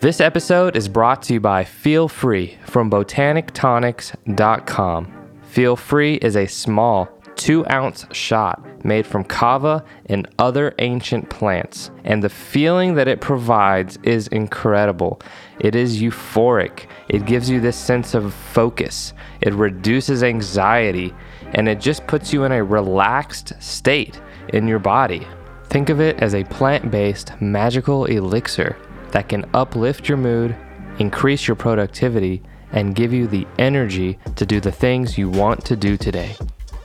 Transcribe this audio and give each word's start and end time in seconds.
This 0.00 0.20
episode 0.20 0.76
is 0.76 0.86
brought 0.86 1.22
to 1.22 1.32
you 1.32 1.40
by 1.40 1.64
Feel 1.64 2.06
Free 2.06 2.56
from 2.66 2.88
botanictonics.com. 2.88 5.12
Feel 5.42 5.74
Free 5.74 6.14
is 6.14 6.36
a 6.36 6.46
small, 6.46 7.08
two 7.34 7.68
ounce 7.68 8.06
shot 8.12 8.84
made 8.84 9.08
from 9.08 9.24
kava 9.24 9.84
and 10.06 10.28
other 10.38 10.72
ancient 10.78 11.28
plants, 11.30 11.90
and 12.04 12.22
the 12.22 12.28
feeling 12.28 12.94
that 12.94 13.08
it 13.08 13.20
provides 13.20 13.98
is 14.04 14.28
incredible. 14.28 15.20
It 15.58 15.74
is 15.74 16.00
euphoric, 16.00 16.86
it 17.08 17.26
gives 17.26 17.50
you 17.50 17.60
this 17.60 17.76
sense 17.76 18.14
of 18.14 18.32
focus, 18.32 19.14
it 19.40 19.52
reduces 19.52 20.22
anxiety, 20.22 21.12
and 21.54 21.68
it 21.68 21.80
just 21.80 22.06
puts 22.06 22.32
you 22.32 22.44
in 22.44 22.52
a 22.52 22.62
relaxed 22.62 23.60
state 23.60 24.20
in 24.50 24.68
your 24.68 24.78
body. 24.78 25.26
Think 25.64 25.88
of 25.88 26.00
it 26.00 26.22
as 26.22 26.36
a 26.36 26.44
plant 26.44 26.92
based 26.92 27.32
magical 27.40 28.04
elixir 28.04 28.76
that 29.12 29.28
can 29.28 29.48
uplift 29.54 30.08
your 30.08 30.18
mood, 30.18 30.56
increase 30.98 31.46
your 31.46 31.56
productivity, 31.56 32.42
and 32.72 32.94
give 32.94 33.12
you 33.12 33.26
the 33.26 33.46
energy 33.58 34.18
to 34.36 34.44
do 34.44 34.60
the 34.60 34.72
things 34.72 35.16
you 35.16 35.28
want 35.28 35.64
to 35.64 35.76
do 35.76 35.96
today. 35.96 36.36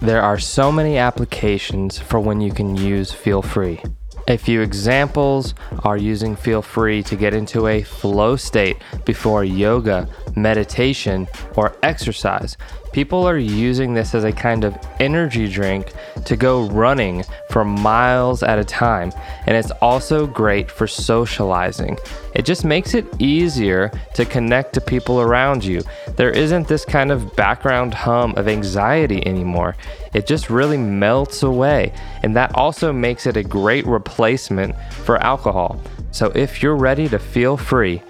There 0.02 0.22
are 0.22 0.40
so 0.40 0.72
many 0.72 0.98
applications 0.98 1.98
for 1.98 2.20
when 2.20 2.42
you 2.42 2.52
can 2.52 2.76
use 2.76 3.12
Feel 3.12 3.42
Free. 3.42 3.82
A 4.28 4.38
few 4.38 4.62
examples 4.62 5.54
are 5.84 5.98
using 5.98 6.36
Feel 6.36 6.62
Free 6.62 7.04
to 7.04 7.16
get 7.16 7.34
into 7.34 7.68
a 7.68 7.84
flow 7.84 8.38
state 8.38 8.78
before 9.04 9.44
yoga, 9.44 10.08
meditation, 10.36 11.28
or 11.58 11.76
exercise. 11.84 12.56
People 12.94 13.28
are 13.28 13.40
using 13.40 13.96
this 13.96 14.14
as 14.14 14.24
a 14.24 14.32
kind 14.32 14.64
of 14.64 14.78
energy 15.00 15.50
drink 15.50 15.92
to 16.26 16.38
go 16.38 16.70
running 16.70 17.24
for 17.50 17.66
miles 17.66 18.44
at 18.44 18.60
a 18.60 18.64
time, 18.64 19.12
and 19.48 19.58
it's 19.58 19.72
also 19.82 20.28
great 20.28 20.70
for 20.70 20.86
socializing. 20.86 21.98
It 22.36 22.46
just 22.46 22.64
makes 22.64 22.94
it 22.94 23.08
easier 23.20 23.90
to 24.14 24.26
connect 24.26 24.74
to 24.74 24.82
people 24.82 25.22
around 25.22 25.66
you. 25.66 25.82
There 26.18 26.30
isn't 26.30 26.68
this 26.68 26.86
kind 26.86 27.12
of 27.12 27.36
background 27.36 27.96
hum 27.96 28.36
of 28.38 28.48
anxiety 28.48 29.26
anymore. 29.26 29.76
It 30.14 30.28
just 30.28 30.52
really 30.52 30.78
melts 30.78 31.42
away, 31.42 31.94
and 32.22 32.36
that 32.36 32.56
also 32.56 32.94
makes 32.94 33.26
it 33.26 33.38
a 33.38 33.44
great 33.44 33.88
replacement 33.88 34.76
for 34.92 35.18
alcohol. 35.18 35.82
So 36.12 36.32
if 36.36 36.62
you're 36.62 36.76
ready 36.76 37.10
to 37.10 37.18
feel 37.18 37.58
free, 37.58 38.04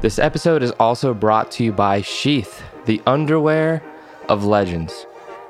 This 0.00 0.18
episode 0.18 0.62
is 0.62 0.70
also 0.72 1.14
brought 1.14 1.50
to 1.52 1.64
you 1.64 1.72
by 1.72 2.02
Sheath, 2.02 2.62
the 2.86 3.00
underwear 3.06 3.82
of 4.28 4.44
legends. 4.44 5.06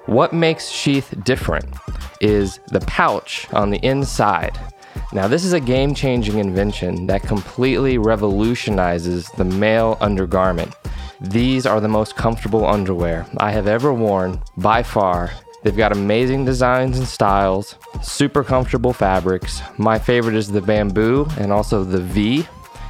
What 0.06 0.32
makes 0.32 0.68
Sheath 0.68 1.12
different 1.24 1.74
is 2.20 2.60
the 2.68 2.78
pouch 2.80 3.52
on 3.52 3.70
the 3.70 3.78
inside. 3.78 4.58
Now, 5.10 5.26
this 5.26 5.42
is 5.44 5.54
a 5.54 5.60
game 5.60 5.94
changing 5.94 6.38
invention 6.38 7.06
that 7.06 7.22
completely 7.22 7.96
revolutionizes 7.96 9.26
the 9.38 9.44
male 9.44 9.96
undergarment. 10.02 10.74
These 11.20 11.64
are 11.64 11.80
the 11.80 11.88
most 11.88 12.14
comfortable 12.14 12.66
underwear 12.66 13.26
I 13.38 13.52
have 13.52 13.66
ever 13.66 13.94
worn 13.94 14.42
by 14.58 14.82
far. 14.82 15.30
They've 15.62 15.74
got 15.74 15.92
amazing 15.92 16.44
designs 16.44 16.98
and 16.98 17.08
styles, 17.08 17.76
super 18.02 18.44
comfortable 18.44 18.92
fabrics. 18.92 19.62
My 19.78 19.98
favorite 19.98 20.36
is 20.36 20.48
the 20.48 20.60
bamboo 20.60 21.26
and 21.38 21.52
also 21.52 21.84
the 21.84 22.00
V, 22.00 22.42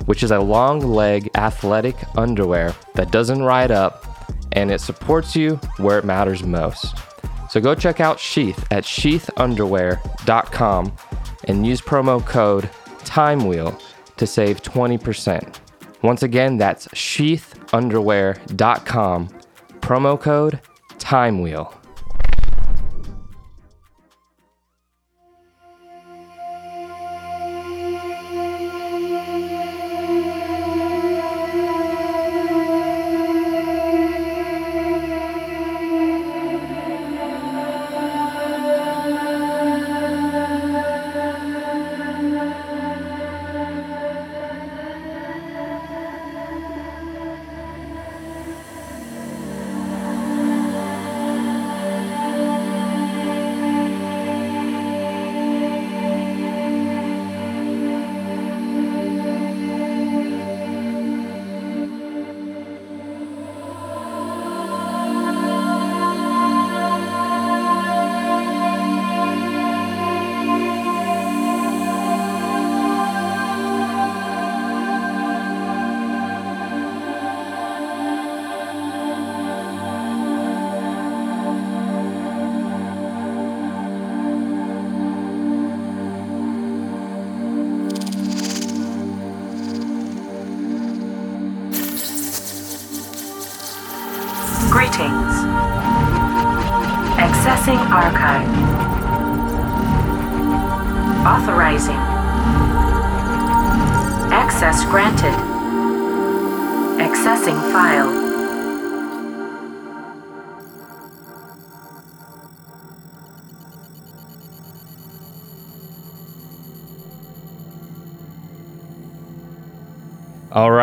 which 0.06 0.25
is 0.25 0.32
a 0.32 0.41
long 0.41 0.80
leg 0.80 1.30
athletic 1.36 1.94
underwear 2.16 2.75
that 2.94 3.12
doesn't 3.12 3.42
ride 3.42 3.71
up 3.71 4.04
and 4.53 4.72
it 4.72 4.81
supports 4.81 5.37
you 5.37 5.54
where 5.76 5.98
it 5.98 6.04
matters 6.04 6.42
most. 6.42 6.97
So 7.48 7.60
go 7.60 7.75
check 7.75 8.00
out 8.00 8.21
Sheath 8.21 8.66
at 8.71 8.84
sheathunderwear.com 8.84 10.92
and 11.44 11.66
use 11.66 11.81
promo 11.81 12.25
code 12.25 12.71
TIMEWHEEL 13.04 13.81
to 14.16 14.26
save 14.26 14.62
20%. 14.62 15.59
Once 16.03 16.22
again, 16.22 16.56
that's 16.56 16.87
sheathunderwear.com, 16.88 19.28
promo 19.81 20.21
code 20.21 20.60
TIMEWHEEL. 20.98 21.78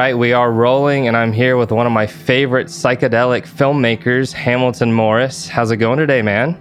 Right, 0.06 0.16
we 0.16 0.34
are 0.34 0.52
rolling, 0.52 1.08
and 1.08 1.18
I'm 1.18 1.34
here 1.34 1.58
with 1.58 1.72
one 1.72 1.88
of 1.88 1.92
my 1.92 2.06
favorite 2.06 2.68
psychedelic 2.68 3.48
filmmakers, 3.48 4.32
Hamilton 4.32 4.94
Morris. 4.94 5.48
How's 5.48 5.72
it 5.72 5.78
going 5.78 5.98
today, 5.98 6.22
man? 6.22 6.60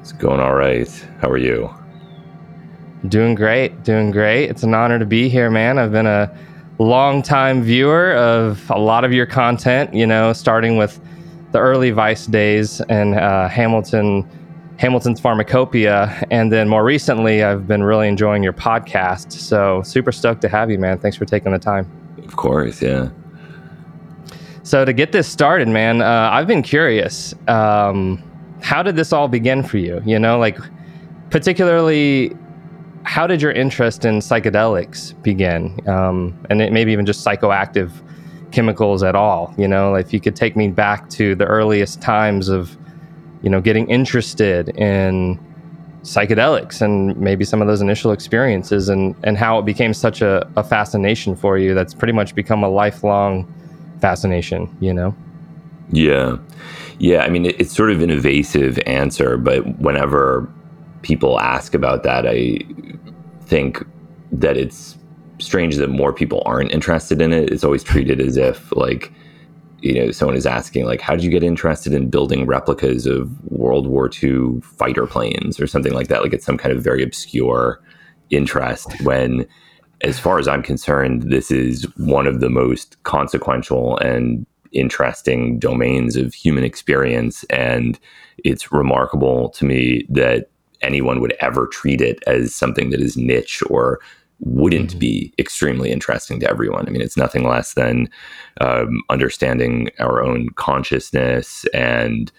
It's 0.00 0.12
going 0.12 0.38
all 0.38 0.54
right. 0.54 0.88
How 1.20 1.28
are 1.30 1.36
you? 1.36 1.68
Doing 3.08 3.34
great, 3.34 3.82
doing 3.82 4.12
great. 4.12 4.50
It's 4.50 4.62
an 4.62 4.72
honor 4.72 5.00
to 5.00 5.04
be 5.04 5.28
here, 5.28 5.50
man. 5.50 5.80
I've 5.80 5.90
been 5.90 6.06
a 6.06 6.32
longtime 6.78 7.64
viewer 7.64 8.14
of 8.14 8.70
a 8.70 8.78
lot 8.78 9.04
of 9.04 9.12
your 9.12 9.26
content, 9.26 9.92
you 9.92 10.06
know, 10.06 10.32
starting 10.32 10.76
with 10.76 11.00
the 11.50 11.58
early 11.58 11.90
Vice 11.90 12.26
days 12.26 12.80
and 12.82 13.16
uh, 13.16 13.48
Hamilton. 13.48 14.24
Hamilton's 14.78 15.20
Pharmacopeia, 15.20 16.24
and 16.30 16.52
then 16.52 16.68
more 16.68 16.84
recently, 16.84 17.42
I've 17.42 17.66
been 17.66 17.82
really 17.82 18.06
enjoying 18.06 18.44
your 18.44 18.54
podcast. 18.54 19.32
So, 19.32 19.82
super 19.82 20.12
stoked 20.12 20.40
to 20.42 20.48
have 20.48 20.70
you, 20.70 20.78
man. 20.78 20.98
Thanks 20.98 21.18
for 21.18 21.26
taking 21.26 21.52
the 21.52 21.58
time. 21.58 21.99
Of 22.30 22.36
course, 22.36 22.80
yeah. 22.80 23.08
So 24.62 24.84
to 24.84 24.92
get 24.92 25.10
this 25.10 25.26
started, 25.26 25.66
man, 25.66 26.00
uh, 26.00 26.30
I've 26.32 26.46
been 26.46 26.62
curious. 26.62 27.34
Um, 27.48 28.22
how 28.62 28.84
did 28.84 28.94
this 28.94 29.12
all 29.12 29.26
begin 29.26 29.64
for 29.64 29.78
you? 29.78 30.00
You 30.06 30.16
know, 30.16 30.38
like 30.38 30.56
particularly, 31.30 32.36
how 33.02 33.26
did 33.26 33.42
your 33.42 33.50
interest 33.50 34.04
in 34.04 34.20
psychedelics 34.20 35.20
begin? 35.24 35.76
Um, 35.88 36.38
and 36.50 36.62
it, 36.62 36.72
maybe 36.72 36.92
even 36.92 37.04
just 37.04 37.26
psychoactive 37.26 37.90
chemicals 38.52 39.02
at 39.02 39.16
all. 39.16 39.52
You 39.58 39.66
know, 39.66 39.96
if 39.96 40.12
you 40.12 40.20
could 40.20 40.36
take 40.36 40.54
me 40.54 40.68
back 40.68 41.10
to 41.10 41.34
the 41.34 41.46
earliest 41.46 42.00
times 42.00 42.48
of 42.48 42.78
you 43.42 43.50
know, 43.50 43.60
getting 43.60 43.90
interested 43.90 44.68
in 44.76 45.36
psychedelics 46.02 46.80
and 46.80 47.16
maybe 47.18 47.44
some 47.44 47.60
of 47.60 47.68
those 47.68 47.80
initial 47.80 48.10
experiences 48.10 48.88
and, 48.88 49.14
and 49.22 49.36
how 49.36 49.58
it 49.58 49.64
became 49.64 49.92
such 49.92 50.22
a, 50.22 50.48
a 50.56 50.64
fascination 50.64 51.36
for 51.36 51.58
you 51.58 51.74
that's 51.74 51.94
pretty 51.94 52.12
much 52.12 52.34
become 52.34 52.62
a 52.62 52.68
lifelong 52.68 53.52
fascination, 54.00 54.74
you 54.80 54.94
know? 54.94 55.14
Yeah. 55.90 56.38
Yeah. 56.98 57.22
I 57.22 57.28
mean, 57.28 57.46
it, 57.46 57.60
it's 57.60 57.74
sort 57.74 57.90
of 57.90 58.00
an 58.02 58.10
evasive 58.10 58.78
answer, 58.86 59.36
but 59.36 59.78
whenever 59.78 60.50
people 61.02 61.38
ask 61.40 61.74
about 61.74 62.02
that, 62.04 62.26
I 62.26 62.60
think 63.42 63.84
that 64.32 64.56
it's 64.56 64.96
strange 65.38 65.76
that 65.76 65.90
more 65.90 66.12
people 66.12 66.42
aren't 66.46 66.72
interested 66.72 67.20
in 67.20 67.32
it. 67.32 67.50
It's 67.50 67.64
always 67.64 67.82
treated 67.82 68.20
as 68.20 68.36
if, 68.36 68.74
like, 68.76 69.12
you 69.82 69.94
know, 69.94 70.10
someone 70.10 70.36
is 70.36 70.46
asking, 70.46 70.84
like, 70.84 71.00
how 71.00 71.14
did 71.14 71.24
you 71.24 71.30
get 71.30 71.42
interested 71.42 71.92
in 71.92 72.10
building 72.10 72.46
replicas 72.46 73.06
of 73.06 73.30
World 73.50 73.86
War 73.86 74.10
II 74.22 74.60
fighter 74.62 75.06
planes 75.06 75.58
or 75.60 75.66
something 75.66 75.92
like 75.92 76.08
that? 76.08 76.22
Like, 76.22 76.32
it's 76.32 76.44
some 76.44 76.58
kind 76.58 76.74
of 76.74 76.82
very 76.82 77.02
obscure 77.02 77.80
interest 78.30 78.92
when, 79.02 79.46
as 80.02 80.18
far 80.18 80.38
as 80.38 80.48
I'm 80.48 80.62
concerned, 80.62 81.24
this 81.24 81.50
is 81.50 81.84
one 81.96 82.26
of 82.26 82.40
the 82.40 82.50
most 82.50 83.02
consequential 83.04 83.98
and 83.98 84.46
interesting 84.72 85.58
domains 85.58 86.16
of 86.16 86.34
human 86.34 86.64
experience. 86.64 87.44
And 87.44 87.98
it's 88.44 88.72
remarkable 88.72 89.50
to 89.50 89.64
me 89.64 90.06
that 90.08 90.50
anyone 90.82 91.20
would 91.20 91.34
ever 91.40 91.66
treat 91.66 92.00
it 92.00 92.22
as 92.26 92.54
something 92.54 92.90
that 92.90 93.00
is 93.00 93.16
niche 93.16 93.62
or 93.68 94.00
wouldn't 94.40 94.90
mm-hmm. 94.90 94.98
be 94.98 95.34
extremely 95.38 95.90
interesting 95.90 96.40
to 96.40 96.50
everyone. 96.50 96.86
I 96.86 96.90
mean, 96.90 97.02
it's 97.02 97.16
nothing 97.16 97.46
less 97.46 97.74
than 97.74 98.08
um, 98.60 99.02
understanding 99.10 99.90
our 99.98 100.22
own 100.22 100.48
consciousness 100.50 101.66
and 101.74 102.32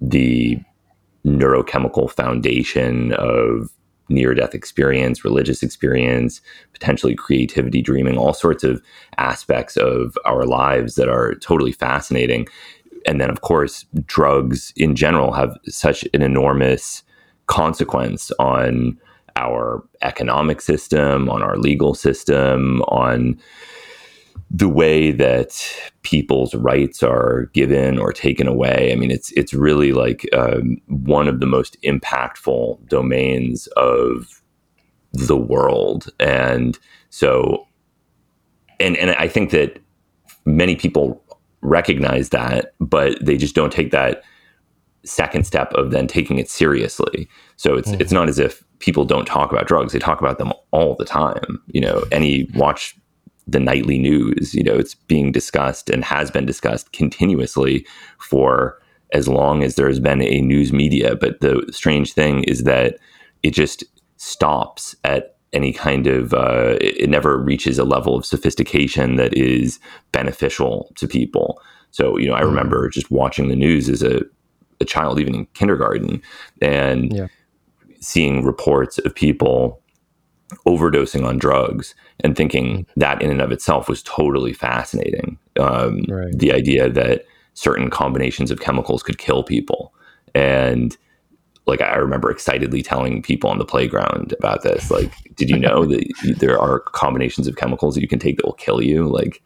the 0.00 0.58
neurochemical 1.24 2.10
foundation 2.10 3.12
of 3.14 3.70
near 4.08 4.34
death 4.34 4.54
experience, 4.54 5.24
religious 5.24 5.62
experience, 5.62 6.40
potentially 6.72 7.14
creativity, 7.14 7.82
dreaming, 7.82 8.16
all 8.16 8.32
sorts 8.32 8.64
of 8.64 8.82
aspects 9.18 9.76
of 9.76 10.16
our 10.24 10.46
lives 10.46 10.94
that 10.94 11.08
are 11.08 11.34
totally 11.36 11.72
fascinating. 11.72 12.46
And 13.06 13.20
then, 13.20 13.30
of 13.30 13.42
course, 13.42 13.84
drugs 14.06 14.72
in 14.76 14.96
general 14.96 15.32
have 15.32 15.56
such 15.66 16.06
an 16.14 16.22
enormous 16.22 17.02
consequence 17.46 18.30
on 18.38 18.98
our 19.38 19.82
economic 20.02 20.60
system, 20.60 21.30
on 21.30 21.42
our 21.42 21.56
legal 21.56 21.94
system, 21.94 22.82
on 22.82 23.38
the 24.50 24.68
way 24.68 25.12
that 25.12 25.50
people's 26.02 26.54
rights 26.54 27.02
are 27.02 27.50
given 27.52 27.98
or 27.98 28.12
taken 28.12 28.48
away. 28.48 28.90
I 28.92 28.96
mean, 28.96 29.10
it's 29.10 29.30
it's 29.32 29.54
really 29.54 29.92
like 29.92 30.28
um, 30.32 30.78
one 30.86 31.28
of 31.28 31.40
the 31.40 31.46
most 31.46 31.76
impactful 31.82 32.88
domains 32.88 33.66
of 33.76 34.42
the 35.12 35.36
world, 35.36 36.08
and 36.18 36.78
so, 37.10 37.66
and 38.80 38.96
and 38.96 39.10
I 39.12 39.28
think 39.28 39.50
that 39.50 39.78
many 40.44 40.74
people 40.76 41.22
recognize 41.60 42.30
that, 42.30 42.72
but 42.80 43.18
they 43.24 43.36
just 43.36 43.54
don't 43.54 43.72
take 43.72 43.90
that 43.90 44.22
second 45.04 45.46
step 45.46 45.72
of 45.74 45.90
then 45.90 46.06
taking 46.06 46.38
it 46.38 46.48
seriously. 46.48 47.28
So 47.56 47.76
it's 47.76 47.90
mm-hmm. 47.90 48.00
it's 48.00 48.12
not 48.12 48.28
as 48.28 48.38
if 48.38 48.64
people 48.78 49.04
don't 49.04 49.26
talk 49.26 49.52
about 49.52 49.66
drugs; 49.66 49.92
they 49.92 49.98
talk 49.98 50.20
about 50.20 50.38
them 50.38 50.52
all 50.70 50.94
the 50.96 51.04
time. 51.04 51.62
You 51.68 51.80
know, 51.80 52.04
any 52.12 52.48
watch 52.54 52.96
the 53.48 53.58
nightly 53.58 53.98
news. 53.98 54.54
You 54.54 54.62
know, 54.62 54.74
it's 54.74 54.94
being 54.94 55.32
discussed 55.32 55.90
and 55.90 56.04
has 56.04 56.30
been 56.30 56.46
discussed 56.46 56.92
continuously 56.92 57.86
for 58.18 58.80
as 59.12 59.26
long 59.26 59.62
as 59.62 59.74
there 59.74 59.88
has 59.88 59.98
been 59.98 60.22
a 60.22 60.40
news 60.42 60.72
media. 60.72 61.16
But 61.16 61.40
the 61.40 61.64
strange 61.70 62.12
thing 62.12 62.44
is 62.44 62.64
that 62.64 62.98
it 63.42 63.52
just 63.52 63.84
stops 64.18 64.94
at 65.04 65.36
any 65.54 65.72
kind 65.72 66.06
of 66.06 66.34
uh, 66.34 66.76
it, 66.80 67.08
never 67.08 67.38
reaches 67.38 67.78
a 67.78 67.84
level 67.84 68.14
of 68.14 68.26
sophistication 68.26 69.16
that 69.16 69.34
is 69.34 69.80
beneficial 70.12 70.92
to 70.96 71.08
people. 71.08 71.62
So, 71.90 72.18
you 72.18 72.26
know, 72.28 72.34
I 72.34 72.42
mm. 72.42 72.48
remember 72.48 72.90
just 72.90 73.10
watching 73.10 73.48
the 73.48 73.56
news 73.56 73.88
as 73.88 74.02
a, 74.02 74.20
a 74.80 74.84
child, 74.84 75.18
even 75.18 75.34
in 75.34 75.46
kindergarten, 75.54 76.20
and 76.60 77.12
yeah. 77.12 77.28
Seeing 78.00 78.44
reports 78.44 78.98
of 78.98 79.14
people 79.14 79.82
overdosing 80.66 81.26
on 81.26 81.38
drugs 81.38 81.94
and 82.20 82.36
thinking 82.36 82.86
that 82.96 83.20
in 83.20 83.30
and 83.30 83.40
of 83.40 83.52
itself 83.52 83.88
was 83.88 84.02
totally 84.02 84.52
fascinating. 84.52 85.38
Um, 85.58 86.04
right. 86.08 86.36
The 86.36 86.52
idea 86.52 86.88
that 86.88 87.24
certain 87.54 87.90
combinations 87.90 88.50
of 88.50 88.60
chemicals 88.60 89.02
could 89.02 89.18
kill 89.18 89.42
people. 89.42 89.92
And 90.34 90.96
like 91.66 91.82
I 91.82 91.96
remember 91.96 92.30
excitedly 92.30 92.82
telling 92.82 93.22
people 93.22 93.50
on 93.50 93.58
the 93.58 93.64
playground 93.64 94.34
about 94.38 94.62
this. 94.62 94.90
Like, 94.90 95.12
did 95.34 95.50
you 95.50 95.58
know 95.58 95.84
that 95.86 96.04
there 96.38 96.58
are 96.58 96.80
combinations 96.80 97.46
of 97.46 97.56
chemicals 97.56 97.94
that 97.94 98.00
you 98.00 98.08
can 98.08 98.18
take 98.18 98.36
that 98.36 98.46
will 98.46 98.54
kill 98.54 98.82
you? 98.82 99.06
Like, 99.06 99.42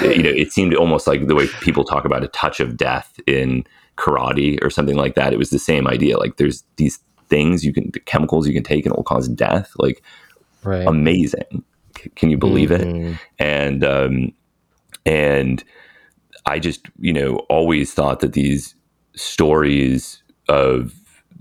you 0.00 0.22
know, 0.22 0.30
it 0.30 0.52
seemed 0.52 0.74
almost 0.74 1.06
like 1.06 1.26
the 1.26 1.34
way 1.34 1.46
people 1.60 1.84
talk 1.84 2.04
about 2.04 2.24
a 2.24 2.28
touch 2.28 2.60
of 2.60 2.76
death 2.76 3.20
in 3.26 3.64
karate 3.96 4.62
or 4.62 4.70
something 4.70 4.96
like 4.96 5.14
that. 5.14 5.32
It 5.32 5.38
was 5.38 5.50
the 5.50 5.58
same 5.58 5.86
idea. 5.86 6.18
Like, 6.18 6.36
there's 6.36 6.64
these 6.76 6.98
things 7.28 7.64
you 7.64 7.72
can, 7.72 7.90
chemicals 8.06 8.46
you 8.46 8.54
can 8.54 8.62
take 8.62 8.84
and 8.84 8.92
it 8.92 8.96
will 8.96 9.04
cause 9.04 9.28
death. 9.28 9.72
Like, 9.78 10.02
right. 10.62 10.86
amazing. 10.86 11.64
Can 12.14 12.30
you 12.30 12.38
believe 12.38 12.70
mm-hmm. 12.70 13.12
it? 13.12 13.18
And 13.38 13.84
um, 13.84 14.32
and 15.04 15.64
I 16.46 16.58
just 16.58 16.88
you 17.00 17.12
know 17.12 17.36
always 17.48 17.92
thought 17.92 18.20
that 18.20 18.34
these 18.34 18.74
stories 19.14 20.22
of 20.48 20.94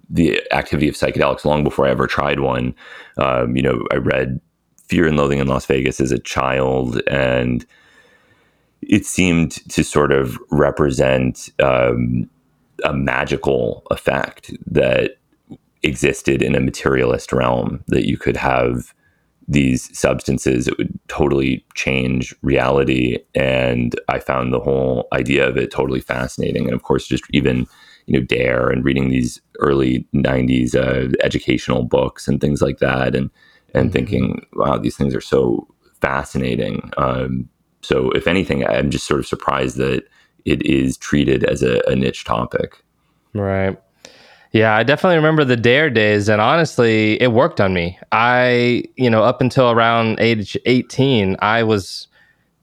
the 0.09 0.41
activity 0.51 0.87
of 0.87 0.95
psychedelics 0.95 1.45
long 1.45 1.63
before 1.63 1.85
I 1.85 1.91
ever 1.91 2.07
tried 2.07 2.39
one. 2.39 2.73
Um, 3.17 3.55
you 3.55 3.61
know, 3.61 3.85
I 3.91 3.97
read 3.97 4.39
Fear 4.87 5.07
and 5.07 5.17
Loathing 5.17 5.39
in 5.39 5.47
Las 5.47 5.65
Vegas 5.65 5.99
as 5.99 6.11
a 6.11 6.19
child, 6.19 7.01
and 7.07 7.65
it 8.81 9.05
seemed 9.05 9.51
to 9.69 9.83
sort 9.83 10.11
of 10.11 10.37
represent 10.49 11.49
um, 11.61 12.29
a 12.83 12.93
magical 12.93 13.85
effect 13.91 14.51
that 14.65 15.17
existed 15.83 16.41
in 16.41 16.55
a 16.55 16.59
materialist 16.59 17.31
realm 17.31 17.83
that 17.87 18.07
you 18.07 18.17
could 18.17 18.37
have 18.37 18.93
these 19.47 19.97
substances, 19.97 20.67
it 20.67 20.77
would 20.77 20.99
totally 21.07 21.65
change 21.73 22.35
reality. 22.41 23.17
And 23.33 23.97
I 24.09 24.19
found 24.19 24.51
the 24.51 24.59
whole 24.59 25.07
idea 25.13 25.47
of 25.47 25.57
it 25.57 25.71
totally 25.71 26.01
fascinating. 26.01 26.65
And 26.65 26.73
of 26.73 26.83
course, 26.83 27.07
just 27.07 27.23
even, 27.31 27.65
you 28.07 28.19
know, 28.19 28.25
Dare 28.25 28.69
and 28.69 28.83
reading 28.83 29.09
these 29.09 29.41
early 29.59 30.05
90s 30.13 30.75
uh, 30.75 31.13
educational 31.23 31.83
books 31.83 32.27
and 32.27 32.41
things 32.41 32.61
like 32.61 32.79
that. 32.79 33.15
And, 33.15 33.29
and 33.73 33.85
mm-hmm. 33.85 33.93
thinking, 33.93 34.45
wow, 34.53 34.77
these 34.77 34.97
things 34.97 35.15
are 35.15 35.21
so 35.21 35.65
fascinating. 36.01 36.91
Um, 36.97 37.47
so, 37.81 38.11
if 38.11 38.27
anything, 38.27 38.67
I'm 38.67 38.89
just 38.89 39.07
sort 39.07 39.19
of 39.19 39.27
surprised 39.27 39.77
that 39.77 40.03
it 40.43 40.65
is 40.65 40.97
treated 40.97 41.43
as 41.45 41.63
a, 41.63 41.81
a 41.87 41.95
niche 41.95 42.25
topic. 42.25 42.83
Right. 43.33 43.77
Yeah, 44.51 44.75
I 44.75 44.83
definitely 44.83 45.17
remember 45.17 45.43
the 45.43 45.57
dare 45.57 45.89
days 45.89 46.29
and 46.29 46.41
honestly, 46.41 47.21
it 47.21 47.31
worked 47.31 47.59
on 47.59 47.73
me. 47.73 47.99
I, 48.11 48.83
you 48.95 49.09
know, 49.09 49.23
up 49.23 49.41
until 49.41 49.71
around 49.71 50.19
age 50.19 50.57
18, 50.65 51.35
I 51.39 51.63
was 51.63 52.07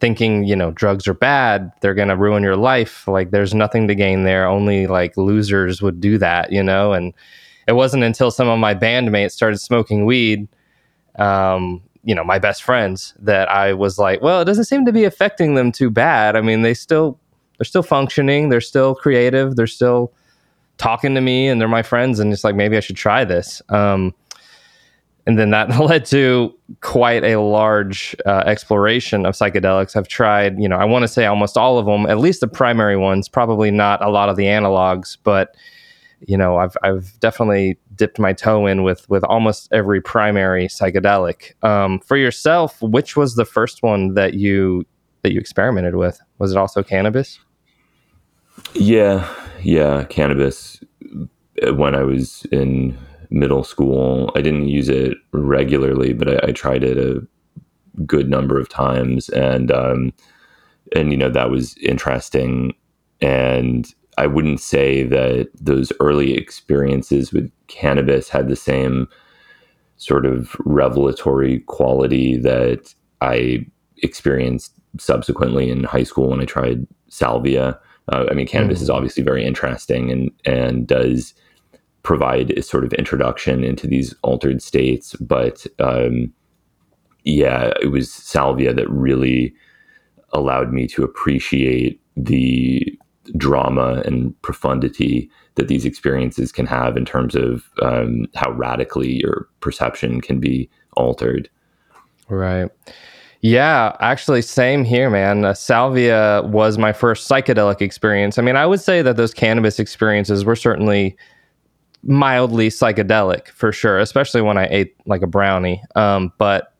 thinking, 0.00 0.44
you 0.44 0.56
know, 0.56 0.70
drugs 0.70 1.06
are 1.06 1.14
bad, 1.14 1.72
they're 1.80 1.94
going 1.94 2.08
to 2.08 2.16
ruin 2.16 2.42
your 2.42 2.56
life, 2.56 3.06
like 3.06 3.30
there's 3.30 3.54
nothing 3.54 3.88
to 3.88 3.94
gain 3.94 4.24
there, 4.24 4.46
only 4.46 4.86
like 4.86 5.16
losers 5.16 5.80
would 5.82 6.00
do 6.00 6.18
that, 6.18 6.52
you 6.52 6.62
know, 6.62 6.92
and 6.92 7.12
it 7.68 7.72
wasn't 7.72 8.02
until 8.02 8.30
some 8.30 8.48
of 8.48 8.58
my 8.58 8.74
bandmates 8.74 9.32
started 9.32 9.58
smoking 9.58 10.04
weed 10.04 10.48
um, 11.18 11.82
you 12.02 12.14
know, 12.14 12.24
my 12.24 12.38
best 12.38 12.62
friends 12.62 13.14
that 13.18 13.48
I 13.50 13.72
was 13.72 13.98
like, 13.98 14.20
well, 14.20 14.40
it 14.42 14.44
doesn't 14.44 14.64
seem 14.64 14.84
to 14.84 14.92
be 14.92 15.04
affecting 15.04 15.54
them 15.54 15.72
too 15.72 15.90
bad. 15.90 16.36
I 16.36 16.40
mean, 16.40 16.62
they 16.62 16.74
still 16.74 17.18
they're 17.58 17.64
still 17.64 17.82
functioning, 17.82 18.48
they're 18.48 18.60
still 18.60 18.94
creative, 18.94 19.56
they're 19.56 19.66
still 19.66 20.12
talking 20.78 21.14
to 21.14 21.20
me 21.20 21.48
and 21.48 21.60
they're 21.60 21.68
my 21.68 21.82
friends 21.82 22.18
and 22.18 22.32
just 22.32 22.44
like 22.44 22.54
maybe 22.54 22.76
I 22.76 22.80
should 22.80 22.96
try 22.96 23.24
this. 23.24 23.62
Um, 23.68 24.14
and 25.26 25.38
then 25.38 25.50
that 25.50 25.78
led 25.80 26.04
to 26.06 26.54
quite 26.80 27.24
a 27.24 27.40
large 27.40 28.14
uh, 28.26 28.42
exploration 28.46 29.26
of 29.26 29.34
psychedelics. 29.34 29.96
I've 29.96 30.08
tried, 30.08 30.58
you 30.58 30.68
know, 30.68 30.76
I 30.76 30.84
want 30.84 31.02
to 31.02 31.08
say 31.08 31.26
almost 31.26 31.56
all 31.56 31.78
of 31.78 31.86
them, 31.86 32.06
at 32.06 32.18
least 32.18 32.40
the 32.40 32.48
primary 32.48 32.96
ones, 32.96 33.28
probably 33.28 33.70
not 33.70 34.02
a 34.04 34.10
lot 34.10 34.28
of 34.28 34.36
the 34.36 34.44
analogs, 34.44 35.16
but 35.22 35.54
you 36.26 36.36
know, 36.38 36.56
I've 36.56 36.76
I've 36.82 37.18
definitely 37.20 37.78
dipped 37.94 38.18
my 38.18 38.32
toe 38.32 38.66
in 38.66 38.82
with 38.82 39.08
with 39.10 39.24
almost 39.24 39.68
every 39.72 40.00
primary 40.00 40.68
psychedelic. 40.68 41.52
Um, 41.62 42.00
for 42.00 42.16
yourself, 42.16 42.80
which 42.80 43.16
was 43.16 43.34
the 43.34 43.44
first 43.44 43.82
one 43.82 44.14
that 44.14 44.34
you 44.34 44.86
that 45.22 45.32
you 45.32 45.40
experimented 45.40 45.96
with? 45.96 46.20
Was 46.38 46.52
it 46.52 46.56
also 46.56 46.82
cannabis? 46.82 47.38
Yeah, 48.74 49.28
yeah, 49.62 50.04
cannabis. 50.04 50.80
Uh, 51.66 51.74
when 51.74 51.94
I 51.94 52.02
was 52.02 52.44
in 52.52 52.96
middle 53.30 53.64
school, 53.64 54.30
I 54.34 54.42
didn't 54.42 54.68
use 54.68 54.88
it 54.88 55.16
regularly, 55.32 56.12
but 56.12 56.28
I, 56.44 56.48
I 56.48 56.52
tried 56.52 56.84
it 56.84 56.98
a 56.98 57.26
good 58.06 58.28
number 58.28 58.58
of 58.58 58.68
times, 58.68 59.28
and 59.30 59.70
um, 59.70 60.12
and 60.94 61.10
you 61.12 61.16
know 61.16 61.30
that 61.30 61.50
was 61.50 61.76
interesting. 61.78 62.74
And 63.20 63.92
I 64.18 64.26
wouldn't 64.26 64.60
say 64.60 65.04
that 65.04 65.50
those 65.58 65.92
early 66.00 66.34
experiences 66.34 67.32
with 67.32 67.50
cannabis 67.68 68.28
had 68.28 68.48
the 68.48 68.56
same 68.56 69.08
sort 69.96 70.26
of 70.26 70.56
revelatory 70.64 71.60
quality 71.60 72.36
that 72.38 72.94
I 73.20 73.66
experienced 74.02 74.72
subsequently 74.98 75.70
in 75.70 75.84
high 75.84 76.02
school 76.02 76.30
when 76.30 76.40
I 76.40 76.44
tried 76.44 76.86
salvia. 77.08 77.78
Uh, 78.12 78.26
I 78.30 78.34
mean, 78.34 78.46
cannabis 78.46 78.80
mm. 78.80 78.82
is 78.82 78.90
obviously 78.90 79.22
very 79.22 79.44
interesting 79.44 80.10
and 80.10 80.30
and 80.44 80.86
does 80.86 81.34
provide 82.02 82.50
a 82.52 82.62
sort 82.62 82.84
of 82.84 82.92
introduction 82.94 83.64
into 83.64 83.86
these 83.86 84.14
altered 84.22 84.62
states, 84.62 85.14
but 85.16 85.66
um, 85.78 86.32
yeah, 87.24 87.72
it 87.80 87.86
was 87.86 88.12
salvia 88.12 88.74
that 88.74 88.88
really 88.90 89.54
allowed 90.32 90.72
me 90.72 90.86
to 90.86 91.02
appreciate 91.02 92.00
the 92.16 92.86
drama 93.38 94.02
and 94.04 94.40
profundity 94.42 95.30
that 95.54 95.68
these 95.68 95.86
experiences 95.86 96.52
can 96.52 96.66
have 96.66 96.96
in 96.96 97.06
terms 97.06 97.34
of 97.34 97.70
um, 97.80 98.26
how 98.34 98.50
radically 98.52 99.20
your 99.20 99.48
perception 99.60 100.20
can 100.20 100.38
be 100.38 100.68
altered. 100.96 101.48
Right. 102.28 102.70
Yeah, 103.44 103.94
actually, 104.00 104.40
same 104.40 104.84
here, 104.84 105.10
man. 105.10 105.44
Uh, 105.44 105.52
salvia 105.52 106.40
was 106.46 106.78
my 106.78 106.94
first 106.94 107.28
psychedelic 107.28 107.82
experience. 107.82 108.38
I 108.38 108.42
mean, 108.42 108.56
I 108.56 108.64
would 108.64 108.80
say 108.80 109.02
that 109.02 109.18
those 109.18 109.34
cannabis 109.34 109.78
experiences 109.78 110.46
were 110.46 110.56
certainly 110.56 111.14
mildly 112.02 112.70
psychedelic 112.70 113.48
for 113.48 113.70
sure, 113.70 113.98
especially 113.98 114.40
when 114.40 114.56
I 114.56 114.66
ate 114.70 114.96
like 115.04 115.20
a 115.20 115.26
brownie. 115.26 115.82
Um, 115.94 116.32
but 116.38 116.72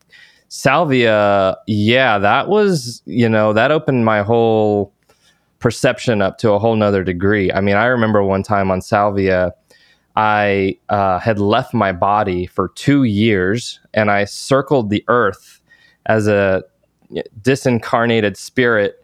salvia, 0.49 1.59
yeah, 1.67 2.17
that 2.17 2.49
was, 2.49 3.03
you 3.05 3.29
know, 3.29 3.53
that 3.53 3.71
opened 3.71 4.07
my 4.07 4.23
whole 4.23 4.91
perception 5.59 6.23
up 6.23 6.39
to 6.39 6.53
a 6.53 6.59
whole 6.59 6.77
nother 6.77 7.05
degree. 7.05 7.53
I 7.53 7.61
mean, 7.61 7.77
I 7.77 7.85
remember 7.85 8.25
one 8.25 8.43
time 8.43 8.71
on 8.71 8.81
salvia, 8.81 9.53
I 10.17 10.79
uh, 10.89 11.19
had 11.19 11.39
left 11.39 11.75
my 11.75 11.93
body 11.93 12.47
for 12.47 12.69
two 12.71 13.03
years 13.05 13.81
and 13.93 14.11
I 14.11 14.25
circled 14.25 14.89
the 14.89 15.05
earth 15.09 15.61
as 16.07 16.27
a 16.27 16.65
disincarnated 17.41 18.37
spirit 18.37 18.97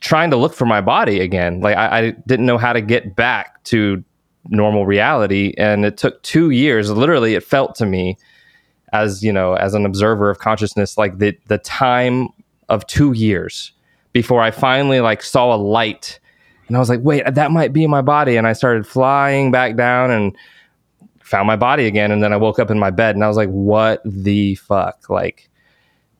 trying 0.00 0.30
to 0.30 0.36
look 0.36 0.54
for 0.54 0.66
my 0.66 0.80
body 0.80 1.20
again. 1.20 1.60
Like 1.60 1.76
I, 1.76 1.98
I, 1.98 2.10
didn't 2.26 2.46
know 2.46 2.58
how 2.58 2.72
to 2.72 2.80
get 2.80 3.16
back 3.16 3.62
to 3.64 4.02
normal 4.48 4.86
reality. 4.86 5.54
And 5.58 5.84
it 5.84 5.96
took 5.96 6.22
two 6.22 6.50
years. 6.50 6.90
Literally, 6.90 7.34
it 7.34 7.42
felt 7.42 7.74
to 7.76 7.86
me 7.86 8.16
as, 8.92 9.22
you 9.22 9.32
know, 9.32 9.54
as 9.54 9.74
an 9.74 9.84
observer 9.84 10.30
of 10.30 10.38
consciousness, 10.38 10.96
like 10.96 11.18
the 11.18 11.36
the 11.46 11.58
time 11.58 12.28
of 12.68 12.86
two 12.86 13.12
years 13.12 13.72
before 14.12 14.40
I 14.40 14.50
finally 14.50 15.00
like 15.00 15.22
saw 15.22 15.54
a 15.54 15.56
light. 15.56 16.20
And 16.68 16.76
I 16.76 16.80
was 16.80 16.88
like, 16.88 17.00
wait, 17.02 17.22
that 17.26 17.50
might 17.50 17.72
be 17.72 17.86
my 17.86 18.02
body. 18.02 18.36
And 18.36 18.46
I 18.46 18.52
started 18.52 18.86
flying 18.86 19.50
back 19.50 19.76
down 19.76 20.10
and 20.10 20.36
found 21.20 21.46
my 21.46 21.56
body 21.56 21.86
again. 21.86 22.10
And 22.10 22.22
then 22.22 22.32
I 22.32 22.36
woke 22.36 22.58
up 22.58 22.70
in 22.70 22.78
my 22.78 22.90
bed 22.90 23.14
and 23.14 23.24
I 23.24 23.28
was 23.28 23.36
like, 23.36 23.48
what 23.50 24.00
the 24.04 24.54
fuck? 24.56 25.10
Like 25.10 25.50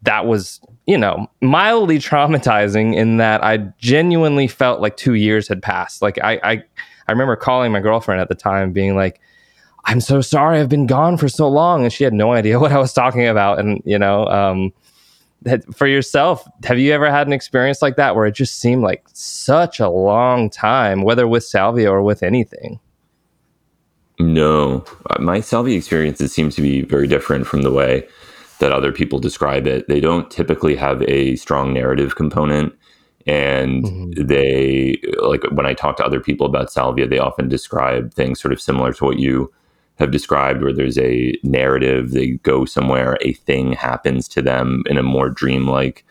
that 0.02 0.26
was, 0.26 0.60
you 0.86 0.96
know, 0.96 1.26
mildly 1.40 1.98
traumatizing 1.98 2.94
in 2.94 3.16
that 3.16 3.42
I 3.42 3.58
genuinely 3.78 4.46
felt 4.46 4.80
like 4.80 4.96
two 4.96 5.14
years 5.14 5.48
had 5.48 5.62
passed. 5.62 6.02
Like 6.02 6.18
I, 6.22 6.40
I, 6.42 6.62
I 7.08 7.12
remember 7.12 7.36
calling 7.36 7.72
my 7.72 7.80
girlfriend 7.80 8.20
at 8.20 8.28
the 8.28 8.34
time, 8.34 8.72
being 8.72 8.94
like, 8.94 9.20
"I'm 9.86 10.00
so 10.00 10.20
sorry, 10.20 10.60
I've 10.60 10.68
been 10.68 10.86
gone 10.86 11.16
for 11.16 11.28
so 11.28 11.48
long," 11.48 11.82
and 11.82 11.92
she 11.92 12.04
had 12.04 12.12
no 12.12 12.32
idea 12.32 12.60
what 12.60 12.72
I 12.72 12.78
was 12.78 12.92
talking 12.92 13.26
about. 13.26 13.58
And 13.58 13.82
you 13.84 13.98
know, 13.98 14.26
um, 14.26 14.72
for 15.74 15.86
yourself, 15.86 16.46
have 16.64 16.78
you 16.78 16.92
ever 16.92 17.10
had 17.10 17.26
an 17.26 17.32
experience 17.32 17.82
like 17.82 17.96
that 17.96 18.14
where 18.14 18.26
it 18.26 18.32
just 18.32 18.58
seemed 18.58 18.82
like 18.82 19.04
such 19.12 19.80
a 19.80 19.88
long 19.88 20.50
time, 20.50 21.02
whether 21.02 21.26
with 21.26 21.44
salvia 21.44 21.90
or 21.90 22.02
with 22.02 22.22
anything? 22.22 22.78
No, 24.20 24.84
uh, 25.10 25.20
my 25.20 25.40
salvia 25.40 25.76
experiences 25.76 26.32
seem 26.32 26.50
to 26.50 26.60
be 26.60 26.82
very 26.82 27.06
different 27.06 27.46
from 27.46 27.62
the 27.62 27.70
way 27.70 28.06
that 28.60 28.72
other 28.72 28.92
people 28.92 29.18
describe 29.18 29.66
it. 29.66 29.86
They 29.88 30.00
don't 30.00 30.30
typically 30.30 30.76
have 30.76 31.02
a 31.02 31.36
strong 31.36 31.72
narrative 31.72 32.16
component. 32.16 32.74
And 33.26 33.84
mm-hmm. 33.84 34.26
they, 34.26 35.00
like 35.22 35.42
when 35.50 35.66
I 35.66 35.74
talk 35.74 35.96
to 35.98 36.04
other 36.04 36.20
people 36.20 36.46
about 36.46 36.72
salvia, 36.72 37.06
they 37.06 37.18
often 37.18 37.48
describe 37.48 38.14
things 38.14 38.40
sort 38.40 38.52
of 38.52 38.60
similar 38.60 38.92
to 38.94 39.04
what 39.04 39.18
you 39.18 39.52
have 39.96 40.10
described, 40.10 40.62
where 40.62 40.72
there's 40.72 40.98
a 40.98 41.34
narrative, 41.42 42.12
they 42.12 42.30
go 42.42 42.64
somewhere, 42.64 43.18
a 43.20 43.32
thing 43.32 43.72
happens 43.72 44.28
to 44.28 44.40
them 44.40 44.82
in 44.86 44.96
a 44.96 45.02
more 45.02 45.28
dreamlike 45.28 46.04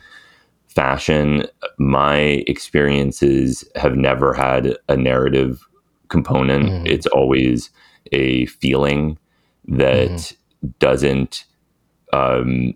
fashion. 0.68 1.46
My 1.78 2.44
experiences 2.48 3.64
have 3.76 3.96
never 3.96 4.34
had 4.34 4.78
a 4.90 4.98
narrative 4.98 5.66
component, 6.10 6.70
mm-hmm. 6.70 6.86
it's 6.86 7.08
always 7.08 7.70
a 8.12 8.46
feeling 8.48 9.18
that 9.68 10.10
mm-hmm. 10.10 10.68
doesn't 10.80 11.46
um, 12.14 12.74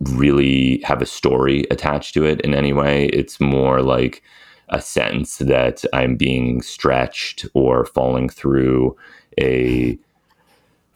really 0.00 0.80
have 0.84 1.00
a 1.00 1.06
story 1.06 1.64
attached 1.70 2.14
to 2.14 2.24
it 2.24 2.40
in 2.42 2.54
any 2.54 2.72
way. 2.72 3.06
It's 3.06 3.40
more 3.40 3.82
like 3.82 4.22
a 4.68 4.80
sense 4.80 5.38
that 5.38 5.84
I'm 5.92 6.16
being 6.16 6.60
stretched 6.62 7.46
or 7.54 7.84
falling 7.84 8.28
through 8.28 8.96
a 9.40 9.98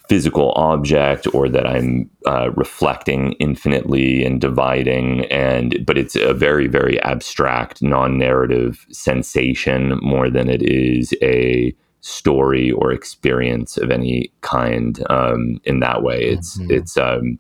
physical 0.09 0.53
object 0.57 1.33
or 1.33 1.49
that 1.49 1.65
I'm 1.65 2.11
uh, 2.27 2.51
reflecting 2.57 3.35
infinitely 3.35 4.25
and 4.25 4.41
dividing 4.41 5.25
and 5.27 5.87
but 5.87 5.97
it's 5.97 6.17
a 6.17 6.35
very 6.35 6.67
very 6.67 7.01
abstract 7.03 7.81
non-narrative 7.81 8.85
sensation 8.91 10.01
more 10.03 10.29
than 10.29 10.51
it 10.51 10.63
is 10.63 11.15
a 11.23 11.73
story 12.01 12.73
or 12.73 12.91
experience 12.91 13.77
of 13.77 13.93
any 13.93 14.33
kind 14.41 15.01
um, 15.11 15.61
in 15.63 15.79
that 15.79 16.03
way 16.03 16.25
it's 16.25 16.59
mm-hmm. 16.59 16.73
it's 16.73 16.97
um, 16.97 17.39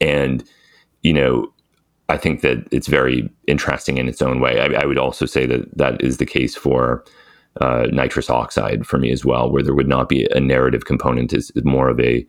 and 0.00 0.44
you 1.02 1.12
know, 1.12 1.52
I 2.08 2.16
think 2.16 2.40
that 2.40 2.66
it's 2.72 2.88
very 2.88 3.30
interesting 3.46 3.98
in 3.98 4.08
its 4.08 4.22
own 4.22 4.40
way. 4.40 4.60
I, 4.60 4.82
I 4.82 4.86
would 4.86 4.98
also 4.98 5.26
say 5.26 5.46
that 5.46 5.76
that 5.76 6.02
is 6.02 6.16
the 6.18 6.26
case 6.26 6.54
for 6.54 7.04
uh, 7.60 7.86
nitrous 7.92 8.28
oxide 8.28 8.86
for 8.86 8.98
me 8.98 9.10
as 9.10 9.24
well, 9.24 9.50
where 9.50 9.62
there 9.62 9.74
would 9.74 9.88
not 9.88 10.08
be 10.08 10.26
a 10.32 10.40
narrative 10.40 10.84
component, 10.84 11.32
is 11.32 11.50
more 11.64 11.88
of 11.88 12.00
a 12.00 12.26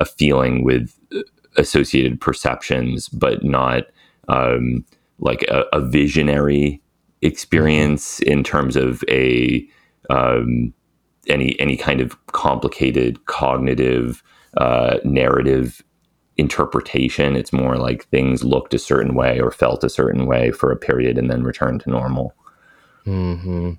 a 0.00 0.04
feeling 0.04 0.62
with 0.62 0.96
uh, 1.14 1.20
associated 1.56 2.20
perceptions, 2.20 3.08
but 3.08 3.42
not 3.42 3.84
um, 4.28 4.84
like 5.18 5.42
a, 5.48 5.64
a, 5.72 5.80
visionary 5.80 6.80
experience 7.22 8.20
in 8.20 8.44
terms 8.44 8.76
of 8.76 9.02
a 9.08 9.66
um, 10.10 10.72
any 11.26 11.58
any 11.58 11.76
kind 11.76 12.00
of 12.00 12.26
complicated 12.26 13.24
cognitive 13.26 14.22
uh, 14.58 14.98
narrative 15.04 15.82
interpretation. 16.38 17.36
It's 17.36 17.52
more 17.52 17.76
like 17.76 18.06
things 18.06 18.44
looked 18.44 18.72
a 18.72 18.78
certain 18.78 19.14
way 19.14 19.40
or 19.40 19.50
felt 19.50 19.84
a 19.84 19.90
certain 19.90 20.24
way 20.24 20.50
for 20.52 20.72
a 20.72 20.76
period 20.76 21.18
and 21.18 21.30
then 21.30 21.42
returned 21.42 21.82
to 21.82 21.90
normal. 21.90 22.34
Hmm. 23.04 23.72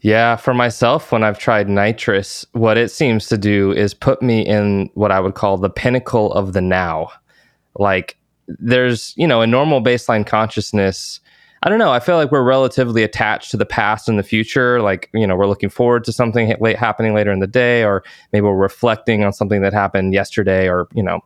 Yeah, 0.00 0.36
for 0.36 0.52
myself, 0.52 1.12
when 1.12 1.24
I've 1.24 1.38
tried 1.38 1.68
nitrous, 1.68 2.44
what 2.52 2.76
it 2.76 2.90
seems 2.90 3.26
to 3.28 3.38
do 3.38 3.72
is 3.72 3.94
put 3.94 4.20
me 4.20 4.42
in 4.46 4.90
what 4.92 5.10
I 5.10 5.18
would 5.18 5.34
call 5.34 5.56
the 5.56 5.70
pinnacle 5.70 6.30
of 6.34 6.52
the 6.52 6.60
now. 6.60 7.08
Like, 7.78 8.18
there's, 8.46 9.14
you 9.16 9.26
know, 9.26 9.40
a 9.40 9.46
normal 9.46 9.82
baseline 9.82 10.26
consciousness. 10.26 11.20
I 11.62 11.70
don't 11.70 11.78
know. 11.78 11.90
I 11.90 12.00
feel 12.00 12.16
like 12.16 12.30
we're 12.30 12.44
relatively 12.44 13.02
attached 13.02 13.50
to 13.52 13.56
the 13.56 13.64
past 13.64 14.06
and 14.06 14.18
the 14.18 14.22
future. 14.22 14.82
Like, 14.82 15.08
you 15.14 15.26
know, 15.26 15.34
we're 15.36 15.46
looking 15.46 15.70
forward 15.70 16.04
to 16.04 16.12
something 16.12 16.54
late 16.60 16.76
happening 16.76 17.14
later 17.14 17.32
in 17.32 17.40
the 17.40 17.46
day, 17.46 17.82
or 17.82 18.04
maybe 18.34 18.42
we're 18.42 18.54
reflecting 18.54 19.24
on 19.24 19.32
something 19.32 19.62
that 19.62 19.72
happened 19.72 20.12
yesterday, 20.12 20.68
or, 20.68 20.86
you 20.92 21.02
know, 21.02 21.20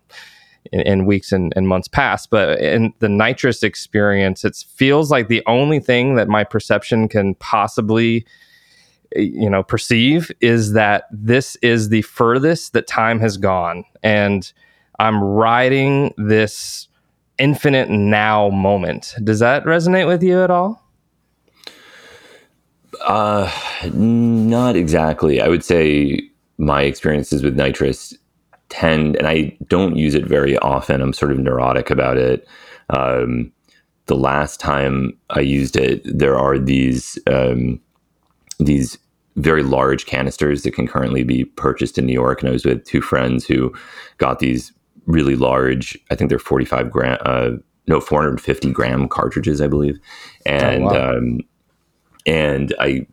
in, 0.73 0.81
in 0.81 1.07
weeks 1.07 1.33
and, 1.33 1.53
and, 1.57 1.69
months 1.69 1.89
past. 1.89 2.31
But 2.31 2.61
in 2.61 2.93
the 2.99 3.09
nitrous 3.09 3.63
experience, 3.63 4.45
it 4.45 4.57
feels 4.57 5.11
like 5.11 5.29
the 5.29 5.43
only 5.47 5.81
thing 5.81 6.15
that 6.17 6.29
my 6.29 6.45
perception 6.45 7.09
can 7.09 7.35
possibly 7.37 8.27
you 9.17 9.49
know 9.49 9.63
perceive 9.63 10.31
is 10.41 10.73
that 10.73 11.05
this 11.11 11.57
is 11.57 11.89
the 11.89 12.03
furthest 12.03 12.73
that 12.73 12.87
time 12.87 13.19
has 13.21 13.37
gone. 13.37 13.85
And 14.03 14.51
i'm 14.99 15.23
riding 15.23 16.13
this 16.17 16.89
infinite 17.39 17.89
now 17.89 18.49
moment. 18.51 19.15
Does 19.23 19.39
that 19.39 19.65
resonate 19.65 20.07
with 20.07 20.23
you 20.23 20.43
at 20.43 20.51
all? 20.51 20.83
Uh 23.03 23.51
not 23.95 24.77
exactly. 24.77 25.41
I 25.41 25.49
would 25.49 25.65
say 25.65 26.21
my 26.59 26.83
experiences 26.83 27.43
with 27.43 27.57
nitrous 27.57 28.15
tend, 28.69 29.17
and 29.17 29.27
I 29.27 29.57
don't 29.69 29.97
use 29.97 30.15
it 30.15 30.27
very 30.27 30.59
often. 30.59 31.01
I'm 31.01 31.13
sort 31.13 31.33
of 31.33 31.39
neurotic 31.39 31.91
about 31.91 32.17
it. 32.17 32.47
Um, 32.91 33.53
the 34.07 34.17
last 34.17 34.61
time 34.61 35.17
I 35.31 35.41
used 35.41 35.77
it, 35.77 36.03
there 36.05 36.37
are 36.37 36.59
these 36.59 37.19
um, 37.27 37.81
these 38.59 38.99
very 39.37 39.63
large 39.63 40.07
canisters 40.07 40.63
that 40.63 40.73
can 40.73 40.89
currently 40.89 41.23
be 41.23 41.45
purchased 41.45 41.99
in 41.99 42.07
New 42.07 42.13
York, 42.13 42.41
and 42.41 42.49
I 42.49 42.53
was 42.53 42.65
with 42.65 42.85
two 42.85 43.01
friends 43.01 43.47
who 43.47 43.73
got 44.19 44.41
these 44.41 44.73
really 45.07 45.37
large. 45.37 45.97
I 46.11 46.15
think 46.15 46.29
they're 46.29 46.39
45 46.39 46.91
gram, 46.91 47.19
uh, 47.25 47.51
no, 47.87 48.01
450 48.01 48.73
gram 48.73 49.09
cartridges, 49.09 49.61
I 49.61 49.69
believe, 49.69 49.99
and. 50.45 50.85
Oh, 50.85 50.87
wow. 50.87 51.17
um, 51.17 51.41
and 52.27 52.75
I 52.79 53.07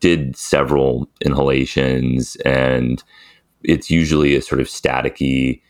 did 0.00 0.36
several 0.36 1.08
inhalations, 1.20 2.34
and 2.44 3.00
it's 3.66 3.90
usually 3.90 4.36
a 4.36 4.42
sort 4.42 4.60
of 4.60 4.68
staticky, 4.68 5.60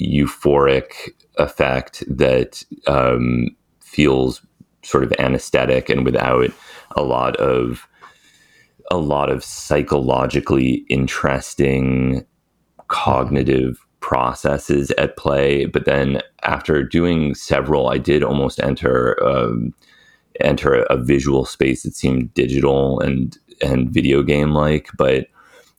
euphoric 0.00 1.10
effect 1.38 2.04
that 2.06 2.62
um, 2.86 3.48
feels 3.80 4.42
sort 4.82 5.02
of 5.02 5.12
anesthetic 5.18 5.88
and 5.88 6.04
without 6.04 6.50
a 6.92 7.02
lot 7.02 7.34
of 7.36 7.88
a 8.90 8.98
lot 8.98 9.30
of 9.30 9.42
psychologically 9.42 10.84
interesting 10.90 12.24
cognitive 12.88 13.78
processes 14.00 14.90
at 14.98 15.16
play. 15.16 15.64
But 15.64 15.86
then 15.86 16.20
after 16.42 16.82
doing 16.82 17.34
several, 17.34 17.88
I 17.88 17.96
did 17.96 18.22
almost 18.22 18.60
enter 18.60 19.16
um, 19.26 19.74
enter 20.40 20.74
a, 20.74 20.94
a 20.94 21.02
visual 21.02 21.46
space 21.46 21.84
that 21.84 21.94
seemed 21.94 22.34
digital 22.34 23.00
and 23.00 23.38
and 23.62 23.90
video 23.90 24.22
game 24.22 24.52
like. 24.52 24.90
But 24.98 25.28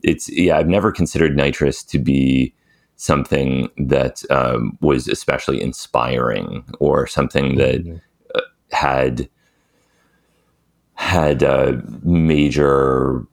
it's 0.05 0.29
yeah, 0.29 0.57
I've 0.57 0.67
never 0.67 0.91
considered 0.91 1.35
nitrous 1.35 1.83
to 1.83 1.99
be 1.99 2.53
something 2.95 3.69
that 3.77 4.23
um, 4.29 4.77
was 4.79 5.07
especially 5.07 5.61
inspiring 5.61 6.63
or 6.79 7.07
something 7.07 7.55
that 7.55 7.83
mm-hmm. 7.83 7.97
uh, 8.35 8.41
had 8.71 9.27
had 10.93 11.43
uh, 11.43 11.73
major 12.03 13.25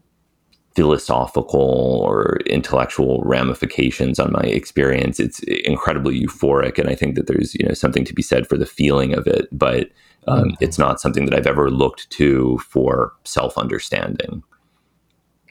philosophical 0.74 2.00
or 2.02 2.38
intellectual 2.46 3.22
ramifications 3.24 4.18
on 4.18 4.32
my 4.32 4.40
experience. 4.40 5.20
It's 5.20 5.40
incredibly 5.40 6.18
euphoric, 6.24 6.78
and 6.78 6.88
I 6.88 6.94
think 6.94 7.14
that 7.16 7.26
there's 7.26 7.54
you 7.54 7.66
know 7.66 7.74
something 7.74 8.04
to 8.06 8.14
be 8.14 8.22
said 8.22 8.48
for 8.48 8.56
the 8.56 8.66
feeling 8.66 9.12
of 9.12 9.26
it, 9.26 9.46
but 9.52 9.90
um, 10.26 10.44
mm-hmm. 10.44 10.54
it's 10.60 10.78
not 10.78 11.02
something 11.02 11.26
that 11.26 11.34
I've 11.34 11.46
ever 11.46 11.70
looked 11.70 12.08
to 12.10 12.58
for 12.58 13.12
self 13.24 13.58
understanding. 13.58 14.42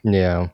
Yeah. 0.03 0.49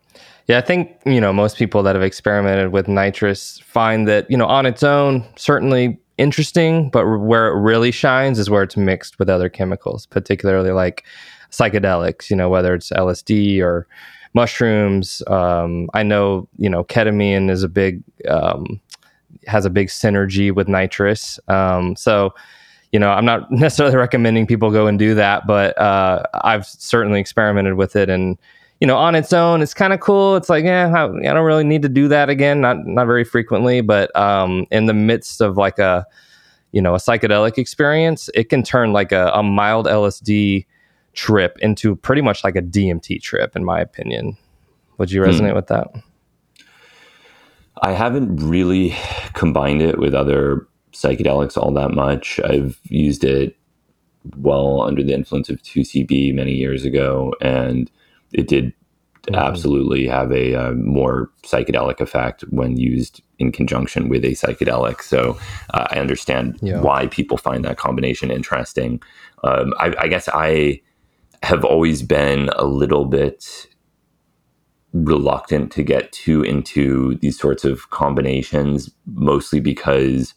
Yeah, 0.48 0.60
I 0.60 0.62
think, 0.62 0.96
you 1.06 1.20
know, 1.20 1.34
most 1.34 1.58
people 1.58 1.84
that 1.84 1.96
have 1.96 2.04
experimented 2.04 2.72
with 2.72 2.88
nitrous 2.88 3.60
find 3.60 4.08
that, 4.08 4.32
you 4.32 4.38
know, 4.38 4.46
on 4.46 4.66
its 4.66 4.82
own, 4.82 5.26
certainly 5.36 6.00
interesting, 6.18 6.90
but 6.90 7.06
where 7.06 7.48
it 7.50 7.60
really 7.60 7.92
shines 7.92 8.40
is 8.40 8.50
where 8.50 8.64
it's 8.64 8.78
mixed 8.78 9.20
with 9.20 9.30
other 9.30 9.50
chemicals, 9.50 10.06
particularly 10.06 10.72
like 10.72 11.04
psychedelics, 11.52 12.30
you 12.30 12.36
know, 12.36 12.50
whether 12.50 12.74
it's 12.74 12.92
LSD 12.92 13.62
or 13.62 13.88
mushrooms. 14.34 15.22
Um, 15.28 15.90
I 15.94 16.04
know, 16.04 16.48
you 16.58 16.70
know, 16.70 16.86
ketamine 16.86 17.50
is 17.50 17.64
a 17.64 17.70
big, 17.70 18.02
um, 18.30 18.80
has 19.48 19.66
a 19.66 19.70
big 19.70 19.88
synergy 19.88 20.54
with 20.54 20.70
nitrous. 20.70 21.42
Um, 21.50 21.98
so, 21.98 22.34
you 22.94 23.00
know, 23.00 23.10
I'm 23.10 23.26
not 23.26 23.52
necessarily 23.52 23.98
recommending 23.98 24.48
people 24.48 24.72
go 24.72 24.88
and 24.88 24.98
do 24.98 25.14
that, 25.16 25.46
but 25.46 25.78
uh, 25.78 26.24
I've 26.36 26.66
certainly 26.66 27.20
experimented 27.20 27.74
with 27.74 27.98
it, 27.98 28.10
and 28.10 28.38
you 28.80 28.88
know, 28.88 28.98
on 28.98 29.16
its 29.16 29.34
own, 29.34 29.62
it's 29.62 29.74
kind 29.74 29.94
of 29.94 30.00
cool. 30.00 30.36
It's 30.36 30.50
like, 30.50 30.64
yeah, 30.64 30.88
I, 30.88 31.06
I, 31.06 31.34
don't 31.34 31.46
really 31.46 31.64
need 31.64 31.82
to 31.82 31.90
do 31.90 32.08
that 32.10 32.30
again, 32.30 32.62
not 32.62 32.86
not 32.86 33.06
very 33.06 33.24
frequently, 33.24 33.82
but 33.82 34.16
um, 34.16 34.68
in 34.72 34.86
the 34.86 34.94
midst 34.94 35.42
of 35.42 35.58
like 35.58 35.80
a, 35.80 36.06
you 36.72 36.82
know, 36.82 36.94
a 36.94 37.00
psychedelic 37.00 37.58
experience, 37.58 38.30
it 38.36 38.50
can 38.50 38.62
turn 38.62 38.94
like 38.94 39.12
a, 39.12 39.32
a 39.34 39.42
mild 39.42 39.88
LSD 39.88 40.66
trip 41.14 41.58
into 41.62 41.96
pretty 41.96 42.22
much 42.22 42.44
like 42.44 42.56
a 42.56 42.62
DMT 42.62 43.22
trip, 43.22 43.56
in 43.56 43.66
my 43.66 43.80
opinion. 43.80 44.38
Would 45.00 45.12
you 45.12 45.22
resonate 45.22 45.50
hmm. 45.50 45.56
with 45.56 45.68
that? 45.68 45.88
I 47.84 47.94
haven't 47.94 48.38
really 48.38 48.96
combined 49.34 49.82
it 49.82 50.00
with 50.00 50.14
other 50.14 50.68
psychedelics 50.94 51.58
all 51.58 51.72
that 51.74 51.92
much. 51.92 52.40
I've 52.44 52.80
used 52.84 53.24
it 53.24 53.56
well 54.36 54.82
under 54.82 55.04
the 55.04 55.14
influence 55.14 55.50
of 55.50 55.62
2CB 55.62 56.34
many 56.34 56.54
years 56.54 56.86
ago, 56.86 57.34
and 57.42 57.90
it 58.34 58.48
did 58.48 58.74
mm-hmm. 59.24 59.36
absolutely 59.36 60.08
have 60.08 60.32
a, 60.32 60.56
uh, 60.56 60.72
more 60.74 61.30
psychedelic 61.44 62.00
effect 62.00 62.42
when 62.50 62.78
used 62.78 63.22
in 63.40 63.52
conjunction 63.52 64.10
with 64.10 64.26
a 64.26 64.32
psychedelic. 64.32 65.02
So 65.02 65.38
uh, 65.74 65.88
I 65.92 66.00
understand 66.00 66.58
yeah. 66.62 66.82
why 66.82 67.08
people 67.08 67.38
find 67.38 67.64
that 67.66 67.78
combination 67.78 68.32
interesting. 68.32 69.02
Um, 69.44 69.74
I, 69.80 69.94
I 70.00 70.08
guess 70.08 70.28
I 70.34 70.82
have 71.44 71.64
always 71.64 72.02
been 72.02 72.50
a 72.56 72.66
little 72.66 73.06
bit 73.06 73.68
reluctant 74.94 75.72
to 75.74 75.84
get 75.84 76.12
too 76.12 76.42
into 76.42 77.16
these 77.16 77.38
sorts 77.38 77.64
of 77.64 77.90
combinations, 77.92 78.90
mostly 79.06 79.60
because 79.60 80.34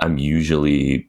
I'm 0.00 0.18
usually 0.18 1.08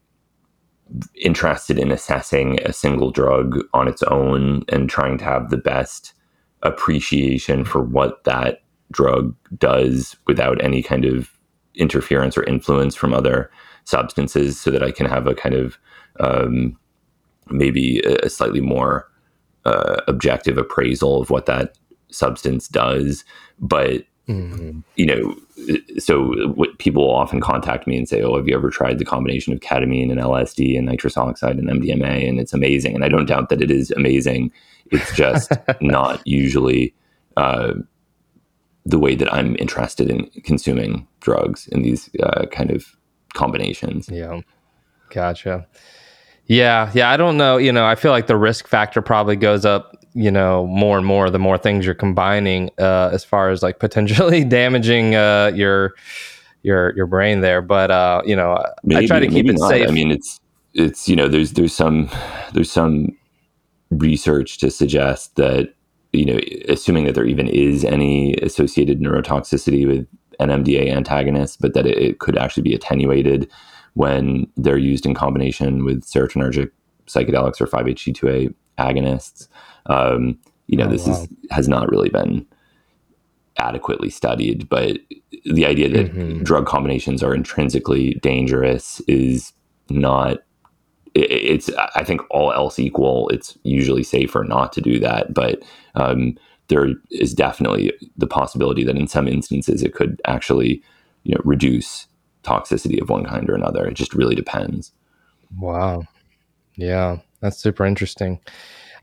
interested 1.15 1.79
in 1.79 1.91
assessing 1.91 2.59
a 2.61 2.73
single 2.73 3.11
drug 3.11 3.59
on 3.73 3.87
its 3.87 4.03
own 4.03 4.63
and 4.69 4.89
trying 4.89 5.17
to 5.17 5.23
have 5.23 5.49
the 5.49 5.57
best 5.57 6.13
appreciation 6.63 7.63
for 7.63 7.81
what 7.81 8.23
that 8.23 8.63
drug 8.91 9.35
does 9.57 10.15
without 10.27 10.63
any 10.63 10.81
kind 10.81 11.05
of 11.05 11.31
interference 11.75 12.37
or 12.37 12.43
influence 12.43 12.95
from 12.95 13.13
other 13.13 13.51
substances 13.83 14.59
so 14.59 14.71
that 14.71 14.83
I 14.83 14.91
can 14.91 15.05
have 15.05 15.27
a 15.27 15.35
kind 15.35 15.55
of 15.55 15.77
um, 16.19 16.77
maybe 17.49 17.99
a 17.99 18.29
slightly 18.29 18.61
more 18.61 19.09
uh, 19.65 20.01
objective 20.07 20.57
appraisal 20.57 21.21
of 21.21 21.29
what 21.29 21.45
that 21.45 21.77
substance 22.09 22.67
does. 22.67 23.25
But 23.59 24.05
Mm-hmm. 24.27 24.79
You 24.95 25.05
know, 25.05 25.35
so 25.99 26.33
what 26.49 26.77
people 26.79 27.09
often 27.09 27.39
contact 27.39 27.87
me 27.87 27.97
and 27.97 28.07
say, 28.07 28.21
"Oh, 28.21 28.35
have 28.35 28.47
you 28.47 28.55
ever 28.55 28.69
tried 28.69 28.99
the 28.99 29.05
combination 29.05 29.53
of 29.53 29.59
ketamine 29.59 30.11
and 30.11 30.19
LSD 30.19 30.77
and 30.77 30.85
nitrous 30.85 31.17
oxide 31.17 31.57
and 31.57 31.69
MDMA?" 31.69 32.27
And 32.27 32.39
it's 32.39 32.53
amazing. 32.53 32.93
And 32.93 33.03
I 33.03 33.09
don't 33.09 33.25
doubt 33.25 33.49
that 33.49 33.61
it 33.61 33.71
is 33.71 33.91
amazing. 33.91 34.51
It's 34.91 35.15
just 35.15 35.51
not 35.81 36.21
usually 36.27 36.93
uh, 37.37 37.73
the 38.85 38.99
way 38.99 39.15
that 39.15 39.33
I'm 39.33 39.55
interested 39.57 40.09
in 40.09 40.29
consuming 40.43 41.07
drugs 41.21 41.67
in 41.67 41.83
these 41.83 42.09
uh, 42.21 42.45
kind 42.47 42.71
of 42.71 42.85
combinations. 43.33 44.09
Yeah, 44.09 44.41
gotcha. 45.09 45.67
Yeah, 46.47 46.91
yeah. 46.93 47.09
I 47.09 47.17
don't 47.17 47.37
know. 47.37 47.57
You 47.57 47.71
know, 47.71 47.85
I 47.85 47.95
feel 47.95 48.11
like 48.11 48.27
the 48.27 48.37
risk 48.37 48.67
factor 48.67 49.01
probably 49.01 49.35
goes 49.35 49.65
up 49.65 50.04
you 50.15 50.31
know 50.31 50.65
more 50.67 50.97
and 50.97 51.05
more 51.05 51.29
the 51.29 51.37
more 51.37 51.57
things 51.57 51.85
you're 51.85 51.93
combining 51.93 52.71
uh, 52.79 53.09
as 53.13 53.23
far 53.23 53.49
as 53.49 53.61
like 53.61 53.79
potentially 53.85 54.43
damaging 54.43 55.15
uh, 55.15 55.51
your 55.53 55.93
your 56.63 56.95
your 56.95 57.05
brain 57.05 57.41
there 57.41 57.61
but 57.61 57.91
uh, 57.91 58.21
you 58.25 58.35
know 58.35 58.63
maybe, 58.83 59.03
i 59.03 59.07
try 59.07 59.19
to 59.19 59.27
keep 59.27 59.47
it 59.47 59.57
not. 59.59 59.69
safe 59.69 59.87
i 59.87 59.91
mean 59.91 60.09
it's 60.09 60.39
it's 60.73 61.07
you 61.07 61.15
know 61.15 61.27
there's 61.27 61.53
there's 61.53 61.73
some 61.73 62.09
there's 62.53 62.71
some 62.71 63.15
research 63.91 64.57
to 64.57 64.71
suggest 64.71 65.35
that 65.35 65.73
you 66.11 66.25
know 66.25 66.39
assuming 66.69 67.05
that 67.05 67.13
there 67.13 67.25
even 67.25 67.47
is 67.47 67.83
any 67.85 68.33
associated 68.41 68.99
neurotoxicity 68.99 69.87
with 69.87 70.07
NMDA 70.39 70.91
antagonists 70.91 71.55
but 71.55 71.73
that 71.73 71.85
it, 71.85 71.97
it 71.97 72.19
could 72.19 72.37
actually 72.37 72.63
be 72.63 72.73
attenuated 72.73 73.49
when 73.93 74.45
they're 74.57 74.77
used 74.77 75.05
in 75.05 75.13
combination 75.13 75.85
with 75.85 76.03
serotonergic 76.03 76.71
psychedelics 77.07 77.61
or 77.61 77.67
5-HT2A 77.67 78.53
agonists 78.77 79.47
um, 79.87 80.37
you 80.67 80.77
know, 80.77 80.85
oh, 80.85 80.91
this 80.91 81.07
wow. 81.07 81.13
is 81.13 81.27
has 81.51 81.67
not 81.67 81.89
really 81.89 82.09
been 82.09 82.45
adequately 83.57 84.09
studied, 84.09 84.67
but 84.67 84.97
the 85.45 85.65
idea 85.65 85.89
that 85.89 86.11
mm-hmm. 86.11 86.43
drug 86.43 86.65
combinations 86.65 87.23
are 87.23 87.33
intrinsically 87.33 88.15
dangerous 88.21 89.01
is 89.07 89.53
not. 89.89 90.39
It's 91.13 91.69
I 91.95 92.03
think 92.03 92.21
all 92.29 92.51
else 92.51 92.77
equal, 92.77 93.29
it's 93.29 93.57
usually 93.63 94.03
safer 94.03 94.43
not 94.43 94.73
to 94.73 94.81
do 94.81 94.99
that, 94.99 95.33
but 95.33 95.59
um, 95.95 96.37
there 96.67 96.89
is 97.09 97.33
definitely 97.33 97.93
the 98.17 98.27
possibility 98.27 98.83
that 98.83 98.97
in 98.97 99.07
some 99.07 99.27
instances 99.27 99.81
it 99.81 99.93
could 99.93 100.21
actually, 100.25 100.83
you 101.23 101.33
know, 101.33 101.41
reduce 101.45 102.07
toxicity 102.43 103.01
of 103.01 103.09
one 103.09 103.23
kind 103.23 103.49
or 103.49 103.55
another. 103.55 103.87
It 103.87 103.93
just 103.93 104.13
really 104.13 104.35
depends. 104.35 104.91
Wow. 105.57 106.03
Yeah, 106.75 107.19
that's 107.39 107.57
super 107.57 107.85
interesting. 107.85 108.39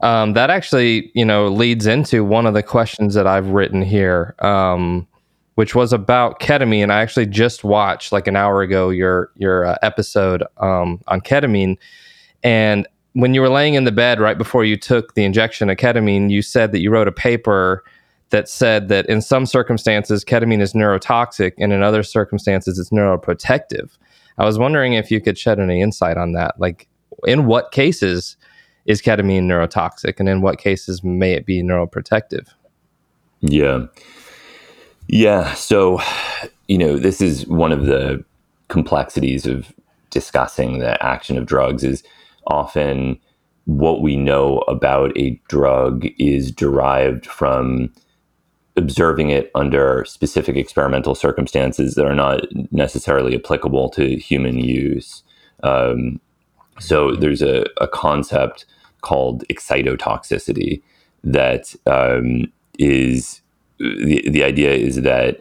Um, 0.03 0.33
that 0.33 0.51
actually, 0.51 1.13
you 1.15 1.25
know, 1.25 1.47
leads 1.47 1.87
into 1.87 2.25
one 2.25 2.45
of 2.45 2.55
the 2.55 2.63
questions 2.63 3.15
that 3.15 3.27
I've 3.27 3.51
written 3.51 3.83
here, 3.83 4.35
um, 4.41 5.07
which 5.55 5.77
was 5.77 5.93
about 5.93 6.41
ketamine. 6.41 6.91
I 6.91 7.01
actually 7.01 7.27
just 7.27 7.63
watched 7.63 8.11
like 8.11 8.27
an 8.27 8.35
hour 8.35 8.63
ago 8.63 8.91
your 8.91 9.31
your 9.37 9.65
uh, 9.65 9.77
episode 9.83 10.43
um, 10.57 11.01
on 11.07 11.21
ketamine, 11.21 11.77
and 12.43 12.89
when 13.13 13.33
you 13.33 13.41
were 13.41 13.49
laying 13.49 13.75
in 13.75 13.85
the 13.85 13.93
bed 13.93 14.19
right 14.19 14.37
before 14.37 14.65
you 14.65 14.77
took 14.77 15.15
the 15.15 15.25
injection 15.25 15.71
of 15.71 15.77
ketamine, 15.77 16.31
you 16.31 16.43
said 16.43 16.73
that 16.73 16.81
you 16.81 16.91
wrote 16.91 17.09
a 17.09 17.13
paper 17.13 17.85
that 18.31 18.49
said 18.49 18.89
that 18.89 19.07
in 19.07 19.21
some 19.21 19.47
circumstances 19.47 20.25
ketamine 20.25 20.61
is 20.61 20.73
neurotoxic, 20.73 21.53
and 21.59 21.73
in 21.73 21.83
other 21.83 22.03
circumstances 22.03 22.77
it's 22.77 22.91
neuroprotective. 22.91 23.97
I 24.39 24.45
was 24.45 24.59
wondering 24.59 24.95
if 24.95 25.13
you 25.13 25.21
could 25.21 25.39
shed 25.39 25.61
any 25.61 25.81
insight 25.81 26.17
on 26.17 26.33
that, 26.33 26.59
like 26.59 26.89
in 27.25 27.47
what 27.47 27.71
cases 27.71 28.37
is 28.87 29.01
ketamine 29.01 29.45
neurotoxic 29.45 30.19
and 30.19 30.29
in 30.29 30.41
what 30.41 30.59
cases 30.59 31.05
may 31.05 31.33
it 31.33 31.47
be 31.47 31.63
neuroprotective? 31.63 32.49
Yeah. 33.41 33.87
Yeah. 35.09 35.55
So, 35.55 36.01
you 36.69 36.79
know, 36.79 36.97
this 36.97 37.21
is 37.21 37.47
one 37.47 37.73
of 37.73 37.87
the 37.87 38.25
complexities 38.69 39.47
of 39.47 39.73
discussing 40.11 40.79
the 40.79 41.03
action 41.05 41.37
of 41.37 41.47
drugs 41.47 41.85
is 41.85 42.03
often 42.47 43.19
what 43.65 44.03
we 44.03 44.17
know 44.17 44.59
about 44.69 45.17
a 45.17 45.41
drug 45.49 46.07
is 46.19 46.51
derived 46.51 47.27
from 47.27 47.93
observing 48.77 49.31
it 49.31 49.51
under 49.55 50.05
specific 50.07 50.57
experimental 50.57 51.15
circumstances 51.15 51.95
that 51.95 52.07
are 52.07 52.15
not 52.15 52.41
necessarily 52.71 53.35
applicable 53.37 53.91
to 53.91 54.17
human 54.17 54.59
use. 54.59 55.23
Um, 55.63 56.21
so 56.79 57.15
there's 57.15 57.43
a, 57.43 57.65
a, 57.81 57.89
concept 57.89 58.65
called 59.03 59.45
excitotoxicity 59.49 60.83
that 61.25 61.75
um, 61.87 62.51
is 62.79 63.41
the, 63.79 64.29
the 64.29 64.45
idea 64.45 64.73
is 64.73 65.03
that 65.03 65.41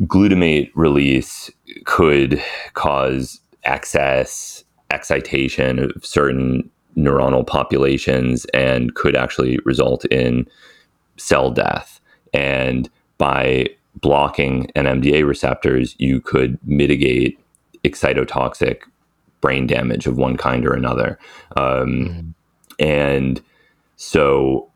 glutamate 0.00 0.70
release 0.74 1.50
could 1.84 2.42
cause 2.74 3.40
excess 3.64 4.64
excitation 4.90 5.78
of 5.78 5.92
certain 6.04 6.68
neuronal 6.96 7.46
populations 7.46 8.44
and 8.52 8.94
could 8.94 9.16
actually 9.16 9.58
result 9.64 10.04
in 10.06 10.46
cell 11.16 11.50
death. 11.50 12.00
And 12.34 12.90
by 13.18 13.66
blocking 13.96 14.70
NMDA 14.76 15.26
receptors, 15.26 15.94
you 15.98 16.20
could 16.20 16.58
mitigate 16.66 17.38
excitotoxic 17.84 18.80
brain 19.42 19.66
damage 19.66 20.06
of 20.06 20.16
one 20.16 20.38
kind 20.38 20.64
or 20.64 20.72
another. 20.72 21.18
Um, 21.56 21.92
mm. 22.08 22.34
And 22.78 23.42
so 23.96 24.70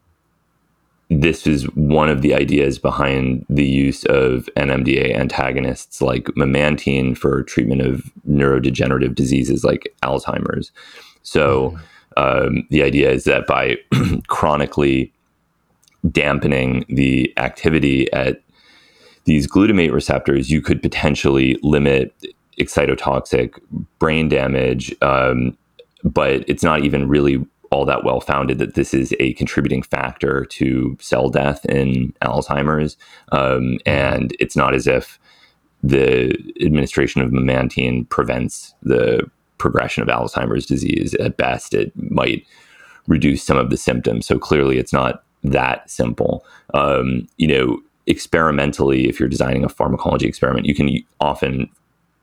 this 1.09 1.47
is 1.47 1.65
one 1.75 2.11
of 2.11 2.21
the 2.21 2.35
ideas 2.35 2.79
behind 2.79 3.47
the 3.49 3.65
use 3.65 4.05
of 4.07 4.49
NMDA 4.57 5.15
antagonists 5.15 6.03
like 6.03 6.25
memantine 6.37 7.17
for 7.17 7.45
treatment 7.45 7.81
of 7.81 8.13
neurodegenerative 8.29 9.15
diseases 9.15 9.65
like 9.65 9.95
Alzheimer's. 10.03 10.73
So 11.23 11.79
mm. 12.17 12.47
um, 12.47 12.67
the 12.71 12.83
idea 12.83 13.11
is 13.11 13.25
that 13.25 13.47
by 13.47 13.79
chronically 14.27 15.13
dampening 16.11 16.85
the 16.89 17.33
activity 17.37 18.13
at 18.13 18.43
these 19.25 19.47
glutamate 19.49 19.93
receptors, 19.93 20.51
you 20.51 20.61
could 20.61 20.83
potentially 20.83 21.59
limit 21.63 22.15
excitotoxic 22.59 23.59
brain 23.99 24.29
damage. 24.29 24.95
Um, 25.03 25.57
but 26.05 26.45
it's 26.49 26.63
not 26.63 26.85
even 26.85 27.09
really 27.09 27.45
all 27.71 27.85
that 27.85 28.05
well 28.05 28.21
founded 28.21 28.59
that 28.59 28.75
this 28.75 28.95
is 28.95 29.15
a 29.19 29.33
contributing 29.35 29.83
factor 29.83 30.45
to 30.45 30.97
cell 31.01 31.29
death 31.29 31.65
in 31.67 32.13
Alzheimer's. 32.23 32.97
Um, 33.33 33.79
and 33.85 34.35
it's 34.39 34.57
not 34.57 34.75
as 34.75 34.87
if 34.87 35.19
the 35.83 36.35
administration 36.61 37.23
of 37.23 37.31
memantine 37.31 38.09
prevents 38.09 38.75
the 38.83 39.29
progression 39.59 40.03
of 40.03 40.09
Alzheimer's 40.09 40.67
disease. 40.67 41.15
At 41.15 41.37
best, 41.37 41.75
it 41.75 41.93
might 42.11 42.47
reduce 43.07 43.43
some 43.43 43.57
of 43.57 43.71
the 43.71 43.77
symptoms. 43.77 44.27
So 44.27 44.39
clearly, 44.39 44.79
it's 44.79 44.93
not 44.93 45.25
that 45.45 45.89
simple. 45.91 46.45
Um, 46.75 47.27
you 47.37 47.47
know, 47.47 47.81
experimentally, 48.07 49.09
if 49.09 49.19
you're 49.19 49.29
designing 49.29 49.65
a 49.65 49.69
pharmacology 49.69 50.27
experiment, 50.27 50.67
you 50.67 50.75
can 50.75 50.99
often 51.21 51.69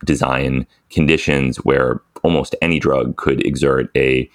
design 0.03 0.65
conditions 0.89 1.57
where 1.57 2.01
almost 2.23 2.55
any 2.61 2.79
drug 2.79 3.15
could 3.17 3.45
exert 3.45 3.89
a 3.95 4.29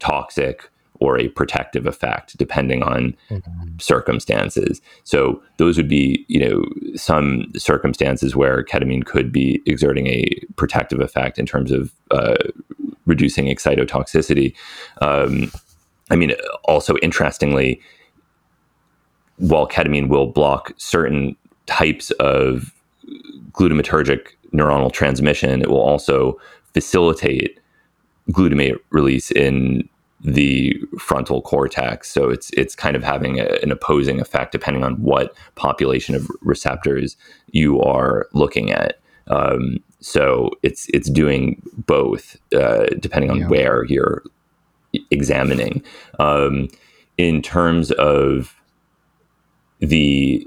toxic 0.00 0.70
or 1.00 1.18
a 1.18 1.28
protective 1.28 1.86
effect 1.86 2.36
depending 2.36 2.82
on 2.82 3.16
mm-hmm. 3.28 3.78
circumstances 3.78 4.80
so 5.02 5.42
those 5.58 5.76
would 5.76 5.88
be 5.88 6.24
you 6.28 6.40
know 6.40 6.64
some 6.94 7.46
circumstances 7.56 8.36
where 8.36 8.62
ketamine 8.64 9.04
could 9.04 9.32
be 9.32 9.60
exerting 9.66 10.06
a 10.06 10.28
protective 10.56 11.00
effect 11.00 11.38
in 11.38 11.46
terms 11.46 11.70
of 11.70 11.92
uh, 12.10 12.36
reducing 13.06 13.46
excitotoxicity 13.46 14.54
um, 15.02 15.50
i 16.10 16.16
mean 16.16 16.32
also 16.64 16.96
interestingly 16.98 17.80
while 19.36 19.68
ketamine 19.68 20.08
will 20.08 20.26
block 20.26 20.72
certain 20.76 21.36
types 21.66 22.10
of 22.12 22.72
glutamatergic 23.52 24.28
neuronal 24.54 24.92
transmission, 24.92 25.60
it 25.60 25.68
will 25.68 25.80
also 25.80 26.38
facilitate 26.72 27.58
glutamate 28.30 28.78
release 28.90 29.30
in 29.30 29.88
the 30.20 30.74
frontal 30.98 31.42
cortex. 31.42 32.10
So 32.10 32.30
it's 32.30 32.50
it's 32.50 32.74
kind 32.74 32.96
of 32.96 33.04
having 33.04 33.40
a, 33.40 33.58
an 33.62 33.70
opposing 33.70 34.20
effect 34.20 34.52
depending 34.52 34.82
on 34.82 34.94
what 34.94 35.36
population 35.54 36.14
of 36.14 36.30
receptors 36.40 37.16
you 37.50 37.80
are 37.82 38.26
looking 38.32 38.72
at. 38.72 38.98
Um, 39.26 39.78
so 40.00 40.50
it's 40.62 40.88
it's 40.94 41.10
doing 41.10 41.62
both 41.86 42.36
uh, 42.54 42.86
depending 43.00 43.30
on 43.30 43.40
yeah. 43.40 43.48
where 43.48 43.84
you're 43.84 44.22
examining. 45.10 45.82
Um, 46.18 46.68
in 47.18 47.42
terms 47.42 47.90
of 47.92 48.56
the 49.80 50.46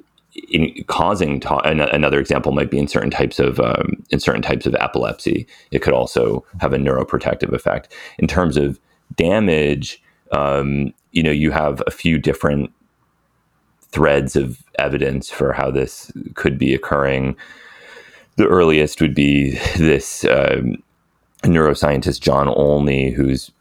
in 0.50 0.84
causing 0.86 1.42
another 1.46 2.20
example 2.20 2.52
might 2.52 2.72
be 2.72 2.80
in 2.80 2.88
certain 2.88 3.10
types 3.10 3.40
of 3.40 3.60
um, 3.60 4.04
in 4.10 4.20
certain 4.20 4.42
types 4.42 4.66
of 4.66 4.76
epilepsy. 4.76 5.48
It 5.72 5.82
could 5.82 5.94
also 5.94 6.46
have 6.60 6.74
a 6.74 6.78
neuroprotective 6.78 7.54
effect. 7.54 7.92
In 8.20 8.28
terms 8.28 8.58
of 8.58 8.80
damage 9.16 10.02
um, 10.32 10.94
you 11.12 11.24
know 11.24 11.32
you 11.32 11.52
have 11.52 11.82
a 11.88 11.92
few 11.92 12.18
different 12.20 12.72
threads 13.90 14.36
of 14.36 14.64
evidence 14.78 15.30
for 15.30 15.54
how 15.54 15.72
this 15.72 16.12
could 16.36 16.58
be 16.58 16.74
occurring. 16.74 17.36
The 18.36 18.48
earliest 18.48 19.02
would 19.02 19.16
be 19.16 19.52
this 19.78 20.26
um, 20.26 20.84
neuroscientist 21.44 22.20
john 22.20 22.48
olney 22.48 23.12
who's 23.12 23.52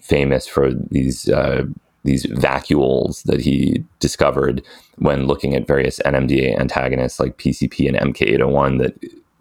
famous 0.00 0.46
for 0.46 0.72
these 0.72 1.28
uh, 1.28 1.64
these 2.04 2.26
vacuoles 2.26 3.22
that 3.24 3.40
he 3.40 3.84
discovered 3.98 4.62
when 4.96 5.26
looking 5.26 5.54
at 5.54 5.66
various 5.66 6.00
NMDA 6.00 6.58
antagonists 6.58 7.20
like 7.20 7.38
PCP 7.38 7.88
and 7.88 8.14
MK801 8.14 8.78
that 8.78 8.94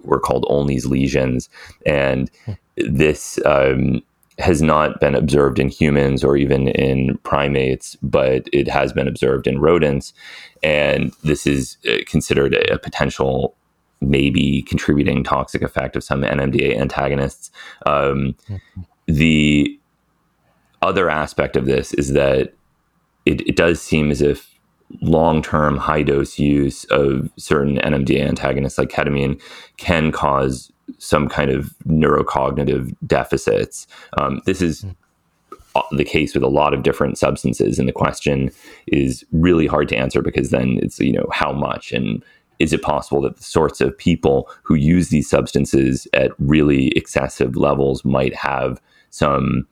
were 0.03 0.19
called 0.19 0.45
Olney's 0.49 0.85
lesions. 0.85 1.49
And 1.85 2.29
this 2.77 3.39
um, 3.45 4.01
has 4.39 4.61
not 4.61 4.99
been 4.99 5.15
observed 5.15 5.59
in 5.59 5.69
humans 5.69 6.23
or 6.23 6.37
even 6.37 6.69
in 6.69 7.17
primates, 7.19 7.95
but 8.01 8.47
it 8.53 8.67
has 8.67 8.93
been 8.93 9.07
observed 9.07 9.47
in 9.47 9.59
rodents. 9.59 10.13
And 10.61 11.13
this 11.23 11.47
is 11.47 11.77
uh, 11.87 11.97
considered 12.07 12.55
a, 12.55 12.77
potential 12.77 13.55
maybe 14.01 14.61
contributing 14.63 15.23
toxic 15.25 15.61
effect 15.61 15.95
of 15.95 16.03
some 16.03 16.21
NMDA 16.21 16.77
antagonists. 16.77 17.51
Um. 17.85 18.35
The 19.11 19.78
other 20.81 21.09
aspect 21.09 21.55
of 21.55 21.65
this 21.65 21.93
is 21.93 22.13
that 22.13 22.53
it, 23.25 23.41
it 23.41 23.55
does 23.55 23.81
seem 23.81 24.11
as 24.11 24.21
if 24.21 24.59
long-term 25.01 25.77
high 25.77 26.01
dose 26.01 26.39
use 26.39 26.85
of 26.85 27.29
certain 27.37 27.77
NMDA 27.77 28.27
antagonists 28.27 28.77
like 28.77 28.89
ketamine 28.89 29.39
can 29.77 30.11
cause 30.11 30.71
some 30.97 31.29
kind 31.29 31.51
of 31.51 31.75
neurocognitive 31.87 32.95
deficits. 33.05 33.85
Um, 34.17 34.41
this 34.45 34.61
is 34.61 34.85
the 35.91 36.03
case 36.03 36.33
with 36.33 36.43
a 36.43 36.47
lot 36.47 36.73
of 36.73 36.83
different 36.83 37.17
substances, 37.17 37.77
and 37.77 37.87
the 37.87 37.93
question 37.93 38.51
is 38.87 39.23
really 39.31 39.67
hard 39.67 39.87
to 39.89 39.95
answer 39.95 40.21
because 40.21 40.49
then 40.49 40.79
it's 40.81 40.99
you 40.99 41.13
know 41.13 41.27
how 41.31 41.51
much 41.51 41.91
and 41.91 42.23
is 42.57 42.73
it 42.73 42.81
possible 42.81 43.21
that 43.21 43.37
the 43.37 43.43
sorts 43.43 43.79
of 43.79 43.97
people 43.97 44.49
who 44.63 44.75
use 44.75 45.09
these 45.09 45.29
substances 45.29 46.07
at 46.13 46.31
really 46.39 46.87
excessive 46.89 47.55
levels 47.55 48.03
might 48.03 48.35
have 48.35 48.81
some 49.11 49.65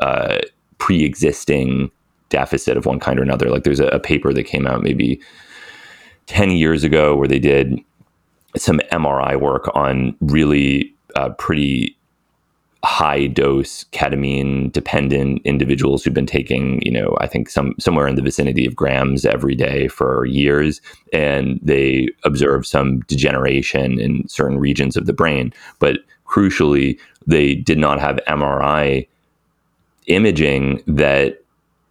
uh, 0.00 0.38
pre-existing 0.78 1.90
deficit 2.30 2.76
of 2.76 2.86
one 2.86 2.98
kind 2.98 3.18
or 3.18 3.22
another. 3.22 3.48
Like 3.50 3.64
there's 3.64 3.80
a, 3.80 3.88
a 3.88 4.00
paper 4.00 4.32
that 4.32 4.44
came 4.44 4.66
out 4.66 4.82
maybe 4.82 5.20
10 6.26 6.52
years 6.52 6.84
ago 6.84 7.14
where 7.14 7.28
they 7.28 7.38
did 7.38 7.78
some 8.56 8.80
MRI 8.92 9.38
work 9.40 9.70
on 9.74 10.16
really 10.20 10.94
uh, 11.16 11.30
pretty 11.30 11.96
high 12.84 13.26
dose 13.26 13.84
ketamine 13.92 14.70
dependent 14.70 15.40
individuals 15.44 16.04
who've 16.04 16.12
been 16.12 16.26
taking 16.26 16.82
you 16.82 16.92
know 16.92 17.16
i 17.18 17.26
think 17.26 17.48
some 17.48 17.74
somewhere 17.78 18.06
in 18.06 18.14
the 18.14 18.20
vicinity 18.20 18.66
of 18.66 18.76
grams 18.76 19.24
every 19.24 19.54
day 19.54 19.88
for 19.88 20.26
years 20.26 20.82
and 21.10 21.58
they 21.62 22.06
observed 22.24 22.66
some 22.66 23.00
degeneration 23.02 23.98
in 23.98 24.28
certain 24.28 24.58
regions 24.58 24.98
of 24.98 25.06
the 25.06 25.14
brain 25.14 25.50
but 25.78 26.00
crucially 26.26 26.98
they 27.26 27.54
did 27.54 27.78
not 27.78 27.98
have 27.98 28.20
mri 28.28 29.08
imaging 30.06 30.82
that 30.86 31.40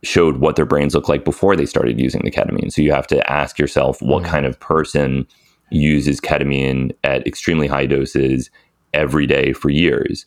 showed 0.04 0.38
what 0.38 0.56
their 0.56 0.66
brains 0.66 0.94
looked 0.94 1.10
like 1.10 1.24
before 1.24 1.56
they 1.56 1.66
started 1.66 2.00
using 2.00 2.22
the 2.24 2.32
ketamine. 2.32 2.72
So 2.72 2.82
you 2.82 2.92
have 2.92 3.08
to 3.08 3.32
ask 3.32 3.58
yourself 3.58 4.02
what 4.02 4.24
mm. 4.24 4.28
kind 4.28 4.46
of 4.46 4.60
person 4.60 5.26
uses 5.70 6.20
ketamine 6.20 6.94
at 7.04 7.26
extremely 7.26 7.68
high 7.68 7.86
doses 7.86 8.50
every 8.94 9.26
day 9.26 9.54
for 9.54 9.70
years. 9.70 10.26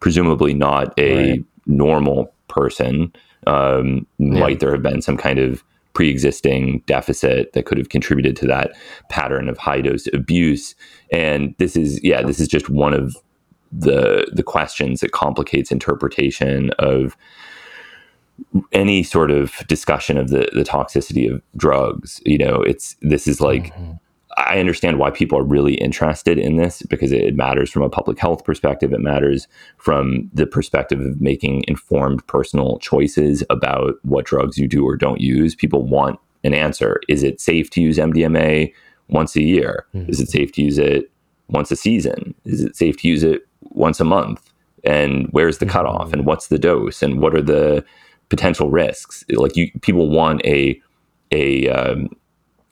Presumably 0.00 0.54
not 0.54 0.96
a 0.98 1.30
right. 1.30 1.44
normal 1.66 2.32
person. 2.48 3.12
Um, 3.46 4.06
yeah. 4.18 4.40
Might 4.40 4.60
there 4.60 4.72
have 4.72 4.82
been 4.82 5.02
some 5.02 5.16
kind 5.16 5.38
of 5.38 5.64
pre-existing 5.94 6.82
deficit 6.86 7.52
that 7.52 7.66
could 7.66 7.78
have 7.78 7.88
contributed 7.88 8.36
to 8.36 8.46
that 8.46 8.72
pattern 9.08 9.48
of 9.48 9.56
high 9.56 9.80
dose 9.80 10.06
abuse? 10.12 10.74
And 11.10 11.54
this 11.58 11.74
is, 11.76 12.02
yeah, 12.04 12.22
this 12.22 12.38
is 12.38 12.48
just 12.48 12.68
one 12.68 12.92
of 12.92 13.16
the 13.76 14.30
the 14.32 14.42
questions 14.42 15.00
that 15.00 15.12
complicates 15.12 15.72
interpretation 15.72 16.70
of 16.78 17.16
any 18.72 19.02
sort 19.02 19.30
of 19.30 19.52
discussion 19.66 20.16
of 20.18 20.28
the 20.28 20.48
the 20.52 20.64
toxicity 20.64 21.32
of 21.32 21.42
drugs. 21.56 22.20
You 22.24 22.38
know, 22.38 22.62
it's 22.62 22.96
this 23.02 23.26
is 23.26 23.40
like. 23.40 23.74
Mm-hmm. 23.74 23.92
I 24.36 24.58
understand 24.58 24.98
why 24.98 25.12
people 25.12 25.38
are 25.38 25.44
really 25.44 25.74
interested 25.74 26.40
in 26.40 26.56
this 26.56 26.82
because 26.82 27.12
it 27.12 27.36
matters 27.36 27.70
from 27.70 27.82
a 27.82 27.88
public 27.88 28.18
health 28.18 28.44
perspective. 28.44 28.92
It 28.92 28.98
matters 28.98 29.46
from 29.78 30.28
the 30.34 30.44
perspective 30.44 31.00
of 31.00 31.20
making 31.20 31.62
informed 31.68 32.26
personal 32.26 32.80
choices 32.80 33.44
about 33.48 33.94
what 34.02 34.24
drugs 34.26 34.58
you 34.58 34.66
do 34.66 34.84
or 34.84 34.96
don't 34.96 35.20
use. 35.20 35.54
People 35.54 35.86
want 35.86 36.18
an 36.42 36.52
answer. 36.52 37.00
Is 37.08 37.22
it 37.22 37.40
safe 37.40 37.70
to 37.70 37.80
use 37.80 37.96
MDMA 37.96 38.72
once 39.08 39.36
a 39.36 39.42
year? 39.42 39.86
Mm-hmm. 39.94 40.10
Is 40.10 40.18
it 40.20 40.28
safe 40.30 40.50
to 40.54 40.62
use 40.62 40.78
it 40.78 41.12
once 41.48 41.70
a 41.70 41.76
season? 41.76 42.34
Is 42.44 42.60
it 42.60 42.74
safe 42.74 42.96
to 42.98 43.08
use 43.08 43.22
it 43.22 43.46
once 43.74 44.00
a 44.00 44.04
month? 44.04 44.50
And 44.84 45.28
where's 45.30 45.58
the 45.58 45.66
cutoff? 45.66 46.12
And 46.12 46.26
what's 46.26 46.48
the 46.48 46.58
dose? 46.58 47.02
And 47.02 47.20
what 47.20 47.34
are 47.34 47.42
the 47.42 47.84
potential 48.28 48.70
risks? 48.70 49.24
Like 49.30 49.56
you, 49.56 49.70
people 49.82 50.10
want 50.10 50.44
a 50.44 50.80
a 51.30 51.68
um, 51.68 52.08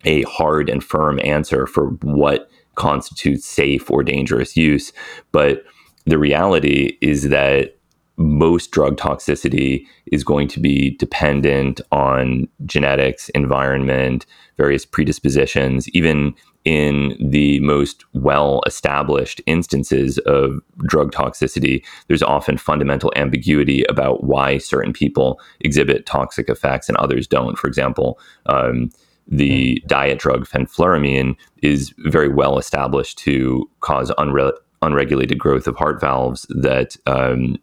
a 0.04 0.22
hard 0.22 0.68
and 0.68 0.82
firm 0.82 1.20
answer 1.24 1.66
for 1.66 1.88
what 2.02 2.50
constitutes 2.74 3.46
safe 3.46 3.90
or 3.90 4.02
dangerous 4.02 4.56
use. 4.56 4.92
But 5.30 5.64
the 6.06 6.18
reality 6.18 6.96
is 7.00 7.28
that 7.28 7.76
most 8.16 8.70
drug 8.70 8.96
toxicity 8.96 9.86
is 10.06 10.22
going 10.22 10.48
to 10.48 10.60
be 10.60 10.90
dependent 10.96 11.80
on 11.90 12.46
genetics, 12.66 13.28
environment, 13.30 14.26
various 14.56 14.84
predispositions, 14.84 15.88
even 15.90 16.34
in 16.64 17.16
the 17.20 17.58
most 17.60 18.04
well 18.14 18.60
established 18.66 19.40
instances 19.46 20.18
of 20.18 20.60
drug 20.86 21.12
toxicity, 21.12 21.84
there's 22.06 22.22
often 22.22 22.56
fundamental 22.56 23.12
ambiguity 23.16 23.84
about 23.84 24.24
why 24.24 24.58
certain 24.58 24.92
people 24.92 25.40
exhibit 25.60 26.06
toxic 26.06 26.48
effects 26.48 26.88
and 26.88 26.96
others 26.98 27.26
don't. 27.26 27.58
For 27.58 27.66
example, 27.66 28.18
um, 28.46 28.90
the 29.26 29.80
mm. 29.82 29.88
diet 29.88 30.18
drug 30.18 30.46
fenfluramine 30.46 31.36
is 31.62 31.92
very 31.98 32.28
well 32.28 32.58
established 32.58 33.18
to 33.18 33.68
cause 33.80 34.10
unre- 34.18 34.52
unregulated 34.82 35.38
growth 35.38 35.66
of 35.66 35.76
heart 35.76 36.00
valves 36.00 36.46
that 36.50 36.96
um, 37.06 37.56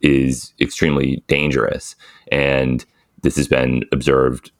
is 0.00 0.52
extremely 0.60 1.22
dangerous. 1.28 1.96
And 2.30 2.84
this 3.22 3.36
has 3.36 3.48
been 3.48 3.84
observed 3.92 4.52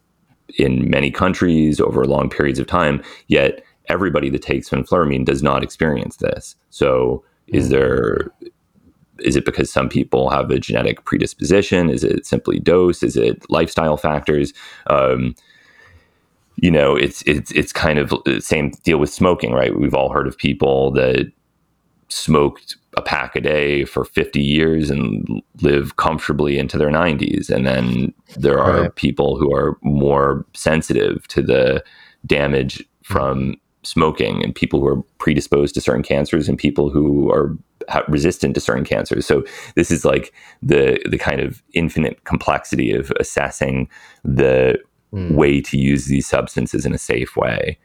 in 0.57 0.89
many 0.89 1.11
countries 1.11 1.79
over 1.79 2.05
long 2.05 2.29
periods 2.29 2.59
of 2.59 2.67
time, 2.67 3.01
yet 3.27 3.63
everybody 3.87 4.29
that 4.29 4.41
takes 4.41 4.69
fenfluramine 4.69 5.25
does 5.25 5.43
not 5.43 5.63
experience 5.63 6.17
this. 6.17 6.55
So 6.69 7.23
is 7.47 7.67
mm. 7.67 7.71
there 7.71 8.31
is 9.19 9.35
it 9.35 9.45
because 9.45 9.71
some 9.71 9.89
people 9.89 10.29
have 10.29 10.49
a 10.49 10.59
genetic 10.59 11.05
predisposition? 11.05 11.89
Is 11.89 12.03
it 12.03 12.25
simply 12.25 12.59
dose? 12.59 13.03
Is 13.03 13.15
it 13.15 13.45
lifestyle 13.49 13.95
factors? 13.95 14.53
Um, 14.87 15.35
you 16.57 16.71
know, 16.71 16.95
it's 16.95 17.21
it's 17.23 17.51
it's 17.51 17.73
kind 17.73 17.99
of 17.99 18.13
the 18.25 18.41
same 18.41 18.71
deal 18.83 18.97
with 18.97 19.11
smoking, 19.11 19.53
right? 19.53 19.77
We've 19.77 19.93
all 19.93 20.11
heard 20.11 20.27
of 20.27 20.37
people 20.37 20.91
that 20.91 21.31
smoked 22.13 22.77
a 22.95 23.01
pack 23.01 23.35
a 23.35 23.41
day 23.41 23.85
for 23.85 24.05
50 24.05 24.41
years 24.41 24.89
and 24.89 25.41
live 25.61 25.95
comfortably 25.95 26.59
into 26.59 26.77
their 26.77 26.89
90s. 26.89 27.49
And 27.49 27.65
then 27.65 28.13
there 28.35 28.59
are 28.59 28.83
right. 28.83 28.95
people 28.95 29.37
who 29.37 29.53
are 29.53 29.77
more 29.81 30.45
sensitive 30.53 31.27
to 31.29 31.41
the 31.41 31.83
damage 32.25 32.83
from 33.03 33.55
smoking 33.83 34.43
and 34.43 34.55
people 34.55 34.79
who 34.79 34.87
are 34.87 35.01
predisposed 35.17 35.73
to 35.75 35.81
certain 35.81 36.03
cancers 36.03 36.47
and 36.47 36.57
people 36.57 36.89
who 36.89 37.31
are 37.31 37.57
resistant 38.07 38.55
to 38.55 38.61
certain 38.61 38.85
cancers. 38.85 39.25
So 39.25 39.43
this 39.75 39.91
is 39.91 40.05
like 40.05 40.33
the 40.61 40.99
the 41.09 41.17
kind 41.17 41.41
of 41.41 41.61
infinite 41.73 42.23
complexity 42.23 42.93
of 42.93 43.11
assessing 43.19 43.89
the 44.23 44.79
mm. 45.13 45.31
way 45.35 45.61
to 45.61 45.77
use 45.77 46.05
these 46.05 46.27
substances 46.27 46.85
in 46.85 46.93
a 46.93 46.97
safe 46.97 47.35
way. 47.35 47.77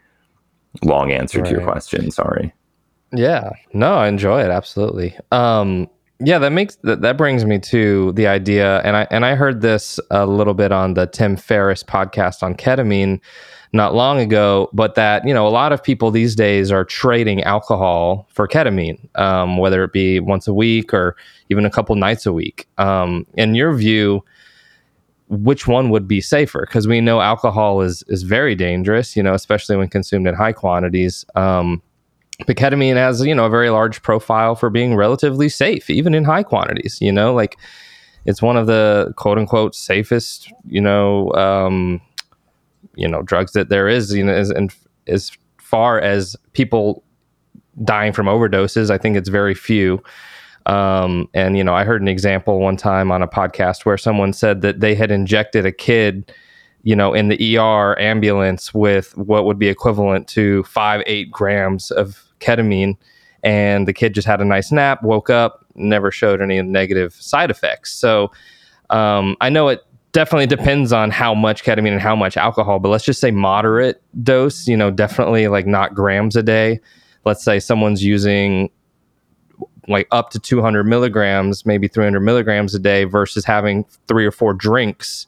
Long 0.85 1.11
answer 1.11 1.41
right. 1.41 1.49
to 1.49 1.57
your 1.57 1.65
question, 1.65 2.11
sorry. 2.11 2.53
Yeah. 3.13 3.51
No, 3.73 3.95
I 3.95 4.09
enjoy 4.09 4.43
it 4.43 4.51
absolutely. 4.51 5.17
Um 5.33 5.89
yeah, 6.21 6.39
that 6.41 6.51
makes 6.51 6.77
that, 6.83 7.01
that 7.03 7.17
brings 7.17 7.45
me 7.45 7.59
to 7.61 8.13
the 8.13 8.27
idea 8.27 8.81
and 8.81 8.97
I 8.97 9.07
and 9.11 9.25
I 9.25 9.35
heard 9.35 9.61
this 9.61 10.01
a 10.11 10.27
little 10.27 10.55
bit 10.55 10.73
on 10.73 10.95
the 10.95 11.07
Tim 11.07 11.37
Ferriss 11.37 11.83
podcast 11.83 12.43
on 12.43 12.55
ketamine 12.55 13.21
not 13.73 13.95
long 13.95 14.19
ago, 14.19 14.69
but 14.73 14.95
that 14.95 15.27
you 15.27 15.35
know 15.35 15.47
a 15.47 15.51
lot 15.51 15.73
of 15.73 15.83
people 15.83 16.11
these 16.11 16.35
days 16.35 16.73
are 16.73 16.85
trading 16.85 17.43
alcohol 17.43 18.27
for 18.33 18.49
ketamine, 18.49 18.99
um, 19.19 19.59
whether 19.59 19.85
it 19.85 19.93
be 19.93 20.21
once 20.21 20.49
a 20.49 20.55
week 20.55 20.93
or 20.95 21.17
even 21.51 21.65
a 21.65 21.71
couple 21.71 21.95
nights 21.95 22.27
a 22.27 22.33
week. 22.33 22.67
Um, 22.79 23.27
in 23.35 23.55
your 23.55 23.75
view, 23.75 24.25
which 25.29 25.67
one 25.67 25.91
would 25.91 26.09
be 26.09 26.21
safer? 26.21 26.67
Because 26.67 26.89
we 26.89 27.01
know 27.01 27.21
alcohol 27.21 27.81
is 27.81 28.03
is 28.09 28.23
very 28.23 28.55
dangerous, 28.55 29.17
you 29.17 29.23
know, 29.23 29.35
especially 29.35 29.77
when 29.77 29.89
consumed 29.89 30.27
in 30.27 30.35
high 30.35 30.53
quantities. 30.53 31.25
Um, 31.35 31.83
but 32.47 32.57
ketamine 32.57 32.97
has 32.97 33.25
you 33.25 33.35
know 33.35 33.47
a 33.47 33.51
very 33.51 33.71
large 33.71 34.03
profile 34.03 34.55
for 34.55 34.71
being 34.71 34.95
relatively 34.95 35.49
safe, 35.49 35.91
even 35.91 36.15
in 36.15 36.25
high 36.25 36.43
quantities. 36.43 36.99
You 37.01 37.13
know, 37.13 37.35
like 37.35 37.57
it's 38.25 38.43
one 38.43 38.57
of 38.57 38.67
the 38.67 39.13
quote 39.17 39.39
unquote 39.39 39.75
safest, 39.75 40.53
you 40.67 40.81
know, 40.81 41.33
um, 41.33 42.01
you 42.99 43.09
know 43.09 43.23
drugs 43.23 43.53
that 43.53 43.69
there 43.69 43.89
is 43.89 44.13
you 44.15 44.25
know 44.25 44.33
as 44.33 44.51
and 44.51 44.75
as 45.07 45.33
far 45.59 46.01
as 46.01 46.37
people 46.53 47.03
dying 47.85 48.13
from 48.13 48.27
overdoses 48.27 48.91
i 48.91 48.99
think 48.99 49.17
it's 49.17 49.29
very 49.29 49.55
few 49.55 50.03
um, 50.67 51.29
and 51.33 51.57
you 51.57 51.65
know 51.65 51.75
i 51.75 51.85
heard 51.85 52.03
an 52.03 52.09
example 52.09 52.59
one 52.61 52.77
time 52.77 53.11
on 53.11 53.23
a 53.23 53.29
podcast 53.29 53.85
where 53.87 53.97
someone 53.97 54.33
said 54.33 54.61
that 54.63 54.81
they 54.81 54.95
had 54.95 55.11
injected 55.11 55.65
a 55.65 55.73
kid 55.73 56.33
you 56.83 56.97
know 56.97 57.15
in 57.15 57.29
the 57.29 57.57
er 57.57 57.99
ambulance 58.01 58.75
with 58.75 59.17
what 59.17 59.45
would 59.45 59.59
be 59.59 59.69
equivalent 59.69 60.27
to 60.27 60.65
five 60.65 61.03
eight 61.07 61.31
grams 61.31 61.91
of 61.93 62.25
ketamine 62.41 62.97
and 63.43 63.87
the 63.87 63.93
kid 63.93 64.15
just 64.15 64.27
had 64.27 64.41
a 64.41 64.45
nice 64.45 64.73
nap 64.73 65.03
woke 65.03 65.31
up 65.31 65.65
never 65.75 66.11
showed 66.11 66.41
any 66.41 66.61
negative 66.63 67.15
side 67.15 67.51
effects 67.51 67.93
so 67.93 68.31
um, 68.91 69.37
i 69.41 69.49
know 69.49 69.69
it 69.69 69.85
definitely 70.13 70.47
depends 70.47 70.93
on 70.93 71.11
how 71.11 71.35
much 71.35 71.63
ketamine 71.63 71.93
and 71.93 72.01
how 72.01 72.17
much 72.17 72.37
alcohol, 72.37 72.79
but 72.79 72.89
let's 72.89 73.05
just 73.05 73.21
say 73.21 73.31
moderate 73.31 74.03
dose, 74.23 74.67
you 74.67 74.77
know, 74.77 74.91
definitely 74.91 75.49
like 75.49 75.67
not 75.67 75.95
grams 75.95 76.37
a 76.37 76.43
day. 76.43 76.81
Let's 77.25 77.45
say 77.45 77.61
someone's 77.61 78.03
using 78.03 78.71
like 79.87 80.07
up 80.11 80.31
to 80.31 80.39
200 80.39 80.85
milligrams, 80.85 81.65
maybe 81.65 81.89
300 81.89 82.21
milligrams 82.21 82.75
a 82.75 82.79
day 82.79 83.05
versus 83.05 83.45
having 83.45 83.85
three 84.07 84.27
or 84.27 84.31
four 84.31 84.53
drinks. 84.55 85.27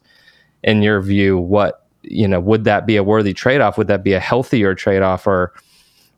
In 0.63 0.83
your 0.83 1.01
view, 1.01 1.39
what, 1.39 1.87
you 2.03 2.29
know, 2.29 2.41
would 2.41 2.65
that 2.65 2.87
be 2.87 2.97
a 2.97 3.03
worthy 3.03 3.33
trade 3.33 3.61
off? 3.61 3.79
Would 3.79 3.87
that 3.87 4.05
be 4.05 4.13
a 4.13 4.21
healthier 4.21 4.75
trade 4.75 5.03
off 5.03 5.27
or 5.27 5.55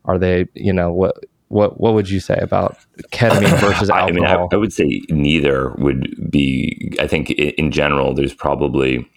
are 0.05 0.17
they, 0.17 0.47
you 0.53 0.73
know, 0.73 0.91
what, 0.91 1.23
what 1.49 1.79
what 1.79 1.93
would 1.93 2.09
you 2.09 2.19
say 2.19 2.37
about 2.41 2.77
ketamine 3.11 3.59
versus 3.59 3.89
alcohol? 3.89 4.09
I 4.09 4.11
mean, 4.11 4.25
I, 4.25 4.47
I, 4.51 4.57
would 4.57 4.73
say 4.73 5.01
neither 5.09 5.71
would 5.77 6.31
be. 6.31 6.95
I 6.99 7.05
think 7.05 7.29
in 7.29 7.71
general, 7.71 8.15
there's 8.15 8.33
probably 8.33 9.07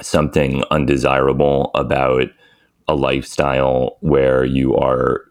something 0.00 0.64
undesirable 0.70 1.70
about 1.74 2.28
a 2.88 2.94
lifestyle 2.94 3.98
where 4.00 4.44
you 4.44 4.74
are 4.76 5.24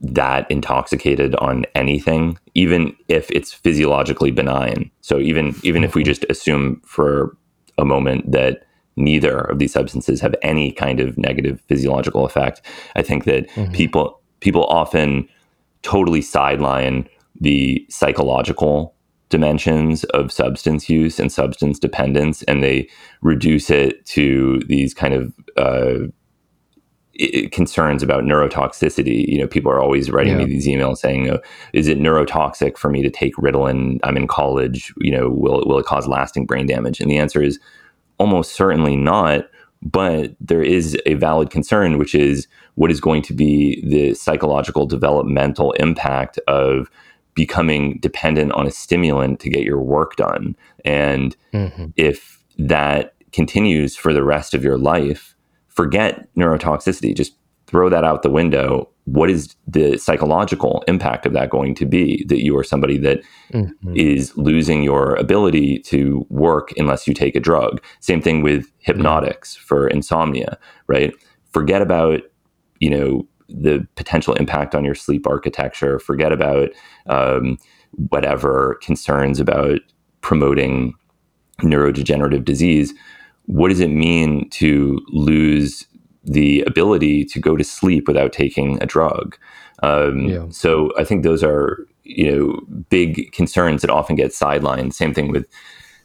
that 0.00 0.48
intoxicated 0.48 1.34
on 1.36 1.64
anything, 1.74 2.38
even 2.54 2.94
if 3.08 3.28
it's 3.32 3.52
physiologically 3.52 4.30
benign. 4.30 4.90
So 5.00 5.18
even 5.18 5.54
even 5.64 5.82
if 5.82 5.94
we 5.94 6.02
mm-hmm. 6.02 6.10
just 6.10 6.24
assume 6.30 6.80
for 6.84 7.36
a 7.78 7.84
moment 7.84 8.30
that 8.30 8.64
neither 8.98 9.38
of 9.38 9.58
these 9.58 9.72
substances 9.72 10.20
have 10.20 10.34
any 10.42 10.72
kind 10.72 11.00
of 11.00 11.16
negative 11.16 11.60
physiological 11.68 12.24
effect, 12.24 12.62
I 12.96 13.02
think 13.02 13.24
that 13.24 13.48
mm-hmm. 13.50 13.72
people 13.72 14.20
people 14.40 14.64
often 14.66 15.28
totally 15.82 16.22
sideline 16.22 17.08
the 17.40 17.84
psychological 17.88 18.94
dimensions 19.28 20.04
of 20.04 20.32
substance 20.32 20.88
use 20.88 21.20
and 21.20 21.30
substance 21.30 21.78
dependence, 21.78 22.42
and 22.44 22.62
they 22.62 22.88
reduce 23.20 23.70
it 23.70 24.04
to 24.06 24.60
these 24.66 24.94
kind 24.94 25.14
of 25.14 25.34
uh, 25.56 26.08
concerns 27.50 28.02
about 28.02 28.24
neurotoxicity. 28.24 29.26
You 29.28 29.38
know, 29.38 29.46
people 29.46 29.70
are 29.70 29.80
always 29.80 30.10
writing 30.10 30.38
yeah. 30.38 30.44
me 30.44 30.52
these 30.52 30.66
emails 30.66 30.98
saying, 30.98 31.30
oh, 31.30 31.40
"Is 31.72 31.88
it 31.88 31.98
neurotoxic 31.98 32.78
for 32.78 32.88
me 32.88 33.02
to 33.02 33.10
take 33.10 33.34
Ritalin? 33.36 33.98
I'm 34.02 34.16
in 34.16 34.26
college. 34.26 34.92
You 34.98 35.12
know, 35.12 35.28
will 35.28 35.64
will 35.66 35.78
it 35.78 35.86
cause 35.86 36.06
lasting 36.06 36.46
brain 36.46 36.66
damage?" 36.66 37.00
And 37.00 37.10
the 37.10 37.18
answer 37.18 37.42
is 37.42 37.58
almost 38.18 38.52
certainly 38.52 38.96
not. 38.96 39.48
But 39.80 40.34
there 40.40 40.62
is 40.62 40.98
a 41.06 41.14
valid 41.14 41.50
concern, 41.50 41.98
which 41.98 42.14
is 42.14 42.48
what 42.74 42.90
is 42.90 43.00
going 43.00 43.22
to 43.22 43.32
be 43.32 43.80
the 43.86 44.14
psychological 44.14 44.86
developmental 44.86 45.72
impact 45.72 46.38
of 46.48 46.90
becoming 47.34 47.98
dependent 48.00 48.50
on 48.52 48.66
a 48.66 48.70
stimulant 48.72 49.38
to 49.38 49.48
get 49.48 49.62
your 49.62 49.80
work 49.80 50.16
done. 50.16 50.56
And 50.84 51.36
mm-hmm. 51.54 51.86
if 51.94 52.42
that 52.58 53.14
continues 53.30 53.96
for 53.96 54.12
the 54.12 54.24
rest 54.24 54.54
of 54.54 54.64
your 54.64 54.76
life, 54.76 55.36
forget 55.68 56.28
neurotoxicity. 56.34 57.16
Just 57.16 57.34
throw 57.68 57.88
that 57.88 58.02
out 58.02 58.22
the 58.22 58.30
window. 58.30 58.88
What 59.12 59.30
is 59.30 59.56
the 59.66 59.96
psychological 59.96 60.84
impact 60.86 61.24
of 61.24 61.32
that 61.32 61.50
going 61.50 61.74
to 61.76 61.86
be? 61.86 62.24
That 62.28 62.44
you 62.44 62.56
are 62.58 62.64
somebody 62.64 62.98
that 62.98 63.20
is 63.94 64.36
losing 64.36 64.82
your 64.82 65.14
ability 65.16 65.78
to 65.80 66.26
work 66.28 66.72
unless 66.76 67.06
you 67.06 67.14
take 67.14 67.34
a 67.34 67.40
drug. 67.40 67.82
Same 68.00 68.20
thing 68.20 68.42
with 68.42 68.66
hypnotics 68.78 69.56
for 69.56 69.88
insomnia, 69.88 70.58
right? 70.88 71.12
Forget 71.52 71.80
about, 71.80 72.20
you 72.80 72.90
know, 72.90 73.26
the 73.48 73.86
potential 73.96 74.34
impact 74.34 74.74
on 74.74 74.84
your 74.84 74.94
sleep 74.94 75.26
architecture. 75.26 75.98
Forget 75.98 76.32
about 76.32 76.68
um, 77.06 77.56
whatever 78.10 78.78
concerns 78.82 79.40
about 79.40 79.80
promoting 80.20 80.92
neurodegenerative 81.62 82.44
disease. 82.44 82.92
What 83.46 83.68
does 83.68 83.80
it 83.80 83.88
mean 83.88 84.50
to 84.50 85.00
lose 85.08 85.86
the 86.28 86.62
ability 86.62 87.24
to 87.24 87.40
go 87.40 87.56
to 87.56 87.64
sleep 87.64 88.06
without 88.06 88.32
taking 88.32 88.82
a 88.82 88.86
drug? 88.86 89.36
Um, 89.82 90.26
Yeah. 90.26 90.46
So 90.50 90.92
I 90.98 91.04
think 91.04 91.22
those 91.22 91.42
are 91.42 91.78
you 92.04 92.30
know 92.30 92.60
big 92.88 93.32
concerns 93.32 93.82
that 93.82 93.90
often 93.90 94.16
get 94.16 94.32
sidelined. 94.32 94.92
Same 94.94 95.14
thing 95.14 95.30
with 95.30 95.46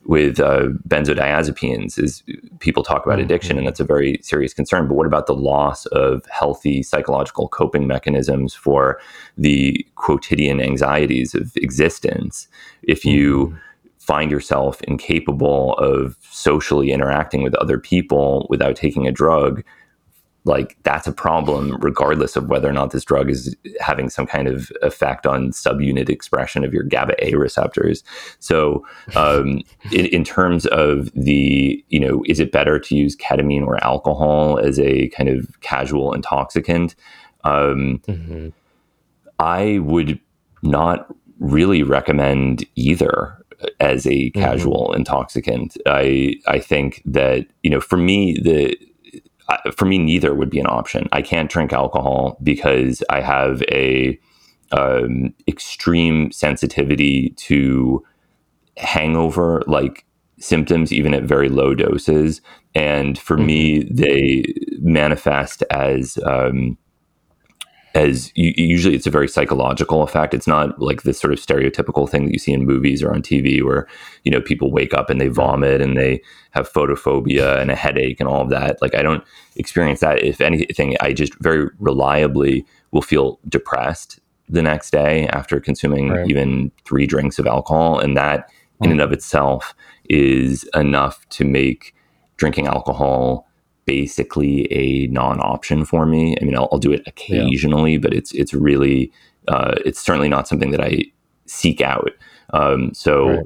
with 0.05 0.39
uh, 0.39 0.67
benzodiazepines 0.88 1.97
is 1.97 2.23
people 2.59 2.83
talk 2.83 3.05
about 3.05 3.19
addiction 3.19 3.57
and 3.57 3.65
that's 3.65 3.79
a 3.79 3.86
very 3.86 4.19
serious 4.21 4.53
concern 4.53 4.88
but 4.88 4.95
what 4.95 5.07
about 5.07 5.27
the 5.27 5.36
loss 5.36 5.86
of 5.88 6.25
healthy 6.25 6.83
psychological 6.83 7.47
coping 7.47 7.88
mechanisms 7.88 8.53
for 8.53 8.99
the 9.38 9.86
quotidian 9.95 10.59
anxieties 10.59 11.33
of 11.33 11.55
existence 11.57 12.47
if 12.83 13.05
you 13.05 13.57
find 13.97 14.29
yourself 14.29 14.81
incapable 14.81 15.75
of 15.75 16.17
socially 16.29 16.91
interacting 16.91 17.41
with 17.41 17.55
other 17.55 17.79
people 17.79 18.45
without 18.49 18.75
taking 18.75 19.07
a 19.07 19.12
drug 19.12 19.63
like 20.45 20.77
that's 20.84 21.08
a 21.08 21.12
problem 21.12 21.77
regardless 21.79 22.36
of 22.36 22.49
whether 22.49 22.69
or 22.69 22.73
not 22.73 22.91
this 22.91 23.06
drug 23.06 23.29
is 23.29 23.56
having 23.79 24.10
some 24.10 24.27
kind 24.27 24.47
of 24.47 24.71
effect 24.82 25.25
on 25.25 25.51
subunit 25.51 26.10
expression 26.10 26.63
of 26.63 26.73
your 26.73 26.84
GABA 26.84 27.15
A 27.25 27.36
receptors. 27.36 28.03
So, 28.39 28.86
um, 29.15 29.62
in, 29.91 30.06
in 30.08 30.23
terms 30.23 30.65
of 30.67 31.12
the, 31.13 31.84
you 31.89 31.99
know, 31.99 32.23
is 32.27 32.39
it 32.39 32.51
better 32.51 32.77
to 32.79 32.95
use 32.95 33.15
ketamine 33.15 33.65
or 33.65 33.82
alcohol 33.84 34.60
as 34.60 34.79
a 34.79 35.08
kind 35.10 35.29
of 35.29 35.60
casual 35.62 36.13
intoxicant? 36.13 36.95
Um, 37.43 38.01
I 39.39 39.79
would 39.79 40.19
not 40.62 41.13
really 41.39 41.84
recommend 41.84 42.65
either 42.75 43.38
as 43.79 44.06
a 44.06 44.29
casual 44.32 44.93
intoxicant. 44.93 45.77
I 45.86 46.36
I 46.47 46.60
think 46.60 47.01
that 47.06 47.47
you 47.63 47.69
know 47.69 47.79
for 47.79 47.97
me 47.97 48.38
the 48.39 48.77
I- 49.49 49.71
for 49.75 49.86
me 49.86 49.97
neither 49.97 50.34
would 50.34 50.49
be 50.49 50.60
an 50.60 50.67
option. 50.67 51.08
I 51.12 51.21
can't 51.21 51.49
drink 51.49 51.73
alcohol 51.73 52.38
because 52.43 53.03
I 53.10 53.21
have 53.21 53.62
a 53.63 54.19
um, 54.71 55.34
extreme 55.47 56.32
sensitivity 56.32 57.29
to 57.38 58.03
hangover 58.77 59.63
like 59.67 60.06
symptoms 60.39 60.91
even 60.91 61.13
at 61.13 61.23
very 61.23 61.47
low 61.47 61.75
doses 61.75 62.41
and 62.73 63.19
for 63.19 63.38
me 63.38 63.84
they 63.84 64.43
manifest 64.79 65.63
as 65.69 66.17
um, 66.25 66.75
as 67.95 68.32
usually 68.36 68.95
it's 68.95 69.06
a 69.06 69.12
very 69.12 69.27
psychological 69.27 70.01
effect. 70.01 70.34
It's 70.34 70.47
not 70.47 70.82
like 70.82 71.03
this 71.03 71.19
sort 71.19 71.32
of 71.32 71.39
stereotypical 71.39 72.10
thing 72.10 72.25
that 72.25 72.34
you 72.34 72.39
see 72.39 72.51
in 72.51 72.65
movies 72.65 73.03
or 73.03 73.13
on 73.13 73.21
tv 73.21 73.63
where 73.63 73.88
you 74.23 74.32
know 74.32 74.41
people 74.41 74.71
wake 74.71 74.93
up 74.93 75.10
and 75.10 75.21
they 75.21 75.27
vomit 75.27 75.79
and 75.79 75.95
they 75.95 76.21
have 76.51 76.71
photophobia 76.71 77.60
and 77.60 77.69
a 77.69 77.75
headache 77.75 78.19
and 78.19 78.27
all 78.27 78.41
of 78.41 78.49
that. 78.49 78.82
Like 78.82 78.95
i 78.95 79.03
don't 79.03 79.23
experience 79.56 79.99
that. 79.99 80.23
If 80.23 80.41
anything 80.41 80.95
i 81.01 81.13
just 81.13 81.36
very 81.39 81.69
reliably 81.79 82.65
will 82.91 83.03
feel 83.03 83.39
depressed 83.47 84.19
the 84.49 84.62
next 84.63 84.91
day 84.91 85.27
after 85.27 85.60
consuming 85.60 86.10
Right. 86.10 86.29
even 86.29 86.71
three 86.86 87.06
drinks 87.06 87.39
of 87.39 87.47
alcohol. 87.47 87.99
And 87.99 88.17
that 88.17 88.49
in 88.82 88.88
hmm. 88.88 88.91
and 88.93 89.01
of 89.01 89.12
itself 89.12 89.75
is 90.10 90.63
enough 90.73 91.27
to 91.29 91.45
make 91.45 91.95
drinking 92.38 92.67
alcohol 92.67 93.47
basically 93.86 94.72
a 94.72 95.08
non-option 95.08 95.86
for 95.86 96.06
me. 96.06 96.36
I 96.41 96.46
mean, 96.46 96.56
I'll, 96.56 96.69
I'll 96.72 96.80
do 96.80 96.91
it 96.93 97.04
occasionally, 97.08 97.98
but 97.98 98.13
it's 98.13 98.32
it's 98.34 98.54
really 98.54 99.12
uh, 99.48 99.76
it's 99.86 100.00
certainly 100.00 100.30
not 100.30 100.48
something 100.48 100.72
that 100.72 100.82
I 100.82 101.06
seek 101.46 101.82
out. 101.82 102.12
Um, 102.54 102.93
so, 102.93 103.28
Right. 103.28 103.46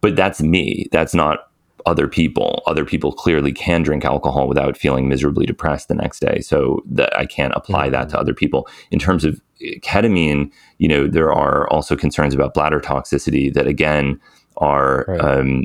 but 0.00 0.16
that's 0.16 0.42
me. 0.42 0.86
That's 0.92 1.14
not 1.14 1.50
other 1.86 2.08
people. 2.08 2.62
Other 2.66 2.84
people 2.84 3.12
clearly 3.12 3.52
can 3.52 3.82
drink 3.82 4.04
alcohol 4.04 4.48
without 4.48 4.76
feeling 4.76 5.08
miserably 5.08 5.46
depressed 5.46 5.88
the 5.88 5.94
next 5.94 6.20
day. 6.20 6.40
So 6.40 6.82
that 6.86 7.16
I 7.18 7.26
can't 7.26 7.52
apply 7.54 7.90
that 7.90 8.08
to 8.10 8.18
other 8.18 8.34
people. 8.34 8.66
In 8.90 8.98
terms 8.98 9.24
of 9.24 9.40
ketamine, 9.82 10.50
you 10.78 10.88
know, 10.88 11.06
there 11.06 11.32
are 11.32 11.68
also 11.70 11.94
concerns 11.96 12.34
about 12.34 12.54
bladder 12.54 12.80
toxicity 12.80 13.52
that 13.54 13.66
again 13.66 14.18
are 14.58 15.04
Right. 15.08 15.20
um, 15.20 15.64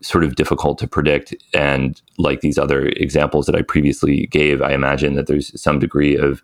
sort 0.00 0.24
of 0.24 0.36
difficult 0.36 0.78
to 0.78 0.88
predict. 0.88 1.34
And 1.54 2.00
like 2.18 2.40
these 2.40 2.58
other 2.58 2.86
examples 2.86 3.46
that 3.46 3.54
I 3.54 3.62
previously 3.62 4.26
gave, 4.26 4.62
I 4.62 4.72
imagine 4.72 5.14
that 5.14 5.26
there's 5.26 5.60
some 5.60 5.78
degree 5.78 6.16
of 6.16 6.42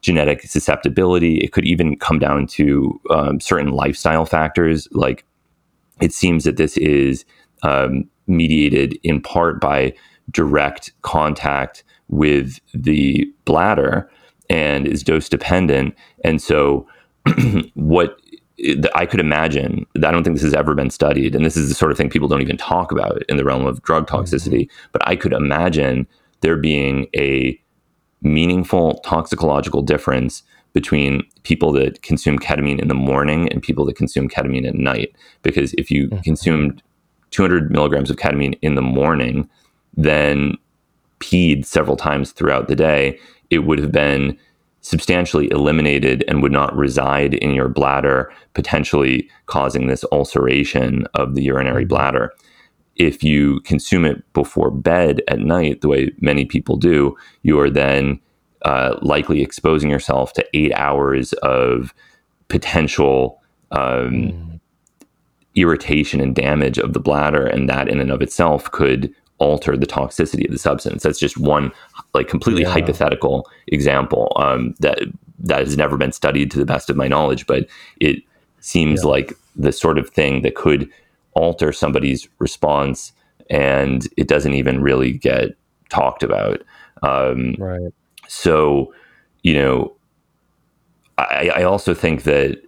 genetic 0.00 0.42
susceptibility. 0.42 1.38
It 1.38 1.52
could 1.52 1.64
even 1.64 1.98
come 1.98 2.18
down 2.18 2.46
to 2.48 3.00
um, 3.10 3.40
certain 3.40 3.70
lifestyle 3.70 4.24
factors. 4.24 4.88
Like 4.92 5.24
it 6.00 6.12
seems 6.12 6.44
that 6.44 6.56
this 6.56 6.76
is 6.76 7.24
um, 7.62 8.08
mediated 8.26 8.98
in 9.02 9.20
part 9.20 9.60
by 9.60 9.94
direct 10.30 10.92
contact 11.02 11.84
with 12.08 12.60
the 12.74 13.24
bladder 13.44 14.10
and 14.50 14.86
is 14.86 15.02
dose 15.02 15.28
dependent. 15.28 15.94
And 16.24 16.40
so, 16.40 16.86
what 17.74 18.20
I 18.94 19.06
could 19.06 19.20
imagine, 19.20 19.86
I 19.96 20.10
don't 20.10 20.24
think 20.24 20.36
this 20.36 20.42
has 20.42 20.54
ever 20.54 20.74
been 20.74 20.90
studied, 20.90 21.34
and 21.34 21.44
this 21.44 21.56
is 21.56 21.68
the 21.68 21.74
sort 21.74 21.92
of 21.92 21.96
thing 21.96 22.10
people 22.10 22.28
don't 22.28 22.42
even 22.42 22.56
talk 22.56 22.90
about 22.90 23.22
in 23.28 23.36
the 23.36 23.44
realm 23.44 23.66
of 23.66 23.82
drug 23.82 24.06
mm-hmm. 24.06 24.16
toxicity, 24.16 24.68
but 24.92 25.06
I 25.06 25.16
could 25.16 25.32
imagine 25.32 26.06
there 26.40 26.56
being 26.56 27.06
a 27.16 27.60
meaningful 28.22 28.98
toxicological 28.98 29.82
difference 29.82 30.42
between 30.72 31.22
people 31.44 31.72
that 31.72 32.02
consume 32.02 32.38
ketamine 32.38 32.80
in 32.80 32.88
the 32.88 32.94
morning 32.94 33.48
and 33.50 33.62
people 33.62 33.84
that 33.86 33.96
consume 33.96 34.28
ketamine 34.28 34.66
at 34.66 34.74
night. 34.74 35.14
Because 35.42 35.72
if 35.74 35.90
you 35.90 36.08
mm-hmm. 36.08 36.20
consumed 36.20 36.82
200 37.30 37.70
milligrams 37.70 38.10
of 38.10 38.16
ketamine 38.16 38.58
in 38.62 38.74
the 38.74 38.82
morning, 38.82 39.48
then 39.96 40.56
peed 41.20 41.64
several 41.64 41.96
times 41.96 42.32
throughout 42.32 42.68
the 42.68 42.76
day, 42.76 43.18
it 43.50 43.60
would 43.60 43.78
have 43.78 43.92
been 43.92 44.38
substantially 44.88 45.50
eliminated 45.50 46.24
and 46.26 46.42
would 46.42 46.52
not 46.52 46.74
reside 46.74 47.34
in 47.34 47.50
your 47.54 47.68
bladder, 47.68 48.32
potentially 48.54 49.28
causing 49.44 49.86
this 49.86 50.02
ulceration 50.12 51.06
of 51.14 51.34
the 51.34 51.42
urinary 51.42 51.84
bladder. 51.84 52.32
If 52.96 53.22
you 53.22 53.60
consume 53.60 54.06
it 54.06 54.24
before 54.32 54.70
bed 54.70 55.20
at 55.28 55.40
night, 55.40 55.82
the 55.82 55.88
way 55.88 56.10
many 56.20 56.46
people 56.46 56.76
do, 56.76 57.14
you 57.42 57.60
are 57.60 57.68
then 57.68 58.18
uh, 58.62 58.96
likely 59.02 59.42
exposing 59.42 59.90
yourself 59.90 60.32
to 60.32 60.46
eight 60.54 60.72
hours 60.72 61.34
of 61.34 61.94
potential 62.48 63.42
um, 63.72 64.58
irritation 65.54 66.18
and 66.18 66.34
damage 66.34 66.78
of 66.78 66.94
the 66.94 67.00
bladder, 67.00 67.46
and 67.46 67.68
that 67.68 67.88
in 67.88 68.00
and 68.00 68.10
of 68.10 68.22
itself 68.22 68.70
could 68.70 69.14
alter 69.38 69.76
the 69.76 69.86
toxicity 69.86 70.44
of 70.44 70.52
the 70.52 70.58
substance. 70.58 71.02
That's 71.02 71.18
just 71.18 71.38
one 71.38 71.70
like 72.14 72.28
completely 72.28 72.62
Yeah. 72.62 72.70
hypothetical 72.70 73.48
example 73.68 74.32
um, 74.36 74.74
that 74.80 75.00
that 75.40 75.60
has 75.60 75.76
never 75.76 75.96
been 75.96 76.12
studied 76.12 76.50
to 76.50 76.58
the 76.58 76.66
best 76.66 76.90
of 76.90 76.96
my 76.96 77.06
knowledge, 77.06 77.46
but 77.46 77.68
it 78.00 78.22
seems 78.60 79.04
Yeah. 79.04 79.10
like 79.10 79.32
the 79.54 79.72
sort 79.72 79.98
of 79.98 80.10
thing 80.10 80.42
that 80.42 80.56
could 80.56 80.88
alter 81.34 81.72
somebody's 81.72 82.28
response, 82.40 83.12
and 83.48 84.08
it 84.16 84.26
doesn't 84.26 84.54
even 84.54 84.82
really 84.82 85.12
get 85.12 85.50
talked 85.88 86.22
about. 86.24 86.62
Um, 87.02 87.54
Right. 87.58 87.92
so, 88.26 88.92
you 89.44 89.54
know, 89.54 89.92
I, 91.18 91.50
I 91.56 91.62
also 91.62 91.94
think 91.94 92.24
that 92.24 92.60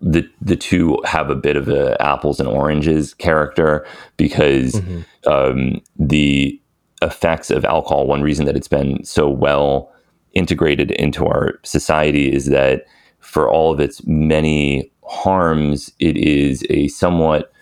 the 0.00 0.28
the 0.40 0.56
two 0.56 1.00
have 1.04 1.30
a 1.30 1.34
bit 1.34 1.56
of 1.56 1.68
a 1.68 2.00
apples 2.02 2.38
and 2.38 2.48
oranges 2.48 3.14
character 3.14 3.86
because 4.16 4.80
um, 5.26 5.80
the 5.98 6.60
effects 7.02 7.50
of 7.50 7.64
alcohol. 7.64 8.06
One 8.06 8.22
reason 8.22 8.46
that 8.46 8.56
it's 8.56 8.68
been 8.68 9.04
so 9.04 9.28
well 9.28 9.92
integrated 10.34 10.90
into 10.92 11.26
our 11.26 11.58
society 11.62 12.32
is 12.32 12.46
that 12.46 12.84
for 13.20 13.50
all 13.50 13.72
of 13.72 13.80
its 13.80 14.06
many 14.06 14.90
harms, 15.04 15.90
it 15.98 16.16
is 16.16 16.64
a 16.70 16.88
somewhat 16.88 17.52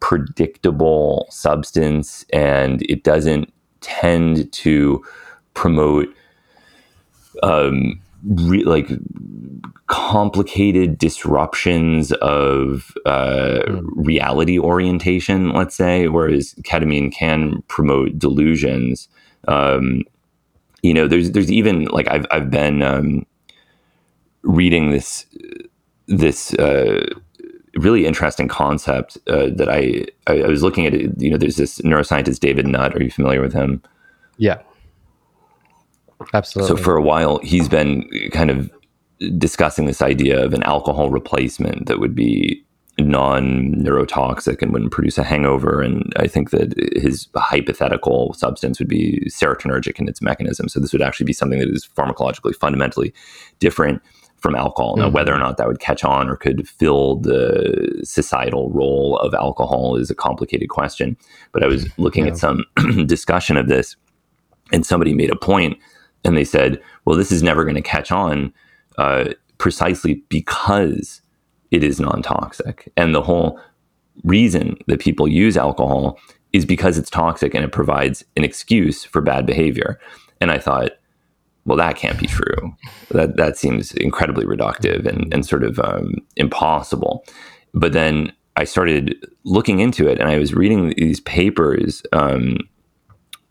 predictable 0.00 1.26
substance, 1.30 2.24
and 2.32 2.82
it 2.82 3.04
doesn't 3.04 3.52
tend 3.80 4.50
to 4.52 5.04
promote 5.54 6.08
um, 7.42 8.00
re- 8.24 8.64
like 8.64 8.90
complicated 9.86 10.98
disruptions 10.98 12.12
of 12.12 12.94
uh, 13.04 13.62
reality 13.94 14.58
orientation, 14.58 15.52
let's 15.52 15.74
say, 15.74 16.08
whereas 16.08 16.54
ketamine 16.62 17.12
can 17.12 17.62
promote 17.68 18.18
delusions. 18.18 19.08
Um, 19.48 20.02
you 20.82 20.94
know, 20.94 21.06
there's 21.06 21.32
there's 21.32 21.52
even 21.52 21.84
like 21.86 22.08
I've 22.10 22.26
I've 22.30 22.50
been 22.50 22.82
um, 22.82 23.26
reading 24.42 24.90
this 24.90 25.26
this 26.06 26.54
uh, 26.54 27.04
really 27.76 28.06
interesting 28.06 28.48
concept 28.48 29.18
uh, 29.28 29.48
that 29.54 29.68
I, 29.68 30.06
I 30.26 30.42
I 30.42 30.48
was 30.48 30.62
looking 30.62 30.86
at. 30.86 30.94
It, 30.94 31.12
you 31.20 31.30
know, 31.30 31.36
there's 31.36 31.56
this 31.56 31.80
neuroscientist 31.80 32.40
David 32.40 32.66
Nutt. 32.66 32.94
Are 32.94 33.02
you 33.02 33.10
familiar 33.10 33.40
with 33.40 33.52
him? 33.52 33.82
Yeah. 34.38 34.62
Absolutely. 36.34 36.76
So 36.76 36.82
for 36.82 36.96
a 36.96 37.02
while, 37.02 37.38
he's 37.38 37.68
been 37.68 38.08
kind 38.32 38.50
of 38.50 38.70
discussing 39.38 39.86
this 39.86 40.02
idea 40.02 40.44
of 40.44 40.52
an 40.54 40.62
alcohol 40.64 41.10
replacement 41.10 41.86
that 41.86 42.00
would 42.00 42.14
be 42.14 42.64
non-neurotoxic 42.98 44.60
and 44.62 44.72
wouldn't 44.72 44.92
produce 44.92 45.18
a 45.18 45.24
hangover. 45.24 45.80
And 45.80 46.12
I 46.16 46.26
think 46.26 46.50
that 46.50 46.74
his 46.94 47.28
hypothetical 47.36 48.34
substance 48.34 48.78
would 48.78 48.88
be 48.88 49.22
serotonergic 49.28 49.98
in 49.98 50.08
its 50.08 50.20
mechanism. 50.20 50.68
So 50.68 50.80
this 50.80 50.92
would 50.92 51.02
actually 51.02 51.26
be 51.26 51.32
something 51.32 51.58
that 51.58 51.68
is 51.70 51.88
pharmacologically 51.96 52.54
fundamentally 52.56 53.12
different 53.58 54.02
from 54.38 54.56
alcohol. 54.56 54.96
Now, 54.96 55.04
Mm-hmm. 55.06 55.14
whether 55.14 55.32
or 55.34 55.38
not 55.38 55.56
that 55.56 55.68
would 55.68 55.78
catch 55.80 56.02
on 56.04 56.28
or 56.28 56.36
could 56.36 56.68
fill 56.68 57.16
the 57.16 58.00
societal 58.02 58.70
role 58.70 59.18
of 59.18 59.34
alcohol 59.34 59.96
is 59.96 60.10
a 60.10 60.14
complicated 60.14 60.68
question. 60.68 61.16
But 61.52 61.62
I 61.62 61.68
was 61.68 61.86
looking 61.98 62.26
Yeah. 62.26 62.32
at 62.32 62.38
some 62.38 62.64
discussion 63.06 63.56
of 63.56 63.68
this, 63.68 63.94
and 64.72 64.84
somebody 64.84 65.14
made 65.14 65.30
a 65.30 65.36
point, 65.36 65.78
and 66.24 66.36
they 66.36 66.44
said, 66.44 66.80
"Well, 67.04 67.16
this 67.16 67.32
is 67.32 67.42
never 67.42 67.64
going 67.64 67.76
to 67.76 67.82
catch 67.82 68.12
on, 68.12 68.52
uh, 68.98 69.30
precisely 69.58 70.22
because 70.28 71.22
it 71.70 71.82
is 71.82 72.00
non-toxic, 72.00 72.92
and 72.96 73.14
the 73.14 73.22
whole 73.22 73.60
reason 74.24 74.76
that 74.88 75.00
people 75.00 75.26
use 75.26 75.56
alcohol 75.56 76.18
is 76.52 76.66
because 76.66 76.98
it's 76.98 77.08
toxic 77.10 77.54
and 77.54 77.64
it 77.64 77.72
provides 77.72 78.24
an 78.36 78.44
excuse 78.44 79.04
for 79.04 79.20
bad 79.20 79.46
behavior." 79.46 79.98
And 80.40 80.50
I 80.50 80.58
thought, 80.58 80.90
well, 81.64 81.78
that 81.78 81.96
can't 81.96 82.18
be 82.18 82.26
true. 82.26 82.76
That 83.10 83.36
that 83.36 83.56
seems 83.56 83.92
incredibly 83.92 84.44
reductive 84.44 85.06
and, 85.06 85.32
and 85.32 85.46
sort 85.46 85.62
of 85.62 85.78
um, 85.78 86.14
impossible. 86.36 87.24
But 87.74 87.92
then 87.92 88.32
I 88.56 88.64
started 88.64 89.16
looking 89.44 89.80
into 89.80 90.08
it, 90.08 90.18
and 90.18 90.28
I 90.28 90.38
was 90.38 90.54
reading 90.54 90.94
these 90.96 91.20
papers 91.20 92.02
um, 92.12 92.58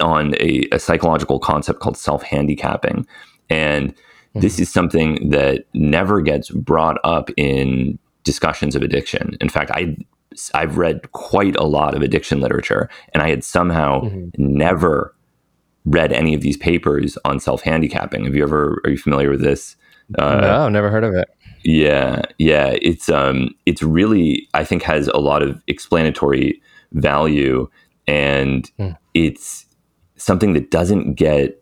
on 0.02 0.34
a, 0.40 0.68
a 0.72 0.80
psychological 0.80 1.40
concept 1.40 1.80
called 1.80 1.96
self 1.98 2.24
handicapping, 2.24 3.06
and 3.50 3.94
this 4.36 4.60
is 4.60 4.72
something 4.72 5.30
that 5.30 5.66
never 5.74 6.22
gets 6.22 6.50
brought 6.50 6.98
up 7.04 7.30
in 7.38 8.00
discussions 8.24 8.76
of 8.76 8.82
addiction. 8.82 9.36
In 9.42 9.50
fact, 9.50 9.72
I 9.72 9.96
I've 10.54 10.78
read 10.78 11.12
quite 11.12 11.56
a 11.58 11.64
lot 11.66 11.94
of 11.96 12.02
addiction 12.02 12.40
literature, 12.40 12.90
and 13.14 13.22
I 13.22 13.30
had 13.30 13.44
somehow 13.44 14.10
never 14.38 15.14
read 15.86 16.14
any 16.14 16.34
of 16.34 16.42
these 16.42 16.58
papers 16.58 17.18
on 17.26 17.40
self 17.40 17.62
handicapping. 17.64 18.26
Have 18.26 18.36
you 18.36 18.44
ever? 18.44 18.82
Are 18.86 18.90
you 18.92 18.98
familiar 18.98 19.30
with 19.30 19.42
this? 19.42 19.76
Uh, 20.18 20.40
no, 20.42 20.70
never 20.70 20.90
heard 20.90 21.04
of 21.04 21.14
it. 21.14 21.28
yeah, 21.64 22.22
yeah. 22.38 22.76
It's 22.82 23.10
um, 23.10 23.50
it's 23.66 23.82
really 23.84 24.48
I 24.54 24.64
think 24.64 24.84
has 24.84 25.08
a 25.10 25.18
lot 25.20 25.42
of 25.44 25.62
explanatory 25.68 26.62
value, 26.94 27.70
and 28.08 28.70
Hmm. 28.78 28.92
it's 29.14 29.66
something 30.22 30.54
that 30.54 30.72
doesn't 30.72 31.14
get 31.16 31.62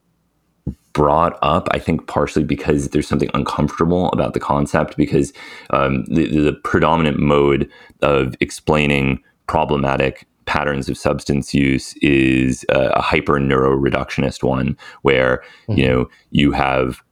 brought 0.94 1.38
up. 1.42 1.68
I 1.72 1.80
think 1.80 2.08
partially 2.08 2.44
because 2.44 2.90
there's 2.90 3.08
something 3.08 3.30
uncomfortable 3.34 4.10
about 4.10 4.34
the 4.34 4.40
concept 4.40 4.98
because 4.98 5.32
um, 5.70 6.04
the, 6.06 6.28
the 6.28 6.54
predominant 6.64 7.20
mode 7.20 7.70
of 8.02 8.36
explaining 8.40 9.22
problematic 9.48 10.28
patterns 10.46 10.90
of 10.90 10.98
substance 10.98 11.54
use 11.54 11.94
is 12.02 12.66
uh, 12.74 12.90
a 12.96 13.02
hyper 13.02 13.40
neuroreductionist 13.40 14.42
one 14.44 14.76
where 15.04 15.44
you 15.68 15.88
know 15.88 16.10
you 16.32 16.52
have 16.52 17.04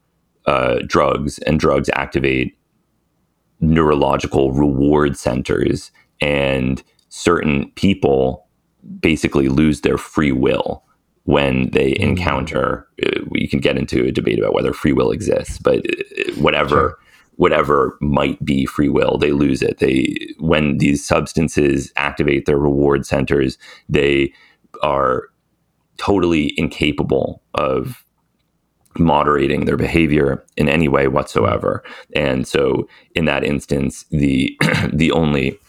uh, 0.47 0.79
drugs 0.87 1.37
and 1.39 1.59
drugs 1.59 1.89
activate 1.93 2.57
neurological 3.59 4.51
reward 4.51 5.15
centers 5.15 5.91
and 6.19 6.83
certain 7.09 7.71
people 7.75 8.47
basically 8.99 9.49
lose 9.49 9.81
their 9.81 9.97
free 9.97 10.31
will 10.31 10.83
when 11.27 11.71
they 11.71 11.95
encounter 11.99 12.87
uh, 13.05 13.21
you 13.33 13.49
can 13.49 13.61
get 13.61 13.77
into 13.79 14.05
a 14.05 14.13
debate 14.13 14.39
about 14.39 14.55
whether 14.55 14.73
free 14.73 14.93
will 14.93 15.11
exists 15.11 15.59
but 15.59 15.79
uh, 15.79 16.33
whatever 16.37 16.91
Sure. 16.91 16.99
whatever 17.37 17.97
might 18.01 18.43
be 18.45 18.65
free 18.67 18.89
will 18.89 19.19
they 19.19 19.33
lose 19.33 19.63
it. 19.63 19.79
They 19.79 20.17
when 20.39 20.79
these 20.79 21.05
substances 21.05 21.93
activate 21.97 22.47
their 22.47 22.59
reward 22.59 23.07
centers 23.07 23.59
they 23.89 24.33
are 24.83 25.29
totally 25.97 26.53
incapable 26.57 27.43
of 27.55 28.05
moderating 28.99 29.65
their 29.65 29.77
behavior 29.77 30.45
in 30.57 30.69
any 30.69 30.87
way 30.87 31.07
whatsoever. 31.09 31.83
And 32.15 32.47
so 32.47 32.87
in 33.15 33.25
that 33.25 33.43
instance 33.45 34.05
the 34.11 34.57
the 34.93 35.11
only 35.13 35.59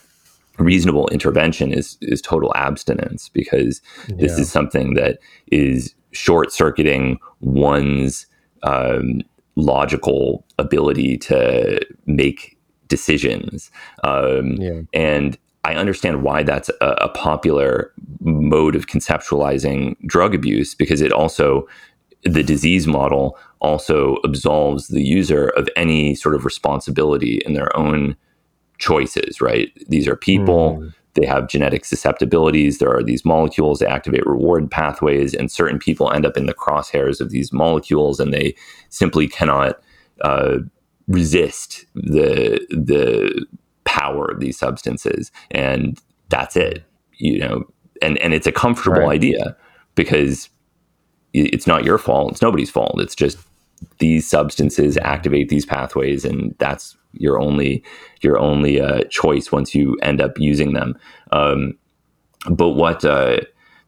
reasonable 0.58 1.08
intervention 1.08 1.72
is 1.72 1.96
is 2.02 2.20
total 2.22 2.52
abstinence 2.56 3.28
because 3.28 3.80
this 4.08 4.32
Yeah. 4.36 4.42
is 4.42 4.50
something 4.50 4.94
that 4.94 5.18
is 5.52 5.94
short 6.12 6.52
circuiting 6.52 7.18
one's 7.40 8.26
um, 8.62 9.20
logical 9.56 10.44
ability 10.58 11.16
to 11.18 11.80
make 12.06 12.56
decisions 12.88 13.70
um, 14.04 14.52
Yeah. 14.60 14.80
and 14.94 15.38
I 15.64 15.74
understand 15.74 16.22
why 16.22 16.44
that's 16.44 16.70
a, 16.80 16.86
a 17.02 17.08
popular 17.10 17.92
mode 18.20 18.74
of 18.74 18.86
conceptualizing 18.86 19.96
drug 20.06 20.34
abuse 20.34 20.74
because 20.74 21.00
it 21.02 21.12
also, 21.12 21.66
the 22.22 22.42
disease 22.44 22.86
model 22.86 23.36
also 23.60 24.16
absolves 24.24 24.88
the 24.88 25.02
user 25.02 25.48
of 25.56 25.68
any 25.76 26.14
sort 26.14 26.34
of 26.36 26.44
responsibility 26.44 27.42
in 27.44 27.52
their 27.54 27.76
own 27.76 28.16
choices, 28.78 29.40
right? 29.40 29.70
These 29.88 30.08
are 30.08 30.16
people, 30.16 30.90
they 31.14 31.26
have 31.26 31.48
genetic 31.48 31.84
susceptibilities. 31.84 32.78
There 32.78 32.94
are 32.94 33.02
these 33.02 33.24
molecules, 33.24 33.80
they 33.80 33.86
activate 33.86 34.26
reward 34.26 34.70
pathways, 34.70 35.34
and 35.34 35.50
certain 35.50 35.78
people 35.78 36.10
end 36.12 36.24
up 36.24 36.36
in 36.36 36.46
the 36.46 36.54
crosshairs 36.54 37.20
of 37.20 37.30
these 37.30 37.52
molecules 37.52 38.20
and 38.20 38.32
they 38.32 38.54
simply 38.88 39.28
cannot 39.28 39.80
uh, 40.22 40.58
resist 41.08 41.86
the, 41.94 42.64
the, 42.70 43.46
power 43.88 44.26
of 44.26 44.38
these 44.38 44.58
substances 44.58 45.32
and 45.50 45.98
that's 46.28 46.56
it 46.56 46.84
you 47.16 47.38
know 47.38 47.64
and 48.02 48.18
and 48.18 48.34
it's 48.34 48.46
a 48.46 48.52
comfortable 48.52 49.00
Right. 49.00 49.14
idea 49.14 49.56
because 49.94 50.50
it's 51.32 51.66
not 51.66 51.84
your 51.84 51.96
fault 51.96 52.32
it's 52.32 52.42
nobody's 52.42 52.68
fault 52.68 53.00
it's 53.00 53.14
just 53.14 53.38
these 53.98 54.26
substances 54.26 54.98
activate 54.98 55.48
these 55.48 55.64
pathways 55.64 56.26
and 56.26 56.54
that's 56.58 56.97
your 57.12 57.40
only 57.40 57.82
your 58.20 58.38
only 58.38 58.80
uh, 58.80 59.02
choice 59.10 59.52
once 59.52 59.74
you 59.74 59.96
end 60.02 60.20
up 60.20 60.38
using 60.38 60.72
them. 60.72 60.96
Um, 61.32 61.78
but 62.50 62.70
what 62.70 63.04
uh, 63.04 63.38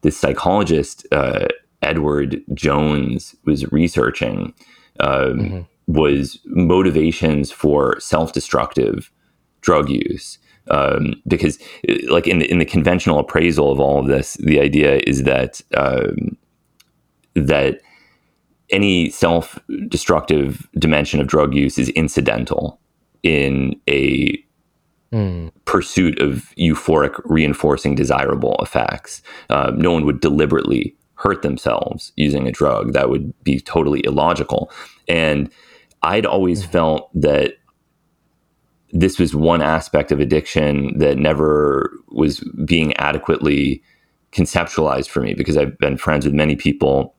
this 0.03 0.19
psychologist 0.19 1.07
uh, 1.13 1.47
edward 1.83 2.43
jones 2.55 3.35
was 3.45 3.71
researching 3.73 4.53
um, 5.01 5.67
was 5.87 6.39
motivations 6.47 7.51
for 7.51 7.99
self-destructive 8.01 9.11
drug 9.61 9.89
use. 9.89 10.39
Um, 10.69 11.15
because 11.27 11.59
uh, 11.89 11.95
like 12.11 12.29
in 12.29 12.39
the, 12.39 12.51
in 12.51 12.59
the 12.59 12.65
conventional 12.65 13.19
appraisal 13.19 13.73
of 13.73 13.81
all 13.81 13.99
of 13.99 14.07
this 14.07 14.35
the 14.35 14.61
idea 14.61 15.01
is 15.07 15.25
that 15.25 15.61
um, 15.77 16.37
that 17.35 17.81
any 18.71 19.11
self-destructive 19.11 20.69
dimension 20.79 21.21
of 21.21 21.27
drug 21.27 21.55
use 21.55 21.77
is 21.79 21.89
incidental 21.91 22.81
in 23.23 23.81
a 23.89 24.43
Mm. 25.13 25.51
pursuit 25.65 26.21
of 26.23 26.55
euphoric 26.57 27.21
reinforcing 27.25 27.97
desirable 27.97 28.57
effects. 28.63 29.23
Um, 29.49 29.77
no 29.81 29.91
one 29.91 30.05
would 30.07 30.21
deliberately 30.21 30.95
hurt 31.15 31.43
themselves 31.43 32.13
using 32.17 32.47
a 32.47 32.53
drug. 32.53 32.93
That 32.93 33.11
would 33.11 33.33
be 33.43 33.59
totally 33.61 34.05
illogical. 34.05 34.71
And 35.09 35.51
i'd 36.05 36.25
always 36.27 36.65
felt 36.65 37.11
that 37.15 37.55
this 38.93 39.19
was 39.19 39.35
one 39.35 39.63
aspect 39.63 40.13
of 40.13 40.21
addiction 40.21 40.97
that 40.99 41.19
never 41.19 41.91
was 42.11 42.41
being 42.65 42.97
adequately 42.97 43.83
conceptualized 44.33 45.09
for 45.09 45.21
me 45.21 45.35
because 45.35 45.57
I've 45.57 45.77
been 45.79 45.97
friends 45.97 46.25
with 46.25 46.35
many 46.35 46.57
people 46.57 47.15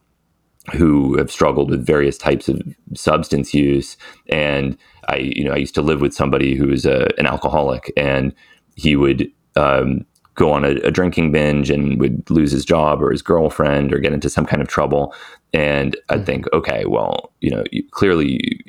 who 0.74 1.18
have 1.18 1.32
struggled 1.32 1.70
with 1.70 1.86
various 1.86 2.18
types 2.18 2.48
of 2.48 2.62
substance 2.96 3.54
use 3.54 3.98
and 4.30 4.78
I 5.08 5.16
you 5.18 5.44
know 5.44 5.54
I 5.54 5.58
used 5.58 5.76
to 5.76 5.82
live 5.82 6.02
with 6.02 6.14
somebody 6.14 6.56
who 6.56 6.68
was 6.68 6.86
a, 6.86 7.08
an 7.18 7.26
alcoholic 7.26 7.92
and 7.98 8.34
he 8.76 8.96
would 8.96 9.28
um, 9.56 10.06
go 10.36 10.52
on 10.52 10.64
a, 10.64 10.70
a 10.84 10.92
drinking 10.92 11.32
binge 11.32 11.70
and 11.72 12.00
would 12.00 12.30
lose 12.30 12.52
his 12.52 12.64
job 12.64 13.02
or 13.02 13.12
his 13.12 13.22
girlfriend 13.24 13.92
or 13.94 13.98
get 14.00 14.14
into 14.14 14.30
some 14.30 14.46
kind 14.46 14.62
of 14.62 14.68
trouble 14.68 15.16
and 15.52 15.98
I'd 16.10 16.26
think 16.28 16.46
okay 16.54 16.86
well 16.86 17.34
you 17.42 17.50
know 17.50 17.64
you, 17.72 17.84
clearly 17.90 18.64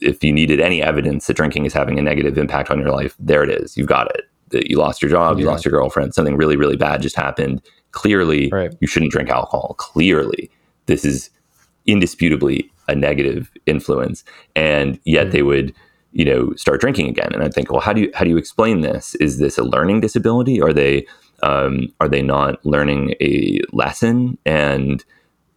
if 0.00 0.22
you 0.24 0.32
needed 0.32 0.60
any 0.60 0.82
evidence 0.82 1.26
that 1.26 1.34
drinking 1.34 1.66
is 1.66 1.72
having 1.72 1.98
a 1.98 2.02
negative 2.02 2.38
impact 2.38 2.70
on 2.70 2.78
your 2.78 2.90
life, 2.90 3.14
there 3.18 3.42
it 3.42 3.50
is. 3.50 3.76
You've 3.76 3.88
got 3.88 4.08
it. 4.14 4.22
That 4.50 4.70
you 4.70 4.78
lost 4.78 5.02
your 5.02 5.10
job, 5.10 5.38
you 5.38 5.44
Yeah. 5.44 5.50
lost 5.50 5.64
your 5.64 5.72
girlfriend, 5.72 6.14
something 6.14 6.36
really, 6.36 6.56
really 6.56 6.76
bad 6.76 7.02
just 7.02 7.16
happened. 7.16 7.60
Clearly, 7.90 8.48
Right. 8.50 8.72
you 8.80 8.86
shouldn't 8.86 9.12
drink 9.12 9.28
alcohol. 9.28 9.74
Clearly, 9.78 10.48
this 10.88 11.04
is 11.04 11.30
indisputably 11.86 12.70
a 12.88 12.94
negative 12.94 13.50
influence, 13.66 14.24
and 14.56 14.98
yet 15.04 15.28
Mm. 15.28 15.30
they 15.32 15.42
would 15.42 15.72
you 16.12 16.24
know 16.24 16.52
start 16.56 16.80
drinking 16.80 17.08
again. 17.08 17.30
And 17.34 17.42
I 17.42 17.48
think, 17.48 17.70
well, 17.70 17.80
how 17.80 17.92
do 17.92 18.00
you 18.02 18.10
how 18.14 18.24
do 18.24 18.30
you 18.30 18.36
explain 18.38 18.80
this? 18.80 19.14
Is 19.16 19.38
this 19.38 19.58
a 19.58 19.62
learning 19.62 20.00
disability? 20.00 20.60
Are 20.60 20.72
they 20.72 21.06
um, 21.42 21.88
are 22.00 22.08
they 22.08 22.22
not 22.22 22.64
learning 22.66 23.14
a 23.20 23.60
lesson 23.72 24.36
and 24.44 25.04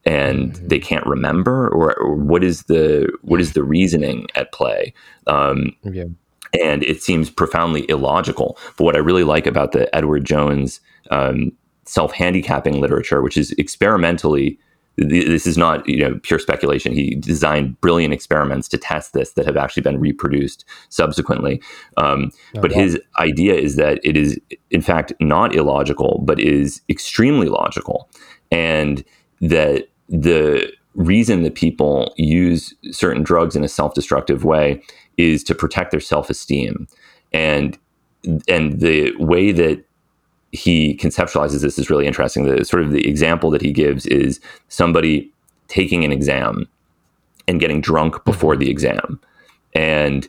and 0.06 0.54
Mhm. 0.54 0.70
they 0.70 0.80
can't 0.80 1.06
remember 1.06 1.68
or, 1.70 1.96
or 2.00 2.16
what 2.16 2.44
is 2.44 2.64
the 2.64 3.08
what 3.22 3.40
is 3.40 3.54
the 3.54 3.64
reasoning 3.64 4.28
at 4.36 4.52
play 4.52 4.94
um, 5.28 5.74
Yeah. 5.84 6.06
and 6.60 6.84
it 6.84 7.02
seems 7.04 7.30
profoundly 7.30 7.84
illogical 7.90 8.58
but 8.78 8.84
what 8.84 8.96
i 8.96 9.00
really 9.00 9.24
like 9.24 9.46
about 9.48 9.72
the 9.74 9.86
edward 9.96 10.24
jones 10.26 10.80
um, 11.12 11.52
self-handicapping 11.86 12.82
literature 12.82 13.22
which 13.22 13.38
is 13.38 13.52
experimentally 13.60 14.58
this 14.98 15.48
is 15.48 15.58
not 15.58 15.88
you 15.88 15.98
know 15.98 16.20
pure 16.24 16.40
speculation. 16.40 16.94
He 16.94 17.16
designed 17.16 17.80
brilliant 17.82 18.14
experiments 18.14 18.68
to 18.70 18.78
test 18.78 19.14
this 19.14 19.32
that 19.34 19.46
have 19.46 19.58
actually 19.58 19.84
been 19.84 20.00
reproduced 20.00 20.66
subsequently. 20.90 21.62
Um, 21.98 22.32
Oh, 22.56 22.62
but 22.62 22.72
wow. 22.72 22.80
his 22.80 23.00
idea 23.20 23.54
is 23.56 23.78
that 23.78 24.00
it 24.04 24.18
is 24.18 24.40
in 24.70 24.82
fact 24.82 25.14
not 25.20 25.56
illogical 25.56 26.22
but 26.26 26.40
is 26.40 26.82
extremely 26.90 27.48
logical. 27.48 28.10
And 28.52 29.04
that 29.40 29.88
the 30.10 30.72
reason 30.94 31.44
that 31.44 31.56
people 31.56 32.14
use 32.18 32.74
certain 32.92 33.24
drugs 33.24 33.56
in 33.56 33.64
a 33.64 33.70
self-destructive 33.70 34.44
way 34.44 34.84
is 35.18 35.44
to 35.46 35.56
protect 35.56 35.92
their 35.92 36.02
self-esteem. 36.02 36.88
And 37.32 37.78
and 38.48 38.80
the 38.82 39.14
way 39.18 39.52
that 39.52 39.84
he 40.52 40.98
conceptualizes 40.98 41.62
this 41.62 41.80
is 41.80 41.90
really 41.90 42.08
interesting 42.08 42.46
the 42.46 42.64
sort 42.66 42.84
of 42.84 42.92
the 42.92 43.08
example 43.08 43.50
that 43.50 43.62
he 43.62 43.72
gives 43.72 44.06
is 44.08 44.40
somebody 44.68 45.32
taking 45.68 46.04
an 46.04 46.12
exam 46.12 46.68
and 47.48 47.60
getting 47.60 47.82
drunk 47.82 48.24
before 48.26 48.56
the 48.56 48.70
exam 48.70 49.20
and 49.74 50.28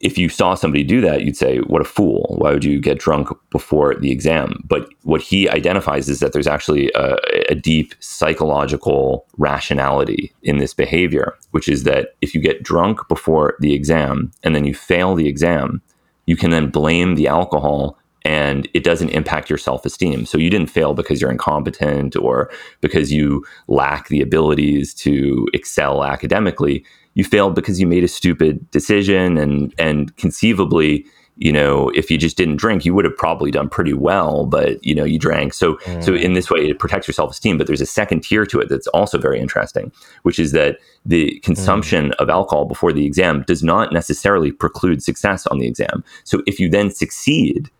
if 0.00 0.16
you 0.16 0.28
saw 0.28 0.54
somebody 0.54 0.82
do 0.82 1.00
that, 1.02 1.22
you'd 1.24 1.36
say, 1.36 1.58
What 1.58 1.82
a 1.82 1.84
fool. 1.84 2.36
Why 2.38 2.52
would 2.52 2.64
you 2.64 2.80
get 2.80 2.98
drunk 2.98 3.28
before 3.50 3.94
the 3.94 4.10
exam? 4.10 4.62
But 4.66 4.88
what 5.02 5.20
he 5.20 5.48
identifies 5.48 6.08
is 6.08 6.20
that 6.20 6.32
there's 6.32 6.46
actually 6.46 6.90
a, 6.94 7.16
a 7.48 7.54
deep 7.54 7.94
psychological 8.00 9.26
rationality 9.36 10.32
in 10.42 10.58
this 10.58 10.74
behavior, 10.74 11.36
which 11.50 11.68
is 11.68 11.84
that 11.84 12.14
if 12.20 12.34
you 12.34 12.40
get 12.40 12.62
drunk 12.62 13.06
before 13.08 13.56
the 13.60 13.74
exam 13.74 14.32
and 14.42 14.54
then 14.54 14.64
you 14.64 14.74
fail 14.74 15.14
the 15.14 15.28
exam, 15.28 15.82
you 16.26 16.36
can 16.36 16.50
then 16.50 16.70
blame 16.70 17.14
the 17.14 17.28
alcohol 17.28 17.98
and 18.24 18.68
it 18.74 18.84
doesn't 18.84 19.10
impact 19.10 19.48
your 19.48 19.58
self 19.58 19.84
esteem. 19.84 20.26
So 20.26 20.38
you 20.38 20.50
didn't 20.50 20.70
fail 20.70 20.94
because 20.94 21.20
you're 21.20 21.30
incompetent 21.30 22.16
or 22.16 22.50
because 22.80 23.12
you 23.12 23.44
lack 23.68 24.08
the 24.08 24.20
abilities 24.20 24.94
to 24.94 25.46
excel 25.54 26.04
academically. 26.04 26.84
You 27.14 27.24
failed 27.24 27.54
because 27.54 27.80
you 27.80 27.86
made 27.86 28.04
a 28.04 28.08
stupid 28.08 28.70
decision 28.70 29.36
and 29.36 29.74
and 29.78 30.14
conceivably, 30.16 31.06
you 31.36 31.50
know, 31.50 31.88
if 31.90 32.10
you 32.10 32.18
just 32.18 32.36
didn't 32.36 32.56
drink, 32.56 32.84
you 32.84 32.94
would 32.94 33.06
have 33.06 33.16
probably 33.16 33.50
done 33.50 33.68
pretty 33.68 33.94
well, 33.94 34.44
but 34.44 34.84
you 34.84 34.94
know, 34.94 35.04
you 35.04 35.18
drank. 35.18 35.54
So 35.54 35.78
so 36.00 36.12
mm. 36.12 36.20
in 36.20 36.34
this 36.34 36.50
way 36.50 36.68
it 36.68 36.78
protects 36.78 37.08
your 37.08 37.14
self-esteem, 37.14 37.56
but 37.56 37.66
there's 37.66 37.80
a 37.80 37.86
second 37.86 38.22
tier 38.22 38.44
to 38.46 38.60
it 38.60 38.68
that's 38.68 38.86
also 38.88 39.18
very 39.18 39.40
interesting, 39.40 39.90
which 40.22 40.38
is 40.38 40.52
that 40.52 40.78
the 41.06 41.40
consumption 41.40 42.10
mm. 42.10 42.14
of 42.16 42.28
alcohol 42.28 42.66
before 42.66 42.92
the 42.92 43.06
exam 43.06 43.44
does 43.46 43.62
not 43.62 43.92
necessarily 43.92 44.52
preclude 44.52 45.02
success 45.02 45.46
on 45.46 45.58
the 45.58 45.66
exam. 45.66 46.04
So 46.24 46.42
if 46.46 46.60
you 46.60 46.68
then 46.68 46.90
succeed, 46.90 47.70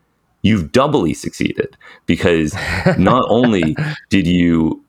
you've 0.43 0.72
doubly 0.72 1.14
succeeded 1.14 1.76
because 2.07 2.55
not 2.99 3.24
only 3.28 3.76
did 4.09 4.26
you 4.26 4.82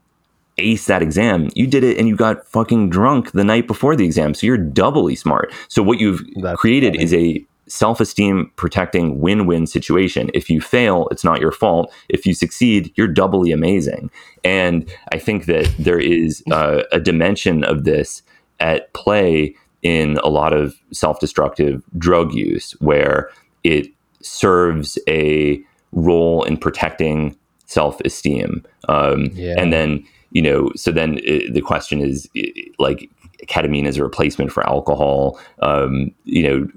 ace 0.58 0.86
that 0.86 1.02
exam, 1.02 1.50
you 1.56 1.68
did 1.68 1.84
it 1.84 1.98
and 1.98 2.08
you 2.08 2.16
got 2.16 2.46
fucking 2.48 2.90
drunk 2.90 3.32
the 3.32 3.44
night 3.44 3.68
before 3.68 3.96
the 3.96 4.06
exam. 4.06 4.34
So 4.34 4.46
you're 4.46 4.58
doubly 4.58 5.16
smart. 5.16 5.54
So 5.68 5.82
what 5.82 6.00
you've 6.00 6.22
That's 6.42 6.60
created 6.60 6.94
funny. 6.94 7.04
is 7.04 7.14
a 7.14 7.46
self-esteem 7.68 8.52
protecting 8.58 9.22
win-win 9.22 9.66
situation. 9.66 10.30
If 10.34 10.50
you 10.50 10.60
fail, 10.60 11.08
it's 11.10 11.24
not 11.24 11.40
your 11.40 11.52
fault. 11.52 11.92
If 12.10 12.26
you 12.26 12.34
succeed, 12.34 12.92
you're 12.96 13.08
doubly 13.08 13.52
amazing. 13.52 14.12
And 14.44 14.92
I 15.14 15.20
think 15.20 15.46
that 15.46 15.74
there 15.80 16.00
is 16.00 16.44
uh, 16.52 16.84
a 16.92 17.00
dimension 17.00 17.64
of 17.64 17.86
this 17.86 18.24
at 18.60 18.92
play 18.94 19.56
in 19.82 20.18
a 20.18 20.28
lot 20.28 20.54
of 20.54 20.76
self-destructive 20.92 21.82
drug 21.98 22.34
use 22.34 22.74
where 22.80 23.30
it 23.64 23.88
serves 24.26 24.98
a 25.08 25.62
role 25.92 26.44
in 26.44 26.58
protecting 26.58 27.36
self-esteem 27.66 28.64
um, 28.90 29.30
Yeah. 29.34 29.56
and 29.58 29.72
then 29.72 30.06
you 30.32 30.42
know 30.42 30.72
so 30.76 30.92
then 30.92 31.16
uh, 31.20 31.52
the 31.52 31.62
question 31.62 32.02
is 32.02 32.30
like 32.80 33.10
ketamine 33.48 33.86
as 33.88 33.98
a 33.98 34.04
replacement 34.04 34.52
for 34.52 34.66
alcohol 34.68 35.40
um, 35.62 36.12
you 36.26 36.44
know 36.44 36.68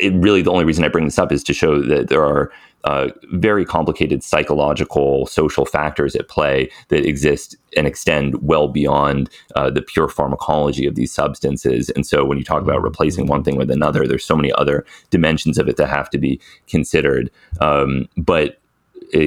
it 0.00 0.12
really 0.14 0.42
the 0.42 0.50
only 0.50 0.64
reason 0.64 0.84
i 0.84 0.88
bring 0.88 1.04
this 1.04 1.18
up 1.18 1.30
is 1.32 1.42
to 1.44 1.52
show 1.52 1.80
that 1.80 2.08
there 2.08 2.24
are 2.24 2.50
uh, 2.84 3.08
very 3.32 3.64
complicated 3.64 4.22
psychological 4.24 5.26
social 5.26 5.66
factors 5.66 6.16
at 6.16 6.28
play 6.28 6.70
that 6.88 7.06
exist 7.06 7.56
and 7.76 7.86
extend 7.86 8.40
well 8.42 8.68
beyond 8.68 9.30
uh, 9.56 9.70
the 9.70 9.82
pure 9.82 10.08
pharmacology 10.08 10.86
of 10.86 10.94
these 10.94 11.12
substances 11.12 11.90
and 11.90 12.06
so 12.06 12.24
when 12.24 12.38
you 12.38 12.44
talk 12.44 12.62
about 12.62 12.82
replacing 12.82 13.26
one 13.26 13.44
thing 13.44 13.56
with 13.56 13.70
another 13.70 14.06
there's 14.08 14.24
so 14.24 14.36
many 14.36 14.52
other 14.54 14.84
dimensions 15.10 15.58
of 15.58 15.68
it 15.68 15.76
that 15.76 15.88
have 15.88 16.10
to 16.10 16.18
be 16.18 16.40
considered 16.68 17.30
um, 17.60 18.08
but 18.16 18.60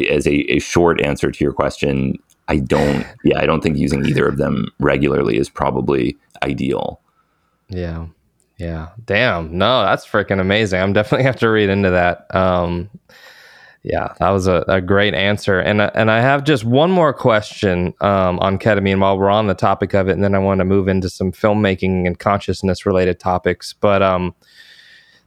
as 0.10 0.28
a, 0.28 0.36
a 0.51 0.60
short 0.60 1.01
answer 1.01 1.32
to 1.32 1.43
your 1.43 1.53
question 1.53 2.18
i 2.49 2.58
don't 2.58 3.05
yeah 3.24 3.39
i 3.39 3.45
don't 3.45 3.62
think 3.62 3.78
using 3.78 4.05
either 4.05 4.28
of 4.28 4.38
them 4.38 4.68
regularly 4.80 5.38
is 5.38 5.49
probably 5.49 6.18
ideal 6.43 6.99
Yeah. 7.70 8.08
Yeah. 8.58 8.89
Damn. 9.05 9.58
No, 9.58 9.84
that's 9.84 10.05
freaking 10.08 10.39
amazing. 10.41 10.82
I'm 10.82 10.93
definitely 10.93 11.26
have 11.26 11.36
to 11.38 11.49
read 11.49 11.70
into 11.70 11.91
that. 11.91 12.34
Um, 12.36 12.89
yeah, 13.84 14.13
that 14.19 14.30
was 14.30 14.47
a, 14.47 14.63
a 14.67 14.82
great 14.82 15.13
answer. 15.13 15.59
And 15.59 15.82
uh, 15.82 15.91
and 15.93 16.11
I 16.11 16.21
have 16.21 16.43
just 16.43 16.63
one 16.63 16.91
more 16.91 17.13
question 17.13 17.93
um, 18.01 18.39
on 18.39 18.59
ketamine 18.59 18.99
while 18.99 19.17
we're 19.17 19.30
on 19.30 19.47
the 19.47 19.53
topic 19.53 19.93
of 19.93 20.09
it, 20.09 20.13
and 20.13 20.23
then 20.23 20.36
I 20.36 20.39
want 20.39 20.59
to 20.59 20.65
move 20.65 20.88
into 20.88 21.09
some 21.09 21.32
filmmaking 21.32 22.05
and 22.05 22.19
consciousness 22.19 22.86
related 22.86 23.19
topics. 23.19 23.73
But 23.73 24.01
um, 24.01 24.36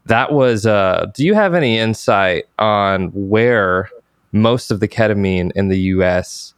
that 0.06 0.32
was. 0.32 0.66
Uh, 0.66 1.10
do 1.14 1.24
you 1.24 1.34
have 1.34 1.54
any 1.54 1.78
insight 1.78 2.46
on 2.58 3.10
where 3.14 3.88
most 4.32 4.70
of 4.70 4.80
the 4.80 4.88
ketamine 4.88 5.52
in 5.54 5.68
the 5.68 5.78
U.S. 5.80 6.54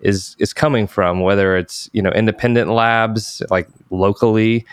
is 0.00 0.36
is 0.38 0.52
coming 0.52 0.86
from? 0.86 1.20
Whether 1.20 1.56
it's 1.56 1.88
you 1.92 2.02
know 2.02 2.10
independent 2.10 2.70
labs 2.70 3.42
like 3.50 3.68
locally 3.90 4.66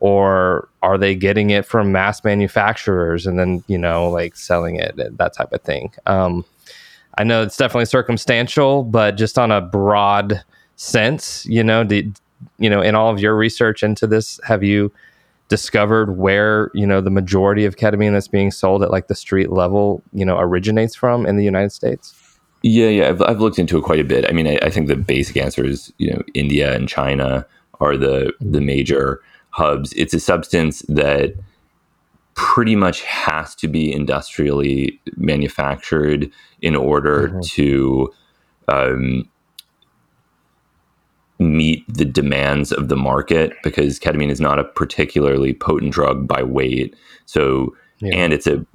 or 0.00 0.68
are 0.82 0.96
they 0.96 1.14
getting 1.14 1.50
it 1.50 1.64
from 1.64 1.92
mass 1.92 2.22
manufacturers 2.24 3.26
and 3.26 3.38
then 3.38 3.62
you 3.66 3.78
know 3.78 4.08
like 4.08 4.36
selling 4.36 4.76
it 4.76 4.94
that 4.96 5.32
type 5.34 5.52
of 5.52 5.60
thing 5.62 5.92
um, 6.06 6.44
i 7.16 7.24
know 7.24 7.42
it's 7.42 7.56
definitely 7.56 7.84
circumstantial 7.84 8.84
but 8.84 9.16
just 9.16 9.38
on 9.38 9.50
a 9.50 9.60
broad 9.60 10.42
sense 10.76 11.44
you 11.46 11.62
know 11.62 11.84
did, 11.84 12.18
you 12.58 12.70
know 12.70 12.80
in 12.80 12.94
all 12.94 13.10
of 13.10 13.20
your 13.20 13.36
research 13.36 13.82
into 13.82 14.06
this 14.06 14.40
have 14.44 14.62
you 14.62 14.92
discovered 15.48 16.16
where 16.16 16.70
you 16.74 16.86
know 16.86 17.00
the 17.00 17.10
majority 17.10 17.64
of 17.64 17.76
ketamine 17.76 18.12
that's 18.12 18.28
being 18.28 18.50
sold 18.50 18.82
at 18.82 18.90
like 18.90 19.08
the 19.08 19.14
street 19.14 19.50
level 19.50 20.02
you 20.12 20.24
know 20.24 20.38
originates 20.38 20.94
from 20.94 21.26
in 21.26 21.36
the 21.36 21.44
united 21.44 21.70
states 21.70 22.14
Yeah, 22.62 22.88
yeah, 22.88 23.08
I've, 23.08 23.22
I've 23.22 23.40
looked 23.40 23.58
into 23.58 23.78
it 23.78 23.84
quite 23.84 24.00
a 24.00 24.04
bit. 24.04 24.28
I 24.28 24.32
mean, 24.32 24.48
I, 24.48 24.58
I 24.62 24.70
think 24.70 24.88
the 24.88 24.96
basic 24.96 25.36
answer 25.36 25.64
is 25.64 25.92
you 25.98 26.12
know 26.12 26.22
India 26.34 26.74
and 26.74 26.88
China 26.88 27.46
are 27.80 27.96
the 27.96 28.32
the 28.40 28.60
major 28.60 29.22
hubs. 29.58 29.92
It's 29.94 30.14
a 30.14 30.20
substance 30.20 30.80
that 30.88 31.34
pretty 32.34 32.76
much 32.76 33.02
has 33.02 33.54
to 33.56 33.68
be 33.68 33.92
industrially 33.92 35.00
manufactured 35.16 36.30
in 36.62 36.74
order 36.76 37.28
Mhm. 37.28 37.42
to 37.56 38.12
um, 38.68 39.26
meet 41.38 41.82
the 41.88 42.04
demands 42.04 42.70
of 42.70 42.88
the 42.88 42.96
market 42.96 43.54
because 43.62 43.98
ketamine 43.98 44.30
is 44.30 44.40
not 44.40 44.58
a 44.58 44.64
particularly 44.64 45.54
potent 45.54 45.92
drug 45.92 46.28
by 46.28 46.42
weight. 46.42 46.94
So, 47.26 47.74
Yeah. 48.00 48.14
and 48.14 48.32
it's 48.32 48.46
a 48.46 48.66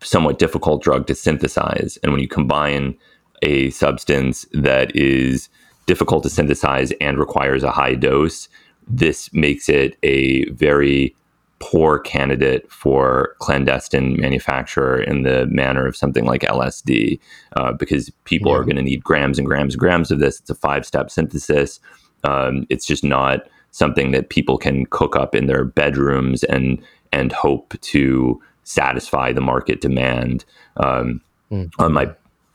somewhat 0.00 0.38
difficult 0.38 0.82
drug 0.82 1.06
to 1.08 1.14
synthesize. 1.14 1.98
And 2.02 2.12
when 2.12 2.20
you 2.22 2.28
combine 2.28 2.94
a 3.42 3.70
substance 3.70 4.46
that 4.52 4.94
is 4.96 5.48
difficult 5.86 6.22
to 6.22 6.30
synthesize 6.30 6.92
and 7.00 7.18
requires 7.18 7.62
a 7.62 7.70
high 7.72 7.94
dose, 7.96 8.48
this 8.88 9.32
makes 9.32 9.68
it 9.68 9.96
a 10.02 10.44
very 10.50 11.14
poor 11.60 11.98
candidate 11.98 12.70
for 12.70 13.34
clandestine 13.40 14.20
manufacture 14.20 15.00
in 15.02 15.22
the 15.22 15.46
manner 15.46 15.86
of 15.86 15.96
something 15.96 16.24
like 16.24 16.42
LSD, 16.42 17.18
uh, 17.56 17.72
because 17.72 18.10
people 18.24 18.52
Yeah. 18.52 18.58
are 18.58 18.64
going 18.64 18.76
to 18.76 18.82
need 18.82 19.02
grams 19.02 19.38
and 19.38 19.46
grams 19.46 19.74
and 19.74 19.80
grams 19.80 20.10
of 20.10 20.20
this. 20.20 20.38
It's 20.40 20.50
a 20.50 20.54
five 20.54 20.86
step 20.86 21.10
synthesis. 21.10 21.80
Um, 22.24 22.64
it's 22.70 22.86
just 22.86 23.02
not 23.02 23.48
something 23.72 24.12
that 24.12 24.28
people 24.30 24.56
can 24.56 24.86
cook 24.86 25.16
up 25.16 25.34
in 25.34 25.46
their 25.46 25.64
bedrooms 25.64 26.44
and 26.44 26.78
and 27.12 27.32
hope 27.32 27.74
to 27.80 28.40
satisfy 28.64 29.32
the 29.32 29.40
market 29.40 29.80
demand. 29.80 30.44
Um, 30.76 31.20
Mm. 31.50 31.70
On 31.78 31.92
my 31.94 32.10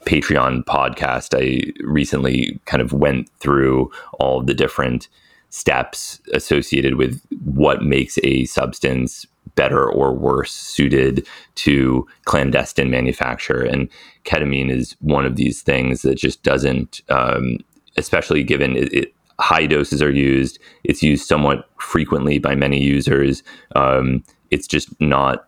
Patreon 0.06 0.64
podcast, 0.66 1.34
I 1.36 1.72
recently 1.84 2.60
kind 2.66 2.80
of 2.82 2.94
went 2.94 3.28
through 3.40 3.90
all 4.20 4.40
the 4.44 4.54
different 4.54 5.08
steps 5.54 6.20
associated 6.34 6.96
with 6.96 7.22
what 7.46 7.84
makes 7.84 8.18
a 8.24 8.44
substance 8.46 9.28
better 9.54 9.88
or 9.88 10.12
worse 10.12 10.52
suited 10.52 11.28
to 11.54 12.08
clandestine 12.26 12.90
manufacture. 12.90 13.62
And 13.62 13.88
ketamine 14.26 14.72
is 14.72 14.96
one 15.00 15.26
of 15.28 15.36
these 15.36 15.62
things 15.62 16.02
that 16.02 16.16
just 16.16 16.42
doesn't, 16.42 17.02
um, 17.10 17.60
especially 17.98 18.42
given 18.42 18.76
it, 18.76 18.92
it, 18.92 19.14
high 19.40 19.68
doses 19.68 20.02
are 20.02 20.10
used. 20.12 20.58
It's 20.86 21.04
used 21.04 21.28
somewhat 21.28 21.70
frequently 21.78 22.40
by 22.40 22.56
many 22.56 22.82
users. 22.82 23.44
Um, 23.76 24.24
it's 24.50 24.66
just 24.66 25.00
not 25.00 25.48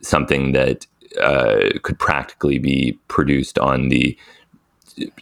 something 0.00 0.52
that 0.52 0.86
uh, 1.20 1.70
could 1.82 1.98
practically 1.98 2.58
be 2.58 2.96
produced 3.08 3.58
on 3.58 3.88
the 3.88 4.16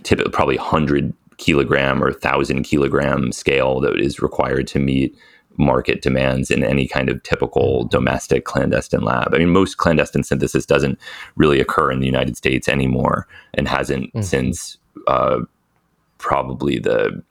typically 0.02 0.32
probably 0.32 0.58
100 0.58 1.14
kilogram 1.38 2.02
or 2.02 2.10
1000 2.10 2.62
kilogram 2.64 3.32
scale 3.32 3.80
that 3.80 3.98
is 3.98 4.20
required 4.20 4.66
to 4.68 4.78
meet 4.78 5.16
market 5.58 6.02
demands 6.02 6.50
in 6.50 6.62
any 6.62 6.86
kind 6.86 7.08
of 7.08 7.22
typical 7.22 7.84
domestic 7.84 8.44
clandestine 8.44 9.02
lab. 9.02 9.34
I 9.34 9.38
mean, 9.38 9.50
most 9.50 9.76
clandestine 9.76 10.22
synthesis 10.22 10.64
doesn't 10.64 10.98
really 11.36 11.60
occur 11.60 11.90
in 11.90 12.00
the 12.00 12.06
United 12.06 12.36
States 12.36 12.68
anymore 12.68 13.26
and 13.54 13.66
hasn't 13.66 14.06
mm-hmm. 14.06 14.22
since 14.22 14.78
uh, 15.08 15.40
probably 16.18 16.78
the 16.78 17.22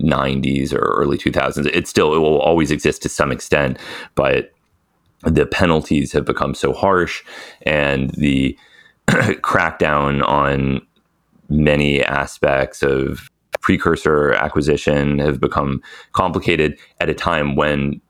90s 0.00 0.72
or 0.72 0.78
early 0.78 1.16
2000s. 1.16 1.66
It 1.66 1.86
still 1.86 2.14
it 2.14 2.18
will 2.18 2.40
always 2.40 2.70
exist 2.70 3.02
to 3.02 3.08
some 3.08 3.30
extent, 3.30 3.78
but 4.14 4.52
the 5.22 5.46
penalties 5.46 6.12
have 6.12 6.24
become 6.24 6.54
so 6.54 6.72
harsh 6.72 7.22
and 7.62 8.10
the 8.10 8.58
crackdown 9.08 10.26
on 10.26 10.80
many 11.48 12.02
aspects 12.02 12.82
of 12.82 13.29
precursor 13.60 14.32
acquisition 14.32 15.18
have 15.18 15.40
become 15.40 15.82
complicated 16.12 16.78
at 17.00 17.08
a 17.08 17.14
time 17.14 17.56
when 17.56 18.00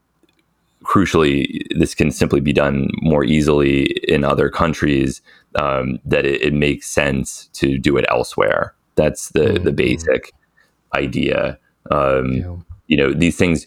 crucially 0.84 1.62
this 1.78 1.94
can 1.94 2.10
simply 2.10 2.40
be 2.40 2.52
done 2.52 2.88
more 3.02 3.24
easily 3.24 3.84
in 4.08 4.24
other 4.24 4.48
countries 4.48 5.20
um, 5.56 5.98
that 6.04 6.24
it, 6.24 6.40
it, 6.40 6.54
makes 6.54 6.86
sense 6.86 7.48
to 7.52 7.76
do 7.76 7.96
it 7.98 8.04
elsewhere 8.08 8.74
that's 8.94 9.28
the 9.30 9.40
mm-hmm. 9.40 9.64
the 9.64 9.72
basic 9.72 10.32
idea 10.94 11.58
um, 11.90 12.32
yeah. 12.32 12.56
you 12.86 12.96
know 12.96 13.12
these 13.12 13.36
things 13.36 13.66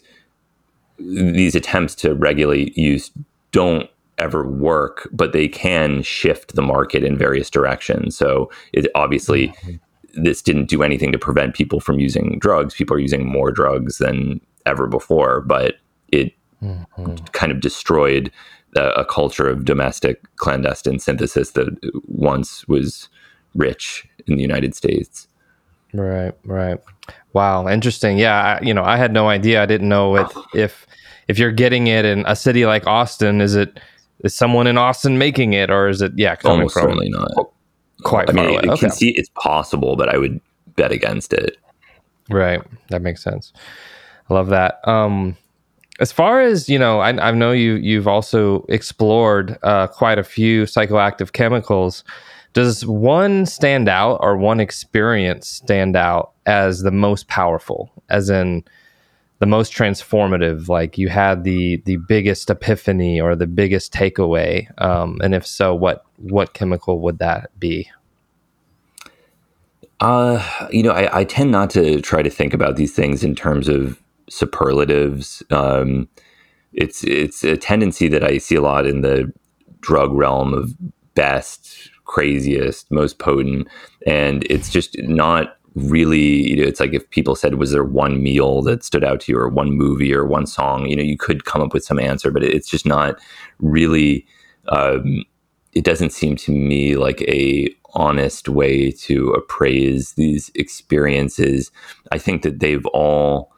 these 0.98 1.54
attempts 1.54 1.94
to 1.94 2.14
regulate 2.14 2.76
use 2.76 3.10
don't 3.52 3.88
ever 4.18 4.46
work, 4.46 5.08
but 5.12 5.32
they 5.32 5.48
can 5.48 6.02
shift 6.02 6.54
the 6.54 6.62
market 6.62 7.02
in 7.02 7.18
various 7.18 7.50
directions. 7.50 8.16
So 8.16 8.50
it 8.72 8.86
obviously 8.94 9.52
this 10.16 10.42
didn't 10.42 10.66
do 10.66 10.82
anything 10.82 11.12
to 11.12 11.18
prevent 11.18 11.54
people 11.54 11.80
from 11.80 11.98
using 11.98 12.38
drugs. 12.38 12.74
People 12.74 12.96
are 12.96 13.00
using 13.00 13.26
more 13.26 13.50
drugs 13.50 13.98
than 13.98 14.40
ever 14.66 14.86
before, 14.86 15.40
but 15.40 15.76
it 16.08 16.32
mm-hmm. 16.62 17.14
kind 17.32 17.52
of 17.52 17.60
destroyed 17.60 18.30
a, 18.76 18.90
a, 18.90 19.04
culture 19.04 19.48
of 19.48 19.64
domestic 19.64 20.22
clandestine 20.36 20.98
synthesis 20.98 21.52
that 21.52 21.68
once 22.06 22.66
was 22.66 23.08
rich 23.54 24.06
in 24.26 24.36
the 24.36 24.42
United 24.42 24.74
States. 24.74 25.28
Right, 25.92 26.32
right. 26.44 26.80
Wow, 27.32 27.68
interesting. 27.68 28.18
Yeah, 28.18 28.58
I, 28.60 28.64
you 28.64 28.74
know, 28.74 28.82
I 28.82 28.96
had 28.96 29.12
no 29.12 29.28
idea. 29.28 29.62
I 29.62 29.66
didn't 29.66 29.88
know 29.88 30.16
if 30.16 30.32
if 30.54 30.86
if 31.28 31.38
you're 31.38 31.52
getting 31.52 31.86
it 31.86 32.04
in 32.04 32.24
a 32.26 32.34
city 32.34 32.66
like 32.66 32.86
Austin, 32.86 33.40
is 33.40 33.54
it 33.54 33.78
is 34.24 34.34
someone 34.34 34.66
in 34.66 34.76
Austin 34.76 35.18
making 35.18 35.52
it, 35.52 35.70
or 35.70 35.88
is 35.88 36.02
it 36.02 36.12
yeah 36.16 36.34
coming 36.34 36.58
Almost 36.58 36.74
from 36.74 36.82
certainly 36.82 37.10
not 37.10 37.53
quite 38.02 38.28
I 38.28 38.32
mean, 38.32 38.46
away. 38.46 38.58
okay. 38.58 38.80
can 38.80 38.90
see 38.90 39.10
it's 39.10 39.30
possible, 39.30 39.96
but 39.96 40.08
I 40.08 40.18
would 40.18 40.40
bet 40.76 40.92
against 40.92 41.32
it. 41.32 41.56
Right. 42.30 42.62
That 42.88 43.02
makes 43.02 43.22
sense. 43.22 43.52
I 44.30 44.34
love 44.34 44.48
that. 44.48 44.80
Um, 44.88 45.36
as 46.00 46.10
far 46.10 46.40
as 46.40 46.68
you 46.68 46.78
know, 46.78 47.00
I, 47.00 47.10
I 47.28 47.30
know 47.30 47.52
you 47.52 47.74
you've 47.74 48.08
also 48.08 48.64
explored 48.68 49.58
uh, 49.62 49.86
quite 49.86 50.18
a 50.18 50.24
few 50.24 50.64
psychoactive 50.64 51.32
chemicals. 51.32 52.04
Does 52.52 52.86
one 52.86 53.46
stand 53.46 53.88
out, 53.88 54.18
or 54.20 54.36
one 54.36 54.60
experience 54.60 55.48
stand 55.48 55.96
out 55.96 56.32
as 56.46 56.82
the 56.82 56.92
most 56.92 57.26
powerful? 57.28 57.90
As 58.10 58.30
in, 58.30 58.64
the 59.38 59.46
most 59.46 59.72
transformative? 59.72 60.68
Like 60.68 60.98
you 60.98 61.08
had 61.08 61.44
the 61.44 61.82
the 61.84 61.96
biggest 61.96 62.50
epiphany 62.50 63.20
or 63.20 63.36
the 63.36 63.46
biggest 63.46 63.92
takeaway? 63.92 64.68
Um, 64.80 65.18
and 65.22 65.34
if 65.34 65.46
so, 65.46 65.74
what 65.74 66.04
what 66.16 66.54
chemical 66.54 67.00
would 67.00 67.18
that 67.18 67.50
be? 67.58 67.90
Uh, 70.00 70.44
you 70.70 70.82
know, 70.82 70.90
I, 70.90 71.20
I, 71.20 71.24
tend 71.24 71.52
not 71.52 71.70
to 71.70 72.00
try 72.00 72.20
to 72.20 72.28
think 72.28 72.52
about 72.52 72.76
these 72.76 72.92
things 72.92 73.22
in 73.22 73.34
terms 73.34 73.68
of 73.68 74.02
superlatives. 74.28 75.42
Um, 75.50 76.08
it's 76.72 77.04
it's 77.04 77.44
a 77.44 77.56
tendency 77.56 78.08
that 78.08 78.24
I 78.24 78.38
see 78.38 78.56
a 78.56 78.60
lot 78.60 78.86
in 78.86 79.02
the 79.02 79.32
drug 79.80 80.12
realm 80.12 80.52
of 80.52 80.74
best, 81.14 81.90
craziest, 82.04 82.90
most 82.90 83.18
potent, 83.18 83.68
and 84.06 84.44
it's 84.50 84.70
just 84.70 84.96
not 85.02 85.56
really. 85.74 86.50
You 86.50 86.56
know, 86.56 86.68
it's 86.68 86.80
like 86.80 86.94
if 86.94 87.08
people 87.10 87.34
said, 87.34 87.54
"Was 87.56 87.72
there 87.72 87.84
one 87.84 88.22
meal 88.22 88.62
that 88.62 88.84
stood 88.84 89.04
out 89.04 89.20
to 89.22 89.32
you, 89.32 89.38
or 89.38 89.48
one 89.48 89.72
movie, 89.72 90.14
or 90.14 90.26
one 90.26 90.46
song?" 90.46 90.86
You 90.86 90.96
know, 90.96 91.02
you 91.02 91.16
could 91.16 91.44
come 91.44 91.62
up 91.62 91.74
with 91.74 91.84
some 91.84 91.98
answer, 91.98 92.30
but 92.30 92.42
it's 92.42 92.68
just 92.68 92.86
not 92.86 93.18
really. 93.58 94.26
Um, 94.68 95.24
it 95.72 95.84
doesn't 95.84 96.10
seem 96.10 96.36
to 96.36 96.52
me 96.52 96.96
like 96.96 97.20
a 97.22 97.68
honest 97.94 98.48
way 98.48 98.90
to 98.90 99.30
appraise 99.30 100.12
these 100.12 100.50
experiences. 100.54 101.70
I 102.12 102.18
think 102.18 102.42
that 102.42 102.60
they've 102.60 102.86
all 102.86 103.52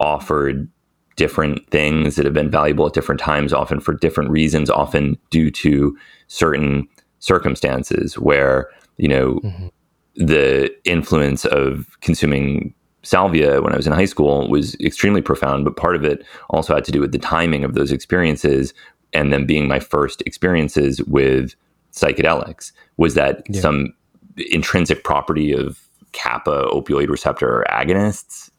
offered 0.00 0.68
different 1.16 1.68
things 1.70 2.14
that 2.14 2.24
have 2.24 2.34
been 2.34 2.50
valuable 2.50 2.86
at 2.86 2.92
different 2.92 3.20
times, 3.20 3.52
often 3.52 3.80
for 3.80 3.94
different 3.94 4.30
reasons, 4.30 4.70
often 4.70 5.18
due 5.30 5.50
to 5.50 5.96
certain 6.28 6.86
circumstances 7.18 8.18
where, 8.18 8.70
you 8.98 9.08
know, 9.08 9.40
mm-hmm. 9.42 9.66
The 10.18 10.70
influence 10.84 11.44
of 11.46 11.96
consuming 12.00 12.74
salvia 13.02 13.62
when 13.62 13.72
I 13.72 13.76
was 13.76 13.86
in 13.86 13.92
high 13.92 14.04
school 14.04 14.48
was 14.48 14.74
extremely 14.80 15.22
profound, 15.22 15.64
but 15.64 15.76
part 15.76 15.96
of 15.96 16.04
it 16.04 16.24
also 16.50 16.74
had 16.74 16.84
to 16.84 16.92
do 16.92 17.00
with 17.00 17.12
the 17.12 17.18
timing 17.18 17.64
of 17.64 17.74
those 17.74 17.92
experiences 17.92 18.74
and 19.12 19.32
them 19.32 19.46
being 19.46 19.68
my 19.68 19.80
first 19.80 20.22
experiences 20.26 21.02
with 21.04 21.54
psychedelics 21.92 22.72
was 22.96 23.14
that 23.14 23.42
yeah. 23.48 23.60
some 23.60 23.94
intrinsic 24.50 25.04
property 25.04 25.52
of 25.52 25.80
kappa 26.12 26.66
opioid 26.72 27.08
receptor 27.08 27.64
agonists 27.70 28.50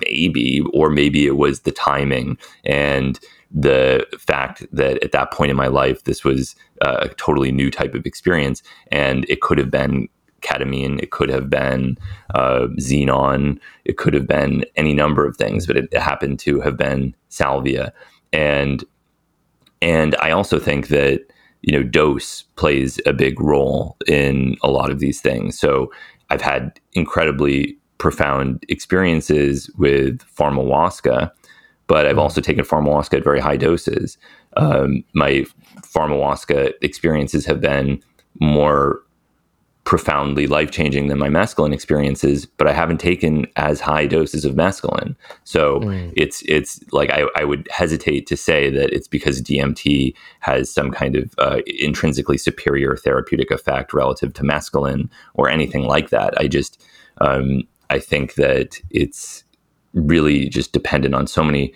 maybe 0.00 0.60
or 0.72 0.90
maybe 0.90 1.26
it 1.26 1.36
was 1.36 1.60
the 1.60 1.72
timing 1.72 2.36
and 2.64 3.20
the 3.50 4.04
fact 4.18 4.66
that 4.72 5.02
at 5.02 5.12
that 5.12 5.30
point 5.30 5.50
in 5.50 5.56
my 5.56 5.68
life 5.68 6.04
this 6.04 6.24
was 6.24 6.54
uh, 6.82 6.98
a 7.02 7.08
totally 7.10 7.52
new 7.52 7.70
type 7.70 7.94
of 7.94 8.04
experience 8.04 8.62
and 8.90 9.24
it 9.28 9.40
could 9.40 9.58
have 9.58 9.70
been 9.70 10.08
ketamine 10.44 11.00
it 11.02 11.10
could 11.10 11.28
have 11.28 11.48
been 11.50 11.96
uh, 12.34 12.66
xenon 12.78 13.58
it 13.84 13.96
could 13.96 14.14
have 14.14 14.26
been 14.26 14.64
any 14.76 14.94
number 14.94 15.26
of 15.26 15.36
things 15.36 15.66
but 15.66 15.76
it, 15.76 15.88
it 15.90 16.00
happened 16.00 16.38
to 16.38 16.60
have 16.60 16.76
been 16.76 17.14
salvia 17.28 17.92
and 18.32 18.84
and 19.82 20.14
i 20.16 20.30
also 20.30 20.58
think 20.58 20.88
that 20.88 21.20
you 21.64 21.72
know, 21.72 21.82
dose 21.82 22.42
plays 22.56 23.00
a 23.06 23.12
big 23.14 23.40
role 23.40 23.96
in 24.06 24.54
a 24.62 24.70
lot 24.70 24.90
of 24.90 24.98
these 24.98 25.22
things. 25.22 25.58
So 25.58 25.90
I've 26.28 26.42
had 26.42 26.78
incredibly 26.92 27.78
profound 27.96 28.66
experiences 28.68 29.70
with 29.78 30.18
pharmahuasca, 30.36 31.30
but 31.86 32.06
I've 32.06 32.18
also 32.18 32.42
taken 32.42 32.66
pharmahuasca 32.66 33.16
at 33.16 33.24
very 33.24 33.40
high 33.40 33.56
doses. 33.56 34.18
Um, 34.58 35.04
my 35.14 35.46
pharmahuasca 35.80 36.74
experiences 36.82 37.46
have 37.46 37.62
been 37.62 38.02
more 38.40 39.00
profoundly 39.84 40.46
life 40.46 40.70
changing 40.70 41.08
than 41.08 41.18
my 41.18 41.28
mescaline 41.28 41.74
experiences, 41.74 42.46
but 42.46 42.66
I 42.66 42.72
haven't 42.72 42.98
taken 42.98 43.46
as 43.56 43.80
high 43.80 44.06
doses 44.06 44.46
of 44.46 44.54
mescaline. 44.54 45.14
So 45.44 45.80
mm. 45.80 46.12
it's 46.16 46.42
it's 46.42 46.80
like 46.90 47.10
I, 47.10 47.26
I 47.36 47.44
would 47.44 47.68
hesitate 47.70 48.26
to 48.28 48.36
say 48.36 48.70
that 48.70 48.90
it's 48.92 49.08
because 49.08 49.42
DMT 49.42 50.14
has 50.40 50.70
some 50.70 50.90
kind 50.90 51.16
of 51.16 51.34
uh, 51.36 51.60
intrinsically 51.66 52.38
superior 52.38 52.96
therapeutic 52.96 53.50
effect 53.50 53.92
relative 53.92 54.32
to 54.34 54.42
mescaline 54.42 55.10
or 55.34 55.50
anything 55.50 55.84
like 55.84 56.08
that. 56.10 56.38
I 56.38 56.48
just 56.48 56.82
um, 57.20 57.62
I 57.90 57.98
think 57.98 58.34
that 58.34 58.80
it's 58.90 59.44
really 59.92 60.48
just 60.48 60.72
dependent 60.72 61.14
on 61.14 61.26
so 61.26 61.44
many 61.44 61.74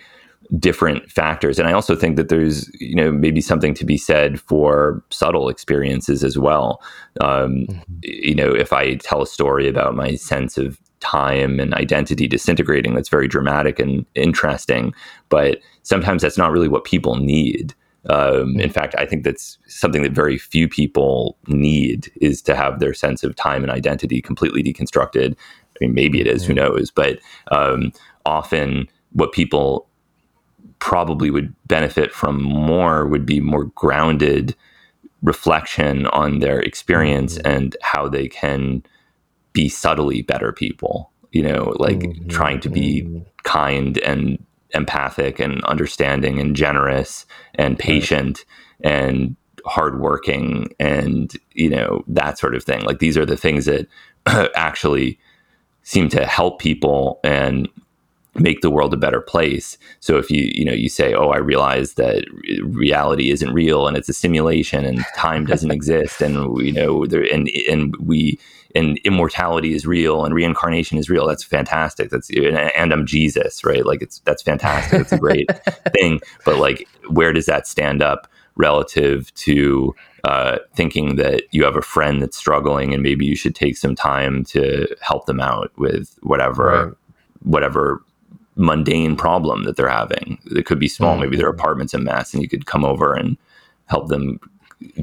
different 0.57 1.11
factors. 1.11 1.59
And 1.59 1.67
I 1.67 1.73
also 1.73 1.95
think 1.95 2.15
that 2.15 2.29
there's, 2.29 2.69
you 2.79 2.95
know, 2.95 3.11
maybe 3.11 3.41
something 3.41 3.73
to 3.75 3.85
be 3.85 3.97
said 3.97 4.39
for 4.39 5.03
subtle 5.11 5.47
experiences 5.47 6.23
as 6.23 6.39
well. 6.39 6.81
Um, 7.21 7.67
mm-hmm. 7.67 7.81
You 8.01 8.35
know, 8.35 8.51
if 8.55 8.73
I 8.73 8.95
tell 8.95 9.21
a 9.21 9.27
story 9.27 9.67
about 9.67 9.95
my 9.95 10.15
sense 10.15 10.57
of 10.57 10.79
time 11.01 11.59
and 11.59 11.73
identity 11.75 12.27
disintegrating, 12.27 12.95
that's 12.95 13.09
very 13.09 13.27
dramatic 13.27 13.79
and 13.79 14.05
interesting. 14.15 14.93
But 15.29 15.59
sometimes 15.83 16.23
that's 16.23 16.37
not 16.37 16.51
really 16.51 16.67
what 16.67 16.83
people 16.83 17.17
need. 17.17 17.75
Um, 18.09 18.17
mm-hmm. 18.17 18.59
in 18.59 18.69
fact, 18.71 18.95
I 18.97 19.05
think 19.05 19.23
that's 19.23 19.59
something 19.67 20.01
that 20.01 20.13
very 20.13 20.37
few 20.37 20.67
people 20.67 21.37
need 21.47 22.11
is 22.21 22.41
to 22.43 22.55
have 22.55 22.79
their 22.79 22.93
sense 22.93 23.23
of 23.23 23.35
time 23.35 23.61
and 23.61 23.71
identity 23.71 24.19
completely 24.19 24.63
deconstructed. 24.63 25.35
I 25.35 25.77
mean, 25.79 25.93
maybe 25.93 26.19
it 26.19 26.27
is, 26.27 26.43
who 26.43 26.53
mm-hmm. 26.53 26.73
knows? 26.73 26.89
But 26.89 27.19
um, 27.51 27.91
often 28.25 28.87
what 29.11 29.31
people 29.31 29.88
probably 30.79 31.29
would 31.29 31.53
benefit 31.67 32.11
from 32.11 32.41
more 32.41 33.05
would 33.05 33.25
be 33.25 33.39
more 33.39 33.65
grounded 33.65 34.55
reflection 35.21 36.07
on 36.07 36.39
their 36.39 36.59
experience 36.59 37.37
mm-hmm. 37.37 37.47
and 37.47 37.77
how 37.81 38.07
they 38.07 38.27
can 38.27 38.81
be 39.53 39.67
subtly 39.67 40.21
better 40.21 40.53
people 40.53 41.11
you 41.31 41.43
know 41.43 41.73
like 41.77 41.99
mm-hmm. 41.99 42.27
trying 42.27 42.59
to 42.59 42.69
be 42.69 43.01
mm-hmm. 43.01 43.19
kind 43.43 43.97
and 43.99 44.43
empathic 44.73 45.39
and 45.39 45.63
understanding 45.65 46.39
and 46.39 46.55
generous 46.55 47.25
and 47.55 47.77
patient 47.79 48.45
right. 48.83 48.91
and 48.91 49.35
hardworking 49.65 50.73
and 50.79 51.33
you 51.53 51.69
know 51.69 52.03
that 52.07 52.37
sort 52.37 52.55
of 52.55 52.63
thing 52.63 52.81
like 52.85 52.99
these 52.99 53.17
are 53.17 53.25
the 53.25 53.37
things 53.37 53.65
that 53.65 53.87
actually 54.55 55.19
seem 55.83 56.07
to 56.07 56.25
help 56.25 56.59
people 56.59 57.19
and 57.23 57.67
make 58.39 58.61
the 58.61 58.69
world 58.69 58.93
a 58.93 58.97
better 58.97 59.21
place. 59.21 59.77
So 59.99 60.17
if 60.17 60.29
you 60.31 60.51
you 60.53 60.65
know 60.65 60.73
you 60.73 60.89
say, 60.89 61.13
"Oh, 61.13 61.29
I 61.29 61.37
realize 61.37 61.93
that 61.93 62.25
reality 62.63 63.29
isn't 63.31 63.53
real 63.53 63.87
and 63.87 63.97
it's 63.97 64.09
a 64.09 64.13
simulation 64.13 64.85
and 64.85 65.03
time 65.15 65.45
doesn't 65.45 65.71
exist 65.79 66.21
and 66.21 66.57
you 66.59 66.71
know 66.71 67.05
there 67.05 67.23
and 67.23 67.49
and 67.69 67.95
we 67.97 68.39
and 68.75 68.99
immortality 68.99 69.73
is 69.73 69.85
real 69.85 70.25
and 70.25 70.33
reincarnation 70.33 70.97
is 70.97 71.09
real." 71.09 71.27
That's 71.27 71.43
fantastic. 71.43 72.09
That's 72.09 72.29
and 72.29 72.93
I'm 72.93 73.05
Jesus, 73.05 73.63
right? 73.63 73.85
Like 73.85 74.01
it's 74.01 74.19
that's 74.19 74.41
fantastic. 74.41 75.01
It's 75.01 75.11
a 75.11 75.17
great 75.17 75.49
thing. 75.93 76.21
But 76.45 76.57
like, 76.57 76.87
where 77.07 77.33
does 77.33 77.45
that 77.45 77.67
stand 77.67 78.01
up 78.01 78.27
relative 78.55 79.33
to 79.35 79.95
uh, 80.23 80.57
thinking 80.75 81.15
that 81.15 81.43
you 81.51 81.63
have 81.63 81.77
a 81.77 81.81
friend 81.81 82.21
that's 82.21 82.37
struggling 82.37 82.93
and 82.93 83.01
maybe 83.01 83.25
you 83.25 83.35
should 83.35 83.55
take 83.55 83.77
some 83.77 83.95
time 83.95 84.43
to 84.43 84.85
help 85.01 85.25
them 85.25 85.39
out 85.39 85.71
with 85.77 86.17
whatever 86.23 86.87
right. 86.87 86.93
whatever 87.43 88.03
mundane 88.59 89.15
problem 89.15 89.63
that 89.63 89.77
they're 89.77 89.89
having. 89.89 90.37
It 90.51 90.65
could 90.65 90.79
be 90.79 90.87
small. 90.87 91.13
Mm-hmm. 91.13 91.21
Maybe 91.21 91.37
their 91.37 91.49
apartment's 91.49 91.93
a 91.93 91.99
mess, 91.99 92.33
and 92.33 92.43
you 92.43 92.49
could 92.49 92.65
come 92.65 92.85
over 92.85 93.13
and 93.13 93.37
help 93.85 94.09
them 94.09 94.39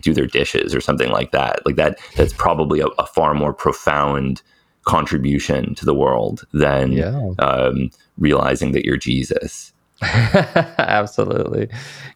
do 0.00 0.14
their 0.14 0.26
dishes 0.26 0.74
or 0.74 0.80
something 0.80 1.10
like 1.10 1.32
that. 1.32 1.64
Like 1.66 1.76
that. 1.76 1.98
That's 2.16 2.32
probably 2.32 2.80
a, 2.80 2.86
a 2.98 3.06
far 3.06 3.34
more 3.34 3.52
profound 3.52 4.42
contribution 4.84 5.74
to 5.74 5.84
the 5.84 5.94
world 5.94 6.46
than 6.52 6.92
yeah. 6.92 7.30
um, 7.40 7.90
realizing 8.18 8.72
that 8.72 8.84
you're 8.84 8.96
Jesus. 8.96 9.72
Absolutely. 10.02 11.68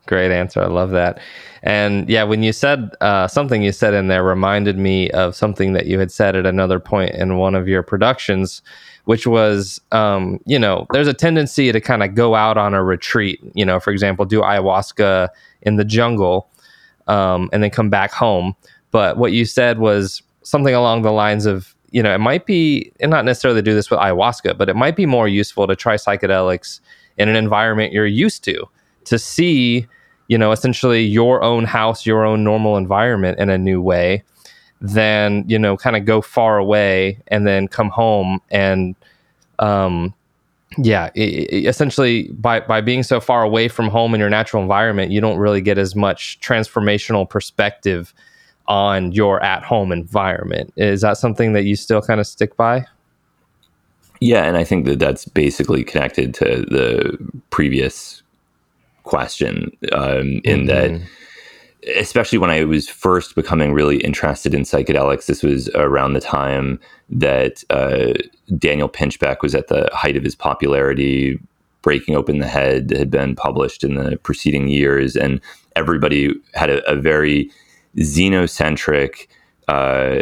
Great 0.07 0.31
answer. 0.31 0.63
I 0.63 0.67
love 0.67 0.91
that. 0.91 1.19
And 1.63 2.09
yeah, 2.09 2.23
when 2.23 2.43
you 2.43 2.53
said 2.53 2.91
uh, 3.01 3.27
something 3.27 3.63
you 3.63 3.73
said 3.73 3.95
in 3.95 4.09
there 4.09 4.23
reminded 4.23 4.79
me 4.79 5.11
of 5.11 5.35
something 5.35 5.73
that 5.73 5.87
you 5.87 5.99
had 5.99 6.13
said 6.13 6.37
at 6.37 6.47
another 6.47 6.79
point 6.79 7.15
in 7.15 7.39
one 7.39 7.55
of 7.55 7.67
your 7.67 7.83
productions, 7.83 8.63
which 9.05 9.27
was, 9.27 9.81
um, 9.93 10.39
you 10.47 10.59
know, 10.59 10.87
there's 10.93 11.09
a 11.09 11.15
tendency 11.15 11.73
to 11.73 11.81
kind 11.81 12.03
of 12.03 12.15
go 12.15 12.35
out 12.35 12.57
on 12.57 12.75
a 12.75 12.83
retreat, 12.83 13.41
you 13.55 13.65
know, 13.65 13.81
for 13.81 13.91
example, 13.91 14.25
do 14.25 14.41
ayahuasca 14.41 15.29
in 15.63 15.77
the 15.77 15.85
jungle 15.85 16.49
um, 17.07 17.49
and 17.53 17.63
then 17.63 17.71
come 17.71 17.91
back 17.91 18.13
home. 18.13 18.55
But 18.91 19.17
what 19.17 19.33
you 19.33 19.45
said 19.45 19.79
was 19.79 20.23
something 20.43 20.75
along 20.75 21.03
the 21.03 21.13
lines 21.13 21.47
of, 21.47 21.75
you 21.91 22.03
know, 22.03 22.15
it 22.15 22.19
might 22.19 22.47
be, 22.47 22.93
and 23.01 23.11
not 23.11 23.25
necessarily 23.25 23.63
do 23.63 23.75
this 23.75 23.91
with 23.91 23.99
ayahuasca, 23.99 24.57
but 24.57 24.69
it 24.69 24.77
might 24.77 24.97
be 24.97 25.07
more 25.07 25.29
useful 25.29 25.67
to 25.67 25.75
try 25.75 25.97
psychedelics 25.97 26.81
in 27.21 27.29
an 27.29 27.37
environment 27.37 27.93
you're 27.93 28.07
used 28.07 28.43
to 28.45 28.67
to 29.05 29.19
see 29.19 29.87
you 30.29 30.39
know 30.39 30.53
essentially 30.53 31.03
your 31.03 31.43
own 31.43 31.65
house 31.65 32.07
your 32.07 32.25
own 32.25 32.43
normal 32.43 32.77
environment 32.77 33.39
in 33.39 33.51
a 33.51 33.59
new 33.59 33.81
way 33.83 34.23
than 34.81 35.45
you 35.49 35.59
know 35.59 35.77
kind 35.77 35.97
of 35.97 36.05
go 36.05 36.21
far 36.21 36.59
away 36.59 37.19
and 37.29 37.47
then 37.47 37.69
come 37.69 37.91
home 37.91 38.41
and 38.51 38.95
um 39.59 40.15
yeah 40.79 41.11
it, 41.15 41.49
it, 41.53 41.67
essentially 41.67 42.29
by 42.33 42.61
by 42.61 42.81
being 42.81 43.03
so 43.03 43.21
far 43.21 43.43
away 43.43 43.69
from 43.69 43.89
home 43.89 44.15
in 44.15 44.21
your 44.21 44.31
natural 44.31 44.63
environment 44.63 45.11
you 45.11 45.21
don't 45.21 45.39
really 45.39 45.61
get 45.61 45.77
as 45.77 45.95
much 45.95 46.41
transformational 46.41 47.29
perspective 47.29 48.15
on 48.69 49.13
your 49.13 49.43
at 49.43 49.63
home 49.63 49.93
environment 49.93 50.73
is 50.77 51.03
that 51.03 51.19
something 51.19 51.53
that 51.53 51.65
you 51.65 51.77
still 51.77 52.01
kind 52.01 52.21
of 52.21 52.27
stick 52.27 52.57
by 52.57 52.87
yeah, 54.21 54.45
and 54.45 54.57
I 54.57 54.65
think 54.65 54.85
that 54.85 54.99
that's 54.99 55.25
basically 55.25 55.83
connected 55.83 56.35
to 56.35 56.45
the 56.69 57.19
previous 57.49 58.23
question 59.03 59.77
um, 59.93 60.43
in 60.45 60.67
mm-hmm. 60.67 60.67
that 60.67 61.01
especially 61.97 62.39
when 62.39 62.51
I 62.51 62.65
was 62.65 62.89
first 62.89 63.35
becoming 63.35 63.73
really 63.73 63.99
interested 63.99 64.55
in 64.55 64.63
psychedelics, 64.63 65.27
this 65.27 65.43
was 65.43 65.69
around 65.71 66.13
the 66.13 66.21
time 66.21 66.79
that 67.09 67.65
uh, 67.71 68.13
Daniel 68.59 68.89
Pinchbeck 68.89 69.43
was 69.43 69.55
at 69.55 69.69
the 69.69 69.89
height 69.93 70.17
of 70.17 70.25
his 70.25 70.35
popularity. 70.35 71.41
Breaking 71.83 72.15
Open 72.15 72.39
the 72.39 72.47
Head 72.47 72.91
had 72.91 73.11
been 73.11 73.35
published 73.35 73.83
in 73.83 73.95
the 73.95 74.19
preceding 74.19 74.69
years, 74.69 75.17
and 75.17 75.41
everybody 75.77 76.35
had 76.53 76.69
a, 76.69 76.87
a 76.91 76.95
very 76.95 77.51
xenocentric 77.97 79.29
uh, 79.67 80.21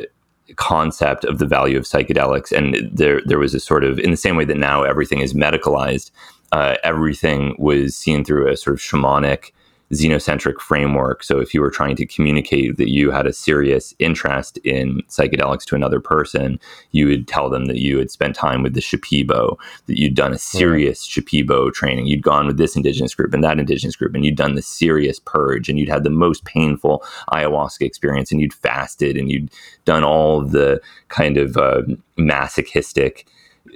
concept 0.55 1.25
of 1.25 1.39
the 1.39 1.47
value 1.47 1.77
of 1.77 1.85
psychedelics. 1.85 2.53
And 2.53 2.89
there, 2.97 3.21
there 3.25 3.41
was 3.41 3.55
a 3.55 3.61
sort 3.61 3.83
of, 3.83 3.99
in 3.99 4.13
the 4.13 4.17
same 4.17 4.37
way 4.37 4.45
that 4.45 4.57
now 4.57 4.85
everything 4.85 5.19
is 5.19 5.35
medicalized, 5.35 6.13
uh, 6.53 6.77
everything 6.85 7.57
was 7.59 7.97
seen 7.97 8.25
through 8.25 8.49
a 8.49 8.57
sort 8.57 8.75
of 8.75 8.81
shamanic 8.81 9.51
xenocentric 9.93 10.61
framework. 10.61 11.25
So 11.25 11.39
if 11.39 11.55
you 11.55 11.61
were 11.61 11.71
trying 11.71 11.97
to 11.97 12.07
communicate 12.07 12.77
that 12.77 12.91
you 12.91 13.11
had 13.11 13.27
a 13.27 13.33
serious 13.33 13.95
interest 13.99 14.59
in 14.59 15.03
psychedelics 15.09 15.65
to 15.67 15.75
another 15.75 16.01
person, 16.01 16.61
you 16.91 17.07
would 17.07 17.27
tell 17.27 17.49
them 17.49 17.67
that 17.67 17.79
you 17.79 17.99
had 17.99 18.11
spent 18.11 18.35
time 18.35 18.63
with 18.63 18.75
the 18.75 18.81
Shipibo, 18.81 19.57
that 19.87 19.99
you'd 19.99 20.15
done 20.15 20.35
a 20.35 20.39
serious 20.39 21.17
yeah. 21.17 21.23
Shipibo 21.23 21.73
training. 21.73 22.07
You'd 22.07 22.23
gone 22.23 22.47
with 22.47 22.59
this 22.59 22.77
indigenous 22.77 23.15
group 23.15 23.33
and 23.33 23.43
that 23.43 23.59
indigenous 23.59 23.97
group, 23.97 24.15
and 24.15 24.25
you'd 24.25 24.37
done 24.37 24.55
the 24.55 24.63
serious 24.63 25.21
purge, 25.21 25.69
and 25.69 25.79
you'd 25.79 25.89
had 25.89 26.05
the 26.05 26.11
most 26.11 26.45
painful 26.45 27.03
ayahuasca 27.33 27.83
experience, 27.83 28.31
and 28.31 28.41
you'd 28.41 28.55
fasted, 28.55 29.17
and 29.17 29.31
you'd 29.33 29.51
done 29.87 30.05
all 30.05 30.43
the 30.43 30.81
kind 31.09 31.39
of 31.39 31.57
uh, 31.57 31.83
masochistic 32.19 33.27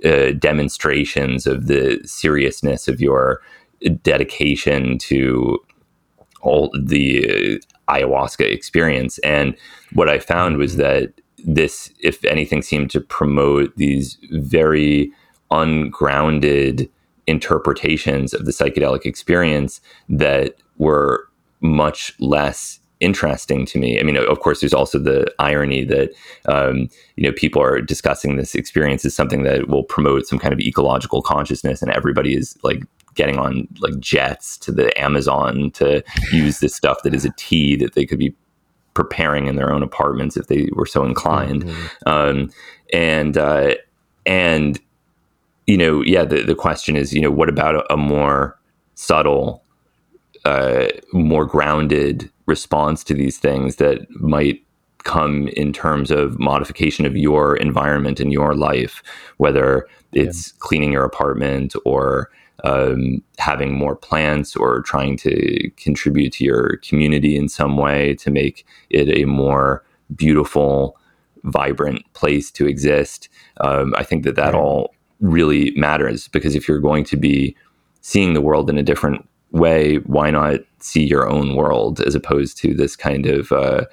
uh, 0.05 0.33
demonstrations 0.33 1.47
of 1.47 1.69
the 1.69 2.01
seriousness 2.05 2.89
of 2.89 3.01
your 3.01 3.41
dedication 4.03 4.99
to 4.99 5.59
all 6.43 6.71
the 6.79 7.61
uh, 7.89 7.93
ayahuasca 7.93 8.51
experience. 8.51 9.19
And 9.19 9.57
what 9.93 10.09
I 10.09 10.19
found 10.19 10.59
was 10.59 10.73
mm-hmm. 10.73 10.83
that 10.83 11.13
this, 11.45 11.93
if 12.01 12.25
anything, 12.25 12.63
seemed 12.63 12.91
to 12.91 13.01
promote 13.01 13.75
these 13.77 14.19
very 14.31 15.11
ungrounded 15.51 16.89
interpretations 17.27 18.35
of 18.35 18.47
the 18.47 18.53
psychedelic 18.53 19.05
experience 19.05 19.81
that 20.09 20.57
were 20.79 21.29
much 21.61 22.13
less 22.19 22.81
interesting 23.01 23.67
to 23.67 23.79
me. 23.79 23.99
I 23.99 24.05
mean, 24.05 24.17
of 24.17 24.41
course, 24.41 24.61
there's 24.61 24.73
also 24.73 24.99
the 24.99 25.33
irony 25.39 25.85
that 25.85 26.13
um, 26.47 26.89
you 27.17 27.25
know 27.25 27.33
people 27.33 27.61
are 27.61 27.81
discussing 27.81 28.37
this 28.37 28.55
experience 28.55 29.05
as 29.05 29.15
something 29.15 29.43
that 29.43 29.69
will 29.69 29.83
promote 29.83 30.27
some 30.27 30.39
kind 30.39 30.55
of 30.55 30.61
ecological 30.61 31.21
consciousness, 31.21 31.83
and 31.83 31.91
everybody 31.91 32.35
is 32.35 32.57
like 32.63 32.83
getting 33.15 33.39
on 33.39 33.69
like 33.81 33.99
jets 33.99 34.57
to 34.59 34.73
the 34.73 34.99
Amazon 35.01 35.71
to 35.73 36.03
use 36.33 36.61
this 36.61 36.75
stuff 36.75 37.03
that 37.05 37.15
is 37.15 37.25
a 37.25 37.33
tea 37.37 37.77
that 37.77 37.95
they 37.95 38.07
could 38.07 38.19
be 38.19 38.35
preparing 38.95 39.47
in 39.47 39.57
their 39.57 39.73
own 39.73 39.83
apartments 39.83 40.37
if 40.37 40.47
they 40.47 40.69
were 40.73 40.87
so 40.87 41.05
inclined. 41.05 41.65
Mm-hmm. 41.65 42.09
Um, 42.09 42.51
and 42.93 43.37
uh, 43.37 43.75
and 44.27 44.81
you 45.67 45.77
know, 45.77 46.03
yeah, 46.03 46.25
the 46.25 46.43
the 46.43 46.55
question 46.55 46.97
is, 46.97 47.13
you 47.13 47.21
know, 47.21 47.31
what 47.31 47.49
about 47.49 47.75
a, 47.75 47.93
a 47.93 47.97
more 47.97 48.59
subtle, 48.95 49.65
uh, 50.45 50.89
more 51.13 51.47
grounded 51.47 52.31
response 52.47 53.05
to 53.05 53.15
these 53.15 53.39
things 53.39 53.77
that 53.77 54.11
might 54.11 54.65
come 55.05 55.49
in 55.49 55.73
terms 55.73 56.11
of 56.11 56.39
modification 56.39 57.07
of 57.07 57.17
your 57.17 57.57
environment 57.57 58.21
in 58.21 58.31
your 58.31 58.55
life, 58.55 59.03
whether 59.39 59.87
it's 60.13 60.49
yeah. 60.49 60.59
cleaning 60.61 60.93
your 60.93 61.05
apartment 61.05 61.75
or 61.85 62.31
um, 62.63 63.23
having 63.39 63.75
more 63.75 63.97
plants 63.97 64.55
or 64.55 64.83
trying 64.83 65.17
to 65.19 65.71
contribute 65.77 66.33
to 66.35 66.45
your 66.45 66.77
community 66.79 67.37
in 67.37 67.49
some 67.49 67.77
way 67.77 68.15
to 68.17 68.31
make 68.31 68.65
it 68.91 69.09
a 69.09 69.25
more 69.25 69.85
beautiful, 70.15 70.97
vibrant 71.45 72.05
place 72.15 72.51
to 72.53 72.67
exist. 72.67 73.29
Um, 73.61 73.95
I 73.97 74.05
think 74.05 74.25
that 74.25 74.37
that 74.37 74.55
all 74.55 74.95
really 75.21 75.73
matters 75.73 76.29
because 76.29 76.55
if 76.55 76.69
you're 76.69 76.79
going 76.79 77.05
to 77.05 77.17
be 77.17 77.57
seeing 78.01 78.35
the 78.35 78.41
world 78.41 78.71
in 78.71 78.79
a 78.79 78.83
different 78.83 79.29
way, 79.51 79.97
why 79.97 80.31
not 80.31 80.61
see 80.79 81.05
your 81.05 81.29
own 81.29 81.55
world 81.55 82.01
as 82.01 82.15
opposed 82.15 82.57
to 82.59 82.75
this 82.75 82.97
kind 82.97 83.27
of 83.27 83.51
uh, 83.53 83.85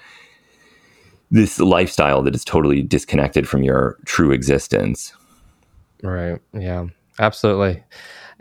this 1.32 1.60
lifestyle 1.60 2.22
that 2.24 2.36
is 2.36 2.44
totally 2.46 2.82
disconnected 2.82 3.48
from 3.48 3.64
your 3.64 3.98
true 4.06 4.32
existence? 4.32 5.14
Right. 6.02 6.40
Yeah. 6.54 6.88
Absolutely. 7.20 7.84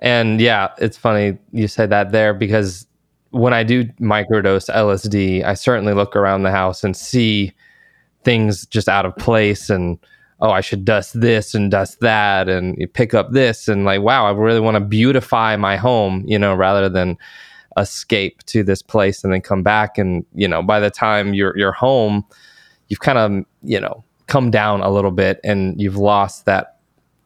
And 0.01 0.40
yeah, 0.40 0.72
it's 0.78 0.96
funny 0.96 1.38
you 1.53 1.68
said 1.68 1.90
that 1.90 2.12
there 2.12 2.34
because 2.34 2.86
when 3.30 3.53
I 3.53 3.62
do 3.62 3.84
microdose 4.01 4.70
LSD, 4.70 5.44
I 5.44 5.55
certainly 5.55 5.92
look 5.92 6.16
around 6.16 6.42
the 6.42 6.51
house 6.51 6.84
and 6.84 6.96
see 6.96 7.53
things 8.24 8.66
just 8.66 8.88
out 8.88 9.07
of 9.07 9.16
place 9.16 9.70
and 9.70 9.99
oh, 10.40 10.51
I 10.51 10.61
should 10.61 10.84
dust 10.84 11.20
this 11.20 11.55
and 11.55 11.70
dust 11.70 12.01
that 12.01 12.49
and 12.49 12.76
pick 12.92 13.12
up 13.12 13.32
this 13.32 13.66
and 13.66 13.84
like, 13.84 14.03
wow, 14.03 14.26
I 14.26 14.30
really 14.30 14.61
want 14.61 14.76
to 14.76 14.80
beautify 14.80 15.57
my 15.57 15.76
home, 15.76 16.24
you 16.26 16.38
know, 16.38 16.55
rather 16.55 16.88
than 16.88 17.18
escape 17.76 18.42
to 18.44 18.62
this 18.62 18.82
place 18.82 19.24
and 19.24 19.32
then 19.32 19.40
come 19.40 19.62
back. 19.62 19.99
And, 19.99 20.24
you 20.34 20.46
know, 20.46 20.62
by 20.62 20.78
the 20.80 20.90
time 20.90 21.34
you're, 21.34 21.57
you're 21.59 21.72
home, 21.72 22.24
you've 22.88 23.01
kind 23.01 23.18
of, 23.18 23.44
you 23.62 23.80
know, 23.80 24.05
come 24.26 24.51
down 24.51 24.80
a 24.80 24.90
little 24.90 25.11
bit 25.11 25.40
and 25.42 25.80
you've 25.80 25.96
lost 25.96 26.44
that 26.44 26.78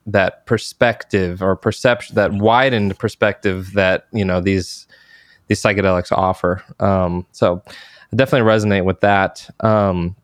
that 0.07 0.47
perspective 0.47 1.43
or 1.43 1.55
perception 1.57 2.15
that 2.17 2.33
widened 2.33 2.99
perspective 2.99 3.73
that 3.75 4.07
you 4.13 4.25
know 4.25 4.41
these 4.41 4.87
these 5.47 5.63
psychedelics 5.63 6.11
offer 6.13 6.63
um, 6.81 7.27
so 7.33 7.63
I 7.69 8.17
definitely 8.17 8.51
resonate 8.51 8.85
with 8.85 9.01
that 9.01 9.49
um, 9.61 10.17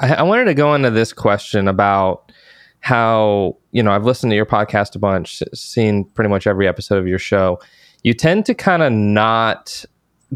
I, 0.00 0.14
I, 0.14 0.22
wanted 0.22 0.44
to 0.46 0.54
go 0.54 0.74
into 0.74 0.90
this 0.90 1.12
question 1.12 1.68
about 1.68 2.32
how 2.80 3.56
you 3.72 3.82
know 3.82 3.92
I've 3.92 4.04
listened 4.04 4.30
to 4.30 4.36
your 4.36 4.46
podcast 4.46 4.94
a 4.94 4.98
bunch, 4.98 5.42
seen 5.52 6.04
pretty 6.04 6.28
much 6.28 6.46
every 6.46 6.68
episode 6.68 6.98
of 6.98 7.06
your 7.06 7.18
show. 7.18 7.58
You 8.02 8.14
tend 8.14 8.46
to 8.46 8.54
kind 8.54 8.82
of 8.82 8.92
not 8.92 9.84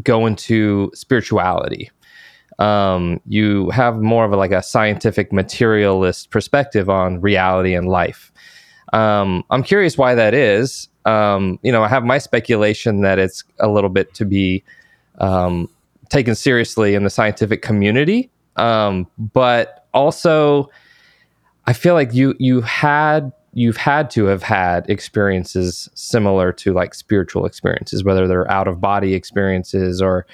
go 0.01 0.25
into 0.25 0.91
spirituality. 0.93 1.91
Um, 2.57 3.21
you 3.25 3.69
have 3.69 4.01
more 4.01 4.25
of 4.25 4.33
a, 4.33 4.35
like 4.35 4.51
a 4.51 4.61
scientific 4.61 5.31
materialist 5.31 6.31
perspective 6.31 6.89
on 6.89 7.21
reality 7.21 7.73
and 7.73 7.87
life. 7.87 8.31
Um, 8.93 9.43
I'm 9.49 9.63
curious 9.63 9.97
why 9.97 10.15
that 10.15 10.33
is. 10.33 10.87
Um, 11.05 11.59
you 11.63 11.71
know, 11.71 11.83
I 11.83 11.87
have 11.87 12.03
my 12.03 12.17
speculation 12.17 13.01
that 13.01 13.19
it's 13.19 13.43
a 13.59 13.67
little 13.67 13.89
bit 13.89 14.13
to 14.15 14.25
be 14.25 14.63
um, 15.19 15.69
taken 16.09 16.35
seriously 16.35 16.95
in 16.95 17.03
the 17.03 17.09
scientific 17.09 17.61
community 17.61 18.29
um, 18.59 19.07
but 19.17 19.87
also, 19.93 20.69
I 21.65 21.73
feel 21.73 21.93
like 21.93 22.13
you 22.13 22.35
you 22.39 22.61
had 22.61 23.31
you've 23.53 23.77
had 23.77 24.09
to 24.11 24.25
have 24.25 24.43
had 24.43 24.87
experiences 24.89 25.89
similar 25.95 26.51
to 26.51 26.73
like 26.73 26.93
spiritual 26.93 27.45
experiences, 27.45 28.03
whether 28.03 28.27
they're 28.27 28.49
out 28.51 28.67
of 28.67 28.81
body 28.81 29.15
experiences 29.15 30.01
or 30.01 30.27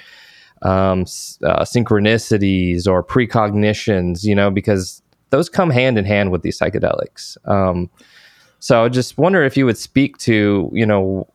um, 0.62 1.02
uh, 1.42 1.62
synchronicities 1.62 2.86
or 2.86 3.02
precognitions. 3.02 4.24
You 4.24 4.34
know, 4.34 4.50
because 4.50 5.02
those 5.30 5.48
come 5.48 5.70
hand 5.70 5.98
in 5.98 6.04
hand 6.04 6.32
with 6.32 6.42
these 6.42 6.58
psychedelics. 6.58 7.36
Um, 7.48 7.88
so 8.58 8.84
I 8.84 8.88
just 8.88 9.18
wonder 9.18 9.42
if 9.42 9.56
you 9.56 9.66
would 9.66 9.78
speak 9.78 10.18
to 10.18 10.70
you 10.72 10.86
know 10.86 11.28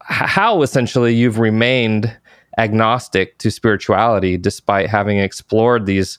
how 0.00 0.62
essentially 0.62 1.14
you've 1.14 1.38
remained 1.38 2.14
agnostic 2.56 3.38
to 3.38 3.50
spirituality 3.50 4.36
despite 4.36 4.88
having 4.88 5.18
explored 5.18 5.86
these 5.86 6.18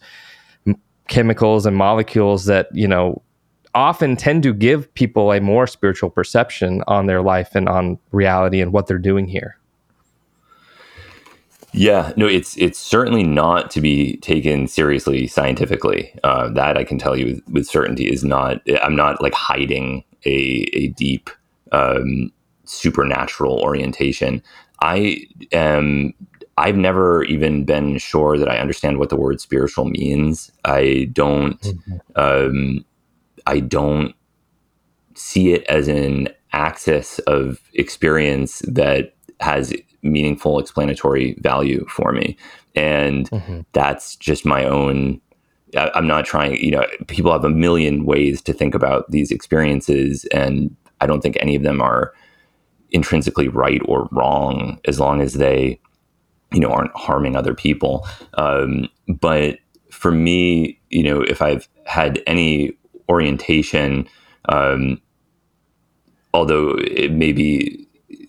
chemicals 1.08 1.66
and 1.66 1.76
molecules 1.76 2.46
that 2.46 2.68
you 2.74 2.88
know 2.88 3.22
often 3.76 4.16
tend 4.16 4.42
to 4.44 4.54
give 4.54 4.92
people 4.94 5.32
a 5.32 5.40
more 5.40 5.68
spiritual 5.68 6.10
perception 6.10 6.84
on 6.88 7.06
their 7.06 7.22
life 7.22 7.56
and 7.56 7.70
on 7.70 8.00
reality 8.12 8.62
and 8.62 8.74
what 8.74 8.88
they're 8.88 8.98
doing 8.98 9.28
here 9.28 9.60
yeah, 11.72 12.14
no, 12.16 12.26
it's 12.26 12.58
it's 12.58 12.80
certainly 12.80 13.24
not 13.24 13.70
to 13.72 13.82
be 13.82 14.18
taken 14.18 14.68
seriously 14.68 15.28
scientifically. 15.28 16.12
Uh, 16.24 16.50
that 16.50 16.78
I 16.78 16.84
can 16.84 16.98
tell 16.98 17.16
you 17.16 17.26
with, 17.28 17.48
with, 17.50 17.68
certainty 17.68 18.12
is 18.12 18.24
not. 18.24 18.62
I'm 18.82 18.96
not 18.96 19.22
like 19.22 19.34
hiding 19.34 20.04
a 20.26 20.70
a 20.74 20.88
deep 20.88 21.30
um, 21.72 22.32
supernatural 22.66 23.60
orientation. 23.60 24.42
I 24.82 25.26
am 25.52 26.14
I've 26.58 26.76
never 26.76 27.24
even 27.24 27.64
been 27.64 27.98
sure 27.98 28.38
that 28.38 28.50
I 28.50 28.58
understand 28.58 28.98
what 28.98 29.10
the 29.10 29.16
word 29.16 29.40
spiritual 29.40 29.86
means. 29.86 30.52
I 30.66 31.10
don't 31.14 31.60
mm-hmm. 31.62 31.98
um, 32.16 32.86
I 33.48 33.60
don't 33.60 34.14
see 35.16 35.54
it 35.54 35.64
as 35.68 35.88
an 35.88 36.30
axis 36.54 37.20
of 37.20 37.60
experience 37.74 38.60
that 38.68 39.14
has 39.40 39.74
meaningful 40.02 40.60
explanatory 40.60 41.36
value 41.40 41.86
for 41.90 42.12
me. 42.12 42.38
And 42.76 43.30
mm-hmm. 43.30 43.62
that's 43.74 44.16
just 44.16 44.46
my 44.46 44.64
own 44.66 45.22
I, 45.78 45.92
I'm 45.94 46.08
not 46.08 46.26
trying, 46.26 46.56
you 46.58 46.72
know, 46.72 46.86
people 47.08 47.32
have 47.32 47.46
a 47.46 47.50
million 47.50 48.06
ways 48.06 48.42
to 48.44 48.54
think 48.54 48.76
about 48.76 49.10
these 49.12 49.32
experiences 49.32 50.26
and 50.34 50.76
I 51.02 51.08
don't 51.08 51.22
think 51.22 51.38
any 51.40 51.56
of 51.56 51.64
them 51.64 51.82
are 51.82 52.14
intrinsically 52.92 53.48
right 53.48 53.82
or 53.86 54.10
wrong 54.12 54.80
as 54.86 55.00
long 55.00 55.22
as 55.22 55.34
they 55.34 55.80
you 56.52 56.60
know 56.60 56.72
aren't 56.72 56.96
harming 56.96 57.36
other 57.36 57.54
people. 57.54 58.08
Um, 58.34 58.90
but 59.08 59.60
for 59.92 60.12
me 60.12 60.80
you 60.90 61.04
know 61.04 61.22
if 61.22 61.42
i've 61.42 61.68
had 61.86 62.22
any 62.28 62.72
orientation 63.10 64.08
um, 64.50 65.02
although 66.34 66.76
it 66.80 67.12
maybe 67.12 67.88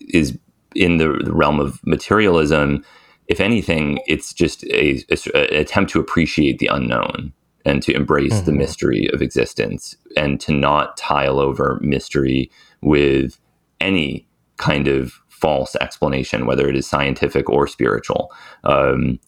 is 0.09 0.37
in 0.75 0.97
the, 0.99 1.21
the, 1.25 1.33
realm 1.33 1.61
of 1.61 1.81
materialism 1.87 2.85
if 3.31 3.41
anything 3.41 4.01
it's 4.07 4.35
just 4.35 4.65
a, 4.65 5.05
a, 5.09 5.17
a, 5.35 5.61
attempt 5.61 5.91
to 5.93 6.01
appreciate 6.01 6.59
the 6.59 6.67
unknown 6.67 7.33
and 7.65 7.83
to 7.83 7.95
embrace 7.95 8.35
mm-hmm. 8.35 8.47
the 8.47 8.53
mystery 8.53 9.09
of 9.13 9.23
existence 9.23 9.97
and 10.17 10.41
to 10.41 10.53
not 10.53 10.97
tile 10.97 11.39
over 11.39 11.79
mystery 11.81 12.51
with 12.83 13.39
any 13.81 14.27
kind 14.57 14.89
of 14.89 15.21
false 15.29 15.77
explanation, 15.77 16.45
whether 16.45 16.69
it 16.69 16.77
is 16.77 16.87
scientific 16.87 17.49
or 17.49 17.67
spiritual. 17.67 18.33
Um, 18.65 19.21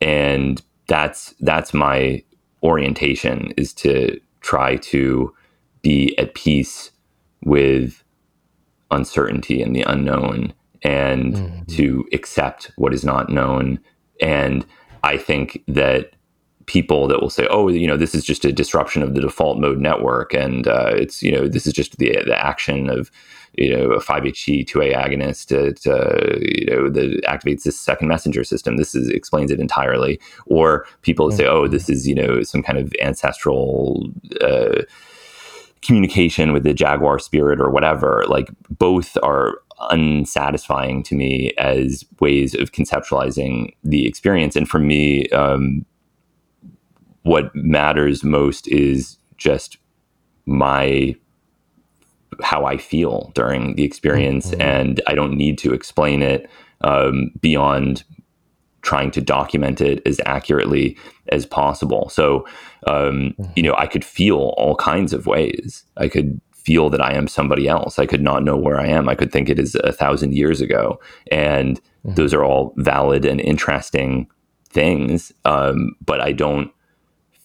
and 0.00 0.62
that's 0.86 1.34
that's 1.40 1.74
my 1.74 2.22
orientation 2.62 3.52
is 3.56 3.72
to 3.72 4.20
try 4.40 4.76
to 4.76 5.34
be 5.82 6.16
at 6.18 6.34
peace 6.34 6.90
with 7.44 8.02
uncertainty 8.90 9.60
and 9.62 9.74
the 9.74 9.82
unknown 9.82 10.54
and 10.82 11.34
mm-hmm. 11.34 11.64
to 11.64 12.06
accept 12.12 12.70
what 12.76 12.94
is 12.94 13.04
not 13.04 13.30
known 13.30 13.78
and 14.20 14.66
i 15.02 15.16
think 15.16 15.62
that 15.68 16.12
people 16.66 17.08
that 17.08 17.20
will 17.20 17.30
say 17.30 17.46
oh 17.50 17.68
you 17.68 17.86
know 17.86 17.96
this 17.96 18.14
is 18.14 18.24
just 18.24 18.44
a 18.44 18.52
disruption 18.52 19.02
of 19.02 19.14
the 19.14 19.20
default 19.20 19.58
mode 19.58 19.78
network 19.78 20.34
and 20.34 20.68
uh, 20.68 20.90
it's 20.94 21.22
you 21.22 21.32
know 21.32 21.48
this 21.48 21.66
is 21.66 21.72
just 21.72 21.96
the 21.98 22.22
the 22.26 22.38
action 22.38 22.90
of 22.90 23.10
you 23.58 23.76
know 23.76 23.90
a 23.92 24.00
5-HT2A 24.00 24.94
agonist 24.94 25.46
to, 25.46 25.72
to, 25.74 26.38
you 26.40 26.66
know 26.66 26.88
that 26.88 27.20
activates 27.24 27.64
this 27.64 27.78
second 27.78 28.08
messenger 28.08 28.44
system. 28.44 28.76
This 28.76 28.94
is 28.94 29.08
explains 29.08 29.50
it 29.50 29.60
entirely. 29.60 30.20
Or 30.46 30.86
people 31.02 31.30
say, 31.32 31.46
oh, 31.46 31.66
this 31.66 31.88
is 31.88 32.06
you 32.06 32.14
know 32.14 32.42
some 32.42 32.62
kind 32.62 32.78
of 32.78 32.92
ancestral. 33.02 34.10
Uh, 34.40 34.82
communication 35.80 36.52
with 36.52 36.64
the 36.64 36.74
jaguar 36.74 37.20
spirit 37.20 37.60
or 37.60 37.70
whatever 37.70 38.24
like 38.26 38.48
both 38.68 39.16
are 39.22 39.62
unsatisfying 39.90 41.02
to 41.02 41.14
me 41.14 41.52
as 41.58 42.04
ways 42.20 42.54
of 42.54 42.72
conceptualizing 42.72 43.72
the 43.84 44.06
experience 44.06 44.56
and 44.56 44.68
for 44.68 44.78
me 44.78 45.28
um, 45.30 45.84
what 47.22 47.54
matters 47.54 48.24
most 48.24 48.66
is 48.68 49.18
just 49.36 49.78
my 50.46 51.14
how 52.42 52.64
I 52.64 52.76
feel 52.76 53.30
during 53.34 53.74
the 53.74 53.84
experience, 53.84 54.50
mm-hmm. 54.50 54.60
and 54.60 55.00
I 55.06 55.14
don't 55.14 55.36
need 55.36 55.58
to 55.58 55.72
explain 55.72 56.22
it 56.22 56.48
um, 56.82 57.30
beyond 57.40 58.04
trying 58.82 59.10
to 59.10 59.20
document 59.20 59.80
it 59.80 60.00
as 60.06 60.20
accurately 60.24 60.96
as 61.32 61.44
possible. 61.44 62.08
So, 62.10 62.46
um, 62.86 63.34
mm-hmm. 63.38 63.52
you 63.56 63.62
know, 63.62 63.74
I 63.76 63.86
could 63.86 64.04
feel 64.04 64.54
all 64.56 64.76
kinds 64.76 65.12
of 65.12 65.26
ways. 65.26 65.84
I 65.96 66.08
could 66.08 66.40
feel 66.68 66.90
that 66.90 67.00
I 67.00 67.14
am 67.14 67.28
somebody 67.28 67.66
else. 67.66 67.98
I 67.98 68.04
could 68.04 68.20
not 68.20 68.44
know 68.44 68.54
where 68.54 68.78
I 68.78 68.86
am. 68.88 69.08
I 69.08 69.14
could 69.14 69.32
think 69.32 69.48
it 69.48 69.58
is 69.58 69.74
a 69.76 69.90
thousand 69.90 70.34
years 70.34 70.60
ago, 70.60 71.00
and 71.32 71.80
mm-hmm. 71.80 72.12
those 72.12 72.34
are 72.34 72.44
all 72.44 72.74
valid 72.76 73.24
and 73.24 73.40
interesting 73.40 74.28
things. 74.68 75.32
Um, 75.46 75.96
but 76.04 76.20
I 76.20 76.32
don't 76.32 76.70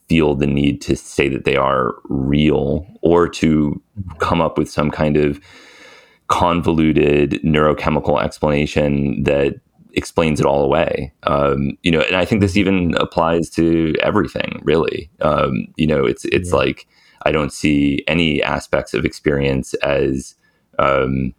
feel 0.10 0.36
the 0.36 0.46
need 0.46 0.82
to 0.82 0.98
say 0.98 1.30
that 1.30 1.46
they 1.46 1.56
are 1.56 1.96
real 2.10 2.86
or 3.02 3.30
to 3.30 3.82
come 4.20 4.42
up 4.42 4.58
with 4.58 4.70
some 4.70 4.92
kind 4.92 5.16
of 5.16 5.40
convoluted 6.28 7.40
neurochemical 7.46 8.22
explanation 8.22 9.24
that 9.24 9.56
explains 9.94 10.42
it 10.42 10.46
all 10.46 10.66
away. 10.66 11.14
Um, 11.24 11.78
you 11.82 11.92
know, 11.92 12.02
and 12.02 12.18
I 12.18 12.26
think 12.26 12.42
this 12.42 12.58
even 12.58 12.94
applies 12.96 13.50
to 13.52 13.96
everything, 14.02 14.60
really. 14.64 15.10
Um, 15.22 15.68
you 15.78 15.88
know, 15.88 16.04
it's 16.04 16.26
it's 16.26 16.50
yeah. 16.50 16.58
like 16.58 16.88
I 17.24 17.32
don't 17.32 17.54
see 17.54 18.04
any 18.08 18.42
aspects 18.44 18.94
of 18.94 19.06
experience 19.06 19.74
as 19.76 20.36
um, 20.80 21.34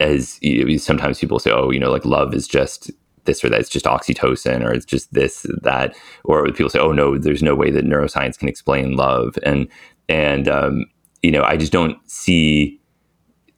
as 0.00 0.38
you 0.42 0.64
know, 0.64 0.76
sometimes 0.78 1.18
people 1.18 1.38
say, 1.38 1.50
oh, 1.50 1.70
you 1.70 1.78
know, 1.78 1.90
like 1.90 2.04
love 2.04 2.34
is 2.34 2.48
just 2.48 2.90
this 3.24 3.44
or 3.44 3.50
that. 3.50 3.60
It's 3.60 3.68
just 3.68 3.84
oxytocin 3.84 4.64
or 4.64 4.72
it's 4.72 4.86
just 4.86 5.12
this, 5.12 5.46
that. 5.62 5.94
Or 6.24 6.44
people 6.46 6.70
say, 6.70 6.78
oh, 6.78 6.92
no, 6.92 7.18
there's 7.18 7.42
no 7.42 7.54
way 7.54 7.70
that 7.70 7.84
neuroscience 7.84 8.38
can 8.38 8.48
explain 8.48 8.96
love. 8.96 9.38
And, 9.42 9.68
and, 10.08 10.48
um, 10.48 10.86
you 11.22 11.30
know, 11.30 11.42
I 11.42 11.56
just 11.56 11.72
don't 11.72 11.98
see 12.10 12.80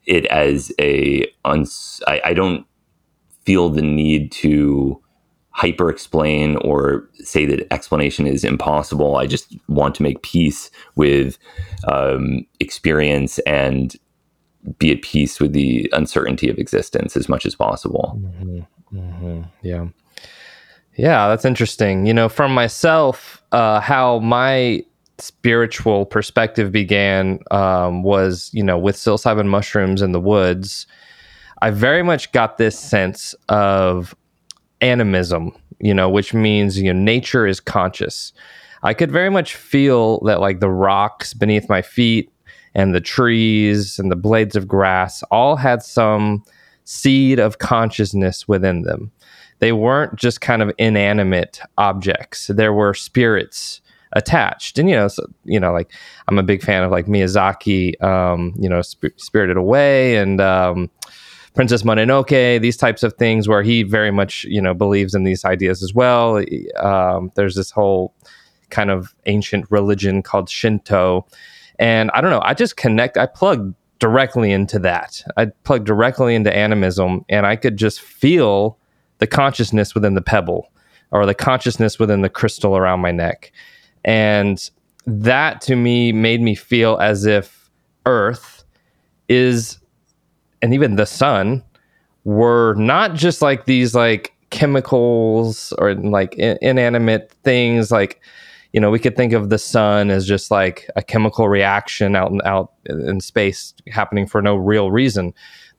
it 0.05 0.25
as 0.25 0.71
a, 0.79 1.25
uns- 1.45 2.01
I, 2.07 2.21
I 2.25 2.33
don't 2.33 2.65
feel 3.45 3.69
the 3.69 3.81
need 3.81 4.31
to 4.33 5.01
hyper 5.53 5.89
explain 5.89 6.57
or 6.57 7.07
say 7.15 7.45
that 7.45 7.71
explanation 7.71 8.27
is 8.27 8.43
impossible. 8.43 9.15
I 9.17 9.27
just 9.27 9.55
want 9.67 9.95
to 9.95 10.03
make 10.03 10.21
peace 10.23 10.69
with 10.95 11.37
um, 11.87 12.45
experience 12.59 13.39
and 13.39 13.95
be 14.79 14.91
at 14.91 15.01
peace 15.01 15.39
with 15.39 15.53
the 15.53 15.89
uncertainty 15.93 16.49
of 16.49 16.57
existence 16.57 17.15
as 17.15 17.29
much 17.29 17.45
as 17.45 17.55
possible. 17.55 18.19
Mm-hmm. 18.19 18.97
Mm-hmm. 18.97 19.41
Yeah. 19.61 19.87
Yeah, 20.95 21.27
that's 21.27 21.45
interesting. 21.45 22.05
You 22.05 22.13
know, 22.13 22.29
from 22.29 22.53
myself, 22.53 23.41
uh, 23.51 23.79
how 23.79 24.19
my 24.19 24.83
spiritual 25.19 26.05
perspective 26.05 26.71
began 26.71 27.39
um, 27.51 28.03
was, 28.03 28.49
you 28.53 28.63
know, 28.63 28.77
with 28.77 28.95
psilocybin 28.95 29.47
mushrooms 29.47 30.01
in 30.01 30.11
the 30.11 30.19
woods. 30.19 30.87
I 31.61 31.69
very 31.69 32.03
much 32.03 32.31
got 32.31 32.57
this 32.57 32.77
sense 32.77 33.33
of 33.49 34.15
animism, 34.83 35.55
you 35.79 35.93
know, 35.93 36.09
which 36.09 36.33
means, 36.33 36.79
you 36.79 36.93
know, 36.93 36.99
nature 36.99 37.47
is 37.47 37.59
conscious. 37.59 38.33
I 38.83 38.93
could 38.93 39.11
very 39.11 39.29
much 39.29 39.55
feel 39.55 40.19
that, 40.21 40.41
like, 40.41 40.59
the 40.59 40.69
rocks 40.69 41.33
beneath 41.33 41.69
my 41.69 41.81
feet 41.81 42.31
and 42.75 42.93
the 42.93 43.01
trees 43.01 43.97
and 43.97 44.11
the 44.11 44.15
blades 44.15 44.55
of 44.55 44.67
grass 44.67 45.23
all 45.31 45.55
had 45.55 45.81
some 45.81 46.43
seed 46.83 47.39
of 47.39 47.59
consciousness 47.59 48.47
within 48.47 48.81
them 48.81 49.11
they 49.63 49.71
weren't 49.71 50.17
just 50.17 50.41
kind 50.41 50.61
of 50.61 50.73
inanimate 50.77 51.61
objects. 51.77 52.47
There 52.47 52.73
were 52.73 52.93
spirits 52.93 53.79
attached, 54.11 54.77
and 54.77 54.89
you 54.89 54.95
know, 54.97 55.07
so, 55.07 55.25
you 55.45 55.57
know, 55.57 55.71
like 55.71 55.89
I'm 56.27 56.37
a 56.37 56.43
big 56.43 56.61
fan 56.61 56.83
of 56.83 56.91
like 56.91 57.05
Miyazaki, 57.05 58.01
um, 58.03 58.53
you 58.59 58.67
know, 58.67 58.81
Sp- 58.83 59.15
Spirited 59.15 59.55
Away 59.55 60.17
and 60.17 60.41
um, 60.41 60.89
Princess 61.53 61.83
Mononoke, 61.83 62.61
these 62.61 62.77
types 62.77 63.03
of 63.03 63.13
things, 63.13 63.47
where 63.47 63.63
he 63.63 63.83
very 63.83 64.11
much 64.11 64.43
you 64.45 64.61
know 64.61 64.73
believes 64.73 65.13
in 65.13 65.23
these 65.23 65.45
ideas 65.45 65.83
as 65.83 65.93
well. 65.93 66.43
Um, 66.77 67.31
there's 67.35 67.55
this 67.55 67.71
whole 67.71 68.13
kind 68.69 68.89
of 68.89 69.13
ancient 69.25 69.69
religion 69.69 70.23
called 70.23 70.49
Shinto, 70.49 71.25
and 71.79 72.09
I 72.13 72.21
don't 72.21 72.31
know, 72.31 72.41
I 72.43 72.53
just 72.53 72.77
connect, 72.77 73.17
I 73.17 73.25
plug 73.25 73.73
directly 73.99 74.51
into 74.51 74.79
that. 74.79 75.23
I 75.37 75.45
plug 75.63 75.85
directly 75.85 76.35
into 76.35 76.53
animism, 76.53 77.23
and 77.29 77.45
I 77.45 77.55
could 77.55 77.77
just 77.77 78.01
feel 78.01 78.77
the 79.19 79.27
consciousness 79.27 79.95
within 79.95 80.15
the 80.15 80.21
pebble 80.21 80.69
or 81.11 81.25
the 81.25 81.33
consciousness 81.33 81.99
within 81.99 82.21
the 82.21 82.29
crystal 82.29 82.75
around 82.75 82.99
my 82.99 83.11
neck. 83.11 83.51
And 84.03 84.69
that 85.05 85.61
to 85.61 85.75
me 85.75 86.11
made 86.11 86.41
me 86.41 86.55
feel 86.55 86.97
as 86.97 87.25
if 87.25 87.69
Earth 88.05 88.63
is, 89.29 89.77
and 90.63 90.73
even 90.73 90.95
the 90.95 91.05
sun, 91.05 91.63
were 92.23 92.73
not 92.75 93.13
just 93.13 93.41
like 93.43 93.65
these 93.65 93.93
like 93.93 94.33
chemicals 94.49 95.73
or 95.77 95.93
like 95.93 96.35
inanimate 96.35 97.31
things 97.43 97.91
like 97.91 98.21
you 98.71 98.79
know 98.79 98.91
we 98.91 98.99
could 98.99 99.15
think 99.15 99.33
of 99.33 99.49
the 99.49 99.57
sun 99.57 100.11
as 100.11 100.27
just 100.27 100.51
like 100.51 100.87
a 100.95 101.01
chemical 101.01 101.49
reaction 101.49 102.15
out 102.15 102.31
in, 102.31 102.39
out 102.45 102.71
in 102.85 103.19
space 103.19 103.73
happening 103.91 104.27
for 104.27 104.43
no 104.43 104.55
real 104.55 104.91
reason 104.91 105.33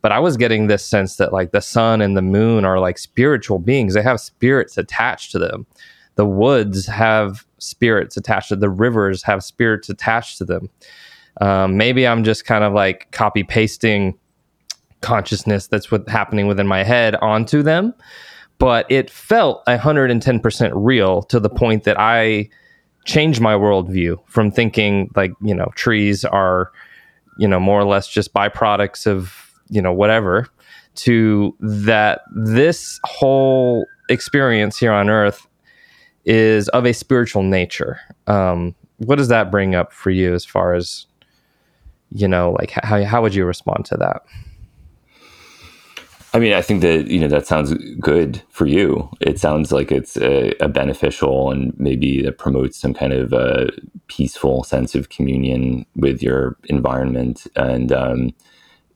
but 0.04 0.12
I 0.12 0.18
was 0.18 0.36
getting 0.36 0.66
this 0.66 0.84
sense 0.84 1.16
that 1.16 1.32
like 1.32 1.52
the 1.52 1.62
sun 1.62 2.02
and 2.02 2.14
the 2.14 2.20
moon 2.20 2.66
are 2.66 2.78
like 2.78 2.98
spiritual 2.98 3.58
beings. 3.58 3.94
They 3.94 4.02
have 4.02 4.20
spirits 4.20 4.76
attached 4.76 5.32
to 5.32 5.38
them. 5.38 5.66
The 6.16 6.26
woods 6.26 6.86
have 6.88 7.46
spirits 7.56 8.14
attached 8.18 8.50
to 8.50 8.56
the 8.56 8.68
rivers 8.68 9.22
have 9.22 9.42
spirits 9.42 9.88
attached 9.88 10.36
to 10.36 10.44
them. 10.44 10.68
Um, 11.40 11.78
maybe 11.78 12.06
I'm 12.06 12.22
just 12.22 12.44
kind 12.44 12.64
of 12.64 12.74
like 12.74 13.10
copy 13.12 13.44
pasting 13.44 14.18
consciousness 15.04 15.66
that's 15.66 15.90
what 15.90 16.08
happening 16.08 16.46
within 16.46 16.66
my 16.66 16.82
head 16.82 17.14
onto 17.16 17.62
them, 17.62 17.94
but 18.58 18.90
it 18.90 19.10
felt 19.10 19.64
110% 19.66 20.72
real 20.74 21.22
to 21.24 21.38
the 21.38 21.50
point 21.50 21.84
that 21.84 21.98
I 22.00 22.48
changed 23.04 23.40
my 23.40 23.52
worldview 23.54 24.18
from 24.26 24.50
thinking 24.50 25.10
like 25.14 25.32
you 25.42 25.54
know 25.54 25.66
trees 25.74 26.24
are 26.24 26.72
you 27.38 27.46
know 27.46 27.60
more 27.60 27.78
or 27.78 27.84
less 27.84 28.08
just 28.08 28.32
byproducts 28.32 29.06
of 29.06 29.52
you 29.68 29.82
know 29.82 29.92
whatever 29.92 30.48
to 30.94 31.54
that 31.60 32.22
this 32.34 32.98
whole 33.04 33.84
experience 34.08 34.78
here 34.78 34.92
on 34.92 35.10
earth 35.10 35.46
is 36.24 36.68
of 36.68 36.86
a 36.86 36.94
spiritual 36.94 37.42
nature. 37.42 37.98
Um, 38.26 38.74
what 38.98 39.16
does 39.16 39.28
that 39.28 39.50
bring 39.50 39.74
up 39.74 39.92
for 39.92 40.10
you 40.10 40.34
as 40.34 40.44
far 40.44 40.74
as 40.74 41.06
you 42.10 42.28
know 42.28 42.52
like 42.52 42.70
how, 42.70 43.04
how 43.04 43.20
would 43.20 43.34
you 43.34 43.44
respond 43.44 43.84
to 43.86 43.96
that 43.96 44.22
I 46.34 46.40
mean, 46.40 46.52
I 46.52 46.62
think 46.62 46.82
that 46.82 47.06
you 47.06 47.20
know 47.20 47.28
that 47.28 47.46
sounds 47.46 47.72
good 48.00 48.42
for 48.50 48.66
you. 48.66 49.08
It 49.20 49.38
sounds 49.38 49.70
like 49.70 49.92
it's 49.92 50.16
a, 50.16 50.52
a 50.60 50.68
beneficial 50.68 51.52
and 51.52 51.72
maybe 51.78 52.22
that 52.22 52.38
promotes 52.38 52.76
some 52.76 52.92
kind 52.92 53.12
of 53.12 53.32
a 53.32 53.70
peaceful 54.08 54.64
sense 54.64 54.96
of 54.96 55.10
communion 55.10 55.86
with 55.94 56.22
your 56.22 56.56
environment. 56.64 57.46
And 57.54 57.92
um, 57.92 58.34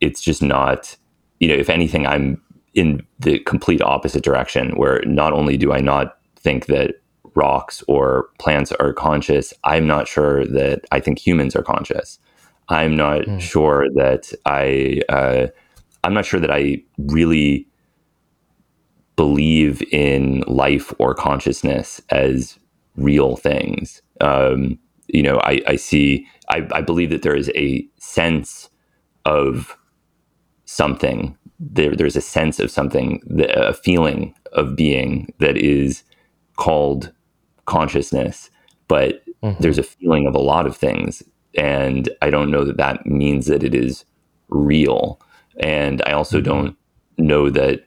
it's 0.00 0.20
just 0.20 0.42
not, 0.42 0.96
you 1.38 1.46
know, 1.46 1.54
if 1.54 1.70
anything, 1.70 2.08
I'm 2.08 2.42
in 2.74 3.06
the 3.20 3.38
complete 3.40 3.82
opposite 3.82 4.24
direction 4.24 4.76
where 4.76 5.00
not 5.06 5.32
only 5.32 5.56
do 5.56 5.72
I 5.72 5.80
not 5.80 6.18
think 6.36 6.66
that 6.66 6.96
rocks 7.36 7.84
or 7.86 8.30
plants 8.40 8.72
are 8.72 8.92
conscious, 8.92 9.54
I'm 9.62 9.86
not 9.86 10.08
sure 10.08 10.44
that 10.44 10.86
I 10.90 10.98
think 10.98 11.20
humans 11.20 11.54
are 11.54 11.62
conscious. 11.62 12.18
I'm 12.68 12.96
not 12.96 13.22
mm. 13.22 13.40
sure 13.40 13.86
that 13.94 14.32
I, 14.44 15.02
uh, 15.08 15.46
I'm 16.08 16.14
not 16.14 16.24
sure 16.24 16.40
that 16.40 16.50
I 16.50 16.82
really 16.96 17.68
believe 19.14 19.82
in 19.92 20.42
life 20.46 20.90
or 20.98 21.14
consciousness 21.14 22.00
as 22.08 22.58
real 22.96 23.36
things. 23.36 24.00
Um, 24.22 24.78
you 25.08 25.22
know, 25.22 25.38
I, 25.40 25.60
I 25.66 25.76
see, 25.76 26.26
I, 26.48 26.66
I 26.72 26.80
believe 26.80 27.10
that 27.10 27.20
there 27.20 27.36
is 27.36 27.50
a 27.54 27.86
sense 27.98 28.70
of 29.26 29.76
something. 30.64 31.36
There, 31.60 31.94
there's 31.94 32.16
a 32.16 32.22
sense 32.22 32.58
of 32.58 32.70
something, 32.70 33.20
a 33.38 33.74
feeling 33.74 34.34
of 34.52 34.74
being 34.74 35.30
that 35.40 35.58
is 35.58 36.04
called 36.56 37.12
consciousness, 37.66 38.48
but 38.88 39.22
mm-hmm. 39.42 39.62
there's 39.62 39.76
a 39.76 39.82
feeling 39.82 40.26
of 40.26 40.34
a 40.34 40.40
lot 40.40 40.66
of 40.66 40.74
things. 40.74 41.22
And 41.54 42.08
I 42.22 42.30
don't 42.30 42.50
know 42.50 42.64
that 42.64 42.78
that 42.78 43.04
means 43.04 43.44
that 43.44 43.62
it 43.62 43.74
is 43.74 44.06
real. 44.48 45.20
And 45.58 46.02
I 46.06 46.12
also 46.12 46.40
don't 46.40 46.76
know 47.16 47.50
that 47.50 47.86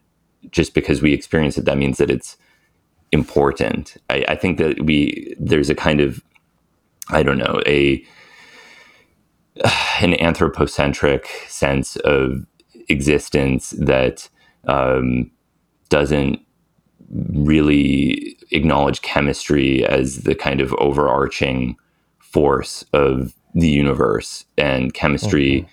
just 0.50 0.74
because 0.74 1.02
we 1.02 1.14
experience 1.14 1.58
it, 1.58 1.66
that 1.66 1.78
means 1.78 1.98
that 1.98 2.10
it's 2.10 2.38
important. 3.12 3.98
I, 4.10 4.26
I 4.30 4.36
think 4.36 4.58
that 4.58 4.84
we, 4.84 5.36
there's 5.40 5.70
a 5.70 5.76
kind 5.76 6.02
of, 6.02 6.24
I 7.10 7.24
don't 7.24 7.38
know, 7.38 7.62
a, 7.66 8.04
an 10.02 10.16
anthropocentric 10.16 11.28
sense 11.48 11.96
of 11.98 12.46
existence 12.90 13.72
that 13.72 14.30
um, 14.68 15.32
doesn't 15.90 16.40
really 17.10 18.38
acknowledge 18.52 19.02
chemistry 19.02 19.86
as 19.86 20.18
the 20.20 20.36
kind 20.36 20.62
of 20.62 20.74
overarching 20.76 21.76
force 22.20 22.86
of 22.94 23.34
the 23.54 23.70
universe. 23.70 24.46
And 24.58 24.94
chemistry 24.94 25.62
mm-hmm. 25.62 25.70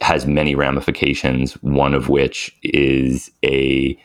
Has 0.00 0.26
many 0.26 0.54
ramifications, 0.54 1.54
one 1.62 1.94
of 1.94 2.08
which 2.08 2.56
is 2.62 3.30
a 3.44 3.98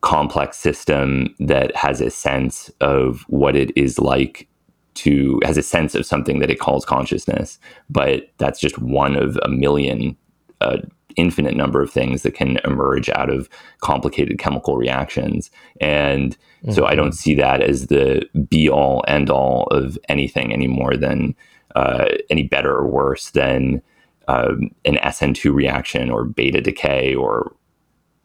complex 0.00 0.56
system 0.56 1.34
that 1.38 1.74
has 1.74 2.00
a 2.00 2.10
sense 2.10 2.70
of 2.80 3.22
what 3.28 3.56
it 3.56 3.76
is 3.76 3.98
like 3.98 4.48
to 4.94 5.40
has 5.44 5.56
a 5.56 5.62
sense 5.62 5.94
of 5.94 6.06
something 6.06 6.38
that 6.38 6.50
it 6.50 6.60
calls 6.60 6.84
consciousness 6.84 7.58
but 7.90 8.30
that's 8.38 8.60
just 8.60 8.78
one 8.78 9.16
of 9.16 9.36
a 9.42 9.48
million 9.48 10.16
uh, 10.60 10.78
infinite 11.18 11.56
number 11.56 11.82
of 11.82 11.90
things 11.90 12.22
that 12.22 12.34
can 12.34 12.58
emerge 12.64 13.08
out 13.10 13.28
of 13.28 13.48
complicated 13.80 14.38
chemical 14.38 14.76
reactions. 14.76 15.50
And 15.80 16.36
mm-hmm. 16.62 16.72
so 16.72 16.86
I 16.86 16.94
don't 16.94 17.08
mm-hmm. 17.08 17.14
see 17.14 17.34
that 17.34 17.60
as 17.60 17.88
the 17.88 18.28
be 18.48 18.68
all 18.68 19.04
end 19.08 19.28
all 19.28 19.64
of 19.70 19.98
anything 20.08 20.52
any 20.52 20.68
more 20.68 20.96
than 20.96 21.34
uh, 21.76 22.06
any 22.30 22.44
better 22.44 22.74
or 22.74 22.86
worse 22.86 23.30
than 23.30 23.82
um, 24.28 24.70
an 24.84 24.96
SN2 24.96 25.52
reaction 25.52 26.10
or 26.10 26.24
beta 26.24 26.60
decay 26.60 27.14
or 27.14 27.54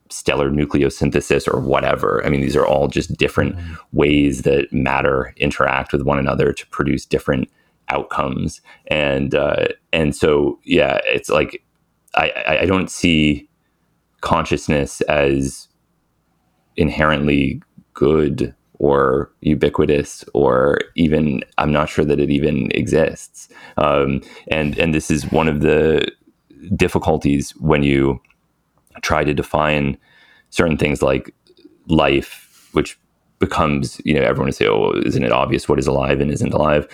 stellar 0.10 0.51
nucleosynthesis 0.51 1.51
or 1.51 1.60
whatever. 1.60 2.24
I 2.26 2.30
mean, 2.30 2.41
these 2.41 2.56
are 2.56 2.68
all 2.68 2.88
just 2.88 3.18
different 3.18 3.56
mm-hmm. 3.56 3.74
ways 3.93 4.43
that 4.43 4.72
matter 4.72 5.34
interact 5.38 5.91
with 5.91 6.04
one 6.04 6.20
another 6.20 6.54
to 6.54 6.68
produce 6.68 7.06
different 7.06 7.49
outcomes. 7.89 8.62
And 8.88 9.34
uh, 9.34 9.68
and 9.91 10.16
so 10.16 10.60
yeah, 10.64 10.99
it's 11.06 11.30
like 11.30 11.64
I, 12.16 12.60
I 12.62 12.66
don't 12.66 12.91
see 12.91 13.49
consciousness 14.22 15.01
as 15.01 15.68
inherently 16.76 17.62
good 17.93 18.54
or 18.84 19.32
ubiquitous 19.40 20.26
or 20.34 20.78
even 20.96 21.42
I'm 21.58 21.72
not 21.72 21.88
sure 21.88 22.04
that 22.04 22.20
it 22.20 22.30
even 22.30 22.70
exists. 22.72 23.48
Um, 23.78 24.22
and 24.50 24.78
and 24.78 24.94
this 24.94 25.10
is 25.10 25.32
one 25.32 25.48
of 25.48 25.62
the 25.62 26.06
difficulties 26.76 27.52
when 27.52 27.84
you 27.84 28.20
try 29.02 29.24
to 29.24 29.34
define 29.34 29.98
certain 30.50 30.78
things 30.78 31.02
like 31.02 31.34
life, 31.88 32.68
which 32.74 33.00
becomes, 33.40 34.02
you 34.04 34.14
know, 34.14 34.22
everyone 34.22 34.48
would 34.48 34.56
say, 34.56 34.68
oh, 34.68 34.92
isn't 35.06 35.24
it 35.24 35.32
obvious 35.32 35.70
what 35.70 35.80
is 35.80 35.88
alive 35.88 36.20
and 36.20 36.30
isn't 36.30 36.54
alive? 36.54 36.86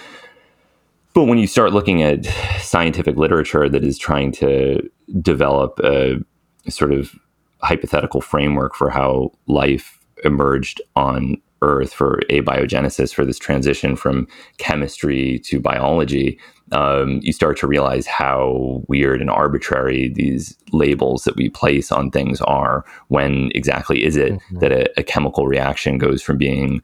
But 1.15 1.23
when 1.23 1.39
you 1.39 1.47
start 1.47 1.73
looking 1.73 2.03
at 2.03 2.25
scientific 2.61 3.15
literature 3.17 3.67
that 3.67 3.83
is 3.83 3.97
trying 3.97 4.31
to 4.33 4.87
develop 5.23 5.79
a 5.83 6.19
sort 6.67 6.91
of 6.91 7.15
hypothetical 7.63 8.21
framework 8.21 8.75
for 8.75 8.91
how 8.91 9.31
life 9.47 9.99
emerged 10.23 10.81
on 10.95 11.41
Earth 11.61 11.93
for 11.93 12.19
abiogenesis, 12.29 13.13
for 13.13 13.25
this 13.25 13.39
transition 13.39 13.95
from 13.95 14.27
chemistry 14.57 15.39
to 15.45 15.59
biology, 15.59 16.39
um, 16.71 17.19
you 17.21 17.33
start 17.33 17.57
to 17.57 17.67
realize 17.67 18.05
how 18.05 18.83
weird 18.87 19.21
and 19.21 19.29
arbitrary 19.29 20.09
these 20.09 20.55
labels 20.71 21.23
that 21.23 21.35
we 21.35 21.49
place 21.49 21.91
on 21.91 22.11
things 22.11 22.41
are. 22.41 22.85
When 23.07 23.51
exactly 23.55 24.03
is 24.03 24.15
it 24.15 24.33
mm-hmm. 24.33 24.59
that 24.59 24.71
a, 24.71 24.99
a, 24.99 25.03
chemical 25.03 25.47
reaction 25.47 25.97
goes 25.97 26.21
from 26.21 26.37
being 26.37 26.81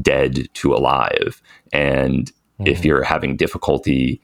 dead 0.00 0.48
to 0.54 0.74
alive? 0.74 1.40
And 1.72 2.26
mm-hmm. 2.26 2.66
if 2.66 2.84
you're 2.84 3.02
having 3.02 3.36
difficulty 3.36 4.20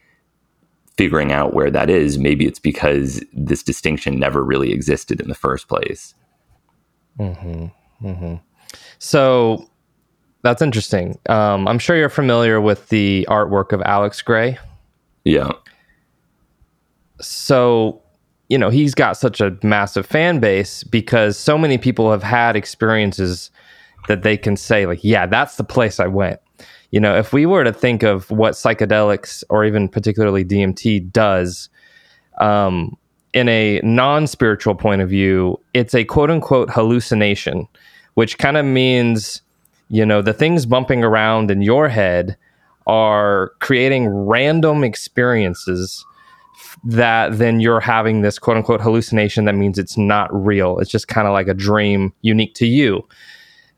figuring 0.97 1.33
out 1.33 1.55
where 1.55 1.71
that 1.71 1.89
is, 1.89 2.19
maybe 2.19 2.45
it's 2.45 2.59
because 2.59 3.25
this 3.33 3.63
distinction 3.63 4.19
never 4.19 4.45
really 4.45 4.73
existed 4.73 5.21
in 5.21 5.29
the 5.29 5.35
first 5.35 5.69
place. 5.69 6.15
Mm-hmm. 7.19 8.07
mm-hmm. 8.07 8.35
So 8.99 9.71
that's 10.49 10.63
interesting. 10.63 11.19
Um, 11.29 11.69
I'm 11.69 11.79
sure 11.79 11.95
you're 11.95 12.09
familiar 12.09 12.59
with 12.59 12.89
the 12.89 13.27
artwork 13.29 13.73
of 13.73 13.83
Alex 13.83 14.23
Grey. 14.23 14.59
Yeah. 15.25 15.51
So, 17.21 18.01
you 18.49 18.57
know, 18.57 18.71
he's 18.71 18.95
got 18.95 19.19
such 19.19 19.43
a 19.43 19.59
massive 19.63 20.07
fan 20.07 20.41
base 20.41 20.85
because 20.85 21.39
so 21.39 21.59
many 21.59 21.77
people 21.77 22.11
have 22.11 22.23
had 22.23 22.57
experiences 22.57 23.51
that 24.09 24.23
they 24.23 24.39
can 24.39 24.57
say, 24.57 24.87
like, 24.87 25.05
yeah, 25.05 25.27
that's 25.27 25.57
the 25.57 25.65
place 25.65 26.01
I 26.01 26.07
went. 26.07 26.41
You 26.93 27.01
know, 27.01 27.15
if 27.15 27.35
we 27.35 27.45
were 27.45 27.63
to 27.65 27.73
think 27.73 28.03
of 28.03 28.31
what 28.31 28.55
psychedelics 28.55 29.45
or 29.51 29.67
even 29.67 29.87
particularly 29.87 30.47
DMT 30.47 31.13
does, 31.13 31.69
um, 32.41 32.97
in 33.35 33.51
a 33.51 33.83
non 33.85 34.27
spiritual 34.27 34.75
point 34.75 35.03
of 35.03 35.11
view, 35.11 35.61
it's 35.75 35.95
a 35.95 36.05
quote 36.05 36.31
unquote 36.31 36.71
hallucination, 36.71 37.69
which 38.15 38.39
kind 38.39 38.57
of 38.57 38.65
means, 38.65 39.43
you 39.89 40.05
know, 40.05 40.23
the 40.23 40.33
things 40.33 40.67
bumping 40.67 41.03
around 41.03 41.51
in 41.51 41.63
your 41.63 41.89
head 41.89 42.37
are 42.87 43.53
creating 43.61 44.09
random 44.09 44.85
experiences 44.85 46.05
that 46.85 47.39
then 47.39 47.61
you're 47.61 47.81
having 47.81 48.23
this 48.23 48.39
quote 48.39 48.57
unquote 48.57 48.81
hallucination 48.81 49.45
that 49.45 49.55
means 49.55 49.79
it's 49.79 49.97
not 49.97 50.29
real. 50.33 50.79
It's 50.79 50.91
just 50.91 51.09
kind 51.09 51.27
of 51.27 51.33
like 51.33 51.49
a 51.49 51.55
dream 51.55 52.13
unique 52.23 52.55
to 52.55 52.67
you. 52.67 53.07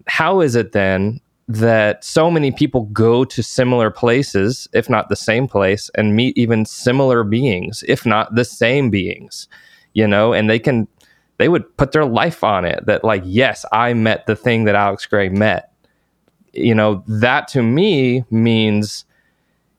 How 0.06 0.40
is 0.40 0.54
it 0.54 0.72
then 0.72 1.20
that 1.48 2.04
so 2.04 2.30
many 2.30 2.52
people 2.52 2.82
go 2.92 3.24
to 3.24 3.42
similar 3.42 3.90
places, 3.90 4.68
if 4.72 4.88
not 4.88 5.08
the 5.08 5.16
same 5.16 5.48
place, 5.48 5.90
and 5.96 6.14
meet 6.14 6.36
even 6.38 6.64
similar 6.64 7.24
beings, 7.24 7.82
if 7.88 8.06
not 8.06 8.34
the 8.36 8.44
same 8.44 8.88
beings, 8.88 9.48
you 9.92 10.06
know, 10.06 10.32
and 10.32 10.48
they 10.48 10.60
can, 10.60 10.86
they 11.38 11.48
would 11.48 11.76
put 11.76 11.90
their 11.90 12.04
life 12.04 12.44
on 12.44 12.64
it 12.64 12.86
that, 12.86 13.02
like, 13.02 13.22
yes, 13.24 13.64
I 13.72 13.94
met 13.94 14.26
the 14.26 14.36
thing 14.36 14.64
that 14.64 14.76
Alex 14.76 15.06
Grey 15.06 15.28
met 15.28 15.72
you 16.52 16.74
know, 16.74 17.02
that 17.06 17.48
to 17.48 17.62
me 17.62 18.24
means, 18.30 19.04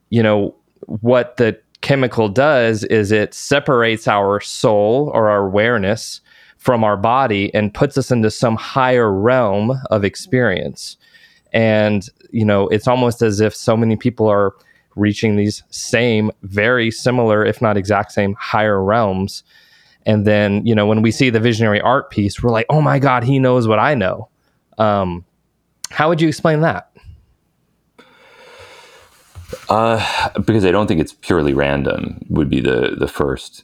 you 0.10 0.24
know, 0.24 0.56
what 0.86 1.38
the 1.38 1.60
chemical 1.82 2.30
does 2.30 2.84
is 2.86 3.12
it 3.12 3.34
separates 3.34 4.08
our 4.08 4.40
soul 4.40 5.12
or 5.14 5.30
our 5.30 5.46
awareness 5.46 6.22
from 6.58 6.84
our 6.84 6.98
body 6.98 7.54
and 7.56 7.74
puts 7.74 7.98
us 7.98 8.12
into 8.12 8.30
some 8.30 8.56
higher 8.56 9.12
realm 9.12 9.80
of 9.90 10.06
experience. 10.06 10.96
And, 11.54 12.08
you 12.30 12.46
know, 12.46 12.68
it's 12.68 12.88
almost 12.88 13.22
as 13.22 13.40
if 13.40 13.56
so 13.56 13.76
many 13.76 13.96
people 13.96 14.28
are 14.28 14.54
reaching 14.96 15.36
these 15.36 15.64
same, 15.72 16.32
very 16.44 16.92
similar, 16.92 17.44
if 17.44 17.62
not 17.62 17.78
exact 17.78 18.12
same, 18.12 18.36
higher 18.36 18.82
realms. 18.84 19.44
And 20.06 20.26
then, 20.26 20.66
you 20.66 20.76
know, 20.76 20.86
when 20.86 21.02
we 21.02 21.12
see 21.12 21.30
the 21.30 21.40
visionary 21.40 21.82
art 21.82 22.12
piece, 22.12 22.42
we're 22.42 22.52
like, 22.52 22.66
oh 22.70 22.82
my 22.82 23.00
God, 23.00 23.24
he 23.24 23.40
knows 23.40 23.68
what 23.68 23.80
I 23.80 23.96
know. 23.96 24.30
Um, 24.78 25.26
how 25.92 26.10
would 26.10 26.22
you 26.22 26.28
explain 26.28 26.62
that? 26.62 26.92
Uh, 29.70 30.30
because 30.40 30.66
I 30.66 30.72
don't 30.72 30.88
think 30.88 31.02
it's 31.02 31.14
purely 31.14 31.54
random. 31.54 32.26
Would 32.30 32.50
be 32.50 32.62
the 32.62 32.96
the 32.98 33.08
first 33.08 33.64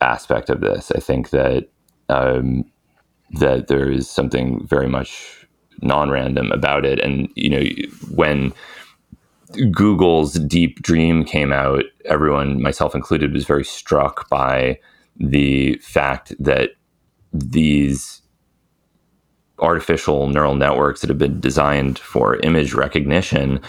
aspect 0.00 0.50
of 0.50 0.60
this. 0.60 0.90
I 0.94 1.00
think 1.00 1.30
that 1.30 1.68
um, 2.08 2.64
that 3.32 3.68
there 3.68 3.90
is 3.90 4.08
something 4.10 4.66
very 4.66 4.88
much 4.88 5.46
non-random 5.82 6.52
about 6.52 6.84
it, 6.84 6.98
and 7.00 7.28
you 7.36 7.48
know 7.48 7.64
when 8.10 8.52
Google's 9.70 10.34
Deep 10.34 10.82
Dream 10.82 11.24
came 11.24 11.52
out, 11.52 11.84
everyone, 12.04 12.62
myself 12.62 12.94
included, 12.94 13.32
was 13.32 13.44
very 13.44 13.64
struck 13.64 14.28
by 14.28 14.78
the 15.16 15.76
fact 15.76 16.32
that 16.38 16.70
these 17.32 18.19
artificial 19.60 20.28
neural 20.28 20.54
networks 20.54 21.00
that 21.00 21.10
have 21.10 21.18
been 21.18 21.40
designed 21.40 21.98
for 21.98 22.36
image 22.36 22.74
recognition 22.74 23.60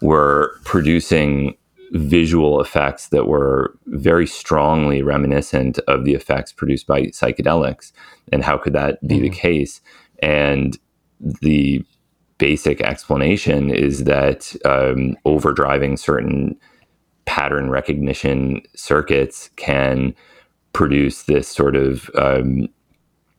were 0.00 0.58
producing 0.64 1.56
visual 1.92 2.60
effects 2.60 3.08
that 3.08 3.26
were 3.26 3.74
very 3.86 4.26
strongly 4.26 5.02
reminiscent 5.02 5.78
of 5.88 6.04
the 6.04 6.14
effects 6.14 6.52
produced 6.52 6.86
by 6.86 7.02
psychedelics. 7.04 7.92
And 8.30 8.44
how 8.44 8.58
could 8.58 8.74
that 8.74 9.00
be 9.06 9.16
mm-hmm. 9.16 9.24
the 9.24 9.30
case? 9.30 9.80
And 10.22 10.78
the 11.20 11.84
basic 12.36 12.80
explanation 12.82 13.70
is 13.70 14.04
that 14.04 14.54
um, 14.64 15.16
overdriving 15.26 15.98
certain 15.98 16.56
pattern 17.24 17.68
recognition 17.70 18.62
circuits 18.74 19.50
can 19.56 20.14
produce 20.72 21.24
this 21.24 21.48
sort 21.48 21.76
of 21.76 22.10
um, 22.14 22.68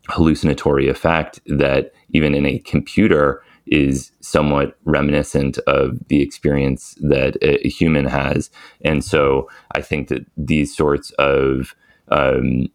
hallucinatory 0.09 0.87
effect 0.87 1.39
that 1.45 1.93
even 2.11 2.35
in 2.35 2.45
a 2.45 2.59
computer 2.59 3.43
is 3.67 4.11
somewhat 4.21 4.77
reminiscent 4.85 5.57
of 5.59 5.99
the 6.07 6.21
experience 6.21 6.95
that 7.01 7.35
a, 7.41 7.65
a 7.65 7.69
human 7.69 8.05
has. 8.05 8.49
And 8.83 9.03
so 9.03 9.49
I 9.75 9.81
think 9.81 10.07
that 10.07 10.25
these 10.37 10.75
sorts 10.75 11.11
of 11.19 11.75
um, 12.09 12.67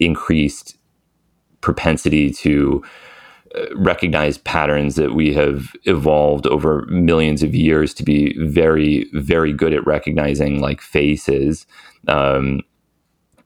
increased 0.00 0.78
propensity 1.60 2.30
to 2.30 2.82
uh, 3.54 3.66
recognize 3.76 4.38
patterns 4.38 4.96
that 4.96 5.14
we 5.14 5.34
have 5.34 5.72
evolved 5.84 6.46
over 6.46 6.86
millions 6.86 7.42
of 7.42 7.54
years 7.54 7.92
to 7.94 8.02
be 8.02 8.34
very, 8.46 9.06
very 9.12 9.52
good 9.52 9.74
at 9.74 9.86
recognizing, 9.86 10.60
like 10.60 10.80
faces, 10.80 11.66
um, 12.08 12.60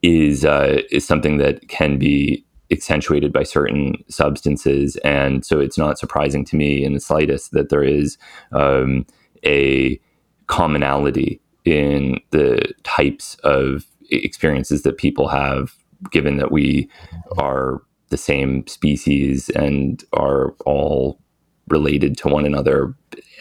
is 0.01 0.45
uh, 0.45 0.81
is 0.91 1.05
something 1.05 1.37
that 1.37 1.67
can 1.67 1.97
be 1.97 2.45
accentuated 2.71 3.31
by 3.31 3.43
certain 3.43 3.95
substances. 4.09 4.95
And 4.97 5.45
so 5.45 5.59
it's 5.59 5.77
not 5.77 5.97
surprising 5.97 6.45
to 6.45 6.55
me 6.55 6.83
in 6.83 6.93
the 6.93 6.99
slightest 6.99 7.51
that 7.51 7.69
there 7.69 7.83
is 7.83 8.17
um, 8.51 9.05
a 9.45 9.99
commonality 10.47 11.41
in 11.65 12.19
the 12.31 12.73
types 12.83 13.35
of 13.43 13.85
experiences 14.09 14.83
that 14.83 14.97
people 14.97 15.27
have, 15.27 15.75
given 16.11 16.37
that 16.37 16.51
we 16.51 16.89
are 17.37 17.81
the 18.09 18.17
same 18.17 18.65
species 18.67 19.49
and 19.49 20.03
are 20.13 20.51
all 20.65 21.19
related 21.67 22.17
to 22.17 22.29
one 22.29 22.45
another 22.45 22.93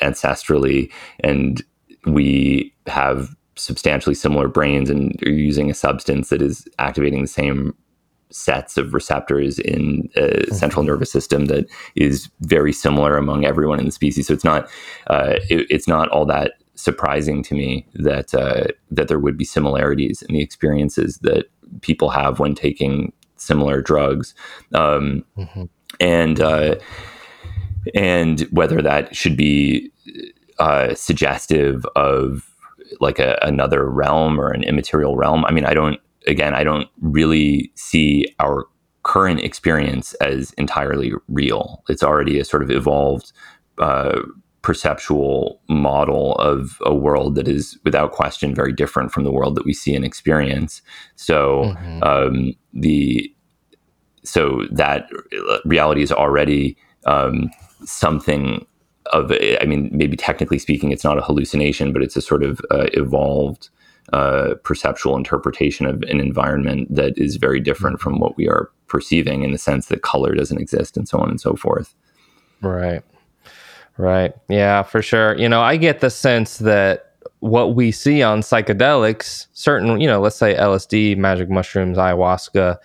ancestrally. 0.03 0.91
And 1.21 1.63
we 2.05 2.75
have 2.87 3.35
substantially 3.57 4.15
similar 4.15 4.49
brains 4.49 4.91
and 4.91 5.21
are 5.25 5.31
using 5.31 5.71
a 5.71 5.75
substance 5.75 6.29
that 6.29 6.43
is 6.43 6.69
activating 6.79 7.23
the 7.23 7.29
same 7.29 7.75
sets 8.31 8.77
of 8.77 8.93
receptors 8.93 9.59
in 9.59 10.09
a 10.17 10.21
mm-hmm. 10.21 10.55
central 10.55 10.85
nervous 10.85 11.13
system 11.13 11.47
that 11.47 11.67
is 11.95 12.29
very 12.41 12.73
similar 12.73 13.17
among 13.17 13.45
everyone 13.45 13.79
in 13.79 13.87
the 13.87 13.93
species. 13.93 14.27
So 14.27 14.35
it's 14.35 14.45
not 14.45 14.69
uh, 15.09 15.35
it, 15.49 15.67
it's 15.71 15.89
not 15.89 16.09
all 16.09 16.27
that 16.27 16.55
surprising 16.75 17.43
to 17.43 17.55
me 17.55 17.87
that 17.95 18.35
uh, 18.35 18.69
that 18.91 19.09
there 19.09 19.19
would 19.19 19.37
be 19.37 19.45
similarities 19.45 20.23
in 20.23 20.35
the 20.35 20.43
experiences 20.43 21.19
that 21.19 21.47
people 21.81 22.11
have 22.11 22.39
when 22.39 22.55
taking 22.55 23.13
similar 23.37 23.81
drugs, 23.83 24.35
um, 24.75 25.25
mm-hmm. 25.37 25.65
and 26.01 26.41
uh, 26.41 26.77
and 27.95 28.41
whether 28.51 28.83
that 28.83 29.15
should 29.15 29.37
be 29.37 29.91
uh, 30.59 30.95
suggestive 30.95 31.85
of 31.97 32.53
like 33.01 33.19
a, 33.19 33.39
another 33.43 33.89
realm 33.91 34.41
or 34.41 34.51
an 34.51 34.63
immaterial 34.63 35.17
realm. 35.17 35.45
I 35.45 35.53
mean, 35.53 35.65
I 35.65 35.75
don't 35.75 36.01
again, 36.27 36.55
I 36.55 36.65
don't 36.65 36.89
really 37.01 37.71
see 37.75 38.27
our 38.41 38.67
current 39.03 39.41
experience 39.41 40.15
as 40.15 40.53
entirely 40.53 41.13
real. 41.29 41.83
It's 41.89 42.03
already 42.03 42.39
a 42.41 42.45
sort 42.45 42.63
of 42.63 42.71
evolved 42.71 43.33
uh, 43.79 44.21
perceptual 44.63 45.61
model 45.69 46.35
of 46.37 46.79
a 46.85 46.93
world 46.93 47.37
that 47.37 47.47
is, 47.47 47.79
without 47.85 48.11
question, 48.11 48.53
very 48.55 48.73
different 48.73 49.13
from 49.13 49.23
the 49.23 49.31
world 49.31 49.55
that 49.55 49.65
we 49.65 49.73
see 49.73 49.95
and 49.95 50.05
experience. 50.05 50.83
So 51.15 51.73
mm-hmm. 51.77 52.03
um, 52.03 52.53
the 52.75 53.33
so 54.25 54.63
that 54.73 55.09
reality 55.65 56.03
is 56.03 56.11
already 56.11 56.77
um, 57.05 57.49
something 57.85 58.67
of 59.13 59.31
I 59.31 59.65
mean, 59.67 59.89
maybe 59.93 60.17
technically 60.17 60.59
speaking, 60.59 60.91
it's 60.91 61.05
not 61.05 61.17
a 61.17 61.23
hallucination, 61.23 61.93
but 61.93 62.03
it's 62.03 62.17
a 62.17 62.21
sort 62.21 62.43
of 62.43 62.61
uh, 62.73 62.89
evolved 62.93 63.71
uh, 64.13 64.55
perceptual 64.63 65.17
interpretation 65.17 65.87
of 65.87 66.03
an 66.03 66.21
environment 66.21 66.95
that 66.95 67.17
is 67.19 67.37
very 67.37 67.61
different 67.61 68.01
from 68.01 68.21
what 68.21 68.37
we 68.37 68.49
are 68.49 68.71
perceiving 68.87 69.43
in 69.43 69.53
the 69.53 69.59
sense 69.59 69.87
that 69.87 70.03
color 70.03 70.35
doesn't 70.35 70.61
exist 70.61 70.97
and 70.97 71.09
so 71.09 71.19
on 71.19 71.29
and 71.29 71.41
so 71.41 71.55
forth. 71.55 71.95
Right. 72.61 73.03
Right. 73.99 74.35
Yeah, 74.49 74.83
for 74.83 75.03
sure. 75.03 75.37
You 75.37 75.49
know, 75.49 75.63
I 75.63 75.77
get 75.77 76.01
the 76.01 76.11
sense 76.11 76.59
that 76.59 77.15
what 77.41 77.75
we 77.75 77.91
see 77.91 78.23
on 78.23 78.41
psychedelics, 78.41 79.47
certain, 79.53 80.01
you 80.01 80.07
know, 80.07 80.21
let's 80.21 80.37
say 80.37 80.55
LSD, 80.55 81.17
magic 81.17 81.49
mushrooms, 81.49 81.97
ayahuasca, 81.97 82.77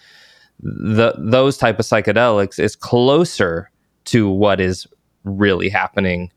the 0.59 1.13
those 1.17 1.57
type 1.57 1.79
of 1.79 1.85
psychedelics 1.85 2.59
is 2.59 2.75
closer 2.75 3.71
to 4.05 4.29
what 4.29 4.61
is 4.61 4.87
really 5.23 5.69
happening 5.69 6.31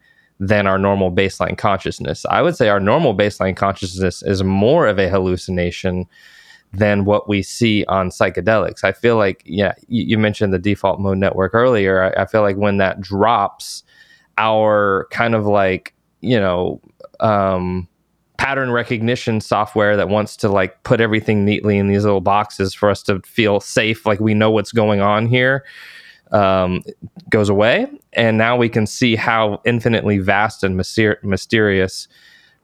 than 0.47 0.67
our 0.67 0.79
normal 0.79 1.11
baseline 1.11 1.57
consciousness. 1.57 2.27
I 2.27 2.43
would 2.43 2.57
say 2.57 2.69
our 2.69 2.81
normal 2.81 3.17
baseline 3.17 3.57
consciousness 3.57 4.23
is 4.23 4.43
more 4.43 4.87
of 4.87 4.99
a 4.99 5.09
hallucination 5.09 6.07
than 6.73 7.05
what 7.05 7.29
we 7.29 7.43
see 7.43 7.85
on 7.87 8.11
psychedelics. 8.11 8.85
I 8.85 8.93
feel 8.93 9.17
like, 9.17 9.43
yeah, 9.47 9.75
you, 9.89 10.05
you 10.05 10.19
mentioned 10.19 10.53
the 10.53 10.59
default 10.59 11.01
mode 11.01 11.19
network 11.19 11.55
earlier. 11.55 12.03
I, 12.03 12.23
I, 12.23 12.27
feel 12.27 12.43
like 12.43 12.57
when 12.57 12.79
that 12.79 13.01
drops, 13.01 13.85
our 14.39 15.07
kind 15.11 15.35
of 15.35 15.47
like, 15.47 15.95
you 16.21 16.39
know, 16.39 16.81
um, 17.21 17.89
pattern 18.37 18.73
recognition 18.73 19.41
software 19.41 19.97
that 19.97 20.09
wants 20.09 20.37
to 20.39 20.49
like 20.49 20.83
put 20.83 21.01
everything 21.01 21.45
neatly 21.45 21.79
in 21.79 21.87
these 21.87 22.05
little 22.05 22.21
boxes 22.21 22.75
for 22.75 22.91
us 22.91 23.03
to 23.05 23.21
feel 23.21 23.61
safe, 23.61 24.05
like 24.05 24.19
we 24.19 24.35
know 24.35 24.51
what's 24.51 24.73
going 24.73 25.01
on 25.01 25.27
here 25.27 25.65
um, 26.33 26.83
goes 27.31 27.49
away, 27.49 27.87
and 28.13 28.39
now 28.39 28.57
we 28.57 28.69
can 28.69 28.87
see 28.87 29.17
how 29.17 29.61
infinitely 29.65 30.19
vast 30.19 30.65
and 30.65 30.79
myster- 30.79 31.23
mysterious 31.23 32.09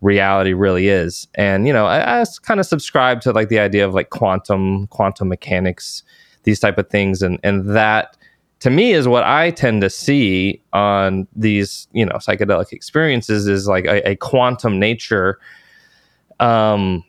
reality 0.01 0.53
really 0.53 0.89
is. 0.89 1.29
And 1.35 1.67
you 1.67 1.73
know, 1.73 1.87
I, 1.87 2.21
I 2.21 2.25
kind 2.43 2.61
of 2.61 2.67
subscribe 2.67 3.21
to 3.23 3.33
like 3.33 3.49
the 3.49 3.59
idea 3.59 3.87
of 3.87 3.95
like 3.95 4.11
quantum, 4.11 4.87
quantum 4.89 5.29
mechanics, 5.29 6.03
these 6.45 6.61
type 6.61 6.79
of 6.79 6.89
things, 6.89 7.23
and 7.23 7.39
and 7.43 7.75
that 7.77 8.17
to 8.61 8.71
me 8.71 8.93
is 8.93 9.09
what 9.09 9.25
I 9.25 9.51
tend 9.51 9.81
to 9.83 9.91
see 9.91 10.63
on 10.73 11.27
these 11.35 11.89
you 11.93 12.05
know 12.05 12.17
psychedelic 12.17 12.73
experiences 12.73 13.47
is 13.47 13.67
like 13.67 13.85
a, 13.85 14.11
a 14.11 14.17
quantum 14.17 14.79
nature. 14.79 15.39
Um, 16.39 17.05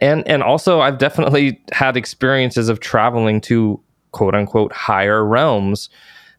and 0.00 0.26
and 0.26 0.42
also 0.42 0.80
I've 0.80 0.98
definitely 0.98 1.60
had 1.72 1.96
experiences 1.96 2.68
of 2.68 2.80
traveling 2.80 3.40
to 3.42 3.80
quote 4.12 4.34
unquote 4.34 4.72
higher 4.72 5.24
realms 5.24 5.88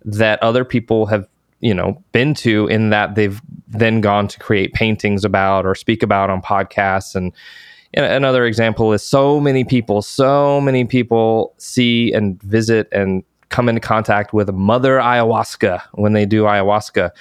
that 0.03 0.41
other 0.41 0.63
people 0.63 1.05
have 1.05 1.27
you 1.59 1.73
know 1.73 2.01
been 2.11 2.33
to 2.33 2.67
in 2.67 2.89
that 2.89 3.15
they've 3.15 3.41
then 3.67 4.01
gone 4.01 4.27
to 4.27 4.39
create 4.39 4.73
paintings 4.73 5.25
about 5.25 5.65
or 5.65 5.75
speak 5.75 6.01
about 6.03 6.29
on 6.29 6.41
podcasts. 6.41 7.15
And 7.15 7.33
another 7.93 8.45
example 8.45 8.93
is 8.93 9.03
so 9.03 9.39
many 9.39 9.63
people 9.63 10.01
so 10.01 10.61
many 10.61 10.85
people 10.85 11.53
see 11.57 12.11
and 12.13 12.41
visit 12.43 12.87
and 12.91 13.23
come 13.49 13.69
into 13.69 13.81
contact 13.81 14.33
with 14.33 14.51
mother 14.53 14.97
ayahuasca 14.97 15.81
when 15.93 16.13
they 16.13 16.25
do 16.25 16.43
ayahuasca. 16.43 17.11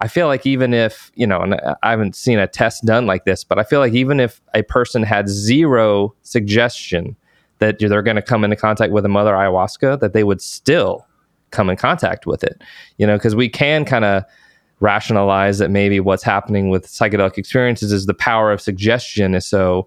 I 0.00 0.08
feel 0.08 0.26
like 0.26 0.46
even 0.46 0.74
if 0.74 1.10
you 1.14 1.26
know 1.26 1.40
and 1.40 1.54
i 1.82 1.90
haven't 1.90 2.14
seen 2.16 2.38
a 2.38 2.46
test 2.46 2.84
done 2.84 3.06
like 3.06 3.24
this 3.24 3.44
but 3.44 3.58
i 3.58 3.64
feel 3.64 3.80
like 3.80 3.94
even 3.94 4.20
if 4.20 4.42
a 4.54 4.62
person 4.62 5.02
had 5.02 5.28
zero 5.28 6.14
suggestion 6.22 7.16
that 7.58 7.78
they're 7.78 8.02
going 8.02 8.16
to 8.16 8.22
come 8.22 8.44
into 8.44 8.56
contact 8.56 8.92
with 8.92 9.04
a 9.04 9.08
mother 9.08 9.32
ayahuasca, 9.32 10.00
that 10.00 10.12
they 10.12 10.24
would 10.24 10.40
still 10.40 11.06
come 11.50 11.70
in 11.70 11.76
contact 11.76 12.26
with 12.26 12.44
it. 12.44 12.60
You 12.98 13.06
know, 13.06 13.16
because 13.16 13.34
we 13.34 13.48
can 13.48 13.84
kind 13.84 14.04
of 14.04 14.24
rationalize 14.80 15.58
that 15.58 15.70
maybe 15.70 16.00
what's 16.00 16.22
happening 16.22 16.68
with 16.68 16.86
psychedelic 16.86 17.38
experiences 17.38 17.92
is 17.92 18.06
the 18.06 18.14
power 18.14 18.52
of 18.52 18.60
suggestion 18.60 19.34
is 19.34 19.46
so 19.46 19.86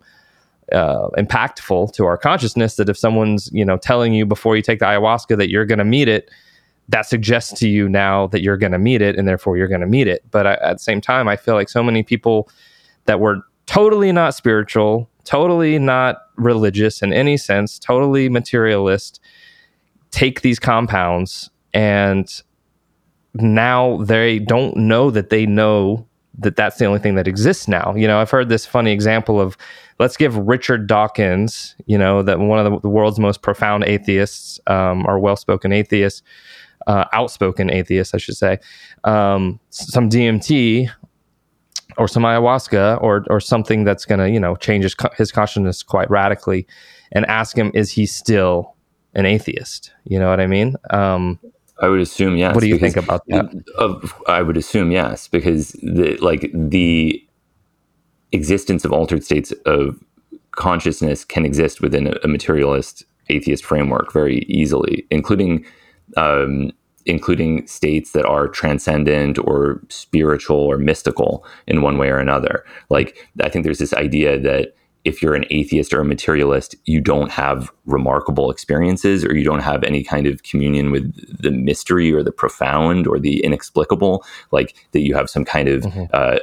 uh, 0.71 1.09
impactful 1.17 1.93
to 1.93 2.05
our 2.05 2.17
consciousness 2.17 2.75
that 2.75 2.89
if 2.89 2.97
someone's 2.97 3.49
you 3.51 3.65
know 3.65 3.77
telling 3.77 4.13
you 4.13 4.25
before 4.25 4.55
you 4.55 4.61
take 4.61 4.79
the 4.79 4.85
ayahuasca 4.85 5.37
that 5.37 5.49
you're 5.49 5.65
going 5.65 5.79
to 5.79 5.85
meet 5.85 6.07
it 6.07 6.29
that 6.87 7.05
suggests 7.05 7.57
to 7.59 7.67
you 7.67 7.87
now 7.87 8.27
that 8.27 8.41
you're 8.41 8.57
going 8.57 8.71
to 8.71 8.79
meet 8.79 9.01
it 9.01 9.15
and 9.15 9.27
therefore 9.27 9.57
you're 9.57 9.67
going 9.67 9.81
to 9.81 9.87
meet 9.87 10.07
it 10.07 10.23
but 10.31 10.45
I, 10.45 10.53
at 10.55 10.73
the 10.73 10.79
same 10.79 11.01
time 11.01 11.27
i 11.27 11.35
feel 11.35 11.55
like 11.55 11.69
so 11.69 11.81
many 11.81 12.03
people 12.03 12.49
that 13.05 13.19
were 13.19 13.41
totally 13.65 14.11
not 14.11 14.35
spiritual 14.35 15.09
totally 15.23 15.79
not 15.79 16.17
religious 16.37 17.01
in 17.01 17.13
any 17.13 17.37
sense, 17.37 17.79
totally 17.79 18.29
materialist, 18.29 19.19
take 20.11 20.41
these 20.41 20.59
compounds 20.59 21.49
and 21.73 22.41
now 23.35 23.97
they 23.97 24.39
don't 24.39 24.75
know 24.75 25.11
that 25.11 25.29
they 25.29 25.45
know 25.45 26.05
that 26.37 26.55
that's 26.55 26.77
the 26.77 26.85
only 26.85 26.99
thing 26.99 27.15
that 27.15 27.27
exists 27.27 27.67
now. 27.67 27.93
You 27.95 28.07
know, 28.07 28.19
I've 28.19 28.31
heard 28.31 28.49
this 28.49 28.65
funny 28.65 28.91
example 28.91 29.39
of 29.39 29.57
let's 29.99 30.15
give 30.15 30.37
Richard 30.37 30.87
Dawkins, 30.87 31.75
you 31.85 31.97
know, 31.97 32.23
that 32.23 32.39
one 32.39 32.65
of 32.65 32.71
the, 32.71 32.79
the 32.79 32.89
world's 32.89 33.19
most 33.19 33.41
profound 33.41 33.83
atheists 33.83 34.59
um, 34.67 35.05
or 35.05 35.19
well-spoken 35.19 35.73
atheists, 35.73 36.23
uh, 36.87 37.05
outspoken 37.11 37.69
atheists, 37.69 38.13
I 38.13 38.17
should 38.17 38.37
say, 38.37 38.59
um, 39.03 39.59
some 39.69 40.09
DMT 40.09 40.89
or 41.97 42.07
some 42.07 42.23
ayahuasca 42.23 43.01
or 43.01 43.25
or 43.29 43.39
something 43.39 43.83
that's 43.83 44.05
going 44.05 44.19
to 44.19 44.29
you 44.29 44.39
know 44.39 44.55
change 44.55 44.83
his, 44.83 44.95
his 45.17 45.31
consciousness 45.31 45.83
quite 45.83 46.09
radically 46.09 46.67
and 47.11 47.25
ask 47.25 47.57
him 47.57 47.71
is 47.73 47.91
he 47.91 48.05
still 48.05 48.75
an 49.15 49.25
atheist? 49.25 49.91
You 50.05 50.19
know 50.19 50.29
what 50.29 50.39
i 50.39 50.47
mean? 50.47 50.75
Um, 50.91 51.39
i 51.81 51.87
would 51.87 52.01
assume 52.01 52.35
yes 52.35 52.53
what 52.53 52.61
do 52.61 52.67
you 52.67 52.77
think 52.77 52.97
about 52.97 53.25
that? 53.27 53.45
of, 53.77 54.13
i 54.27 54.41
would 54.41 54.57
assume 54.57 54.91
yes 54.91 55.27
because 55.27 55.71
the 55.81 56.17
like 56.17 56.51
the 56.53 57.25
existence 58.31 58.85
of 58.85 58.91
altered 58.91 59.23
states 59.23 59.51
of 59.65 59.97
consciousness 60.51 61.23
can 61.23 61.45
exist 61.45 61.81
within 61.81 62.07
a, 62.07 62.15
a 62.23 62.27
materialist 62.27 63.05
atheist 63.29 63.63
framework 63.63 64.11
very 64.11 64.39
easily 64.49 65.05
including 65.09 65.65
um, 66.17 66.71
including 67.09 67.65
states 67.67 68.11
that 68.11 68.25
are 68.25 68.47
transcendent 68.47 69.39
or 69.39 69.81
spiritual 69.89 70.57
or 70.57 70.77
mystical 70.77 71.43
in 71.67 71.81
one 71.81 71.97
way 71.97 72.09
or 72.09 72.19
another. 72.19 72.63
Like, 72.89 73.27
I 73.41 73.49
think 73.49 73.63
there's 73.63 73.79
this 73.79 73.93
idea 73.93 74.39
that 74.39 74.75
if 75.05 75.21
you're 75.21 75.33
an 75.33 75.45
atheist 75.49 75.93
or 75.93 76.01
a 76.01 76.05
materialist, 76.05 76.75
you 76.85 77.01
don't 77.01 77.31
have 77.31 77.71
remarkable 77.85 78.51
experiences 78.51 79.25
or 79.25 79.35
you 79.35 79.43
don't 79.43 79.61
have 79.61 79.83
any 79.83 80.03
kind 80.03 80.27
of 80.27 80.43
communion 80.43 80.91
with 80.91 81.11
the 81.41 81.51
mystery 81.51 82.13
or 82.13 82.21
the 82.21 82.31
profound 82.31 83.07
or 83.07 83.17
the 83.17 83.43
inexplicable, 83.43 84.23
like 84.51 84.75
that 84.91 84.99
you 84.99 85.15
have 85.15 85.29
some 85.29 85.45
kind 85.45 85.67
of. 85.67 85.83
Mm-hmm. 85.83 86.03
Uh, 86.13 86.39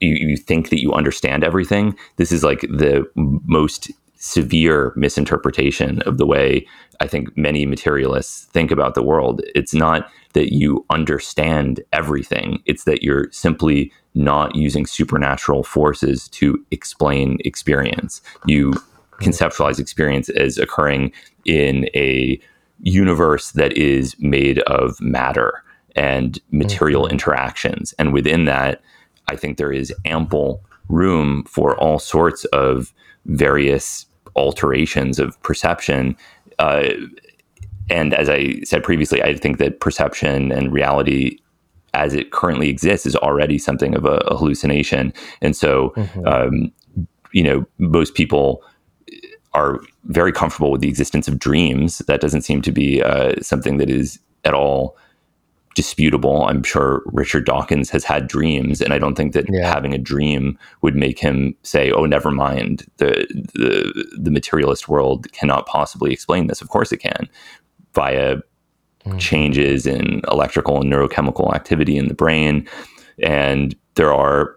you, 0.00 0.28
you 0.28 0.36
think 0.38 0.70
that 0.70 0.80
you 0.80 0.94
understand 0.94 1.44
everything. 1.44 1.94
This 2.16 2.32
is 2.32 2.42
like 2.42 2.62
the 2.62 3.06
most 3.14 3.90
severe 4.20 4.92
misinterpretation 4.96 6.02
of 6.02 6.18
the 6.18 6.26
way 6.26 6.66
I 7.00 7.06
think 7.06 7.34
many 7.36 7.64
materialists 7.64 8.44
think 8.46 8.70
about 8.70 8.94
the 8.94 9.02
world. 9.02 9.40
It's 9.54 9.74
not 9.74 10.10
that 10.34 10.54
you 10.54 10.84
understand 10.90 11.80
everything, 11.92 12.62
it's 12.66 12.84
that 12.84 13.02
you're 13.02 13.32
simply 13.32 13.90
not 14.14 14.54
using 14.54 14.86
supernatural 14.86 15.64
forces 15.64 16.28
to 16.28 16.62
explain 16.70 17.38
experience. 17.44 18.20
You 18.46 18.74
conceptualize 19.20 19.78
experience 19.78 20.28
as 20.28 20.58
occurring 20.58 21.12
in 21.46 21.88
a 21.94 22.40
universe 22.82 23.52
that 23.52 23.72
is 23.76 24.14
made 24.18 24.58
of 24.60 25.00
matter 25.00 25.62
and 25.96 26.38
material 26.50 27.04
mm-hmm. 27.04 27.12
interactions. 27.12 27.94
And 27.98 28.12
within 28.12 28.44
that, 28.44 28.82
I 29.28 29.36
think 29.36 29.56
there 29.56 29.72
is 29.72 29.92
ample 30.04 30.62
room 30.88 31.44
for 31.44 31.76
all 31.76 31.98
sorts 31.98 32.44
of 32.46 32.92
various 33.26 34.06
alterations 34.36 35.18
of 35.18 35.40
perception. 35.42 36.16
Uh, 36.58 36.90
and 37.88 38.14
as 38.14 38.28
I 38.28 38.60
said 38.62 38.82
previously, 38.82 39.22
I 39.22 39.34
think 39.34 39.58
that 39.58 39.80
perception 39.80 40.52
and 40.52 40.72
reality 40.72 41.38
as 41.92 42.14
it 42.14 42.30
currently 42.30 42.68
exists 42.68 43.06
is 43.06 43.16
already 43.16 43.58
something 43.58 43.94
of 43.94 44.04
a, 44.04 44.18
a 44.28 44.36
hallucination. 44.36 45.12
And 45.40 45.56
so, 45.56 45.90
mm-hmm. 45.96 46.26
um, 46.26 46.72
you 47.32 47.42
know, 47.42 47.66
most 47.78 48.14
people 48.14 48.62
are 49.52 49.80
very 50.04 50.32
comfortable 50.32 50.70
with 50.70 50.80
the 50.80 50.88
existence 50.88 51.26
of 51.26 51.38
dreams. 51.38 51.98
That 51.98 52.20
doesn't 52.20 52.42
seem 52.42 52.62
to 52.62 52.72
be 52.72 53.02
uh, 53.02 53.34
something 53.42 53.78
that 53.78 53.90
is 53.90 54.20
at 54.44 54.54
all 54.54 54.96
disputable. 55.74 56.44
I'm 56.46 56.62
sure 56.62 57.02
Richard 57.06 57.46
Dawkins 57.46 57.90
has 57.90 58.04
had 58.04 58.26
dreams, 58.26 58.80
and 58.80 58.92
I 58.92 58.98
don't 58.98 59.14
think 59.14 59.32
that 59.34 59.46
yeah. 59.48 59.66
having 59.72 59.94
a 59.94 59.98
dream 59.98 60.58
would 60.82 60.96
make 60.96 61.18
him 61.18 61.54
say, 61.62 61.92
"Oh, 61.92 62.06
never 62.06 62.30
mind. 62.30 62.86
The, 62.96 63.26
the 63.54 64.08
the 64.18 64.30
materialist 64.30 64.88
world 64.88 65.30
cannot 65.32 65.66
possibly 65.66 66.12
explain 66.12 66.46
this." 66.46 66.60
Of 66.60 66.68
course, 66.68 66.92
it 66.92 66.98
can 66.98 67.28
via 67.94 68.38
mm. 69.04 69.18
changes 69.18 69.86
in 69.86 70.22
electrical 70.28 70.80
and 70.80 70.92
neurochemical 70.92 71.54
activity 71.54 71.96
in 71.96 72.08
the 72.08 72.14
brain, 72.14 72.68
and 73.22 73.76
there 73.94 74.12
are, 74.12 74.56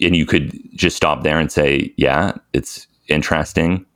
and 0.00 0.14
you 0.14 0.26
could 0.26 0.52
just 0.74 0.96
stop 0.96 1.22
there 1.22 1.38
and 1.38 1.50
say, 1.50 1.92
"Yeah, 1.96 2.32
it's 2.52 2.86
interesting." 3.08 3.86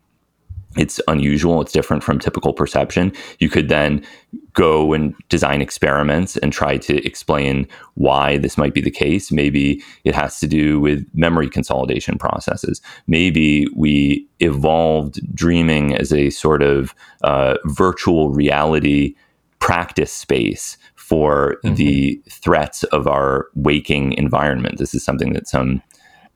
It's 0.77 1.01
unusual, 1.09 1.61
it's 1.61 1.73
different 1.73 2.03
from 2.03 2.19
typical 2.19 2.53
perception. 2.53 3.13
You 3.39 3.49
could 3.49 3.69
then 3.69 4.05
go 4.53 4.93
and 4.93 5.15
design 5.29 5.61
experiments 5.61 6.37
and 6.39 6.53
try 6.53 6.79
to 6.79 7.05
explain 7.07 7.69
why 7.95 8.39
this 8.39 8.57
might 8.57 8.75
be 8.75 8.81
the 8.81 8.91
case. 8.91 9.31
Maybe 9.31 9.83
it 10.05 10.15
has 10.15 10.41
to 10.41 10.47
do 10.47 10.81
with 10.81 11.07
memory 11.15 11.49
consolidation 11.49 12.19
processes. 12.19 12.81
Maybe 13.07 13.67
we 13.75 14.27
evolved 14.41 15.21
dreaming 15.35 15.95
as 15.95 16.13
a 16.13 16.31
sort 16.31 16.63
of 16.63 16.95
uh, 17.23 17.57
virtual 17.65 18.31
reality 18.31 19.15
practice 19.59 20.13
space 20.13 20.77
for 20.95 21.57
mm-hmm. 21.65 21.75
the 21.77 22.21
threats 22.31 22.83
of 22.85 23.07
our 23.07 23.49
waking 23.55 24.13
environment. 24.15 24.79
This 24.79 24.95
is 24.95 25.05
something 25.05 25.33
that 25.33 25.49
some 25.49 25.83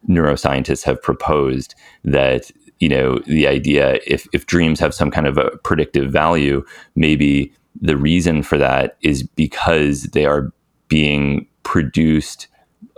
neuroscientists 0.09 0.85
have 0.85 1.03
proposed 1.03 1.75
that 2.05 2.51
you 2.81 2.89
know 2.89 3.19
the 3.27 3.47
idea 3.47 4.01
if 4.07 4.27
if 4.33 4.47
dreams 4.47 4.81
have 4.81 4.93
some 4.95 5.11
kind 5.11 5.27
of 5.27 5.39
a 5.39 5.51
predictive 5.59 6.11
value 6.11 6.65
maybe 6.97 7.53
the 7.81 7.97
reason 7.97 8.43
for 8.43 8.59
that 8.59 8.97
is 9.03 9.23
because 9.23 10.05
they 10.05 10.27
are 10.27 10.53
being 10.89 11.47
produced 11.63 12.49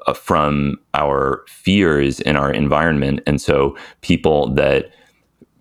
uh, 0.07 0.15
from 0.15 0.79
our 0.95 1.45
fears 1.49 2.21
in 2.21 2.37
our 2.37 2.51
environment. 2.51 3.21
And 3.27 3.41
so 3.41 3.77
people 4.01 4.53
that 4.55 4.91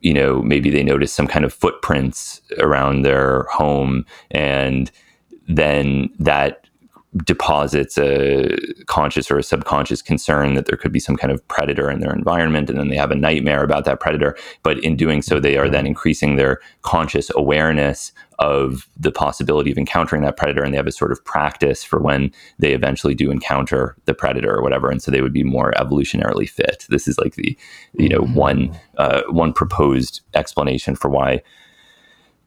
you 0.01 0.13
know 0.13 0.41
maybe 0.41 0.69
they 0.71 0.83
notice 0.83 1.13
some 1.13 1.27
kind 1.27 1.45
of 1.45 1.53
footprints 1.53 2.41
around 2.57 3.03
their 3.03 3.43
home 3.51 4.05
and 4.31 4.89
then 5.47 6.09
that 6.17 6.65
deposits 7.17 7.97
a 7.97 8.57
conscious 8.85 9.29
or 9.29 9.37
a 9.37 9.43
subconscious 9.43 10.01
concern 10.01 10.53
that 10.53 10.65
there 10.65 10.77
could 10.77 10.93
be 10.93 10.99
some 10.99 11.17
kind 11.17 11.31
of 11.31 11.45
predator 11.49 11.91
in 11.91 11.99
their 11.99 12.13
environment 12.13 12.69
and 12.69 12.79
then 12.79 12.87
they 12.87 12.95
have 12.95 13.11
a 13.11 13.15
nightmare 13.15 13.63
about 13.63 13.83
that 13.83 13.99
predator. 13.99 14.37
But 14.63 14.81
in 14.81 14.95
doing 14.95 15.21
so 15.21 15.39
they 15.39 15.57
are 15.57 15.69
then 15.69 15.85
increasing 15.85 16.37
their 16.37 16.61
conscious 16.83 17.29
awareness 17.35 18.13
of 18.39 18.87
the 18.97 19.11
possibility 19.11 19.71
of 19.71 19.77
encountering 19.77 20.21
that 20.23 20.37
predator 20.37 20.63
and 20.63 20.73
they 20.73 20.77
have 20.77 20.87
a 20.87 20.91
sort 20.91 21.11
of 21.11 21.23
practice 21.25 21.83
for 21.83 21.99
when 21.99 22.31
they 22.59 22.71
eventually 22.71 23.13
do 23.13 23.29
encounter 23.29 23.97
the 24.05 24.13
predator 24.13 24.55
or 24.55 24.63
whatever. 24.63 24.89
And 24.89 25.03
so 25.03 25.11
they 25.11 25.21
would 25.21 25.33
be 25.33 25.43
more 25.43 25.73
evolutionarily 25.73 26.49
fit. 26.49 26.85
This 26.89 27.09
is 27.09 27.17
like 27.17 27.35
the 27.35 27.57
you 27.93 28.07
know 28.07 28.21
one 28.21 28.73
uh, 28.97 29.23
one 29.29 29.51
proposed 29.51 30.21
explanation 30.33 30.95
for 30.95 31.09
why 31.09 31.41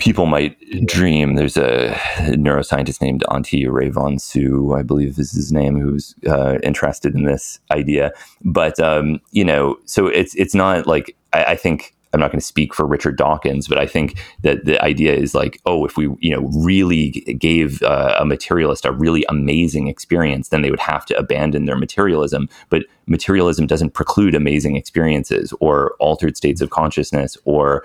people 0.04 0.26
might 0.26 0.54
dream. 0.84 1.34
There's 1.34 1.56
a 1.56 1.94
neuroscientist 2.36 3.00
named 3.00 3.24
Antti 3.30 3.66
Raivonen, 3.66 4.78
I 4.78 4.82
believe 4.82 5.18
is 5.18 5.32
his 5.32 5.50
name, 5.50 5.80
who's 5.80 6.14
uh, 6.28 6.58
interested 6.62 7.14
in 7.14 7.24
this 7.24 7.58
idea. 7.70 8.12
But 8.42 8.78
um, 8.78 9.20
you 9.30 9.44
know, 9.44 9.78
so 9.86 10.06
it's 10.06 10.34
it's 10.34 10.54
not 10.54 10.86
like 10.86 11.16
I, 11.32 11.44
I 11.44 11.56
think 11.56 11.94
I'm 12.12 12.20
not 12.20 12.30
going 12.30 12.38
to 12.38 12.46
speak 12.46 12.72
for 12.74 12.86
Richard 12.86 13.16
Dawkins, 13.16 13.66
but 13.66 13.76
I 13.76 13.86
think 13.86 14.22
that 14.42 14.66
the 14.66 14.80
idea 14.84 15.14
is 15.14 15.34
like, 15.34 15.60
oh, 15.66 15.84
if 15.84 15.96
we, 15.96 16.08
you 16.20 16.30
know, 16.30 16.48
really 16.62 17.10
gave 17.38 17.82
uh, 17.82 18.16
a 18.20 18.24
materialist 18.24 18.84
a 18.84 18.92
really 18.92 19.24
amazing 19.28 19.88
experience, 19.88 20.50
then 20.50 20.62
they 20.62 20.70
would 20.70 20.78
have 20.78 21.04
to 21.06 21.18
abandon 21.18 21.64
their 21.64 21.76
materialism. 21.76 22.48
But 22.68 22.84
materialism 23.06 23.66
doesn't 23.66 23.94
preclude 23.94 24.36
amazing 24.36 24.76
experiences 24.76 25.52
or 25.58 25.96
altered 25.98 26.36
states 26.36 26.60
of 26.60 26.70
consciousness 26.70 27.36
or 27.46 27.82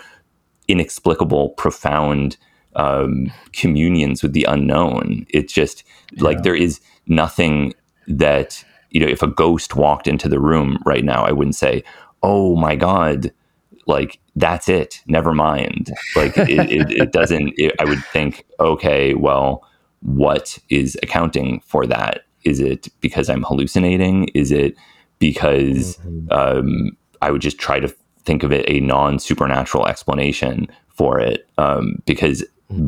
inexplicable, 0.70 1.50
profound 1.50 2.38
um, 2.76 3.32
communions 3.52 4.24
with 4.24 4.34
the 4.34 4.46
unknown. 4.46 5.26
It's 5.30 5.52
just 5.52 5.84
yeah. 6.14 6.24
like 6.24 6.44
there 6.44 6.56
is 6.56 6.80
nothing 7.08 7.74
that 8.08 8.64
you 8.92 9.02
know. 9.02 9.08
If 9.08 9.22
a 9.22 9.28
ghost 9.28 9.76
walked 9.76 10.08
into 10.08 10.30
the 10.30 10.40
room 10.40 10.80
right 10.86 11.04
now, 11.04 11.26
I 11.26 11.32
wouldn't 11.32 11.56
say, 11.56 11.84
"Oh 12.24 12.56
my 12.56 12.76
god." 12.76 13.34
Like 13.88 14.20
that's 14.36 14.70
it. 14.70 15.02
Never 15.08 15.34
mind. 15.34 15.92
Like 16.16 16.38
it, 16.38 16.72
it, 16.72 16.92
it 16.92 17.12
doesn't. 17.12 17.54
It, 17.58 17.74
I 17.80 17.86
would 17.86 18.04
think, 18.06 18.46
okay, 18.60 19.16
well, 19.16 19.68
what 20.02 20.60
is 20.70 20.96
accounting 21.02 21.62
for 21.66 21.88
that? 21.88 22.22
Is 22.44 22.60
it 22.60 22.88
because 23.02 23.30
I'm 23.30 23.42
hallucinating? 23.42 24.26
Is 24.36 24.52
it 24.52 24.76
because 25.18 25.98
mm-hmm. 25.98 26.32
um, 26.32 26.98
I 27.22 27.32
would 27.32 27.42
just 27.42 27.58
try 27.58 27.80
to 27.80 27.94
think 28.26 28.44
of 28.44 28.52
it 28.52 28.66
a 28.70 28.80
non 28.80 29.20
supernatural 29.20 29.88
explanation 29.88 30.68
for 30.90 31.20
it 31.20 31.48
um, 31.58 31.96
because 32.06 32.44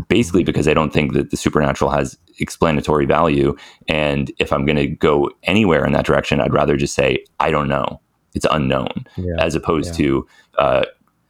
basically 0.08 0.44
because 0.44 0.68
I 0.68 0.74
don't 0.74 0.94
think 0.94 1.14
that 1.14 1.32
the 1.32 1.38
supernatural 1.38 1.92
has 1.92 2.18
explanatory 2.40 3.06
value. 3.06 3.56
And 3.88 4.32
if 4.40 4.52
I'm 4.54 4.66
going 4.66 4.78
to 4.78 4.88
go 4.88 5.32
anywhere 5.44 5.86
in 5.86 5.94
that 5.94 6.06
direction, 6.06 6.40
I'd 6.40 6.54
rather 6.54 6.78
just 6.78 6.94
say, 6.94 7.24
I 7.40 7.52
don't 7.52 7.68
know. 7.68 8.00
It's 8.34 8.46
unknown, 8.50 9.06
yeah. 9.18 9.36
as 9.40 9.56
opposed 9.56 10.00
yeah. 10.00 10.06
to 10.06 10.28
uh, 10.58 10.86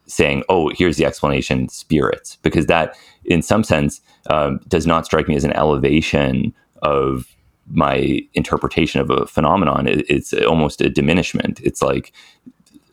saying, 0.06 0.44
oh, 0.48 0.70
here's 0.74 0.96
the 0.96 1.04
explanation 1.04 1.68
spirits, 1.68 2.36
because 2.42 2.66
that, 2.66 2.96
in 3.24 3.42
some 3.42 3.64
sense, 3.64 4.00
um, 4.30 4.60
does 4.68 4.86
not 4.86 5.04
strike 5.04 5.26
me 5.26 5.34
as 5.34 5.42
an 5.42 5.52
elevation 5.54 6.54
of 6.82 7.26
my 7.66 8.20
interpretation 8.34 9.00
of 9.00 9.10
a 9.10 9.26
phenomenon. 9.26 9.88
It, 9.88 10.08
it's 10.08 10.32
almost 10.32 10.80
a 10.80 10.88
diminishment. 10.88 11.60
It's 11.60 11.82
like 11.82 12.12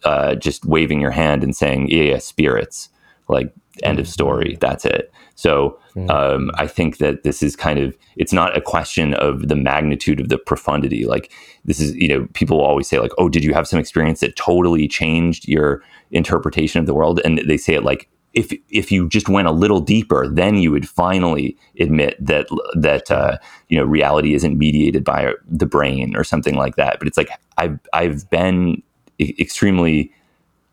uh, 0.04 0.36
just 0.36 0.66
waving 0.66 1.02
your 1.02 1.12
hand 1.12 1.44
and 1.44 1.56
saying, 1.56 1.90
yeah, 1.90 2.04
yeah 2.04 2.18
spirits, 2.20 2.90
like 3.28 3.54
end 3.84 4.00
of 4.00 4.08
story. 4.08 4.52
Mm-hmm. 4.52 4.60
That's 4.60 4.86
it. 4.86 5.12
So 5.36 5.80
mm-hmm. 5.96 6.10
um, 6.10 6.52
I 6.56 6.68
think 6.68 6.98
that 6.98 7.24
this 7.24 7.42
is 7.42 7.56
kind 7.56 7.80
of, 7.80 7.98
it's 8.18 8.34
not 8.34 8.58
a 8.58 8.62
question 8.62 9.14
of 9.14 9.48
the 9.48 9.56
magnitude 9.56 10.20
of 10.20 10.30
the 10.30 10.38
profundity. 10.38 11.06
Like 11.06 11.32
this 11.64 11.80
is, 11.80 11.96
you 11.96 12.10
know, 12.10 12.28
people 12.34 12.60
always 12.60 12.90
say 12.90 13.00
like, 13.00 13.12
oh, 13.18 13.30
did 13.30 13.44
you 13.44 13.54
have 13.54 13.68
some 13.68 13.80
experience 13.80 14.20
that 14.20 14.36
totally 14.36 14.88
changed 14.88 15.48
your 15.48 15.82
interpretation 16.12 16.80
of 16.80 16.88
the 16.88 16.94
world? 16.94 17.22
And 17.24 17.38
they 17.48 17.58
say 17.58 17.76
it 17.76 17.84
like, 17.84 18.10
if 18.34 18.54
if 18.70 18.92
you 18.92 19.10
just 19.10 19.28
went 19.28 19.48
a 19.48 19.52
little 19.52 19.80
deeper, 19.80 20.28
then 20.28 20.56
you 20.58 20.72
would 20.72 20.88
finally 20.88 21.58
admit 21.80 22.16
that 22.24 22.48
that 22.76 23.10
uh, 23.10 23.38
you 23.70 23.78
know 23.78 23.84
reality 23.84 24.36
isn't 24.36 24.58
mediated 24.58 25.04
by 25.04 25.34
the 25.48 25.66
brain 25.66 26.16
or 26.16 26.24
something 26.24 26.56
like 26.56 26.76
that. 26.76 27.00
But 27.00 27.08
it's 27.08 27.18
like 27.18 27.30
I've 27.58 27.80
I've 27.92 28.30
been 28.30 28.84
extremely 29.20 30.12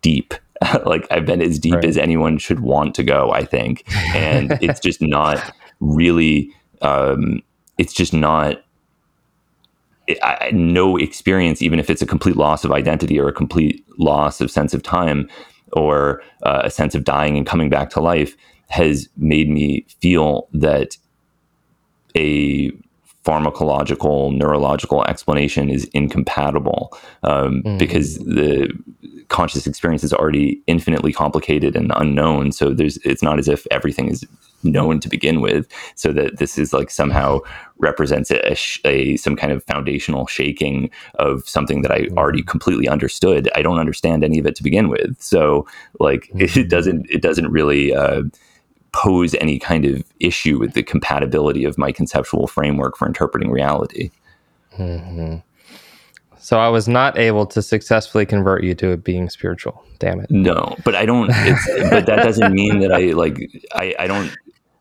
deep. 0.03 0.35
like 0.85 1.07
I've 1.11 1.27
been 1.27 1.43
as 1.43 1.59
deep 1.59 1.75
right. 1.75 1.85
as 1.85 1.99
anyone 1.99 2.39
should 2.39 2.61
want 2.61 2.95
to 2.97 3.03
go, 3.03 3.31
I 3.33 3.45
think. 3.45 3.85
And 4.15 4.57
it's 4.63 4.81
just 4.81 5.03
not 5.03 5.55
really, 5.81 6.51
um, 6.83 7.43
it's 7.79 7.93
just 7.93 8.13
not, 8.13 8.63
I, 10.23 10.51
no 10.53 10.97
experience, 10.97 11.63
even 11.63 11.79
if 11.79 11.91
it's 11.91 12.01
a 12.01 12.07
complete 12.07 12.37
loss 12.37 12.65
of 12.65 12.71
identity 12.73 13.19
or 13.19 13.29
a 13.29 13.33
complete 13.33 13.85
loss 13.99 14.41
of 14.41 14.51
sense 14.51 14.73
of 14.73 14.83
time 14.83 15.29
or 15.73 16.23
uh, 16.45 16.63
a 16.65 16.71
sense 16.71 16.95
of 16.95 17.05
dying 17.05 17.37
and 17.37 17.47
coming 17.47 17.69
back 17.69 17.91
to 17.91 18.01
life, 18.01 18.37
has 18.69 19.09
made 19.17 19.49
me 19.49 19.85
feel 20.01 20.49
that 20.53 20.97
a 22.17 22.71
pharmacological 23.27 24.35
neurological 24.37 25.05
explanation 25.07 25.69
is 25.69 25.85
incompatible 25.93 26.97
um, 27.25 27.61
mm. 27.65 27.79
because 27.79 28.19
the 28.19 28.73
conscious 29.29 29.67
experience 29.67 30.05
is 30.05 30.13
already 30.13 30.63
infinitely 30.69 31.13
complicated 31.13 31.75
and 31.75 31.91
unknown 31.97 32.53
so 32.53 32.71
there's 32.71 32.97
it's 32.99 33.25
not 33.25 33.41
as 33.41 33.49
if 33.49 33.67
everything 33.73 34.09
is 34.09 34.25
known 34.63 35.01
to 35.01 35.09
begin 35.09 35.41
with 35.41 35.67
so 35.97 36.13
that 36.13 36.39
this 36.39 36.57
is 36.57 36.73
like 36.73 36.89
somehow 36.89 37.41
represents 37.79 38.31
a, 38.31 38.57
a 38.85 39.17
some 39.17 39.35
kind 39.35 39.53
of 39.53 39.65
foundational 39.65 40.29
shaking 40.29 40.89
of 41.17 41.47
something 41.49 41.83
that 41.83 41.91
i 41.91 42.03
mm. 42.03 42.17
already 42.17 42.45
completely 42.45 42.87
understood 42.89 43.51
i 43.57 43.63
don't 43.63 43.81
understand 43.81 44.23
any 44.23 44.39
of 44.39 44.47
it 44.47 44.55
to 44.55 44.63
begin 44.63 44.89
with 44.89 45.21
so 45.21 45.67
like 45.99 46.31
mm. 46.35 46.57
it 46.57 46.69
doesn't 46.69 47.11
it 47.11 47.23
doesn't 47.23 47.51
really 47.51 47.93
uh, 47.93 48.23
pose 48.97 49.35
any 49.35 49.59
kind 49.59 49.85
of 49.85 50.03
issue 50.21 50.59
with 50.59 50.73
the 50.73 50.83
compatibility 50.83 51.65
of 51.65 51.77
my 51.77 51.93
conceptual 51.93 52.47
framework 52.47 52.97
for 52.97 53.07
interpreting 53.07 53.51
reality. 53.51 54.11
Mm-hmm. 54.79 55.37
So 56.39 56.59
I 56.59 56.69
was 56.69 56.89
not 56.89 57.19
able 57.19 57.45
to 57.47 57.61
successfully 57.61 58.25
convert 58.25 58.65
you 58.65 58.75
to 58.77 58.97
being 58.97 59.29
spiritual. 59.29 59.85
Damn 59.99 60.21
it. 60.21 60.31
No, 60.31 60.77
but 60.83 60.95
I 60.95 61.05
don't. 61.05 61.27
but 61.91 62.07
that 62.07 62.23
doesn't 62.23 62.55
mean 62.55 62.79
that 62.81 62.93
I 62.93 63.13
like. 63.13 63.39
I, 63.75 63.95
I 63.99 64.07
don't. 64.07 64.35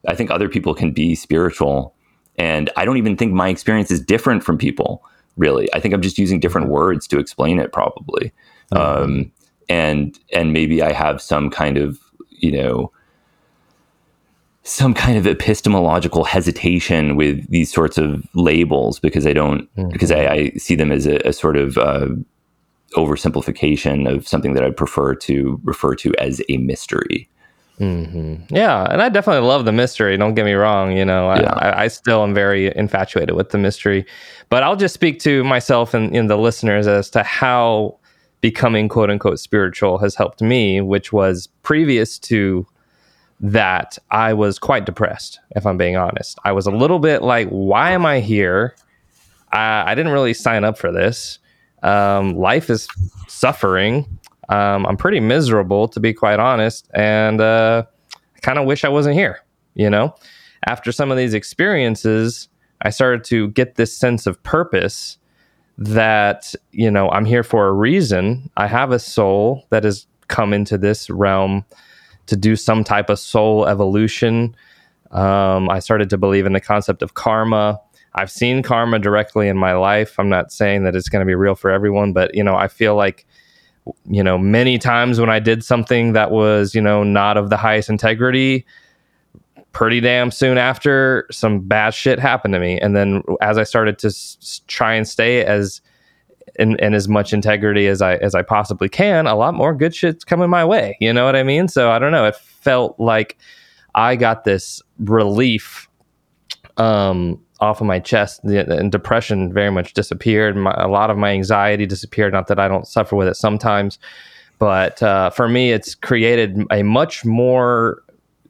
I 0.08 0.16
think 0.16 0.32
other 0.32 0.48
people 0.48 0.74
can 0.74 0.92
be 0.92 1.16
spiritual, 1.16 1.94
and 2.38 2.70
I 2.78 2.86
don't 2.86 2.98
even 2.98 3.18
think 3.18 3.34
my 3.34 3.50
experience 3.50 3.92
is 3.92 4.00
different 4.00 4.44
from 4.44 4.58
people. 4.58 5.04
Really, 5.36 5.68
I 5.74 5.80
think 5.80 5.94
I'm 5.94 6.02
just 6.02 6.18
using 6.18 6.40
different 6.40 6.70
words 6.70 7.08
to 7.08 7.20
explain 7.20 7.60
it. 7.60 7.74
Probably, 7.74 8.32
mm-hmm. 8.72 9.04
um, 9.04 9.32
and 9.68 10.18
and 10.32 10.54
maybe 10.54 10.82
I 10.82 10.94
have 10.94 11.22
some 11.22 11.50
kind 11.50 11.78
of 11.78 12.00
you 12.30 12.52
know 12.52 12.92
some 14.66 14.96
kind 14.96 15.16
of 15.16 15.28
epistemological 15.28 16.24
hesitation 16.24 17.16
with 17.16 17.48
these 17.52 17.72
sorts 17.72 18.00
of 18.00 18.28
labels 18.34 19.00
because 19.00 19.28
I 19.28 19.32
don't 19.32 19.74
mm-hmm. 19.76 19.90
because 19.90 20.12
I, 20.12 20.28
I, 20.28 20.50
see 20.58 20.74
them 20.74 20.92
as 20.92 21.06
a, 21.06 21.18
a 21.20 21.34
sort 21.34 21.56
of 21.56 21.78
uh, 21.78 22.08
oversimplification 22.94 24.12
of 24.12 24.28
something 24.28 24.54
that 24.56 24.64
I 24.64 24.72
prefer 24.72 25.14
to 25.16 25.62
refer 25.64 25.94
to 25.96 26.14
as 26.18 26.42
a 26.50 26.58
mystery. 26.58 27.30
Mm-hmm. 27.80 28.56
Yeah, 28.56 28.88
and 28.90 29.04
I 29.04 29.10
definitely 29.10 29.48
love 29.48 29.66
the 29.66 29.72
mystery. 29.72 30.18
Don't 30.18 30.34
get 30.34 30.46
me 30.46 30.54
wrong. 30.54 30.98
You 30.98 31.06
know, 31.06 31.32
yeah. 31.36 31.54
I, 31.54 31.84
I, 31.84 31.88
still 31.88 32.24
am 32.24 32.34
very 32.34 32.76
infatuated 32.76 33.36
with 33.36 33.50
the 33.50 33.58
mystery. 33.60 34.06
But 34.50 34.64
I'll 34.64 34.78
just 34.78 34.94
speak 34.94 35.20
to 35.20 35.44
myself 35.44 35.94
and, 35.94 36.16
and 36.16 36.28
the 36.30 36.38
listeners 36.38 36.88
as 36.88 37.10
to 37.12 37.22
how 37.22 38.00
becoming 38.42 38.88
quote 38.90 39.12
unquote 39.12 39.40
spiritual 39.40 40.00
has 40.00 40.16
helped 40.16 40.42
me, 40.42 40.82
which 40.82 41.14
was 41.14 41.48
previous 41.64 42.18
to 42.20 42.66
that 43.40 43.98
I 44.12 44.34
was 44.34 44.60
quite 44.60 44.86
depressed, 44.86 45.40
if 45.56 45.66
I'm 45.66 45.78
being 45.78 45.98
honest. 45.98 46.40
I 46.44 46.52
was 46.54 46.68
a 46.68 46.72
little 46.72 47.00
bit 47.00 47.22
like, 47.22 47.50
why 47.50 47.92
am 47.92 48.06
I 48.06 48.20
here? 48.20 48.76
I, 49.52 49.92
I 49.92 49.96
didn't 49.96 50.14
really 50.14 50.34
sign 50.34 50.64
up 50.64 50.78
for 50.78 50.92
this. 50.92 51.40
Um, 51.84 52.36
life 52.36 52.70
is 52.70 52.88
suffering. 53.28 54.20
Um, 54.50 54.86
I'm 54.86 54.98
pretty 54.98 55.20
miserable, 55.20 55.88
to 55.90 56.00
be 56.00 56.14
quite 56.14 56.40
honest. 56.40 56.90
And 56.94 57.42
uh, 57.42 57.84
I 58.16 58.40
kind 58.40 58.58
of 58.58 58.66
wish 58.66 58.84
I 58.84 58.90
wasn't 58.90 59.16
here, 59.16 59.42
you 59.74 59.90
know? 59.90 60.16
After 60.68 60.92
some 60.92 61.12
of 61.12 61.18
these 61.18 61.34
experiences, 61.34 62.48
I 62.82 62.90
started 62.90 63.24
to 63.26 63.50
get 63.50 63.76
this 63.76 63.96
sense 63.96 64.26
of 64.26 64.42
purpose 64.44 65.18
that, 65.78 66.56
you 66.72 66.90
know, 66.90 67.10
I'm 67.10 67.26
here 67.26 67.44
for 67.44 67.68
a 67.68 67.74
reason. 67.74 68.50
I 68.56 68.68
have 68.68 68.92
a 68.92 69.00
soul 69.00 69.66
that 69.70 69.84
has 69.84 70.08
come 70.28 70.54
into 70.54 70.78
this 70.78 71.10
realm 71.10 71.66
to 72.28 72.36
do 72.36 72.56
some 72.56 72.84
type 72.84 73.10
of 73.10 73.20
soul 73.20 73.68
evolution. 73.68 74.56
Um, 75.12 75.70
I 75.70 75.80
started 75.80 76.10
to 76.10 76.18
believe 76.18 76.46
in 76.46 76.54
the 76.54 76.62
concept 76.62 77.02
of 77.02 77.14
karma. 77.14 77.80
I've 78.16 78.32
seen 78.32 78.64
karma 78.64 79.00
directly 79.00 79.48
in 79.48 79.58
my 79.58 79.74
life. 79.74 80.18
I'm 80.20 80.30
not 80.30 80.52
saying 80.52 80.84
that 80.84 80.96
it's 80.96 81.10
going 81.10 81.22
to 81.22 81.26
be 81.26 81.36
real 81.36 81.56
for 81.56 81.70
everyone, 81.70 82.14
but 82.14 82.34
you 82.34 82.44
know, 82.44 82.56
I 82.56 82.68
feel 82.68 82.96
like 82.96 83.26
you 84.10 84.24
know, 84.24 84.38
many 84.38 84.78
times 84.78 85.20
when 85.20 85.30
I 85.30 85.40
did 85.40 85.64
something 85.64 86.14
that 86.14 86.32
was, 86.32 86.74
you 86.74 86.82
know, 86.82 87.04
not 87.04 87.38
of 87.38 87.50
the 87.50 87.58
highest 87.58 87.90
integrity, 87.90 88.66
pretty 89.74 90.00
damn 90.00 90.32
soon 90.32 90.58
after 90.58 91.28
some 91.32 91.60
bad 91.60 91.94
shit 91.94 92.18
happened 92.18 92.54
to 92.54 92.60
me. 92.60 92.80
And 92.80 92.96
then 92.96 93.22
as 93.42 93.58
I 93.58 93.64
started 93.64 94.00
to 94.00 94.08
s- 94.08 94.62
try 94.68 94.94
and 94.96 95.08
stay 95.08 95.44
as 95.46 95.82
in, 96.58 96.78
in 96.80 96.94
as 96.94 97.08
much 97.08 97.34
integrity 97.34 97.88
as 97.88 98.02
I 98.02 98.16
as 98.16 98.36
I 98.36 98.42
possibly 98.42 98.90
can, 98.90 99.28
a 99.28 99.36
lot 99.36 99.54
more 99.54 99.74
good 99.74 99.96
shit's 99.96 100.24
coming 100.24 100.50
my 100.50 100.64
way. 100.64 100.98
You 101.00 101.12
know 101.14 101.26
what 101.26 101.36
I 101.36 101.44
mean? 101.44 101.68
So 101.68 101.92
I 101.92 102.00
don't 102.00 102.12
know. 102.12 102.26
It 102.26 102.36
felt 102.36 103.00
like 103.00 103.38
I 103.94 104.16
got 104.16 104.44
this 104.44 104.82
relief 105.00 105.90
um, 106.78 107.42
off 107.60 107.82
of 107.82 107.88
my 107.88 108.00
chest, 108.00 108.44
and 108.44 108.92
depression 108.92 109.54
very 109.54 109.72
much 109.72 109.94
disappeared. 109.94 110.56
My, 110.56 110.74
a 110.78 110.88
lot 110.88 111.10
of 111.10 111.18
my 111.18 111.32
anxiety 111.32 111.86
disappeared. 111.86 112.34
Not 112.34 112.48
that 112.48 112.60
I 112.60 112.68
don't 112.68 112.88
suffer 112.88 113.16
with 113.16 113.28
it 113.28 113.36
sometimes, 113.36 114.00
but 114.60 115.02
uh, 115.02 115.30
for 115.30 115.48
me, 115.48 115.72
it's 115.72 115.96
created 115.96 116.62
a 116.72 116.84
much 116.84 117.26
more 117.26 118.04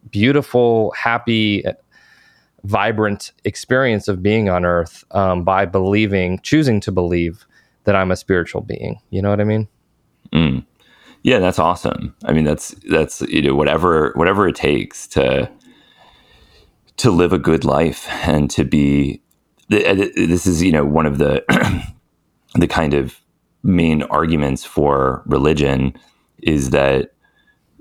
beautiful, 0.10 0.92
happy, 0.92 1.64
vibrant 2.64 3.32
experience 3.44 4.08
of 4.08 4.24
being 4.24 4.50
on 4.50 4.66
Earth 4.66 5.04
um, 5.12 5.44
by 5.44 5.66
believing, 5.66 6.40
choosing 6.40 6.80
to 6.82 6.92
believe 6.92 7.46
that 7.86 7.96
I'm 7.96 8.12
a 8.12 8.16
spiritual 8.16 8.62
being. 8.62 9.00
You 9.10 9.22
know 9.22 9.30
what 9.30 9.42
I 9.42 9.46
mean? 9.46 9.68
Mm. 10.34 10.66
Yeah, 11.24 11.40
that's 11.40 11.60
awesome. 11.60 12.16
I 12.26 12.34
mean, 12.34 12.44
that's 12.44 12.76
that's 12.90 13.22
you 13.22 13.42
know 13.42 13.56
whatever 13.56 14.12
whatever 14.16 14.48
it 14.48 14.56
takes 14.56 15.08
to 15.08 15.50
to 16.98 17.12
live 17.12 17.34
a 17.34 17.40
good 17.40 17.66
life 17.66 18.08
and 18.28 18.50
to 18.52 18.64
be. 18.64 19.22
This 19.70 20.46
is 20.46 20.62
you 20.62 20.72
know 20.72 20.86
one 20.86 21.06
of 21.08 21.18
the 21.18 21.44
the 22.56 22.68
kind 22.68 22.94
of 22.94 23.20
main 23.64 24.04
arguments 24.04 24.64
for 24.64 25.24
religion 25.26 25.94
is 26.44 26.70
that 26.70 27.14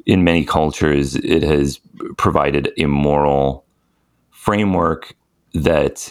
in 0.07 0.25
many 0.25 0.45
cultures 0.45 1.17
it 1.17 1.43
has 1.43 1.79
provided 2.17 2.73
a 2.79 2.87
moral 2.87 3.67
framework 4.31 5.15
that 5.53 6.11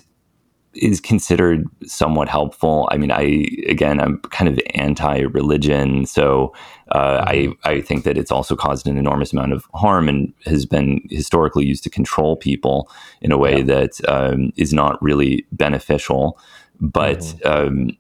is 0.76 1.00
considered 1.00 1.68
somewhat 1.86 2.28
helpful. 2.28 2.88
I 2.92 2.98
mean, 2.98 3.12
I 3.12 3.46
again, 3.68 4.00
I'm 4.00 4.20
kind 4.20 4.50
of 4.50 4.60
anti-religion, 4.74 6.06
so 6.06 6.54
uh, 6.92 7.26
mm-hmm. 7.26 7.52
I 7.66 7.72
I 7.72 7.82
think 7.82 8.04
that 8.04 8.18
it's 8.18 8.32
also 8.32 8.56
caused 8.56 8.88
an 8.88 8.98
enormous 8.98 9.34
amount 9.34 9.54
of 9.54 9.66
harm 9.74 10.10
and 10.10 10.34
has 10.46 10.66
been 10.66 11.02
historically 11.10 11.66
used 11.66 11.84
to 11.84 11.90
control 11.90 12.36
people 12.36 12.90
in 13.22 13.32
a 13.32 13.38
way 13.38 13.58
yeah. 13.58 13.64
that 13.64 13.92
um, 14.08 14.52
is 14.56 14.74
not 14.74 15.02
really 15.02 15.46
beneficial. 15.52 16.40
But 16.80 17.20
mm-hmm. 17.20 17.68
um, 17.68 17.98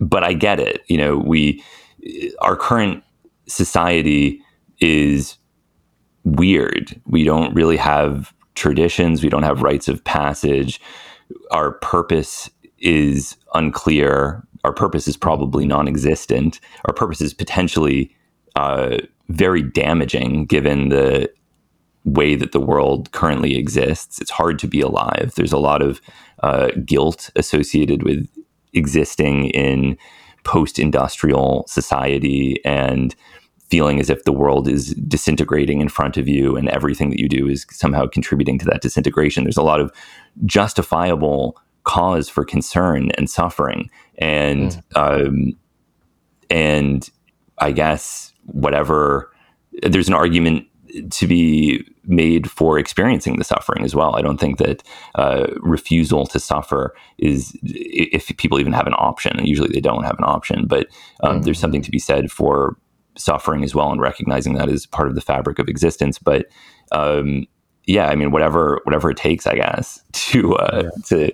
but 0.00 0.24
I 0.24 0.32
get 0.32 0.60
it. 0.60 0.82
You 0.88 0.98
know, 0.98 1.16
we 1.16 1.62
our 2.40 2.56
current 2.56 3.02
society 3.46 4.42
is 4.80 5.36
weird. 6.24 7.00
We 7.06 7.24
don't 7.24 7.54
really 7.54 7.76
have 7.76 8.34
traditions. 8.54 9.22
We 9.22 9.28
don't 9.28 9.44
have 9.44 9.62
rites 9.62 9.88
of 9.88 10.02
passage 10.04 10.80
our 11.50 11.72
purpose 11.72 12.50
is 12.78 13.36
unclear. 13.54 14.44
Our 14.64 14.72
purpose 14.72 15.08
is 15.08 15.16
probably 15.16 15.66
non 15.66 15.88
existent. 15.88 16.60
Our 16.86 16.94
purpose 16.94 17.20
is 17.20 17.34
potentially 17.34 18.14
uh, 18.56 18.98
very 19.28 19.62
damaging 19.62 20.46
given 20.46 20.88
the 20.88 21.30
way 22.04 22.34
that 22.34 22.52
the 22.52 22.60
world 22.60 23.12
currently 23.12 23.56
exists. 23.56 24.20
It's 24.20 24.30
hard 24.30 24.58
to 24.60 24.66
be 24.66 24.80
alive. 24.80 25.32
There's 25.36 25.52
a 25.52 25.58
lot 25.58 25.82
of 25.82 26.00
uh, 26.42 26.68
guilt 26.84 27.30
associated 27.36 28.02
with 28.02 28.26
existing 28.72 29.50
in 29.50 29.96
post 30.44 30.78
industrial 30.78 31.64
society 31.68 32.64
and 32.64 33.14
feeling 33.68 34.00
as 34.00 34.08
if 34.08 34.24
the 34.24 34.32
world 34.32 34.66
is 34.66 34.94
disintegrating 34.94 35.80
in 35.80 35.88
front 35.88 36.16
of 36.16 36.26
you 36.26 36.56
and 36.56 36.70
everything 36.70 37.10
that 37.10 37.20
you 37.20 37.28
do 37.28 37.46
is 37.48 37.66
somehow 37.70 38.06
contributing 38.06 38.58
to 38.58 38.64
that 38.64 38.80
disintegration. 38.80 39.44
There's 39.44 39.58
a 39.58 39.62
lot 39.62 39.80
of 39.80 39.92
justifiable 40.44 41.56
cause 41.84 42.28
for 42.28 42.44
concern 42.44 43.10
and 43.12 43.30
suffering. 43.30 43.90
And, 44.18 44.82
mm. 44.94 45.26
um, 45.26 45.56
and 46.50 47.08
I 47.58 47.72
guess 47.72 48.32
whatever, 48.46 49.32
there's 49.82 50.08
an 50.08 50.14
argument 50.14 50.66
to 51.10 51.26
be 51.26 51.84
made 52.04 52.50
for 52.50 52.78
experiencing 52.78 53.36
the 53.36 53.44
suffering 53.44 53.84
as 53.84 53.94
well. 53.94 54.16
I 54.16 54.22
don't 54.22 54.40
think 54.40 54.58
that 54.58 54.82
uh, 55.14 55.46
refusal 55.56 56.26
to 56.26 56.40
suffer 56.40 56.94
is, 57.18 57.56
if 57.62 58.34
people 58.38 58.58
even 58.58 58.72
have 58.72 58.86
an 58.86 58.94
option, 58.94 59.36
and 59.38 59.46
usually 59.46 59.68
they 59.68 59.80
don't 59.80 60.04
have 60.04 60.18
an 60.18 60.24
option, 60.24 60.66
but 60.66 60.88
um, 61.22 61.40
mm. 61.40 61.44
there's 61.44 61.58
something 61.58 61.82
to 61.82 61.90
be 61.90 61.98
said 61.98 62.30
for 62.30 62.76
suffering 63.16 63.64
as 63.64 63.74
well 63.74 63.90
and 63.90 64.00
recognizing 64.00 64.54
that 64.54 64.68
as 64.68 64.86
part 64.86 65.08
of 65.08 65.14
the 65.14 65.20
fabric 65.20 65.58
of 65.58 65.68
existence. 65.68 66.18
But 66.18 66.46
um, 66.92 67.46
yeah, 67.88 68.08
I 68.08 68.16
mean, 68.16 68.30
whatever 68.30 68.82
whatever 68.84 69.10
it 69.10 69.16
takes, 69.16 69.46
I 69.46 69.56
guess, 69.56 70.02
to 70.12 70.54
uh, 70.56 70.82
yeah. 70.84 71.02
to 71.06 71.32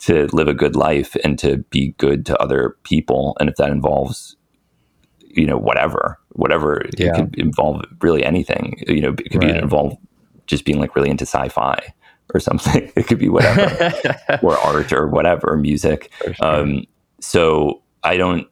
to 0.00 0.36
live 0.36 0.48
a 0.48 0.54
good 0.54 0.76
life 0.76 1.16
and 1.24 1.38
to 1.38 1.58
be 1.70 1.94
good 1.96 2.26
to 2.26 2.38
other 2.38 2.76
people, 2.84 3.36
and 3.40 3.48
if 3.48 3.56
that 3.56 3.70
involves, 3.70 4.36
you 5.20 5.46
know, 5.46 5.56
whatever, 5.56 6.18
whatever, 6.34 6.84
yeah. 6.98 7.06
it 7.06 7.14
could 7.16 7.38
involve 7.38 7.84
really 8.02 8.22
anything. 8.22 8.82
You 8.86 9.00
know, 9.00 9.08
it 9.12 9.30
could 9.30 9.42
right. 9.42 9.54
be 9.54 9.58
involved 9.58 9.96
just 10.46 10.66
being 10.66 10.78
like 10.78 10.94
really 10.94 11.08
into 11.08 11.24
sci-fi 11.24 11.80
or 12.34 12.38
something. 12.38 12.92
It 12.96 13.06
could 13.06 13.18
be 13.18 13.30
whatever, 13.30 13.94
or 14.42 14.58
art 14.58 14.92
or 14.92 15.08
whatever, 15.08 15.56
music. 15.56 16.12
Sure. 16.22 16.34
Um, 16.40 16.84
so 17.20 17.82
I 18.02 18.18
don't 18.18 18.46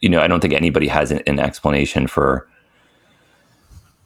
you 0.00 0.08
know, 0.08 0.20
I 0.20 0.28
don't 0.28 0.40
think 0.40 0.54
anybody 0.54 0.88
has 0.88 1.10
an, 1.10 1.22
an 1.26 1.38
explanation 1.38 2.06
for 2.06 2.47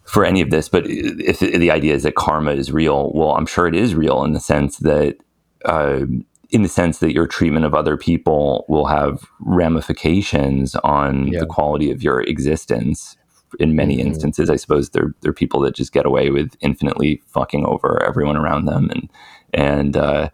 for 0.05 0.25
any 0.25 0.41
of 0.41 0.49
this. 0.49 0.69
But 0.69 0.85
if 0.87 1.39
the 1.39 1.71
idea 1.71 1.93
is 1.93 2.03
that 2.03 2.15
karma 2.15 2.51
is 2.51 2.71
real, 2.71 3.11
well, 3.13 3.31
I'm 3.31 3.45
sure 3.45 3.67
it 3.67 3.75
is 3.75 3.95
real 3.95 4.23
in 4.23 4.33
the 4.33 4.39
sense 4.39 4.77
that. 4.79 5.17
Uh, 5.65 6.05
in 6.49 6.61
the 6.61 6.69
sense 6.69 6.99
that 6.99 7.13
your 7.13 7.25
treatment 7.25 7.65
of 7.65 7.73
other 7.73 7.97
people 7.97 8.63
will 8.67 8.85
have 8.85 9.25
ramifications 9.39 10.75
on 10.75 11.27
yeah. 11.27 11.39
the 11.39 11.47
quality 11.47 11.89
of 11.89 12.03
your 12.03 12.21
existence. 12.21 13.17
In 13.59 13.75
many 13.75 13.97
mm-hmm. 13.97 14.07
instances, 14.07 14.51
I 14.51 14.55
suppose 14.55 14.91
there 14.91 15.15
there 15.21 15.31
are 15.31 15.33
people 15.33 15.59
that 15.61 15.73
just 15.75 15.93
get 15.93 16.05
away 16.05 16.29
with 16.29 16.55
infinitely 16.59 17.23
fucking 17.27 17.65
over 17.65 18.01
everyone 18.03 18.37
around 18.37 18.65
them, 18.65 18.89
and 18.91 19.09
and 19.53 19.97
uh, 19.97 20.29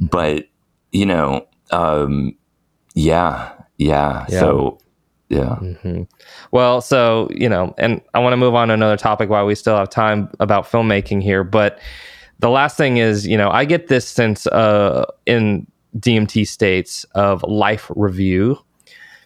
but 0.00 0.46
you 0.92 1.06
know, 1.06 1.46
um, 1.70 2.36
yeah, 2.94 3.52
yeah. 3.78 4.26
yeah. 4.28 4.40
So, 4.40 4.78
yeah. 5.30 5.56
Mm-hmm. 5.60 6.02
Well, 6.50 6.80
so, 6.80 7.28
you 7.30 7.48
know, 7.48 7.72
and 7.78 8.02
I 8.14 8.18
want 8.18 8.32
to 8.32 8.36
move 8.36 8.56
on 8.56 8.68
to 8.68 8.74
another 8.74 8.96
topic 8.96 9.30
while 9.30 9.46
we 9.46 9.54
still 9.54 9.76
have 9.76 9.88
time 9.88 10.28
about 10.40 10.68
filmmaking 10.70 11.22
here. 11.22 11.44
But 11.44 11.78
the 12.40 12.50
last 12.50 12.76
thing 12.76 12.96
is, 12.96 13.28
you 13.28 13.38
know, 13.38 13.48
I 13.48 13.64
get 13.64 13.86
this 13.86 14.06
sense 14.06 14.48
uh, 14.48 15.06
in 15.26 15.68
DMT 15.96 16.48
states 16.48 17.04
of 17.14 17.44
life 17.44 17.90
review, 17.94 18.58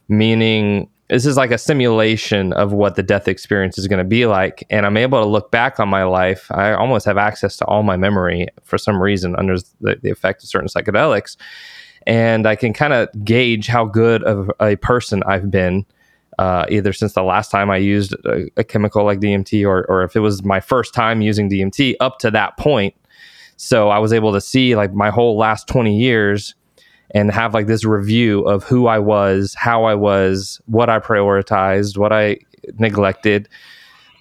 meaning 0.09 0.91
this 1.09 1.25
is 1.25 1.39
like 1.39 1.51
a 1.51 1.59
simulation 1.59 2.53
of 2.53 2.75
what 2.75 2.97
the 2.97 3.03
death 3.03 3.27
experience 3.27 3.79
is 3.79 3.89
going 3.89 3.99
to 3.99 4.05
be 4.05 4.27
like. 4.27 4.63
And 4.69 4.85
I'm 4.85 4.99
able 4.99 5.23
to 5.23 5.27
look 5.27 5.51
back 5.51 5.81
on 5.81 5.89
my 5.89 6.05
life. 6.05 6.51
I 6.51 6.73
almost 6.73 7.07
have 7.07 7.17
access 7.17 7.57
to 7.59 7.65
all 7.65 7.83
my 7.83 7.97
memory 7.97 8.49
for 8.63 8.77
some 8.77 9.01
reason 9.03 9.37
under 9.37 9.57
the, 9.81 9.97
the 10.03 10.11
effect 10.11 10.43
of 10.43 10.51
certain 10.51 10.69
psychedelics 10.69 11.39
and 12.07 12.47
I 12.47 12.57
can 12.57 12.73
kind 12.73 12.93
of 12.93 13.09
gauge 13.25 13.67
how 13.67 13.85
good 13.85 14.23
of 14.25 14.51
a 14.61 14.77
person 14.77 15.23
I've 15.27 15.51
been. 15.51 15.87
Uh, 16.39 16.67
either 16.69 16.93
since 16.93 17.13
the 17.13 17.23
last 17.23 17.51
time 17.51 17.71
I 17.71 17.77
used 17.77 18.15
a, 18.25 18.49
a, 18.57 18.65
chemical 18.65 19.05
like 19.05 19.21
DMT, 19.21 19.67
or 19.67 19.85
or 19.89 20.03
if 20.03 20.17
it 20.17 20.21
was 20.21 20.45
my 20.45 20.61
first 20.61 20.93
time 20.93 21.21
using 21.21 21.49
DMT 21.49 21.95
up 22.01 22.19
to 22.21 22.31
that 22.33 22.57
point. 22.57 22.95
So 23.57 23.89
I 23.91 23.99
was 23.99 24.13
able 24.13 24.33
to 24.33 24.41
see 24.41 24.75
like 24.75 24.93
my 24.93 25.11
whole 25.11 25.37
last 25.37 25.69
twenty 25.69 25.97
years 25.97 26.55
and 27.13 27.31
have 27.31 27.55
like 27.55 27.67
this 27.67 27.85
review 27.85 28.43
of 28.43 28.65
who 28.65 28.89
I 28.89 28.99
was, 28.99 29.55
how 29.55 29.85
I 29.85 29.95
was, 29.95 30.61
what 30.67 30.91
I 30.91 30.99
prioritized, 30.99 31.97
what 31.97 32.13
I 32.13 32.39
neglected, 32.79 33.49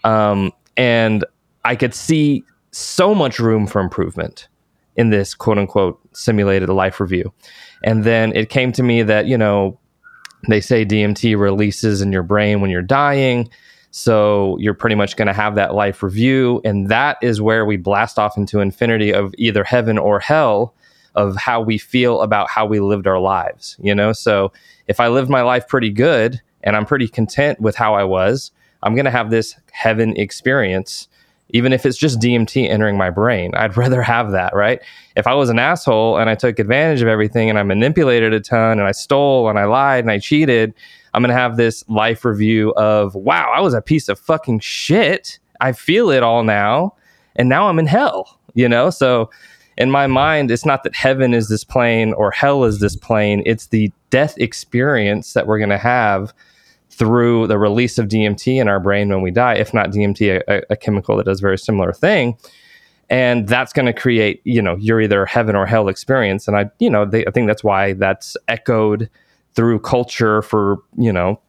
um, 0.03 0.51
and 0.77 1.25
I 1.65 1.75
could 1.75 1.93
see 1.93 2.43
so 2.71 3.15
much 3.15 3.39
room 3.39 3.67
for 3.67 3.81
improvement 3.81 4.47
in 4.95 5.09
this 5.09 5.33
quote 5.33 5.57
unquote 5.57 5.99
simulated 6.15 6.69
life 6.69 6.99
review. 6.99 7.33
And 7.83 8.03
then 8.03 8.35
it 8.35 8.49
came 8.49 8.71
to 8.73 8.83
me 8.83 9.03
that, 9.03 9.27
you 9.27 9.37
know, 9.37 9.79
they 10.47 10.61
say 10.61 10.85
DMT 10.85 11.37
releases 11.37 12.01
in 12.01 12.11
your 12.11 12.23
brain 12.23 12.61
when 12.61 12.69
you're 12.69 12.81
dying. 12.81 13.49
So 13.91 14.57
you're 14.59 14.73
pretty 14.73 14.95
much 14.95 15.15
going 15.15 15.27
to 15.27 15.33
have 15.33 15.55
that 15.55 15.75
life 15.75 16.01
review. 16.01 16.61
And 16.65 16.89
that 16.89 17.17
is 17.21 17.41
where 17.41 17.65
we 17.65 17.77
blast 17.77 18.17
off 18.17 18.37
into 18.37 18.59
infinity 18.59 19.13
of 19.13 19.33
either 19.37 19.63
heaven 19.63 19.97
or 19.97 20.19
hell 20.19 20.73
of 21.15 21.35
how 21.35 21.61
we 21.61 21.77
feel 21.77 22.21
about 22.21 22.49
how 22.49 22.65
we 22.65 22.79
lived 22.79 23.05
our 23.05 23.19
lives, 23.19 23.77
you 23.79 23.93
know? 23.93 24.11
So 24.11 24.51
if 24.87 24.99
I 24.99 25.09
lived 25.09 25.29
my 25.29 25.43
life 25.43 25.67
pretty 25.67 25.91
good 25.91 26.41
and 26.63 26.75
I'm 26.75 26.85
pretty 26.85 27.07
content 27.07 27.59
with 27.59 27.75
how 27.75 27.93
I 27.93 28.03
was, 28.03 28.51
I'm 28.81 28.95
going 28.95 29.05
to 29.05 29.11
have 29.11 29.29
this 29.29 29.55
heaven 29.71 30.17
experience 30.17 31.07
even 31.49 31.73
if 31.73 31.85
it's 31.85 31.97
just 31.97 32.19
DMT 32.19 32.69
entering 32.69 32.97
my 32.97 33.09
brain. 33.09 33.53
I'd 33.55 33.77
rather 33.77 34.01
have 34.01 34.31
that, 34.31 34.55
right? 34.55 34.81
If 35.15 35.27
I 35.27 35.33
was 35.33 35.49
an 35.49 35.59
asshole 35.59 36.17
and 36.17 36.29
I 36.29 36.35
took 36.35 36.59
advantage 36.59 37.01
of 37.01 37.07
everything 37.07 37.49
and 37.49 37.59
I 37.59 37.63
manipulated 37.63 38.33
a 38.33 38.39
ton 38.39 38.79
and 38.79 38.87
I 38.87 38.91
stole 38.91 39.49
and 39.49 39.59
I 39.59 39.65
lied 39.65 40.03
and 40.03 40.11
I 40.11 40.19
cheated, 40.19 40.73
I'm 41.13 41.21
going 41.21 41.29
to 41.29 41.39
have 41.39 41.57
this 41.57 41.87
life 41.87 42.25
review 42.25 42.73
of, 42.73 43.13
wow, 43.13 43.51
I 43.53 43.61
was 43.61 43.73
a 43.73 43.81
piece 43.81 44.09
of 44.09 44.17
fucking 44.19 44.59
shit. 44.59 45.39
I 45.61 45.71
feel 45.71 46.09
it 46.09 46.23
all 46.23 46.43
now. 46.43 46.95
And 47.35 47.49
now 47.49 47.67
I'm 47.67 47.79
in 47.79 47.87
hell, 47.87 48.39
you 48.55 48.67
know? 48.67 48.89
So 48.89 49.29
in 49.77 49.91
my 49.91 50.07
mind, 50.07 50.51
it's 50.51 50.65
not 50.65 50.83
that 50.83 50.95
heaven 50.95 51.33
is 51.33 51.49
this 51.49 51.63
plane 51.63 52.13
or 52.13 52.31
hell 52.31 52.63
is 52.63 52.79
this 52.79 52.95
plane. 52.95 53.43
It's 53.45 53.67
the 53.67 53.91
death 54.09 54.37
experience 54.37 55.33
that 55.33 55.47
we're 55.47 55.57
going 55.57 55.69
to 55.69 55.77
have 55.77 56.33
through 56.93 57.47
the 57.47 57.57
release 57.57 57.97
of 57.97 58.07
DMT 58.07 58.61
in 58.61 58.67
our 58.67 58.79
brain 58.79 59.09
when 59.09 59.21
we 59.21 59.31
die, 59.31 59.55
if 59.55 59.73
not 59.73 59.89
DMT, 59.89 60.43
a, 60.47 60.61
a 60.69 60.75
chemical 60.75 61.17
that 61.17 61.25
does 61.25 61.39
a 61.39 61.41
very 61.41 61.57
similar 61.57 61.91
thing. 61.91 62.37
And 63.09 63.47
that's 63.47 63.73
going 63.73 63.87
to 63.87 63.93
create, 63.93 64.41
you 64.43 64.61
know, 64.61 64.77
you're 64.79 65.01
either 65.01 65.25
heaven 65.25 65.55
or 65.55 65.65
hell 65.65 65.87
experience. 65.87 66.47
And 66.47 66.55
I, 66.55 66.69
you 66.79 66.89
know, 66.89 67.05
they, 67.05 67.25
I 67.25 67.31
think 67.31 67.47
that's 67.47 67.63
why 67.63 67.93
that's 67.93 68.37
echoed 68.47 69.09
through 69.55 69.79
culture 69.79 70.41
for, 70.41 70.77
you 70.97 71.11
know, 71.11 71.39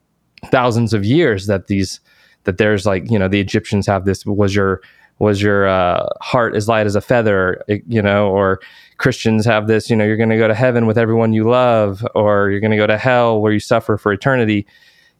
thousands 0.46 0.94
of 0.94 1.04
years 1.04 1.46
that 1.46 1.66
these, 1.66 2.00
that 2.44 2.58
there's 2.58 2.86
like, 2.86 3.10
you 3.10 3.18
know, 3.18 3.28
the 3.28 3.40
Egyptians 3.40 3.86
have 3.86 4.04
this, 4.04 4.24
was 4.24 4.54
your, 4.54 4.80
was 5.18 5.42
your 5.42 5.68
uh, 5.68 6.08
heart 6.22 6.56
as 6.56 6.68
light 6.68 6.86
as 6.86 6.96
a 6.96 7.00
feather, 7.00 7.62
you 7.68 8.02
know, 8.02 8.28
or 8.28 8.60
Christians 8.96 9.44
have 9.44 9.66
this, 9.66 9.88
you 9.88 9.96
know, 9.96 10.04
you're 10.04 10.16
going 10.16 10.30
to 10.30 10.36
go 10.36 10.48
to 10.48 10.54
heaven 10.54 10.86
with 10.86 10.98
everyone 10.98 11.32
you 11.32 11.48
love, 11.48 12.04
or 12.14 12.50
you're 12.50 12.60
going 12.60 12.72
to 12.72 12.76
go 12.76 12.86
to 12.86 12.98
hell 12.98 13.40
where 13.40 13.52
you 13.52 13.60
suffer 13.60 13.96
for 13.96 14.12
eternity 14.12 14.66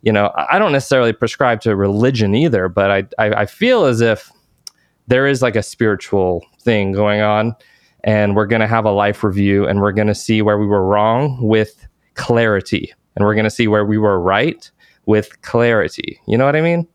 you 0.05 0.13
know, 0.13 0.31
I 0.37 0.59
don't 0.59 0.73
necessarily 0.73 1.15
prescribe 1.15 1.63
to 1.63 1.75
religion 1.75 2.35
either, 2.35 2.69
but 2.69 2.91
I, 2.91 3.05
I, 3.19 3.35
I 3.43 3.47
feel 3.47 3.87
as 3.87 4.03
if 4.03 4.31
there 5.07 5.27
is 5.27 5.41
like 5.41 5.57
a 5.57 5.63
spiritual 5.63 6.45
thing 6.61 6.93
going 6.93 7.23
on, 7.23 7.57
and 8.05 8.37
we're 8.37 8.47
going 8.47 8.61
to 8.61 8.67
have 8.67 8.85
a 8.85 8.91
life 8.91 9.25
review, 9.25 9.67
and 9.67 9.81
we're 9.81 9.93
going 9.93 10.09
to 10.09 10.15
see 10.15 10.43
where 10.43 10.59
we 10.59 10.67
were 10.67 10.87
wrong 10.87 11.39
with 11.41 11.87
clarity, 12.15 12.93
and 13.17 13.25
we're 13.25 13.35
going 13.35 13.45
to 13.45 13.51
see 13.51 13.67
where 13.67 13.87
we 13.87 13.97
were 13.97 14.21
right 14.21 14.71
with 15.07 15.41
clarity. 15.41 16.21
You 16.27 16.37
know 16.37 16.45
what 16.45 16.57
I 16.57 16.61
mean? 16.61 16.87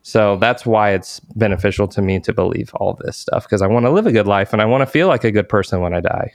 So 0.00 0.36
that's 0.36 0.64
why 0.64 0.92
it's 0.92 1.20
beneficial 1.20 1.86
to 1.88 2.00
me 2.00 2.18
to 2.20 2.32
believe 2.32 2.72
all 2.76 2.98
this 3.04 3.18
stuff 3.18 3.44
because 3.44 3.60
I 3.60 3.66
want 3.66 3.84
to 3.84 3.90
live 3.90 4.06
a 4.06 4.12
good 4.12 4.26
life 4.26 4.54
and 4.54 4.62
I 4.62 4.64
want 4.64 4.80
to 4.80 4.86
feel 4.86 5.06
like 5.06 5.22
a 5.24 5.30
good 5.30 5.50
person 5.50 5.82
when 5.82 5.92
I 5.92 6.00
die. 6.00 6.32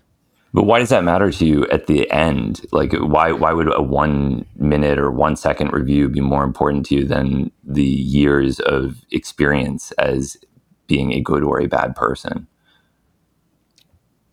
But 0.53 0.63
why 0.63 0.79
does 0.79 0.89
that 0.89 1.03
matter 1.03 1.31
to 1.31 1.45
you 1.45 1.67
at 1.69 1.87
the 1.87 2.09
end? 2.11 2.65
Like, 2.71 2.93
why 2.93 3.31
why 3.31 3.53
would 3.53 3.73
a 3.73 3.81
one 3.81 4.45
minute 4.55 4.99
or 4.99 5.09
one 5.09 5.35
second 5.35 5.73
review 5.73 6.09
be 6.09 6.21
more 6.21 6.43
important 6.43 6.85
to 6.87 6.95
you 6.95 7.05
than 7.05 7.51
the 7.63 7.83
years 7.83 8.59
of 8.59 9.03
experience 9.11 9.91
as 9.93 10.37
being 10.85 11.11
a 11.11 11.21
good 11.21 11.43
or 11.43 11.59
a 11.59 11.67
bad 11.67 11.95
person? 11.95 12.47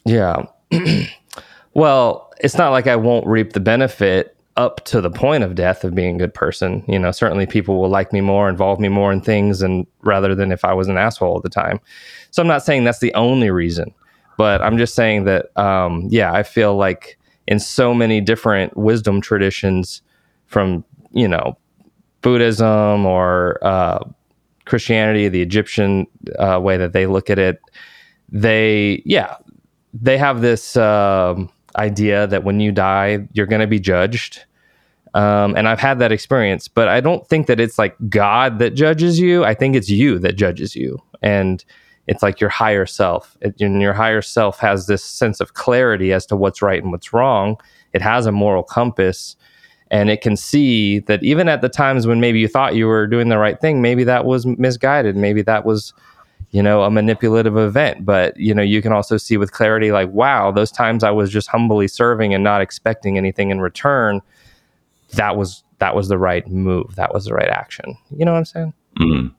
Yeah. 0.04 0.44
well, 1.74 2.32
it's 2.40 2.58
not 2.58 2.70
like 2.70 2.86
I 2.86 2.96
won't 2.96 3.26
reap 3.26 3.54
the 3.54 3.60
benefit 3.60 4.36
up 4.56 4.84
to 4.84 5.00
the 5.00 5.10
point 5.10 5.42
of 5.42 5.54
death 5.54 5.84
of 5.84 5.94
being 5.94 6.16
a 6.16 6.18
good 6.18 6.34
person. 6.34 6.84
You 6.86 6.98
know, 6.98 7.12
certainly 7.12 7.46
people 7.46 7.80
will 7.80 7.88
like 7.88 8.12
me 8.12 8.20
more, 8.20 8.48
involve 8.48 8.78
me 8.78 8.88
more 8.88 9.10
in 9.10 9.22
things, 9.22 9.62
and 9.62 9.86
rather 10.02 10.34
than 10.34 10.52
if 10.52 10.66
I 10.66 10.74
was 10.74 10.88
an 10.88 10.98
asshole 10.98 11.32
all 11.32 11.40
the 11.40 11.48
time. 11.48 11.80
So 12.30 12.42
I'm 12.42 12.48
not 12.48 12.62
saying 12.62 12.84
that's 12.84 12.98
the 12.98 13.14
only 13.14 13.50
reason. 13.50 13.94
But 14.40 14.62
I'm 14.62 14.78
just 14.78 14.94
saying 14.94 15.24
that, 15.24 15.54
um, 15.58 16.08
yeah, 16.08 16.32
I 16.32 16.44
feel 16.44 16.74
like 16.74 17.18
in 17.46 17.60
so 17.60 17.92
many 17.92 18.22
different 18.22 18.74
wisdom 18.74 19.20
traditions 19.20 20.00
from, 20.46 20.82
you 21.12 21.28
know, 21.28 21.58
Buddhism 22.22 23.04
or 23.04 23.58
uh, 23.60 24.02
Christianity, 24.64 25.28
the 25.28 25.42
Egyptian 25.42 26.06
uh, 26.38 26.58
way 26.58 26.78
that 26.78 26.94
they 26.94 27.04
look 27.04 27.28
at 27.28 27.38
it, 27.38 27.60
they, 28.30 29.02
yeah, 29.04 29.36
they 29.92 30.16
have 30.16 30.40
this 30.40 30.74
uh, 30.74 31.34
idea 31.76 32.26
that 32.26 32.42
when 32.42 32.60
you 32.60 32.72
die, 32.72 33.28
you're 33.34 33.44
going 33.44 33.60
to 33.60 33.66
be 33.66 33.78
judged. 33.78 34.46
Um, 35.12 35.54
and 35.54 35.68
I've 35.68 35.80
had 35.80 35.98
that 35.98 36.12
experience, 36.12 36.66
but 36.66 36.88
I 36.88 37.02
don't 37.02 37.26
think 37.28 37.46
that 37.46 37.60
it's 37.60 37.78
like 37.78 37.94
God 38.08 38.58
that 38.60 38.70
judges 38.70 39.20
you. 39.20 39.44
I 39.44 39.52
think 39.52 39.76
it's 39.76 39.90
you 39.90 40.18
that 40.20 40.36
judges 40.36 40.74
you. 40.74 40.98
And 41.20 41.62
it's 42.10 42.24
like 42.24 42.40
your 42.40 42.50
higher 42.50 42.86
self. 42.86 43.36
It, 43.40 43.60
and 43.60 43.80
your 43.80 43.92
higher 43.92 44.20
self 44.20 44.58
has 44.58 44.88
this 44.88 45.02
sense 45.02 45.38
of 45.38 45.54
clarity 45.54 46.12
as 46.12 46.26
to 46.26 46.36
what's 46.36 46.60
right 46.60 46.82
and 46.82 46.90
what's 46.90 47.12
wrong. 47.12 47.56
It 47.92 48.02
has 48.02 48.26
a 48.26 48.32
moral 48.32 48.64
compass 48.64 49.36
and 49.92 50.10
it 50.10 50.20
can 50.20 50.36
see 50.36 50.98
that 51.00 51.22
even 51.22 51.48
at 51.48 51.60
the 51.60 51.68
times 51.68 52.08
when 52.08 52.18
maybe 52.18 52.40
you 52.40 52.48
thought 52.48 52.74
you 52.74 52.88
were 52.88 53.06
doing 53.06 53.28
the 53.28 53.38
right 53.38 53.60
thing, 53.60 53.80
maybe 53.80 54.02
that 54.04 54.24
was 54.24 54.44
misguided. 54.44 55.16
Maybe 55.16 55.40
that 55.42 55.64
was, 55.64 55.94
you 56.50 56.60
know, 56.60 56.82
a 56.82 56.90
manipulative 56.90 57.56
event. 57.56 58.04
But, 58.04 58.36
you 58.36 58.54
know, 58.54 58.62
you 58.62 58.82
can 58.82 58.90
also 58.90 59.16
see 59.16 59.36
with 59.36 59.52
clarity, 59.52 59.92
like, 59.92 60.10
wow, 60.10 60.50
those 60.50 60.72
times 60.72 61.04
I 61.04 61.12
was 61.12 61.30
just 61.30 61.46
humbly 61.46 61.86
serving 61.86 62.34
and 62.34 62.42
not 62.42 62.60
expecting 62.60 63.18
anything 63.18 63.50
in 63.50 63.60
return. 63.60 64.20
That 65.12 65.36
was 65.36 65.62
that 65.78 65.94
was 65.94 66.08
the 66.08 66.18
right 66.18 66.46
move. 66.48 66.96
That 66.96 67.14
was 67.14 67.26
the 67.26 67.34
right 67.34 67.48
action. 67.48 67.96
You 68.10 68.24
know 68.24 68.32
what 68.32 68.38
I'm 68.38 68.44
saying? 68.44 68.74
Mm. 68.98 69.34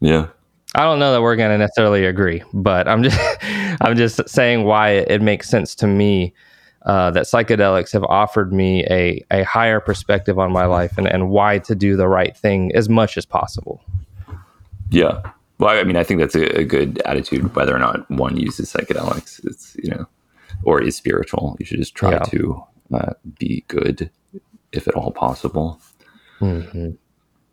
Yeah. 0.00 0.28
I 0.74 0.82
don't 0.82 0.98
know 0.98 1.12
that 1.12 1.22
we're 1.22 1.36
going 1.36 1.50
to 1.50 1.58
necessarily 1.58 2.04
agree, 2.04 2.42
but 2.52 2.88
I'm 2.88 3.02
just 3.02 3.18
I'm 3.80 3.96
just 3.96 4.28
saying 4.28 4.64
why 4.64 4.90
it, 4.90 5.22
makes 5.22 5.48
sense 5.48 5.74
to 5.76 5.86
me 5.86 6.34
uh, 6.82 7.10
that 7.12 7.24
psychedelics 7.24 7.92
have 7.92 8.04
offered 8.04 8.52
me 8.52 8.84
a 8.86 9.24
a 9.30 9.44
higher 9.44 9.80
perspective 9.80 10.38
on 10.38 10.52
my 10.52 10.66
life 10.66 10.98
and 10.98 11.06
and 11.06 11.30
why 11.30 11.58
to 11.60 11.74
do 11.74 11.96
the 11.96 12.08
right 12.08 12.36
thing 12.36 12.72
as 12.74 12.88
much 12.88 13.16
as 13.16 13.24
possible. 13.24 13.82
Yeah. 14.90 15.22
Well, 15.58 15.78
I 15.78 15.84
mean, 15.84 15.96
I 15.96 16.02
think 16.02 16.20
that's 16.20 16.34
a, 16.34 16.60
a 16.60 16.64
good 16.64 17.00
attitude, 17.02 17.54
whether 17.54 17.74
or 17.74 17.78
not 17.78 18.10
one 18.10 18.36
uses 18.36 18.72
psychedelics. 18.72 19.44
It's 19.44 19.76
you 19.82 19.90
know, 19.90 20.06
or 20.64 20.82
is 20.82 20.96
spiritual. 20.96 21.56
You 21.60 21.66
should 21.66 21.78
just 21.78 21.94
try 21.94 22.12
yeah. 22.12 22.18
to 22.18 22.64
uh, 22.92 23.12
be 23.38 23.64
good, 23.68 24.10
if 24.72 24.88
at 24.88 24.94
all 24.94 25.12
possible. 25.12 25.80
Hmm. 26.40 26.90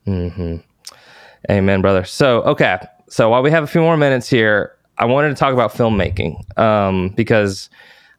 Hmm. 0.06 0.56
Amen, 1.50 1.82
brother. 1.82 2.04
So, 2.04 2.42
okay, 2.44 2.80
so 3.12 3.30
while 3.30 3.44
we 3.44 3.52
have 3.52 3.62
a 3.62 3.68
few 3.68 3.82
more 3.82 3.98
minutes 3.98 4.30
here, 4.30 4.74
I 4.98 5.04
wanted 5.04 5.30
to 5.30 5.36
talk 5.36 5.52
about 5.54 5.74
filmmaking 5.74 6.58
um, 6.58 7.10
because 7.10 7.70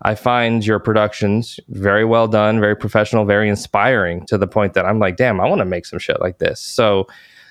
I 0.02 0.14
find 0.14 0.66
your 0.66 0.78
productions 0.78 1.58
very 1.70 2.04
well 2.04 2.28
done, 2.28 2.60
very 2.60 2.76
professional, 2.76 3.24
very 3.24 3.48
inspiring 3.48 4.26
to 4.26 4.36
the 4.36 4.46
point 4.46 4.74
that 4.74 4.84
I'm 4.84 4.98
like, 4.98 5.16
damn, 5.16 5.40
I 5.40 5.48
want 5.48 5.60
to 5.60 5.64
make 5.64 5.86
some 5.86 5.98
shit 5.98 6.20
like 6.20 6.40
this. 6.40 6.60
So 6.60 7.06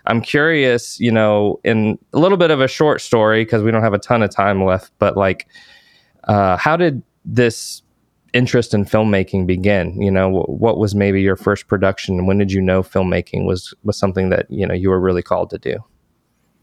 I'm 0.05 0.21
curious, 0.21 0.99
you 0.99 1.11
know, 1.11 1.59
in 1.63 1.97
a 2.13 2.19
little 2.19 2.37
bit 2.37 2.51
of 2.51 2.61
a 2.61 2.67
short 2.67 3.01
story 3.01 3.43
because 3.43 3.63
we 3.63 3.71
don't 3.71 3.81
have 3.81 3.95
a 3.95 3.99
ton 3.99 4.21
of 4.21 4.29
time 4.29 4.63
left, 4.63 4.91
but 4.99 5.17
like, 5.17 5.47
uh, 6.25 6.57
how 6.57 6.77
did 6.77 7.01
this 7.25 7.81
interest 8.35 8.71
in 8.71 8.85
filmmaking 8.85 9.47
begin? 9.47 9.99
You 9.99 10.11
know, 10.11 10.43
what 10.43 10.77
was 10.77 10.93
maybe 10.93 11.23
your 11.23 11.37
first 11.37 11.67
production? 11.67 12.27
When 12.27 12.37
did 12.37 12.51
you 12.51 12.61
know 12.61 12.83
filmmaking 12.83 13.47
was 13.47 13.73
was 13.83 13.97
something 13.97 14.29
that 14.29 14.45
you 14.51 14.67
know 14.67 14.75
you 14.75 14.91
were 14.91 14.99
really 14.99 15.23
called 15.23 15.49
to 15.49 15.57
do? 15.57 15.77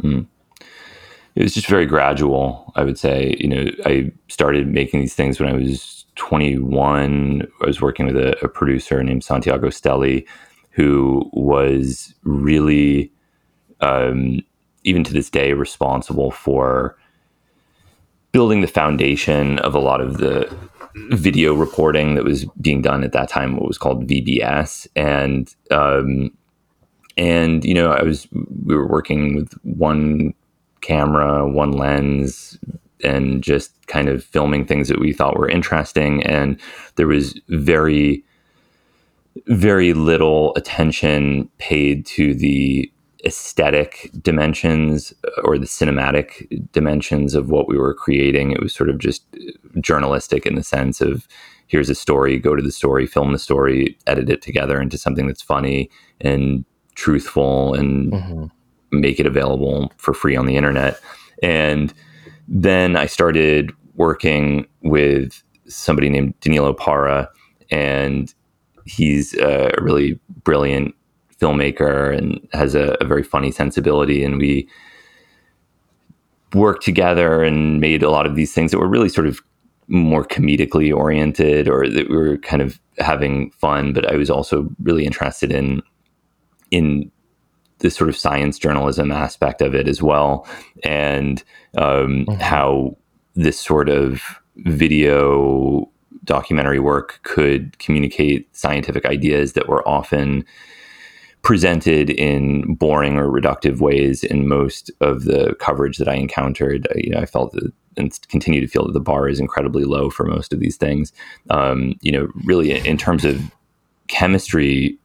Mm 0.04 0.28
it 1.38 1.44
was 1.44 1.54
just 1.54 1.68
very 1.68 1.86
gradual. 1.86 2.72
I 2.74 2.82
would 2.82 2.98
say, 2.98 3.36
you 3.38 3.46
know, 3.46 3.70
I 3.86 4.10
started 4.26 4.66
making 4.66 4.98
these 4.98 5.14
things 5.14 5.38
when 5.38 5.48
I 5.48 5.52
was 5.52 6.04
21. 6.16 7.46
I 7.62 7.64
was 7.64 7.80
working 7.80 8.06
with 8.06 8.16
a, 8.16 8.36
a 8.44 8.48
producer 8.48 9.00
named 9.04 9.22
Santiago 9.22 9.70
Stelley, 9.70 10.26
who 10.72 11.30
was 11.32 12.12
really, 12.24 13.12
um, 13.80 14.40
even 14.82 15.04
to 15.04 15.12
this 15.12 15.30
day, 15.30 15.52
responsible 15.52 16.32
for 16.32 16.98
building 18.32 18.60
the 18.60 18.66
foundation 18.66 19.60
of 19.60 19.76
a 19.76 19.80
lot 19.80 20.00
of 20.00 20.18
the 20.18 20.52
video 21.10 21.54
reporting 21.54 22.16
that 22.16 22.24
was 22.24 22.46
being 22.60 22.82
done 22.82 23.04
at 23.04 23.12
that 23.12 23.28
time. 23.28 23.54
What 23.54 23.68
was 23.68 23.78
called 23.78 24.08
VBS, 24.08 24.88
and 24.96 25.54
um, 25.70 26.36
and 27.16 27.64
you 27.64 27.74
know, 27.74 27.92
I 27.92 28.02
was 28.02 28.26
we 28.32 28.74
were 28.74 28.88
working 28.88 29.36
with 29.36 29.52
one 29.62 30.34
camera, 30.80 31.48
one 31.48 31.72
lens, 31.72 32.58
and 33.04 33.42
just 33.42 33.72
kind 33.86 34.08
of 34.08 34.24
filming 34.24 34.64
things 34.64 34.88
that 34.88 35.00
we 35.00 35.12
thought 35.12 35.38
were 35.38 35.48
interesting. 35.48 36.22
And 36.24 36.60
there 36.96 37.06
was 37.06 37.40
very, 37.48 38.24
very 39.46 39.92
little 39.92 40.52
attention 40.56 41.48
paid 41.58 42.06
to 42.06 42.34
the 42.34 42.90
aesthetic 43.24 44.10
dimensions 44.22 45.12
or 45.42 45.58
the 45.58 45.66
cinematic 45.66 46.46
dimensions 46.72 47.34
of 47.34 47.50
what 47.50 47.68
we 47.68 47.76
were 47.76 47.94
creating. 47.94 48.52
It 48.52 48.62
was 48.62 48.74
sort 48.74 48.90
of 48.90 48.98
just 48.98 49.24
journalistic 49.80 50.46
in 50.46 50.54
the 50.54 50.62
sense 50.62 51.00
of 51.00 51.26
here's 51.66 51.90
a 51.90 51.94
story, 51.94 52.38
go 52.38 52.54
to 52.54 52.62
the 52.62 52.72
story, 52.72 53.06
film 53.06 53.32
the 53.32 53.38
story, 53.38 53.98
edit 54.06 54.30
it 54.30 54.42
together 54.42 54.80
into 54.80 54.96
something 54.96 55.26
that's 55.26 55.42
funny 55.42 55.90
and 56.20 56.64
truthful 56.94 57.74
and 57.74 58.12
mm-hmm. 58.12 58.44
Make 58.90 59.20
it 59.20 59.26
available 59.26 59.92
for 59.96 60.14
free 60.14 60.36
on 60.36 60.46
the 60.46 60.56
internet. 60.56 60.98
And 61.42 61.92
then 62.46 62.96
I 62.96 63.06
started 63.06 63.72
working 63.94 64.66
with 64.82 65.42
somebody 65.66 66.08
named 66.08 66.34
Danilo 66.40 66.72
Parra, 66.72 67.28
and 67.70 68.32
he's 68.86 69.34
a 69.34 69.72
really 69.80 70.18
brilliant 70.44 70.94
filmmaker 71.38 72.16
and 72.16 72.46
has 72.52 72.74
a, 72.74 72.96
a 73.00 73.04
very 73.04 73.22
funny 73.22 73.50
sensibility. 73.50 74.24
And 74.24 74.38
we 74.38 74.68
worked 76.54 76.84
together 76.84 77.42
and 77.42 77.80
made 77.80 78.02
a 78.02 78.10
lot 78.10 78.26
of 78.26 78.34
these 78.34 78.52
things 78.52 78.70
that 78.70 78.78
were 78.78 78.88
really 78.88 79.08
sort 79.08 79.26
of 79.26 79.40
more 79.88 80.24
comedically 80.24 80.94
oriented 80.94 81.68
or 81.68 81.88
that 81.88 82.08
we 82.08 82.16
were 82.16 82.38
kind 82.38 82.62
of 82.62 82.80
having 82.98 83.50
fun. 83.52 83.92
But 83.92 84.10
I 84.10 84.16
was 84.16 84.30
also 84.30 84.68
really 84.82 85.04
interested 85.04 85.52
in 85.52 85.82
in 86.70 87.10
the 87.78 87.90
sort 87.90 88.08
of 88.08 88.16
science 88.16 88.58
journalism 88.58 89.12
aspect 89.12 89.62
of 89.62 89.74
it 89.74 89.88
as 89.88 90.02
well, 90.02 90.46
and 90.84 91.42
um, 91.76 92.26
mm-hmm. 92.26 92.40
how 92.40 92.96
this 93.34 93.60
sort 93.60 93.88
of 93.88 94.22
video 94.56 95.88
documentary 96.24 96.80
work 96.80 97.20
could 97.22 97.78
communicate 97.78 98.54
scientific 98.54 99.06
ideas 99.06 99.52
that 99.52 99.68
were 99.68 99.86
often 99.88 100.44
presented 101.42 102.10
in 102.10 102.74
boring 102.74 103.16
or 103.16 103.28
reductive 103.28 103.80
ways 103.80 104.24
in 104.24 104.48
most 104.48 104.90
of 105.00 105.24
the 105.24 105.54
coverage 105.60 105.96
that 105.98 106.08
I 106.08 106.14
encountered. 106.14 106.88
You 106.96 107.10
know, 107.10 107.20
I 107.20 107.26
felt 107.26 107.52
that 107.52 107.72
and 107.98 108.18
continue 108.28 108.60
to 108.60 108.66
feel 108.66 108.86
that 108.86 108.92
the 108.92 109.00
bar 109.00 109.28
is 109.28 109.40
incredibly 109.40 109.84
low 109.84 110.08
for 110.08 110.24
most 110.24 110.52
of 110.52 110.60
these 110.60 110.76
things. 110.76 111.12
Um, 111.50 111.94
you 112.00 112.12
know, 112.12 112.28
really 112.44 112.70
in 112.86 112.96
terms 112.96 113.24
of 113.24 113.50
chemistry 114.06 114.96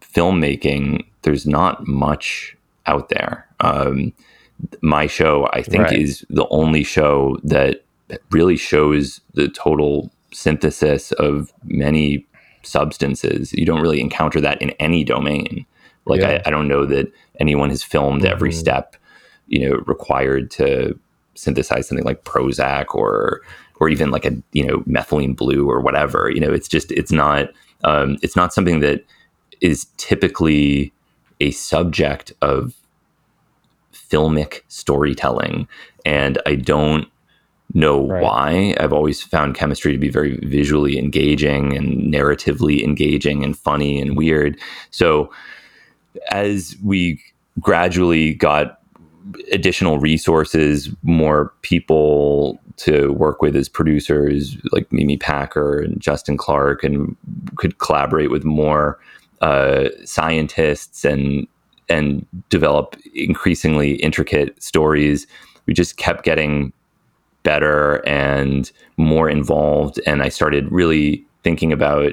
filmmaking, 0.00 1.04
there's 1.22 1.46
not 1.46 1.86
much 1.86 2.56
out 2.86 3.08
there. 3.08 3.46
Um, 3.60 4.12
my 4.80 5.06
show, 5.06 5.48
I 5.52 5.62
think, 5.62 5.84
right. 5.84 5.98
is 5.98 6.24
the 6.28 6.46
only 6.48 6.84
show 6.84 7.38
that 7.44 7.84
really 8.30 8.56
shows 8.56 9.20
the 9.34 9.48
total 9.48 10.10
synthesis 10.32 11.12
of 11.12 11.52
many 11.64 12.26
substances. 12.62 13.52
You 13.52 13.66
don't 13.66 13.80
really 13.80 14.00
encounter 14.00 14.40
that 14.40 14.60
in 14.62 14.70
any 14.72 15.04
domain. 15.04 15.66
Like 16.04 16.20
yeah. 16.20 16.42
I, 16.44 16.48
I, 16.48 16.50
don't 16.50 16.68
know 16.68 16.84
that 16.86 17.12
anyone 17.38 17.70
has 17.70 17.82
filmed 17.82 18.22
mm-hmm. 18.22 18.32
every 18.32 18.52
step, 18.52 18.96
you 19.46 19.68
know, 19.68 19.76
required 19.86 20.50
to 20.52 20.98
synthesize 21.34 21.88
something 21.88 22.04
like 22.04 22.24
Prozac 22.24 22.94
or 22.94 23.40
or 23.76 23.88
even 23.88 24.10
like 24.10 24.24
a 24.24 24.32
you 24.52 24.64
know 24.66 24.78
methylene 24.80 25.36
blue 25.36 25.68
or 25.68 25.80
whatever. 25.80 26.30
You 26.30 26.40
know, 26.40 26.52
it's 26.52 26.68
just 26.68 26.90
it's 26.92 27.12
not 27.12 27.50
um, 27.84 28.16
it's 28.22 28.36
not 28.36 28.52
something 28.52 28.80
that 28.80 29.04
is 29.60 29.86
typically 29.96 30.92
a 31.42 31.50
subject 31.50 32.32
of 32.40 32.74
filmic 33.92 34.62
storytelling, 34.68 35.68
and 36.06 36.40
I 36.46 36.54
don't 36.54 37.08
know 37.74 38.06
right. 38.06 38.22
why. 38.22 38.74
I've 38.78 38.92
always 38.92 39.22
found 39.22 39.54
chemistry 39.54 39.92
to 39.92 39.98
be 39.98 40.08
very 40.08 40.36
visually 40.38 40.98
engaging 40.98 41.76
and 41.76 42.12
narratively 42.12 42.82
engaging 42.82 43.42
and 43.44 43.58
funny 43.58 44.00
and 44.00 44.16
weird. 44.16 44.58
So 44.90 45.32
as 46.30 46.76
we 46.84 47.20
gradually 47.60 48.34
got 48.34 48.78
additional 49.50 49.98
resources, 49.98 50.90
more 51.02 51.52
people 51.62 52.60
to 52.76 53.12
work 53.12 53.42
with 53.42 53.56
as 53.56 53.68
producers, 53.68 54.56
like 54.72 54.90
Mimi 54.92 55.16
Packer 55.16 55.80
and 55.80 56.00
Justin 56.00 56.36
Clark, 56.36 56.84
and 56.84 57.16
could 57.56 57.78
collaborate 57.78 58.30
with 58.30 58.44
more 58.44 58.98
uh, 59.42 59.88
scientists 60.04 61.04
and 61.04 61.46
and 61.88 62.26
develop 62.48 62.96
increasingly 63.14 63.96
intricate 63.96 64.60
stories. 64.62 65.26
We 65.66 65.74
just 65.74 65.96
kept 65.96 66.24
getting 66.24 66.72
better 67.42 67.96
and 68.06 68.70
more 68.96 69.28
involved, 69.28 70.00
and 70.06 70.22
I 70.22 70.28
started 70.28 70.70
really 70.70 71.26
thinking 71.42 71.72
about, 71.72 72.12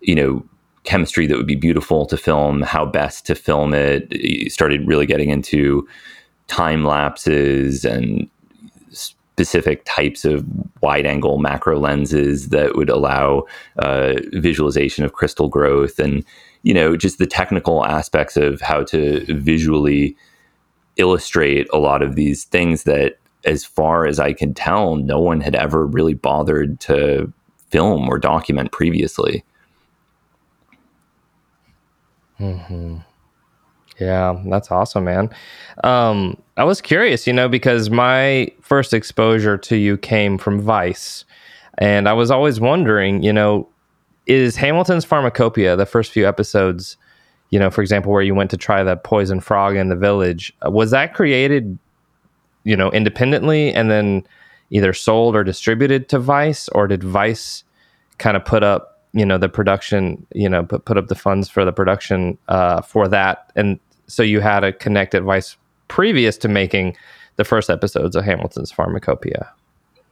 you 0.00 0.14
know, 0.14 0.44
chemistry 0.84 1.26
that 1.26 1.36
would 1.36 1.46
be 1.46 1.56
beautiful 1.56 2.06
to 2.06 2.16
film, 2.16 2.62
how 2.62 2.84
best 2.86 3.26
to 3.26 3.34
film 3.34 3.74
it. 3.74 4.50
Started 4.50 4.86
really 4.86 5.06
getting 5.06 5.30
into 5.30 5.86
time 6.46 6.84
lapses 6.84 7.84
and 7.84 8.28
specific 9.34 9.82
types 9.84 10.24
of 10.24 10.46
wide 10.80 11.06
angle 11.06 11.38
macro 11.38 11.76
lenses 11.78 12.50
that 12.50 12.76
would 12.76 12.88
allow 12.88 13.44
uh, 13.78 14.14
visualization 14.34 15.04
of 15.04 15.12
crystal 15.12 15.48
growth 15.48 15.98
and 15.98 16.24
you 16.62 16.72
know 16.72 16.96
just 16.96 17.18
the 17.18 17.26
technical 17.26 17.84
aspects 17.84 18.36
of 18.36 18.60
how 18.60 18.84
to 18.84 19.24
visually 19.34 20.16
illustrate 20.96 21.66
a 21.72 21.78
lot 21.78 22.00
of 22.00 22.14
these 22.14 22.44
things 22.44 22.84
that 22.84 23.18
as 23.44 23.64
far 23.64 24.06
as 24.06 24.20
i 24.20 24.32
can 24.32 24.54
tell 24.54 24.94
no 24.94 25.18
one 25.18 25.40
had 25.40 25.56
ever 25.56 25.84
really 25.84 26.14
bothered 26.14 26.78
to 26.78 27.32
film 27.70 28.08
or 28.08 28.20
document 28.20 28.70
previously 28.70 29.42
Mm-hmm. 32.40 32.98
Yeah, 34.00 34.40
that's 34.46 34.70
awesome, 34.70 35.04
man. 35.04 35.30
Um, 35.84 36.36
I 36.56 36.64
was 36.64 36.80
curious, 36.80 37.26
you 37.26 37.32
know, 37.32 37.48
because 37.48 37.90
my 37.90 38.50
first 38.60 38.92
exposure 38.92 39.56
to 39.58 39.76
you 39.76 39.96
came 39.96 40.36
from 40.36 40.60
Vice, 40.60 41.24
and 41.78 42.08
I 42.08 42.12
was 42.12 42.30
always 42.30 42.60
wondering, 42.60 43.22
you 43.22 43.32
know, 43.32 43.68
is 44.26 44.56
Hamilton's 44.56 45.04
Pharmacopeia 45.04 45.76
the 45.76 45.86
first 45.86 46.10
few 46.10 46.26
episodes, 46.26 46.96
you 47.50 47.58
know, 47.58 47.70
for 47.70 47.82
example, 47.82 48.10
where 48.10 48.22
you 48.22 48.34
went 48.34 48.50
to 48.50 48.56
try 48.56 48.82
the 48.82 48.96
poison 48.96 49.40
frog 49.40 49.76
in 49.76 49.88
the 49.88 49.96
village, 49.96 50.52
uh, 50.66 50.70
was 50.70 50.90
that 50.90 51.14
created, 51.14 51.78
you 52.64 52.76
know, 52.76 52.90
independently 52.90 53.72
and 53.72 53.90
then 53.90 54.26
either 54.70 54.92
sold 54.92 55.36
or 55.36 55.44
distributed 55.44 56.08
to 56.08 56.18
Vice, 56.18 56.68
or 56.70 56.88
did 56.88 57.04
Vice 57.04 57.62
kind 58.18 58.36
of 58.36 58.44
put 58.44 58.62
up 58.64 58.93
you 59.14 59.24
know 59.24 59.38
the 59.38 59.48
production 59.48 60.26
you 60.34 60.48
know 60.48 60.64
put, 60.64 60.84
put 60.84 60.98
up 60.98 61.06
the 61.06 61.14
funds 61.14 61.48
for 61.48 61.64
the 61.64 61.72
production 61.72 62.36
uh, 62.48 62.82
for 62.82 63.08
that. 63.08 63.50
And 63.56 63.78
so 64.06 64.22
you 64.22 64.40
had 64.40 64.64
a 64.64 64.72
connect 64.72 65.14
at 65.14 65.22
Vice 65.22 65.56
previous 65.88 66.36
to 66.38 66.48
making 66.48 66.96
the 67.36 67.44
first 67.44 67.70
episodes 67.70 68.16
of 68.16 68.24
hamilton's 68.24 68.72
pharmacopeia. 68.72 69.48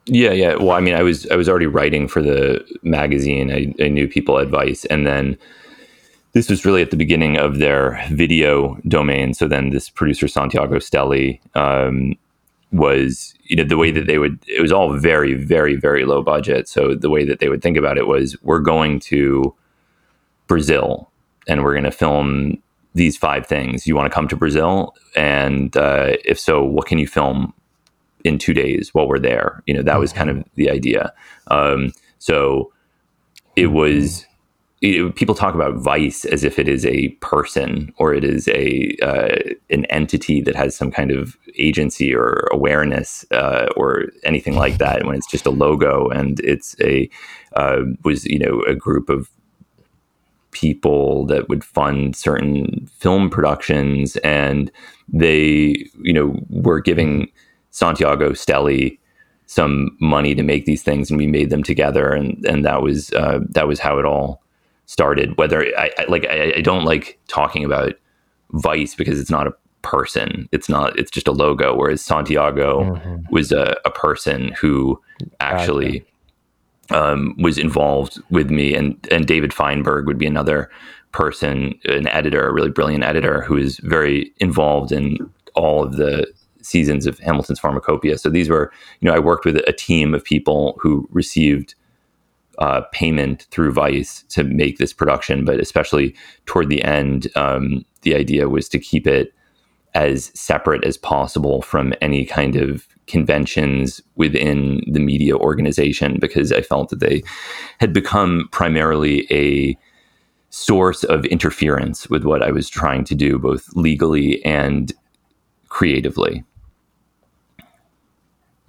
Yeah 0.05 0.31
yeah. 0.31 0.55
Well 0.55 0.71
i 0.71 0.79
mean 0.79 0.95
i 0.95 1.03
was 1.03 1.29
i 1.29 1.35
was 1.35 1.47
already 1.47 1.67
writing 1.67 2.07
for 2.07 2.21
the 2.21 2.65
magazine. 2.81 3.51
I, 3.51 3.73
I 3.83 3.89
knew 3.89 4.07
people 4.07 4.39
at 4.39 4.47
Vice. 4.47 4.85
And 4.85 5.05
then 5.05 5.37
this 6.33 6.49
was 6.49 6.65
really 6.65 6.81
at 6.81 6.89
the 6.89 6.97
beginning 6.97 7.37
of 7.37 7.59
their 7.59 8.03
video 8.09 8.77
domain. 8.87 9.33
So 9.33 9.47
then 9.47 9.69
this 9.69 9.89
producer 9.89 10.27
santiago 10.27 10.79
stelley 10.79 11.39
um, 11.53 12.15
was 12.73 13.35
you 13.43 13.55
know 13.55 13.63
the 13.63 13.77
way 13.77 13.91
that 13.91 14.07
they 14.07 14.17
would 14.17 14.43
it 14.47 14.61
was 14.61 14.71
all 14.71 14.97
very 14.97 15.35
very 15.35 15.75
very 15.75 16.05
low 16.05 16.21
budget. 16.21 16.67
So 16.67 16.95
the 16.95 17.09
way 17.09 17.23
that 17.23 17.39
they 17.39 17.47
would 17.47 17.61
think 17.61 17.77
about 17.77 17.97
it 17.97 18.07
was 18.07 18.41
we're 18.41 18.59
going 18.59 18.99
to 19.01 19.53
brazil 20.47 21.09
and 21.47 21.63
we're 21.63 21.73
going 21.73 21.83
to 21.83 21.91
film 21.91 22.61
these 22.95 23.15
five 23.15 23.45
things. 23.45 23.87
You 23.87 23.95
want 23.95 24.11
to 24.11 24.13
come 24.13 24.27
to 24.27 24.35
brazil? 24.35 24.95
And 25.15 25.75
uh, 25.77 26.17
if 26.25 26.39
so 26.39 26.63
what 26.63 26.87
can 26.87 26.97
you 26.97 27.07
film 27.07 27.53
in 28.23 28.37
two 28.39 28.53
days 28.53 28.89
while 28.93 29.07
we're 29.07 29.19
there? 29.19 29.61
You 29.67 29.75
know 29.75 29.83
that 29.83 29.99
was 29.99 30.11
kind 30.11 30.31
of 30.31 30.37
mm-hmm. 30.37 30.49
the 30.55 30.71
idea. 30.71 31.13
Um, 31.47 31.91
so 32.17 32.73
it 33.55 33.67
was 33.67 34.25
people 35.15 35.33
talk 35.33 35.55
about 35.55 35.75
vice 35.75 36.25
as 36.25 36.43
if 36.43 36.59
it 36.59 36.67
is 36.67 36.85
a 36.85 37.09
person 37.21 37.93
or 37.97 38.13
it 38.13 38.25
is 38.25 38.49
a 38.49 38.93
uh, 39.01 39.37
an 39.69 39.85
entity 39.85 40.41
that 40.41 40.55
has 40.55 40.75
some 40.75 40.91
kind 40.91 41.09
of 41.09 41.37
agency 41.57 42.13
or 42.13 42.49
awareness 42.51 43.25
uh, 43.31 43.67
or 43.77 44.05
anything 44.25 44.55
like 44.55 44.79
that 44.79 45.05
when 45.05 45.15
it's 45.15 45.29
just 45.31 45.45
a 45.45 45.51
logo 45.51 46.09
and 46.09 46.41
it's 46.41 46.75
a 46.81 47.09
uh, 47.55 47.79
was 48.03 48.25
you 48.25 48.37
know 48.37 48.61
a 48.63 48.75
group 48.75 49.09
of 49.09 49.29
people 50.51 51.25
that 51.27 51.47
would 51.47 51.63
fund 51.63 52.15
certain 52.15 52.85
film 52.99 53.29
productions 53.29 54.17
and 54.17 54.69
they 55.07 55.75
you 56.01 56.11
know 56.11 56.37
were 56.49 56.81
giving 56.81 57.31
Santiago 57.71 58.33
Stelley 58.33 58.99
some 59.45 59.95
money 60.01 60.35
to 60.35 60.43
make 60.43 60.65
these 60.65 60.83
things 60.83 61.09
and 61.09 61.17
we 61.17 61.27
made 61.27 61.49
them 61.49 61.63
together 61.63 62.11
and 62.11 62.45
and 62.45 62.65
that 62.65 62.81
was 62.81 63.13
uh, 63.13 63.39
that 63.49 63.65
was 63.65 63.79
how 63.79 63.97
it 63.97 64.05
all 64.05 64.42
started. 64.85 65.37
Whether 65.37 65.65
I, 65.77 65.91
I 65.97 66.05
like, 66.05 66.25
I, 66.25 66.53
I, 66.57 66.61
don't 66.61 66.83
like 66.83 67.19
talking 67.27 67.63
about 67.63 67.93
Vice 68.51 68.95
because 68.95 69.19
it's 69.19 69.29
not 69.29 69.47
a 69.47 69.53
person. 69.81 70.49
It's 70.51 70.69
not. 70.69 70.97
It's 70.97 71.11
just 71.11 71.27
a 71.27 71.31
logo. 71.31 71.75
Whereas 71.75 72.01
Santiago 72.01 72.95
mm-hmm. 72.95 73.17
was 73.31 73.51
a, 73.51 73.77
a, 73.85 73.91
person 73.91 74.53
who 74.59 75.01
actually 75.39 76.05
um, 76.89 77.35
was 77.37 77.57
involved 77.57 78.21
with 78.29 78.49
me, 78.49 78.73
and 78.75 78.97
and 79.11 79.27
David 79.27 79.53
Feinberg 79.53 80.07
would 80.07 80.17
be 80.17 80.27
another 80.27 80.69
person, 81.11 81.79
an 81.85 82.07
editor, 82.07 82.47
a 82.47 82.53
really 82.53 82.71
brilliant 82.71 83.03
editor 83.03 83.41
who 83.43 83.55
is 83.55 83.77
very 83.79 84.33
involved 84.39 84.91
in 84.91 85.17
all 85.55 85.83
of 85.83 85.97
the 85.97 86.25
seasons 86.61 87.05
of 87.05 87.19
Hamilton's 87.19 87.59
Pharmacopeia. 87.59 88.17
So 88.17 88.29
these 88.29 88.49
were, 88.49 88.71
you 88.99 89.07
know, 89.07 89.15
I 89.15 89.19
worked 89.19 89.45
with 89.45 89.57
a 89.67 89.73
team 89.73 90.13
of 90.13 90.23
people 90.23 90.79
who 90.81 91.07
received 91.11 91.75
uh, 92.59 92.81
payment 92.91 93.47
through 93.51 93.71
Vice 93.71 94.23
to 94.29 94.43
make 94.43 94.77
this 94.77 94.93
production, 94.93 95.45
but 95.45 95.59
especially 95.59 96.15
toward 96.45 96.69
the 96.69 96.83
end, 96.83 97.27
um, 97.35 97.83
the 98.01 98.15
idea 98.15 98.49
was 98.49 98.69
to 98.69 98.79
keep 98.79 99.07
it 99.07 99.33
as 99.95 100.31
separate 100.33 100.83
as 100.83 100.97
possible 100.97 101.61
from 101.61 101.93
any 102.01 102.25
kind 102.25 102.55
of 102.55 102.87
conventions 103.05 104.01
within 104.15 104.81
the 104.87 104.99
media 104.99 105.35
organization 105.35 106.17
because 106.19 106.51
I 106.51 106.61
felt 106.61 106.89
that 106.89 106.99
they 106.99 107.21
had 107.79 107.93
become 107.93 108.47
primarily 108.51 109.27
a 109.29 109.77
source 110.49 111.03
of 111.03 111.25
interference 111.25 112.09
with 112.09 112.23
what 112.23 112.41
I 112.41 112.51
was 112.51 112.69
trying 112.69 113.03
to 113.05 113.15
do, 113.15 113.37
both 113.39 113.67
legally 113.75 114.43
and 114.45 114.93
creatively. 115.69 116.43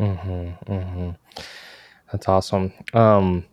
Mm-hmm, 0.01 0.73
mm-hmm. 0.73 1.11
That's 2.11 2.28
awesome. 2.28 2.73
Um, 2.93 3.44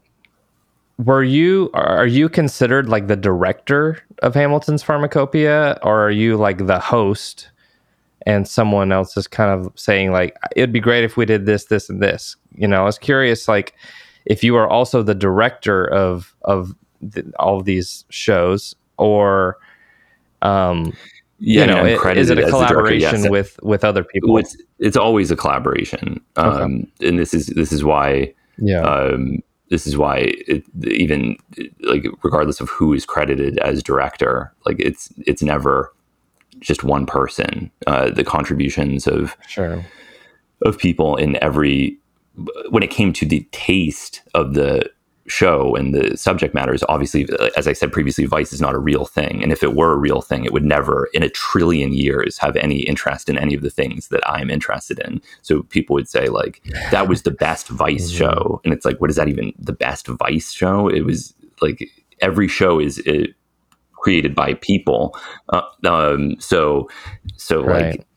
were 1.06 1.23
you 1.23 1.69
are 1.73 2.07
you 2.07 2.30
considered 2.30 2.90
like 2.90 3.07
the 3.07 3.15
director 3.15 4.02
of 4.22 4.34
Hamilton's 4.34 4.84
Pharmacopeia, 4.84 5.80
or 5.84 6.06
are 6.06 6.11
you 6.11 6.38
like 6.38 6.68
the 6.68 6.80
host? 6.80 7.49
And 8.28 8.48
someone 8.48 8.91
else 8.91 9.18
is 9.18 9.28
kind 9.28 9.49
of 9.49 9.72
saying 9.76 10.11
like 10.11 10.38
it'd 10.56 10.72
be 10.72 10.80
great 10.80 11.03
if 11.03 11.18
we 11.18 11.26
did 11.26 11.45
this, 11.45 11.65
this, 11.65 11.90
and 11.90 12.02
this. 12.02 12.36
You 12.56 12.68
know, 12.68 12.82
I 12.82 12.86
was 12.86 12.99
curious 12.99 13.48
like 13.48 13.73
if 14.26 14.44
you 14.44 14.56
are 14.56 14.68
also 14.68 15.02
the 15.02 15.15
director 15.15 15.86
of 15.86 16.36
of 16.44 16.76
the, 17.02 17.32
all 17.40 17.60
of 17.60 17.65
these 17.65 18.06
shows, 18.10 18.76
or 18.98 19.57
um, 20.44 20.94
yeah, 21.40 21.61
you 21.61 21.68
know, 21.68 21.86
it, 21.86 22.18
is 22.18 22.30
it 22.30 22.38
a 22.38 22.48
collaboration 22.48 23.23
yes. 23.23 23.30
with 23.30 23.60
with 23.64 23.84
other 23.84 24.03
people? 24.03 24.38
It's 24.38 24.56
it's 24.78 24.98
always 24.98 25.32
a 25.32 25.36
collaboration, 25.36 26.22
um, 26.36 26.48
okay. 26.48 27.07
and 27.10 27.18
this 27.18 27.34
is 27.34 27.48
this 27.48 27.72
is 27.72 27.84
why 27.84 28.34
yeah. 28.60 28.82
Um, 28.82 29.41
this 29.72 29.88
is 29.88 29.98
why 29.98 30.34
it, 30.48 30.64
even 30.84 31.38
like 31.80 32.06
regardless 32.23 32.60
of 32.60 32.69
who 32.69 32.93
is 32.93 33.06
credited 33.06 33.57
as 33.60 33.81
director, 33.81 34.53
like 34.65 34.76
it's 34.80 35.11
it's 35.26 35.41
never 35.41 35.93
just 36.60 36.84
one 36.84 37.06
person. 37.06 37.72
Uh, 37.88 38.11
the 38.11 38.26
contributions 38.26 39.07
of 39.07 39.35
sure 39.48 39.84
of 40.64 40.77
people 40.77 41.15
in 41.15 41.41
every 41.41 41.98
when 42.69 42.84
it 42.84 42.91
came 42.91 43.14
to 43.14 43.26
the 43.26 43.48
taste 43.52 44.22
of 44.34 44.56
the 44.56 44.91
show 45.32 45.76
and 45.76 45.95
the 45.95 46.18
subject 46.18 46.53
matter 46.53 46.74
is 46.74 46.84
obviously, 46.90 47.28
as 47.56 47.68
I 47.68 47.74
said 47.74 47.91
previously, 47.91 48.26
Vice 48.26 48.53
is 48.53 48.62
not 48.62 48.76
a 48.76 48.80
real 48.80 49.06
thing. 49.06 49.41
And 49.41 49.52
if 49.52 49.64
it 49.64 49.74
were 49.74 49.94
a 49.94 49.98
real 49.98 50.22
thing, 50.22 50.45
it 50.45 50.53
would 50.53 50.66
never, 50.66 51.10
in 51.14 51.24
a 51.24 51.30
trillion 51.30 51.94
years, 51.94 52.38
have 52.38 52.56
any 52.58 52.82
interest 52.82 53.30
in 53.30 53.38
any 53.38 53.53
of 53.53 53.62
the 53.62 53.70
things 53.70 54.10
that 54.10 54.22
I'm 54.30 54.49
interested 54.49 54.99
in. 54.99 55.22
So 55.41 55.64
people 55.64 55.94
would 55.95 56.10
say, 56.10 56.28
like, 56.28 56.62
that 56.91 57.08
was 57.08 57.24
the 57.24 57.32
best 57.32 57.70
Vice 57.70 58.12
mm-hmm. 58.12 58.18
show. 58.18 58.62
And 58.64 58.74
it's 58.74 58.86
like, 58.86 58.99
what 58.99 59.10
is 59.10 59.16
that 59.16 59.30
even 59.30 59.53
the 59.58 59.74
best 59.74 60.08
Vice 60.08 60.52
show? 60.52 60.88
It 60.88 61.02
was 61.02 61.34
like 61.62 61.90
every 62.22 62.48
show 62.48 62.80
is 62.80 62.99
it, 62.99 63.32
created 64.02 64.34
by 64.34 64.56
people. 64.56 65.16
Uh, 65.49 65.62
um, 65.86 66.36
so, 66.40 66.90
so 67.38 67.64
right. 67.64 67.98
like, 67.98 68.08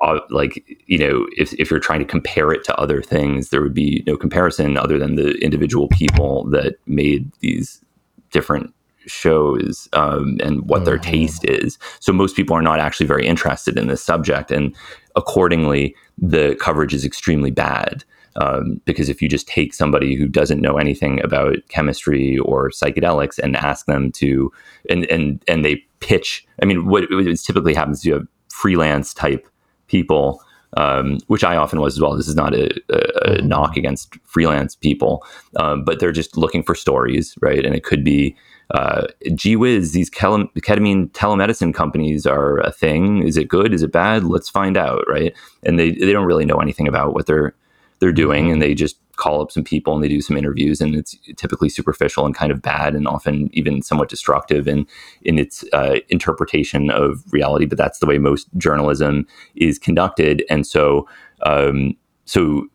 uh, 0.00 0.20
like 0.30 0.64
you 0.86 0.98
know 0.98 1.26
if, 1.36 1.52
if 1.54 1.70
you're 1.70 1.80
trying 1.80 2.00
to 2.00 2.04
compare 2.04 2.52
it 2.52 2.64
to 2.64 2.74
other 2.76 3.02
things 3.02 3.50
there 3.50 3.62
would 3.62 3.74
be 3.74 4.02
no 4.06 4.16
comparison 4.16 4.76
other 4.76 4.98
than 4.98 5.14
the 5.14 5.32
individual 5.38 5.88
people 5.88 6.44
that 6.50 6.76
made 6.86 7.30
these 7.40 7.82
different 8.30 8.74
shows 9.06 9.88
um, 9.92 10.38
and 10.42 10.68
what 10.68 10.78
mm-hmm. 10.78 10.86
their 10.86 10.98
taste 10.98 11.44
is 11.44 11.78
so 12.00 12.12
most 12.12 12.36
people 12.36 12.56
are 12.56 12.62
not 12.62 12.80
actually 12.80 13.06
very 13.06 13.26
interested 13.26 13.78
in 13.78 13.86
this 13.86 14.02
subject 14.02 14.50
and 14.50 14.74
accordingly 15.16 15.94
the 16.18 16.56
coverage 16.60 16.94
is 16.94 17.04
extremely 17.04 17.50
bad 17.50 18.04
um, 18.36 18.80
because 18.84 19.08
if 19.08 19.22
you 19.22 19.28
just 19.28 19.46
take 19.46 19.72
somebody 19.72 20.16
who 20.16 20.26
doesn't 20.26 20.60
know 20.60 20.76
anything 20.76 21.22
about 21.22 21.56
chemistry 21.68 22.38
or 22.38 22.70
psychedelics 22.70 23.38
and 23.38 23.56
ask 23.56 23.86
them 23.86 24.10
to 24.12 24.50
and 24.90 25.04
and 25.06 25.42
and 25.46 25.64
they 25.64 25.76
pitch 26.00 26.46
i 26.62 26.64
mean 26.64 26.86
what, 26.86 27.04
what 27.10 27.24
typically 27.38 27.74
happens 27.74 28.04
you 28.04 28.14
have 28.14 28.26
freelance 28.48 29.14
type 29.14 29.46
people, 29.86 30.42
um, 30.76 31.18
which 31.28 31.44
I 31.44 31.56
often 31.56 31.80
was 31.80 31.94
as 31.94 32.00
well. 32.00 32.16
This 32.16 32.28
is 32.28 32.34
not 32.34 32.54
a, 32.54 32.64
a, 32.64 32.96
a 32.96 33.36
mm-hmm. 33.36 33.48
knock 33.48 33.76
against 33.76 34.16
freelance 34.24 34.74
people, 34.74 35.24
um, 35.56 35.84
but 35.84 36.00
they're 36.00 36.12
just 36.12 36.36
looking 36.36 36.62
for 36.62 36.74
stories, 36.74 37.34
right? 37.40 37.64
And 37.64 37.74
it 37.74 37.84
could 37.84 38.04
be, 38.04 38.36
uh, 38.70 39.06
gee 39.34 39.56
whiz, 39.56 39.92
these 39.92 40.10
ketamine 40.10 41.10
telemedicine 41.12 41.74
companies 41.74 42.26
are 42.26 42.58
a 42.60 42.72
thing. 42.72 43.22
Is 43.22 43.36
it 43.36 43.48
good? 43.48 43.72
Is 43.74 43.82
it 43.82 43.92
bad? 43.92 44.24
Let's 44.24 44.48
find 44.48 44.76
out, 44.76 45.04
right? 45.08 45.34
And 45.62 45.78
they, 45.78 45.92
they 45.92 46.12
don't 46.12 46.26
really 46.26 46.46
know 46.46 46.60
anything 46.60 46.88
about 46.88 47.14
what 47.14 47.26
they're 47.26 47.54
they're 48.00 48.12
doing, 48.12 48.50
and 48.50 48.60
they 48.60 48.74
just 48.74 48.96
call 49.24 49.40
up 49.40 49.50
some 49.50 49.64
people 49.64 49.94
and 49.94 50.04
they 50.04 50.08
do 50.08 50.20
some 50.20 50.36
interviews 50.36 50.80
and 50.82 50.94
it's 50.94 51.16
typically 51.36 51.70
superficial 51.70 52.26
and 52.26 52.34
kind 52.34 52.52
of 52.52 52.60
bad 52.60 52.94
and 52.94 53.08
often 53.08 53.48
even 53.54 53.80
somewhat 53.80 54.10
destructive 54.10 54.68
in 54.68 54.86
in 55.22 55.38
its 55.38 55.64
uh, 55.72 55.96
interpretation 56.10 56.90
of 56.90 57.24
reality 57.32 57.64
but 57.64 57.78
that's 57.78 58.00
the 58.00 58.06
way 58.06 58.18
most 58.18 58.46
journalism 58.58 59.26
is 59.54 59.78
conducted 59.78 60.44
and 60.50 60.66
so 60.66 61.08
um, 61.42 61.96
so 62.26 62.66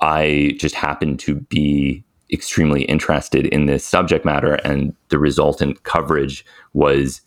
I 0.00 0.56
just 0.58 0.74
happened 0.74 1.18
to 1.20 1.34
be 1.34 2.02
extremely 2.32 2.82
interested 2.84 3.46
in 3.46 3.66
this 3.66 3.84
subject 3.84 4.24
matter 4.24 4.54
and 4.64 4.94
the 5.08 5.18
resultant 5.18 5.82
coverage 5.82 6.44
was 6.72 7.20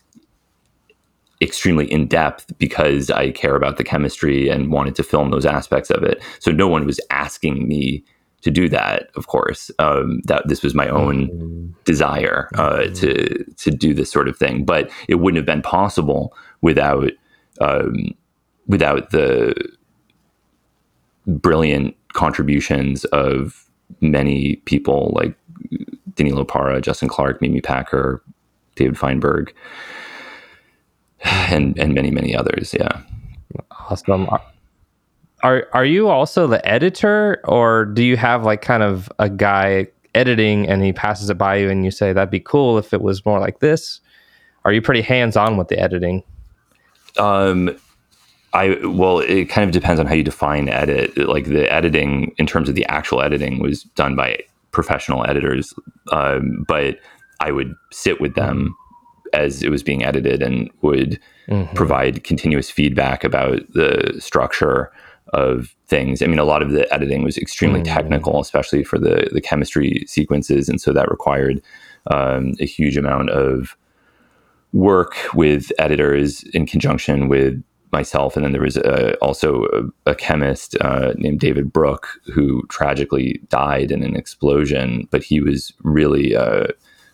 extremely 1.41 1.91
in 1.91 2.07
depth 2.07 2.55
because 2.57 3.09
I 3.09 3.31
care 3.31 3.55
about 3.55 3.77
the 3.77 3.83
chemistry 3.83 4.47
and 4.47 4.71
wanted 4.71 4.95
to 4.95 5.03
film 5.03 5.31
those 5.31 5.45
aspects 5.45 5.89
of 5.89 6.03
it. 6.03 6.21
So 6.39 6.51
no 6.51 6.67
one 6.67 6.85
was 6.85 6.99
asking 7.09 7.67
me 7.67 8.03
to 8.41 8.51
do 8.51 8.69
that. 8.69 9.09
Of 9.15 9.27
course, 9.27 9.72
um, 9.80 10.22
that 10.26 10.47
this 10.47 10.63
was 10.63 10.73
my 10.73 10.88
own 10.88 11.27
mm-hmm. 11.27 11.68
desire 11.85 12.49
uh, 12.55 12.80
mm-hmm. 12.80 12.93
to 12.93 13.43
to 13.43 13.72
do 13.72 13.93
this 13.93 14.11
sort 14.11 14.27
of 14.27 14.38
thing, 14.38 14.65
but 14.65 14.89
it 15.07 15.15
wouldn't 15.15 15.38
have 15.38 15.45
been 15.45 15.61
possible 15.61 16.35
without 16.61 17.11
um, 17.59 18.13
without 18.68 19.11
the 19.11 19.53
brilliant 21.27 21.95
contributions 22.13 23.05
of 23.05 23.69
many 23.99 24.55
people 24.65 25.11
like 25.15 25.35
Danilo 26.15 26.43
Parra, 26.43 26.81
Justin 26.81 27.07
Clark, 27.09 27.41
Mimi 27.41 27.61
Packer, 27.61 28.23
David 28.76 28.97
Feinberg 28.97 29.53
and 31.23 31.77
and 31.77 31.93
many 31.93 32.11
many 32.11 32.35
others. 32.35 32.73
Yeah, 32.77 33.01
awesome. 33.89 34.27
Are 35.43 35.68
are 35.73 35.85
you 35.85 36.07
also 36.07 36.47
the 36.47 36.65
editor, 36.68 37.41
or 37.45 37.85
do 37.85 38.03
you 38.03 38.18
have 38.18 38.43
like 38.43 38.61
kind 38.61 38.84
of 38.84 39.11
a 39.19 39.30
guy 39.30 39.88
editing 40.13 40.68
and 40.68 40.84
he 40.84 40.91
passes 40.93 41.30
it 41.30 41.38
by 41.38 41.55
you 41.55 41.69
and 41.69 41.85
you 41.85 41.91
say 41.91 42.13
that'd 42.13 42.30
be 42.30 42.39
cool 42.39 42.77
if 42.77 42.93
it 42.93 43.01
was 43.01 43.26
more 43.26 43.39
like 43.39 43.59
this? 43.59 44.01
Are 44.65 44.72
you 44.72 44.81
pretty 44.81 45.01
hands 45.01 45.35
on 45.35 45.57
with 45.57 45.69
the 45.69 45.80
editing? 45.80 46.23
Um, 47.18 47.76
I 48.53 48.77
well, 48.85 49.19
it 49.19 49.45
kind 49.45 49.68
of 49.68 49.72
depends 49.72 49.99
on 49.99 50.05
how 50.05 50.13
you 50.13 50.23
define 50.23 50.69
edit. 50.69 51.18
Like 51.18 51.45
the 51.45 51.72
editing, 51.72 52.35
in 52.38 52.45
terms 52.45 52.69
of 52.69 52.76
the 52.76 52.85
actual 52.85 53.22
editing, 53.22 53.59
was 53.59 53.84
done 53.84 54.15
by 54.15 54.39
professional 54.72 55.26
editors, 55.27 55.73
um, 56.11 56.65
but 56.68 56.99
I 57.39 57.51
would 57.51 57.73
sit 57.91 58.22
with 58.22 58.35
them 58.35 58.76
as 59.34 59.63
it 59.63 59.69
was 59.69 59.84
being 59.84 60.03
edited 60.03 60.41
and 60.41 60.69
would 60.81 61.19
mm-hmm. 61.47 61.73
provide 61.76 62.23
continuous 62.23 62.69
feedback 62.69 63.23
about 63.23 63.61
the 63.73 64.13
structure 64.19 64.91
of 65.33 65.75
things. 65.87 66.21
I 66.21 66.27
mean, 66.27 66.39
a 66.39 66.43
lot 66.43 66.61
of 66.61 66.71
the 66.71 66.91
editing 66.93 67.23
was 67.23 67.37
extremely 67.37 67.81
mm-hmm. 67.81 67.93
technical, 67.93 68.39
especially 68.39 68.83
for 68.83 68.99
the 68.99 69.29
the 69.31 69.41
chemistry 69.41 70.03
sequences, 70.07 70.69
and 70.69 70.79
so 70.79 70.93
that 70.93 71.09
required 71.09 71.61
um, 72.07 72.53
a 72.59 72.65
huge 72.65 72.97
amount 72.97 73.29
of 73.29 73.75
work 74.73 75.15
with 75.33 75.71
editors 75.79 76.43
in 76.53 76.65
conjunction 76.65 77.27
with 77.27 77.61
myself. 77.91 78.35
And 78.35 78.45
then 78.45 78.53
there 78.53 78.61
was 78.61 78.77
uh, 78.77 79.15
also 79.21 79.65
a, 80.05 80.11
a 80.11 80.15
chemist 80.15 80.77
uh, 80.79 81.13
named 81.17 81.39
David 81.39 81.73
Brook 81.73 82.07
who 82.33 82.63
tragically 82.69 83.41
died 83.49 83.91
in 83.91 84.01
an 84.01 84.15
explosion, 84.15 85.07
but 85.11 85.23
he 85.23 85.41
was 85.41 85.73
really 85.83 86.35
uh, 86.35 86.67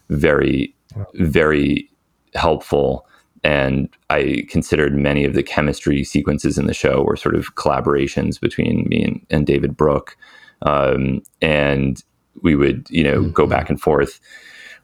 very, 0.10 0.76
very 1.16 1.90
helpful. 2.36 3.07
And 3.44 3.90
I 4.10 4.46
considered 4.50 4.96
many 4.96 5.26
of 5.26 5.34
the 5.34 5.44
chemistry 5.44 6.04
sequences 6.04 6.58
in 6.58 6.68
the 6.68 6.74
show 6.74 7.04
were 7.04 7.16
sort 7.16 7.36
of 7.36 7.56
collaborations 7.56 8.40
between 8.40 8.88
me 8.90 9.04
and, 9.04 9.26
and 9.30 9.48
David 9.48 9.78
Brook. 9.78 10.18
Um, 10.64 11.22
and 11.42 12.04
we 12.42 12.56
would, 12.56 12.88
you 12.90 13.04
know, 13.04 13.22
mm-hmm. 13.22 13.32
go 13.32 13.48
back 13.48 13.70
and 13.70 13.80
forth 13.80 14.20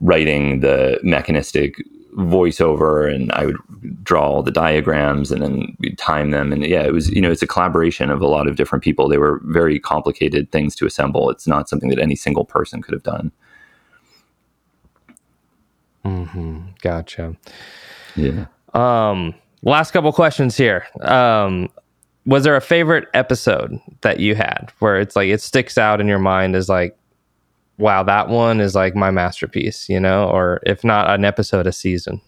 writing 0.02 0.60
the 0.60 1.00
mechanistic 1.04 1.78
voiceover 2.18 3.12
and 3.12 3.32
I 3.32 3.48
would 3.48 3.58
draw 4.04 4.28
all 4.28 4.44
the 4.44 4.52
diagrams 4.52 5.32
and 5.32 5.42
then 5.42 5.76
we'd 5.80 5.98
time 5.98 6.32
them. 6.32 6.54
And 6.54 6.64
yeah, 6.64 6.84
it 6.84 6.94
was, 6.94 7.10
you 7.10 7.22
know, 7.22 7.32
it's 7.32 7.42
a 7.42 7.48
collaboration 7.48 8.12
of 8.12 8.22
a 8.22 8.28
lot 8.28 8.48
of 8.48 8.56
different 8.56 8.84
people. 8.84 9.08
They 9.08 9.18
were 9.18 9.42
very 9.46 9.80
complicated 9.80 10.52
things 10.52 10.76
to 10.76 10.86
assemble. 10.86 11.30
It's 11.30 11.48
not 11.48 11.70
something 11.70 11.90
that 11.90 12.00
any 12.00 12.16
single 12.16 12.46
person 12.46 12.82
could 12.82 12.94
have 12.94 13.04
done. 13.04 13.32
Hmm. 16.04 16.60
Gotcha. 16.82 17.36
Yeah. 18.16 18.46
Um, 18.74 19.34
last 19.62 19.92
couple 19.92 20.12
questions 20.14 20.58
here. 20.58 20.86
Um, 21.02 21.70
was 22.26 22.44
there 22.44 22.56
a 22.56 22.62
favorite 22.62 23.08
episode 23.14 23.80
that 24.02 24.20
you 24.20 24.36
had 24.36 24.72
where 24.80 25.00
it's 25.00 25.16
like 25.16 25.30
it 25.30 25.42
sticks 25.42 25.78
out 25.78 26.00
in 26.00 26.08
your 26.08 26.20
mind 26.20 26.56
as 26.56 26.70
like, 26.70 26.98
wow, 27.78 28.04
that 28.04 28.30
one 28.30 28.62
is 28.62 28.76
like 28.76 28.96
my 28.96 29.12
masterpiece, 29.12 29.90
you 29.90 30.00
know, 30.00 30.30
or 30.30 30.62
if 30.66 30.84
not 30.84 31.10
an 31.10 31.26
episode, 31.26 31.68
a 31.68 31.72
season. 31.72 32.22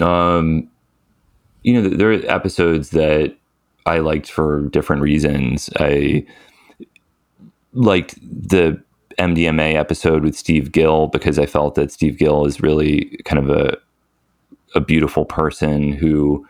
Um, 0.00 0.68
you 1.62 1.74
know, 1.74 1.88
there 1.88 2.10
are 2.10 2.30
episodes 2.30 2.90
that 2.90 3.36
I 3.86 3.98
liked 3.98 4.30
for 4.30 4.62
different 4.68 5.02
reasons. 5.02 5.70
I 5.78 6.24
liked 7.72 8.18
the 8.22 8.82
MDMA 9.18 9.74
episode 9.74 10.24
with 10.24 10.36
Steve 10.36 10.72
Gill 10.72 11.08
because 11.08 11.38
I 11.38 11.46
felt 11.46 11.74
that 11.74 11.92
Steve 11.92 12.18
Gill 12.18 12.46
is 12.46 12.60
really 12.60 13.20
kind 13.24 13.38
of 13.38 13.50
a 13.50 13.76
a 14.74 14.80
beautiful 14.80 15.24
person 15.24 15.92
who 15.92 16.46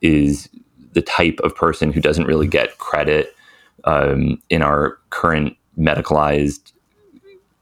is 0.00 0.48
the 0.92 1.02
type 1.02 1.38
of 1.42 1.54
person 1.54 1.92
who 1.92 2.00
doesn't 2.00 2.26
really 2.26 2.46
get 2.46 2.78
credit 2.78 3.34
um, 3.84 4.40
in 4.50 4.62
our 4.62 4.98
current 5.10 5.56
medicalized 5.78 6.72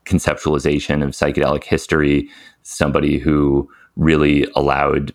conceptualization 0.04 1.02
of 1.02 1.10
psychedelic 1.10 1.64
history. 1.64 2.28
Somebody 2.62 3.18
who 3.18 3.70
really 3.96 4.46
allowed 4.54 5.14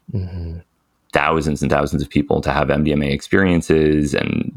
thousands 1.14 1.62
and 1.62 1.72
thousands 1.72 2.02
of 2.02 2.10
people 2.10 2.42
to 2.42 2.52
have 2.52 2.68
MDMA 2.68 3.12
experiences 3.12 4.14
and 4.14 4.52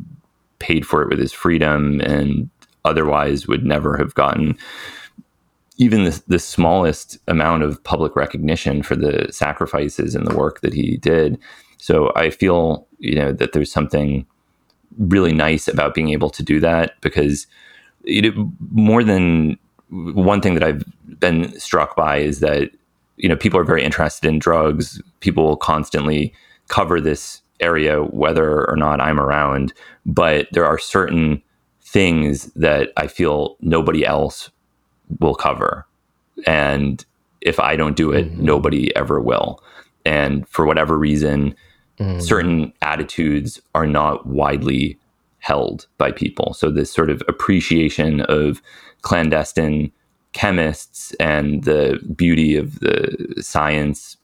paid 0.59 0.87
for 0.87 1.03
it 1.03 1.09
with 1.09 1.19
his 1.19 1.33
freedom 1.33 2.01
and 2.01 2.49
otherwise 2.85 3.47
would 3.47 3.65
never 3.65 3.97
have 3.97 4.15
gotten 4.15 4.57
even 5.77 6.05
the, 6.05 6.23
the 6.29 6.39
smallest 6.39 7.19
amount 7.27 7.63
of 7.63 7.83
public 7.83 8.15
recognition 8.15 8.83
for 8.83 8.95
the 8.95 9.27
sacrifices 9.31 10.15
and 10.15 10.27
the 10.27 10.37
work 10.37 10.61
that 10.61 10.73
he 10.73 10.97
did. 10.99 11.39
So 11.79 12.13
I 12.15 12.31
feel, 12.31 12.87
you 12.99 13.17
know, 13.17 13.33
that 13.33 13.53
there's 13.53 13.73
something 13.73 14.27
really 14.99 15.33
nice 15.33 15.67
about 15.67 15.95
being 15.95 16.11
able 16.11 16.31
to 16.31 16.43
do 16.43 16.61
that 16.61 17.01
because 17.01 17.47
it, 18.05 18.33
more 18.71 19.03
than 19.03 19.59
one 19.91 20.41
thing 20.41 20.55
that 20.55 20.63
I've 20.63 20.85
been 21.19 21.59
struck 21.59 21.97
by 21.97 22.19
is 22.19 22.41
that, 22.41 22.71
you 23.17 23.29
know, 23.29 23.37
people 23.37 23.59
are 23.59 23.65
very 23.65 23.83
interested 23.83 24.29
in 24.29 24.39
drugs. 24.39 25.03
People 25.21 25.45
will 25.45 25.57
constantly 25.57 26.33
cover 26.69 27.01
this 27.01 27.43
area 27.61 28.03
whether 28.03 28.69
or 28.69 28.77
not 28.77 29.01
I'm 29.01 29.21
around, 29.21 29.73
but 30.07 30.49
there 30.53 30.65
are 30.65 30.79
certain 30.79 31.43
things 31.83 32.47
that 32.55 32.93
I 32.97 33.07
feel 33.07 33.57
nobody 33.61 34.05
else 34.05 34.51
will 35.21 35.35
cover. 35.35 35.87
And 36.47 37.05
if 37.41 37.61
I 37.61 37.77
don't 37.77 37.97
do 37.97 38.11
it, 38.13 38.27
mm-hmm. 38.27 38.45
nobody 38.45 38.95
ever 38.97 39.21
will. 39.21 39.63
And 40.05 40.49
for 40.49 40.67
whatever 40.67 40.99
reason, 40.99 41.55
mm-hmm. 41.99 42.21
certain 42.21 42.73
attitudes 42.83 43.61
are 43.75 43.87
not 43.87 44.27
widely 44.27 44.99
held 45.39 45.87
by 45.99 46.11
people. 46.11 46.55
So 46.55 46.71
this 46.71 46.91
sort 46.91 47.11
of 47.11 47.23
appreciation 47.29 48.23
of 48.23 48.63
clandestine 49.03 49.93
chemists 50.33 51.13
and 51.21 51.65
the 51.65 52.01
beauty 52.17 52.57
of 52.57 52.81
the 52.81 53.35
science 53.41 54.17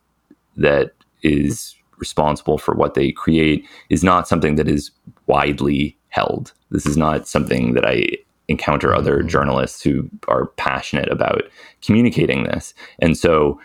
that 0.57 0.93
is 1.23 1.77
responsible 1.99 2.59
for 2.59 2.75
what 2.75 2.95
they 2.95 3.13
create 3.13 3.67
is 3.91 4.03
not 4.03 4.27
something 4.27 4.57
that 4.57 4.67
is 4.67 4.91
widely 5.27 5.97
held. 6.09 6.53
This 6.71 6.87
is 6.87 6.97
not 6.97 7.29
something 7.29 7.75
that 7.75 7.87
I 7.87 8.17
encounter 8.51 8.95
other 8.95 9.19
mm-hmm. 9.19 9.29
journalists 9.29 9.81
who 9.83 10.11
are 10.29 10.47
passionate 10.57 11.11
about 11.11 11.45
communicating 11.83 12.43
this. 12.45 12.75
And 12.99 13.17
so, 13.17 13.59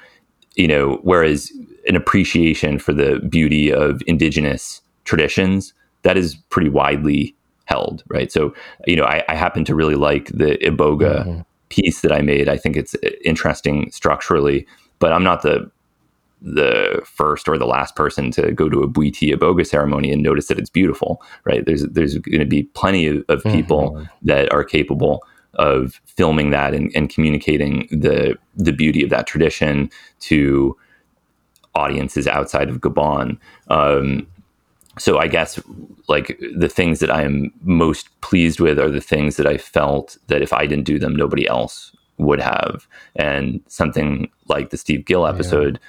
you 0.56 0.68
know, 0.68 1.00
whereas 1.02 1.52
an 1.88 1.96
appreciation 1.96 2.80
for 2.80 2.94
the 2.94 3.20
beauty 3.28 3.74
of 3.74 4.02
indigenous 4.08 4.82
traditions, 5.04 5.74
that 6.04 6.18
is 6.18 6.36
pretty 6.50 6.70
widely 6.70 7.36
held, 7.66 8.04
right? 8.08 8.32
So, 8.32 8.54
you 8.86 8.96
know, 8.96 9.06
I, 9.06 9.24
I 9.28 9.36
happen 9.36 9.66
to 9.66 9.76
really 9.76 9.96
like 9.96 10.28
the 10.28 10.58
Iboga 10.62 11.26
mm-hmm. 11.26 11.42
piece 11.70 12.02
that 12.02 12.12
I 12.12 12.22
made. 12.22 12.48
I 12.48 12.58
think 12.58 12.78
it's 12.78 12.96
interesting 13.24 13.92
structurally, 13.92 14.68
but 15.00 15.12
I'm 15.12 15.24
not 15.24 15.42
the 15.42 15.70
the 16.42 17.02
first 17.06 17.48
or 17.48 17.58
the 17.58 17.66
last 17.66 17.96
person 17.96 18.32
to 18.32 18.52
go 18.52 18.70
to 18.70 18.84
a 18.84 18.88
Bwiti 18.88 19.34
Iboga 19.34 19.66
ceremony 19.66 20.12
and 20.12 20.22
notice 20.22 20.48
that 20.48 20.60
it's 20.60 20.70
beautiful, 20.70 21.22
right? 21.44 21.66
There's 21.66 21.84
there's 21.84 22.18
going 22.18 22.40
to 22.40 22.46
be 22.46 22.64
plenty 22.64 23.08
of, 23.08 23.24
of 23.30 23.44
people 23.44 24.06
that 24.22 24.52
are 24.54 24.64
capable 24.64 25.24
of 25.56 26.02
filming 26.06 26.50
that 26.52 26.74
and, 26.74 26.92
and 26.96 27.10
communicating 27.10 27.88
the 27.90 28.38
the 28.56 28.74
beauty 28.74 29.04
of 29.04 29.10
that 29.10 29.28
tradition 29.28 29.90
to 30.20 30.76
audiences 31.74 32.28
outside 32.28 32.70
of 32.70 32.80
Gabon. 32.80 33.38
Um, 33.70 34.28
so 34.98 35.18
I 35.18 35.28
guess 35.28 35.60
like 36.08 36.40
the 36.56 36.70
things 36.70 37.00
that 37.00 37.12
I 37.12 37.24
am 37.24 37.52
most 37.62 38.10
pleased 38.22 38.60
with 38.60 38.80
are 38.80 38.90
the 38.90 39.02
things 39.02 39.36
that 39.36 39.46
I 39.46 39.58
felt 39.58 40.18
that 40.28 40.42
if 40.42 40.54
I 40.54 40.68
didn't 40.68 40.86
do 40.86 41.00
them, 41.00 41.16
nobody 41.16 41.48
else 41.48 41.96
would 42.18 42.40
have. 42.40 42.88
And 43.16 43.62
something 43.68 44.30
like 44.48 44.70
the 44.70 44.78
Steve 44.78 45.06
Gill 45.06 45.28
episode 45.28 45.80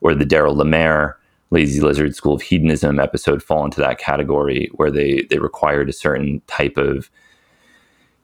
or 0.00 0.14
the 0.14 0.24
Daryl 0.24 0.56
Lemaire 0.56 1.16
Lazy 1.50 1.80
Lizard 1.80 2.14
School 2.14 2.34
of 2.34 2.42
Hedonism 2.42 2.98
episode 2.98 3.42
fall 3.42 3.64
into 3.64 3.80
that 3.80 3.98
category 3.98 4.70
where 4.74 4.90
they 4.90 5.22
they 5.30 5.38
required 5.38 5.88
a 5.88 5.92
certain 5.92 6.40
type 6.46 6.76
of 6.76 7.10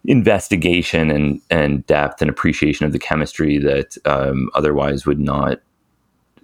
investigation 0.04 1.10
and 1.10 1.40
and 1.50 1.84
depth 1.86 2.22
and 2.22 2.30
appreciation 2.30 2.86
of 2.86 2.92
the 2.92 2.98
chemistry 2.98 3.58
that 3.58 3.96
um, 4.04 4.48
otherwise 4.54 5.06
would 5.06 5.18
not 5.18 5.60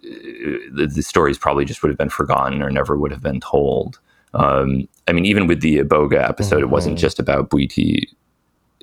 the, 0.02 0.90
the 0.92 1.02
stories 1.02 1.38
probably 1.38 1.64
just 1.64 1.82
would 1.82 1.88
have 1.88 1.98
been 1.98 2.08
forgotten 2.08 2.62
or 2.62 2.70
never 2.70 2.96
would 2.96 3.12
have 3.12 3.22
been 3.22 3.40
told. 3.40 4.00
Um, 4.34 4.88
I 5.06 5.12
mean, 5.12 5.26
even 5.26 5.46
with 5.46 5.60
the 5.60 5.78
Iboga 5.78 6.28
episode, 6.28 6.62
it 6.62 6.70
wasn't 6.70 6.98
just 6.98 7.18
about 7.18 7.50
Bwiti 7.50 8.08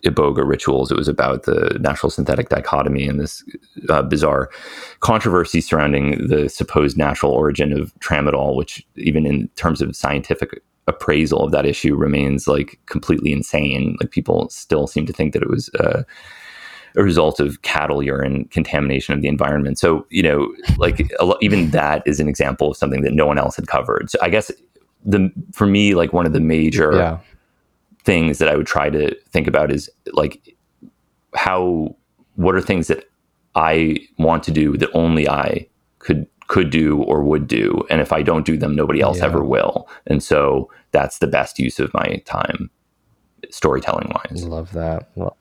Iboga 0.06 0.48
rituals. 0.48 0.92
It 0.92 0.98
was 0.98 1.08
about 1.08 1.44
the 1.44 1.78
natural 1.80 2.10
synthetic 2.10 2.50
dichotomy 2.50 3.08
and 3.08 3.20
this 3.20 3.44
uh, 3.90 4.02
bizarre 4.02 4.50
controversy 5.00 5.62
surrounding 5.62 6.28
the 6.28 6.50
supposed 6.50 6.98
natural 6.98 7.32
origin 7.32 7.74
of 7.80 7.94
tramadol, 8.00 8.56
which, 8.56 8.86
even 8.96 9.26
in 9.26 9.48
terms 9.56 9.82
of 9.82 9.96
scientific 9.96 10.62
appraisal 10.88 11.44
of 11.44 11.52
that 11.52 11.66
issue, 11.66 11.96
remains 11.96 12.48
like 12.48 12.80
completely 12.86 13.32
insane. 13.32 13.98
Like 14.00 14.12
people 14.12 14.50
still 14.50 14.88
seem 14.88 15.06
to 15.06 15.14
think 15.14 15.34
that 15.34 15.42
it 15.42 15.50
was. 15.50 15.70
Uh, 15.76 16.04
a 16.96 17.04
result 17.04 17.40
of 17.40 17.62
cattle 17.62 18.02
urine 18.02 18.46
contamination 18.46 19.14
of 19.14 19.22
the 19.22 19.28
environment. 19.28 19.78
So, 19.78 20.08
you 20.10 20.24
know, 20.24 20.52
like 20.78 21.12
lo- 21.22 21.38
even 21.40 21.70
that 21.70 22.02
is 22.08 22.20
an 22.20 22.28
example 22.28 22.72
of 22.72 22.78
something 22.78 23.04
that 23.04 23.14
no 23.14 23.28
one 23.28 23.38
else 23.38 23.56
had 23.56 23.68
covered. 23.68 24.10
So, 24.10 24.18
I 24.24 24.30
guess 24.30 24.52
the 25.06 25.32
for 25.54 25.68
me, 25.68 25.94
like 25.94 26.14
one 26.14 26.26
of 26.26 26.34
the 26.34 26.40
major 26.40 26.96
Yeah. 26.96 27.20
Things 28.04 28.38
that 28.40 28.50
I 28.50 28.56
would 28.56 28.68
try 28.68 28.90
to 28.90 29.16
think 29.30 29.48
about 29.48 29.72
is 29.72 29.90
like 30.14 30.56
how 31.36 31.96
what 32.36 32.56
are 32.56 32.62
things 32.62 32.88
that 32.88 33.06
I 33.56 33.98
want 34.18 34.44
to 34.44 34.52
do 34.52 34.78
that 34.78 34.90
only 34.94 35.28
I 35.30 35.68
could 36.00 36.26
could 36.48 36.72
do 36.72 37.04
or 37.04 37.22
would 37.24 37.48
do, 37.48 37.84
and 37.92 38.02
if 38.02 38.12
I 38.12 38.24
don't 38.24 38.44
do 38.46 38.58
them, 38.58 38.76
nobody 38.76 39.02
else 39.02 39.20
Yeah. 39.20 39.26
ever 39.26 39.44
will. 39.44 39.88
And 40.08 40.24
so 40.24 40.72
that's 40.92 41.20
the 41.20 41.28
best 41.28 41.60
use 41.60 41.80
of 41.80 41.94
my 41.94 42.22
time, 42.26 42.72
storytelling 43.52 44.12
wise. 44.16 44.44
Love 44.46 44.72
that. 44.72 45.10
Well, 45.16 45.38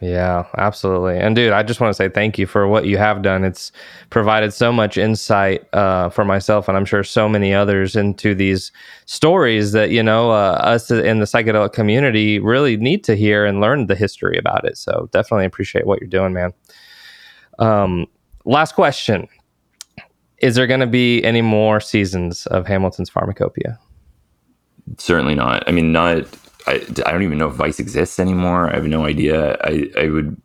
yeah, 0.00 0.46
absolutely. 0.56 1.18
And 1.18 1.36
dude, 1.36 1.52
I 1.52 1.62
just 1.62 1.78
want 1.78 1.90
to 1.90 1.94
say 1.94 2.08
thank 2.08 2.38
you 2.38 2.46
for 2.46 2.66
what 2.66 2.86
you 2.86 2.96
have 2.96 3.20
done. 3.20 3.44
It's 3.44 3.70
provided 4.08 4.54
so 4.54 4.72
much 4.72 4.96
insight 4.96 5.68
uh, 5.74 6.08
for 6.08 6.24
myself, 6.24 6.68
and 6.68 6.76
I'm 6.76 6.86
sure 6.86 7.04
so 7.04 7.28
many 7.28 7.52
others 7.52 7.94
into 7.94 8.34
these 8.34 8.72
stories 9.04 9.72
that 9.72 9.90
you 9.90 10.02
know 10.02 10.30
uh, 10.30 10.58
us 10.62 10.90
in 10.90 11.18
the 11.18 11.26
psychedelic 11.26 11.74
community 11.74 12.38
really 12.38 12.78
need 12.78 13.04
to 13.04 13.14
hear 13.14 13.44
and 13.44 13.60
learn 13.60 13.88
the 13.88 13.94
history 13.94 14.38
about 14.38 14.64
it. 14.64 14.78
So 14.78 15.10
definitely 15.12 15.44
appreciate 15.44 15.86
what 15.86 16.00
you're 16.00 16.08
doing, 16.08 16.32
man. 16.32 16.54
Um, 17.58 18.06
last 18.46 18.74
question: 18.74 19.28
Is 20.38 20.54
there 20.54 20.66
going 20.66 20.80
to 20.80 20.86
be 20.86 21.22
any 21.24 21.42
more 21.42 21.78
seasons 21.78 22.46
of 22.46 22.66
Hamilton's 22.66 23.10
Pharmacopeia? 23.10 23.76
Certainly 24.96 25.34
not. 25.34 25.62
I 25.68 25.72
mean, 25.72 25.92
not. 25.92 26.24
I, 26.66 26.74
I 27.06 27.12
don't 27.12 27.22
even 27.22 27.38
know 27.38 27.48
if 27.48 27.54
Vice 27.54 27.80
exists 27.80 28.18
anymore. 28.18 28.70
I 28.70 28.74
have 28.74 28.86
no 28.86 29.06
idea. 29.06 29.56
I, 29.62 29.90
I 29.98 30.08
would, 30.08 30.40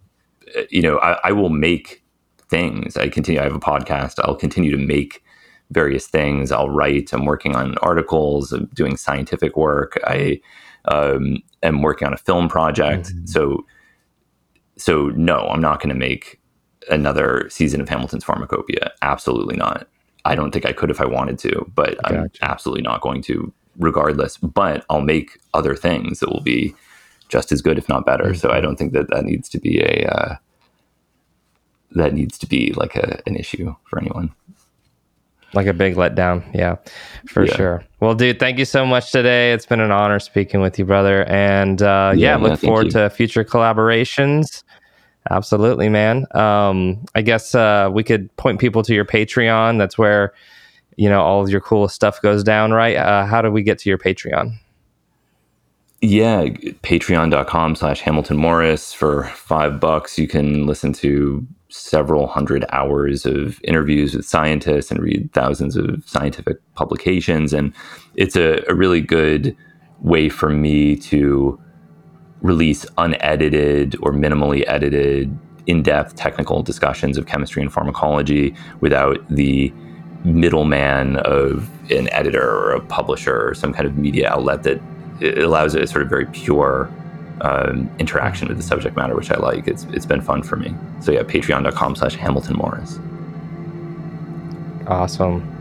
you 0.70 0.82
know, 0.82 0.98
I, 1.00 1.20
I 1.24 1.32
will 1.32 1.50
make 1.50 2.04
things. 2.50 2.98
I 2.98 3.10
continue. 3.10 3.42
I 3.42 3.44
have 3.44 3.56
a 3.56 3.60
podcast. 3.60 4.20
I'll 4.24 4.36
continue 4.36 4.72
to 4.72 4.78
make 4.78 5.24
various 5.72 6.08
things. 6.08 6.52
I'll 6.52 6.70
write. 6.70 7.12
I'm 7.12 7.26
working 7.26 7.56
on 7.56 7.78
articles. 7.80 8.52
I'm 8.52 8.66
doing 8.74 8.98
scientific 8.98 9.58
work. 9.58 10.00
I 10.06 10.40
um, 10.86 11.38
am 11.64 11.82
working 11.82 12.08
on 12.08 12.14
a 12.14 12.18
film 12.18 12.48
project. 12.48 13.14
So, 13.26 13.66
so 14.78 15.10
no, 15.10 15.48
I'm 15.48 15.62
not 15.62 15.80
going 15.80 15.90
to 15.90 15.96
make 15.96 16.40
another 16.90 17.48
season 17.50 17.82
of 17.82 17.90
Hamilton's 17.90 18.24
Pharmacopeia. 18.24 18.92
Absolutely 19.02 19.56
not. 19.56 19.88
I 20.26 20.36
don't 20.36 20.52
think 20.52 20.66
I 20.66 20.74
could 20.74 20.92
if 20.92 21.02
I 21.02 21.06
wanted 21.06 21.40
to, 21.40 21.72
but 21.76 21.98
I'm 22.04 22.30
absolutely 22.42 22.82
not 22.82 23.02
going 23.02 23.22
to 23.24 23.54
regardless. 23.78 24.38
But 24.38 24.86
I'll 24.90 25.02
make 25.02 25.40
other 25.54 25.76
things 25.76 26.20
that 26.20 26.30
will 26.30 26.42
be 26.42 26.76
just 27.30 27.52
as 27.52 27.62
good, 27.62 27.78
if 27.78 27.90
not 27.90 28.06
better. 28.06 28.34
So 28.34 28.52
I 28.52 28.62
don't 28.62 28.76
think 28.78 28.94
that 28.94 29.10
that 29.10 29.26
needs 29.26 29.50
to 29.50 29.60
be 29.60 29.82
a 29.82 30.08
uh, 30.12 30.36
that 31.92 32.14
needs 32.14 32.38
to 32.40 32.48
be 32.48 32.74
like 32.76 32.96
a, 32.96 33.22
an 33.26 33.36
issue 33.36 33.76
for 33.90 34.00
anyone. 34.00 34.34
Like 35.54 35.68
a 35.68 35.74
big 35.74 35.96
letdown. 35.96 36.44
Yeah, 36.54 36.76
for 37.28 37.46
Yeah. 37.46 37.56
sure. 37.56 37.84
Well, 38.02 38.14
dude, 38.14 38.40
thank 38.40 38.60
you 38.60 38.66
so 38.66 38.86
much 38.86 39.12
today. 39.12 39.54
It's 39.54 39.66
been 39.66 39.80
an 39.80 39.92
honor 39.92 40.20
speaking 40.20 40.60
with 40.60 40.78
you, 40.78 40.84
brother. 40.84 41.24
And 41.30 41.82
uh, 41.82 42.12
yeah, 42.16 42.32
Yeah, 42.32 42.36
look 42.38 42.62
yeah, 42.62 42.68
forward 42.68 42.86
you. 42.88 42.92
to 42.92 43.10
future 43.10 43.46
collaborations. 43.46 44.64
Absolutely, 45.32 45.88
man. 45.90 46.26
Um, 46.36 47.06
I 47.16 47.22
guess 47.22 47.56
uh, 47.56 47.90
we 47.92 48.04
could 48.04 48.36
point 48.36 48.60
people 48.60 48.84
to 48.84 48.94
your 48.94 49.06
Patreon. 49.06 49.78
That's 49.78 49.98
where, 49.98 50.34
you 50.98 51.10
know, 51.10 51.22
all 51.22 51.50
your 51.50 51.62
cool 51.62 51.88
stuff 51.88 52.22
goes 52.22 52.44
down, 52.44 52.72
right? 52.72 52.96
Uh, 52.96 53.26
how 53.26 53.42
do 53.42 53.52
we 53.52 53.64
get 53.64 53.80
to 53.80 53.90
your 53.90 53.98
Patreon? 53.98 54.58
Yeah, 56.02 56.46
patreon.com 56.46 57.76
slash 57.76 58.02
Hamilton 58.02 58.38
Morris 58.38 58.94
for 58.94 59.26
five 59.36 59.80
bucks. 59.80 60.20
You 60.20 60.28
can 60.28 60.66
listen 60.66 60.94
to 60.94 61.46
several 61.70 62.28
hundred 62.28 62.66
hours 62.72 63.26
of 63.26 63.60
interviews 63.64 64.14
with 64.14 64.26
scientists 64.26 64.92
and 64.92 65.02
read 65.02 65.32
thousands 65.34 65.76
of 65.76 66.04
scientific 66.08 66.58
publications. 66.76 67.54
And 67.54 67.74
it's 68.16 68.36
a, 68.36 68.64
a 68.70 68.76
really 68.76 69.02
good 69.02 69.56
way 70.02 70.30
for 70.30 70.50
me 70.50 70.96
to 70.98 71.60
release 72.42 72.86
unedited 72.98 73.96
or 74.02 74.12
minimally 74.12 74.64
edited, 74.68 75.36
in 75.68 75.82
depth 75.82 76.16
technical 76.16 76.62
discussions 76.62 77.18
of 77.18 77.26
chemistry 77.26 77.62
and 77.62 77.74
pharmacology 77.74 78.56
without 78.82 79.18
the 79.30 79.74
middleman 80.26 81.18
of 81.18 81.70
an 81.92 82.10
editor 82.12 82.50
or 82.50 82.72
a 82.72 82.82
publisher 82.82 83.50
or 83.50 83.54
some 83.54 83.74
kind 83.74 83.86
of 83.86 83.98
media 83.98 84.30
outlet 84.30 84.64
that 84.64 84.82
it 85.22 85.38
allows 85.38 85.76
a 85.76 85.88
sort 85.88 86.02
of 86.02 86.10
very 86.10 86.26
pure 86.28 86.90
um, 87.42 87.90
interaction 88.00 88.48
with 88.48 88.58
the 88.58 88.64
subject 88.64 88.96
matter, 88.96 89.16
which 89.16 89.32
I 89.32 89.38
like. 89.38 89.68
It's 89.68 89.84
it's 89.86 90.06
been 90.06 90.22
fun 90.22 90.44
for 90.44 90.56
me. 90.56 90.74
So 91.02 91.12
yeah, 91.12 91.24
patreon.com 91.24 91.96
slash 91.96 92.16
Hamilton 92.16 92.58
Morris. 92.58 93.00
Awesome. 94.88 95.52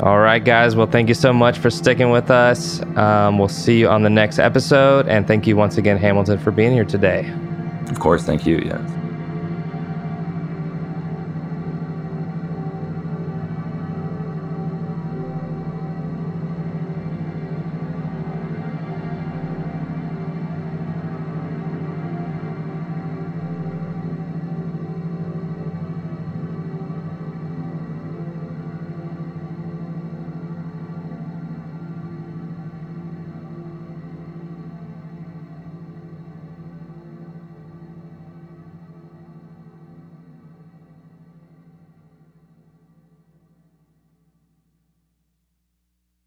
All 0.00 0.18
right, 0.18 0.44
guys. 0.44 0.74
Well, 0.74 0.88
thank 0.88 1.08
you 1.08 1.14
so 1.14 1.32
much 1.32 1.58
for 1.58 1.70
sticking 1.70 2.10
with 2.10 2.30
us. 2.30 2.82
Um, 2.96 3.38
we'll 3.38 3.48
see 3.48 3.78
you 3.78 3.88
on 3.88 4.02
the 4.02 4.10
next 4.10 4.38
episode. 4.38 5.08
And 5.08 5.26
thank 5.26 5.46
you 5.46 5.56
once 5.56 5.78
again, 5.78 5.98
Hamilton, 5.98 6.38
for 6.38 6.50
being 6.50 6.72
here 6.72 6.84
today. 6.84 7.32
Of 7.88 8.00
course, 8.00 8.24
thank 8.24 8.44
you. 8.44 8.58
Yes. 8.58 9.03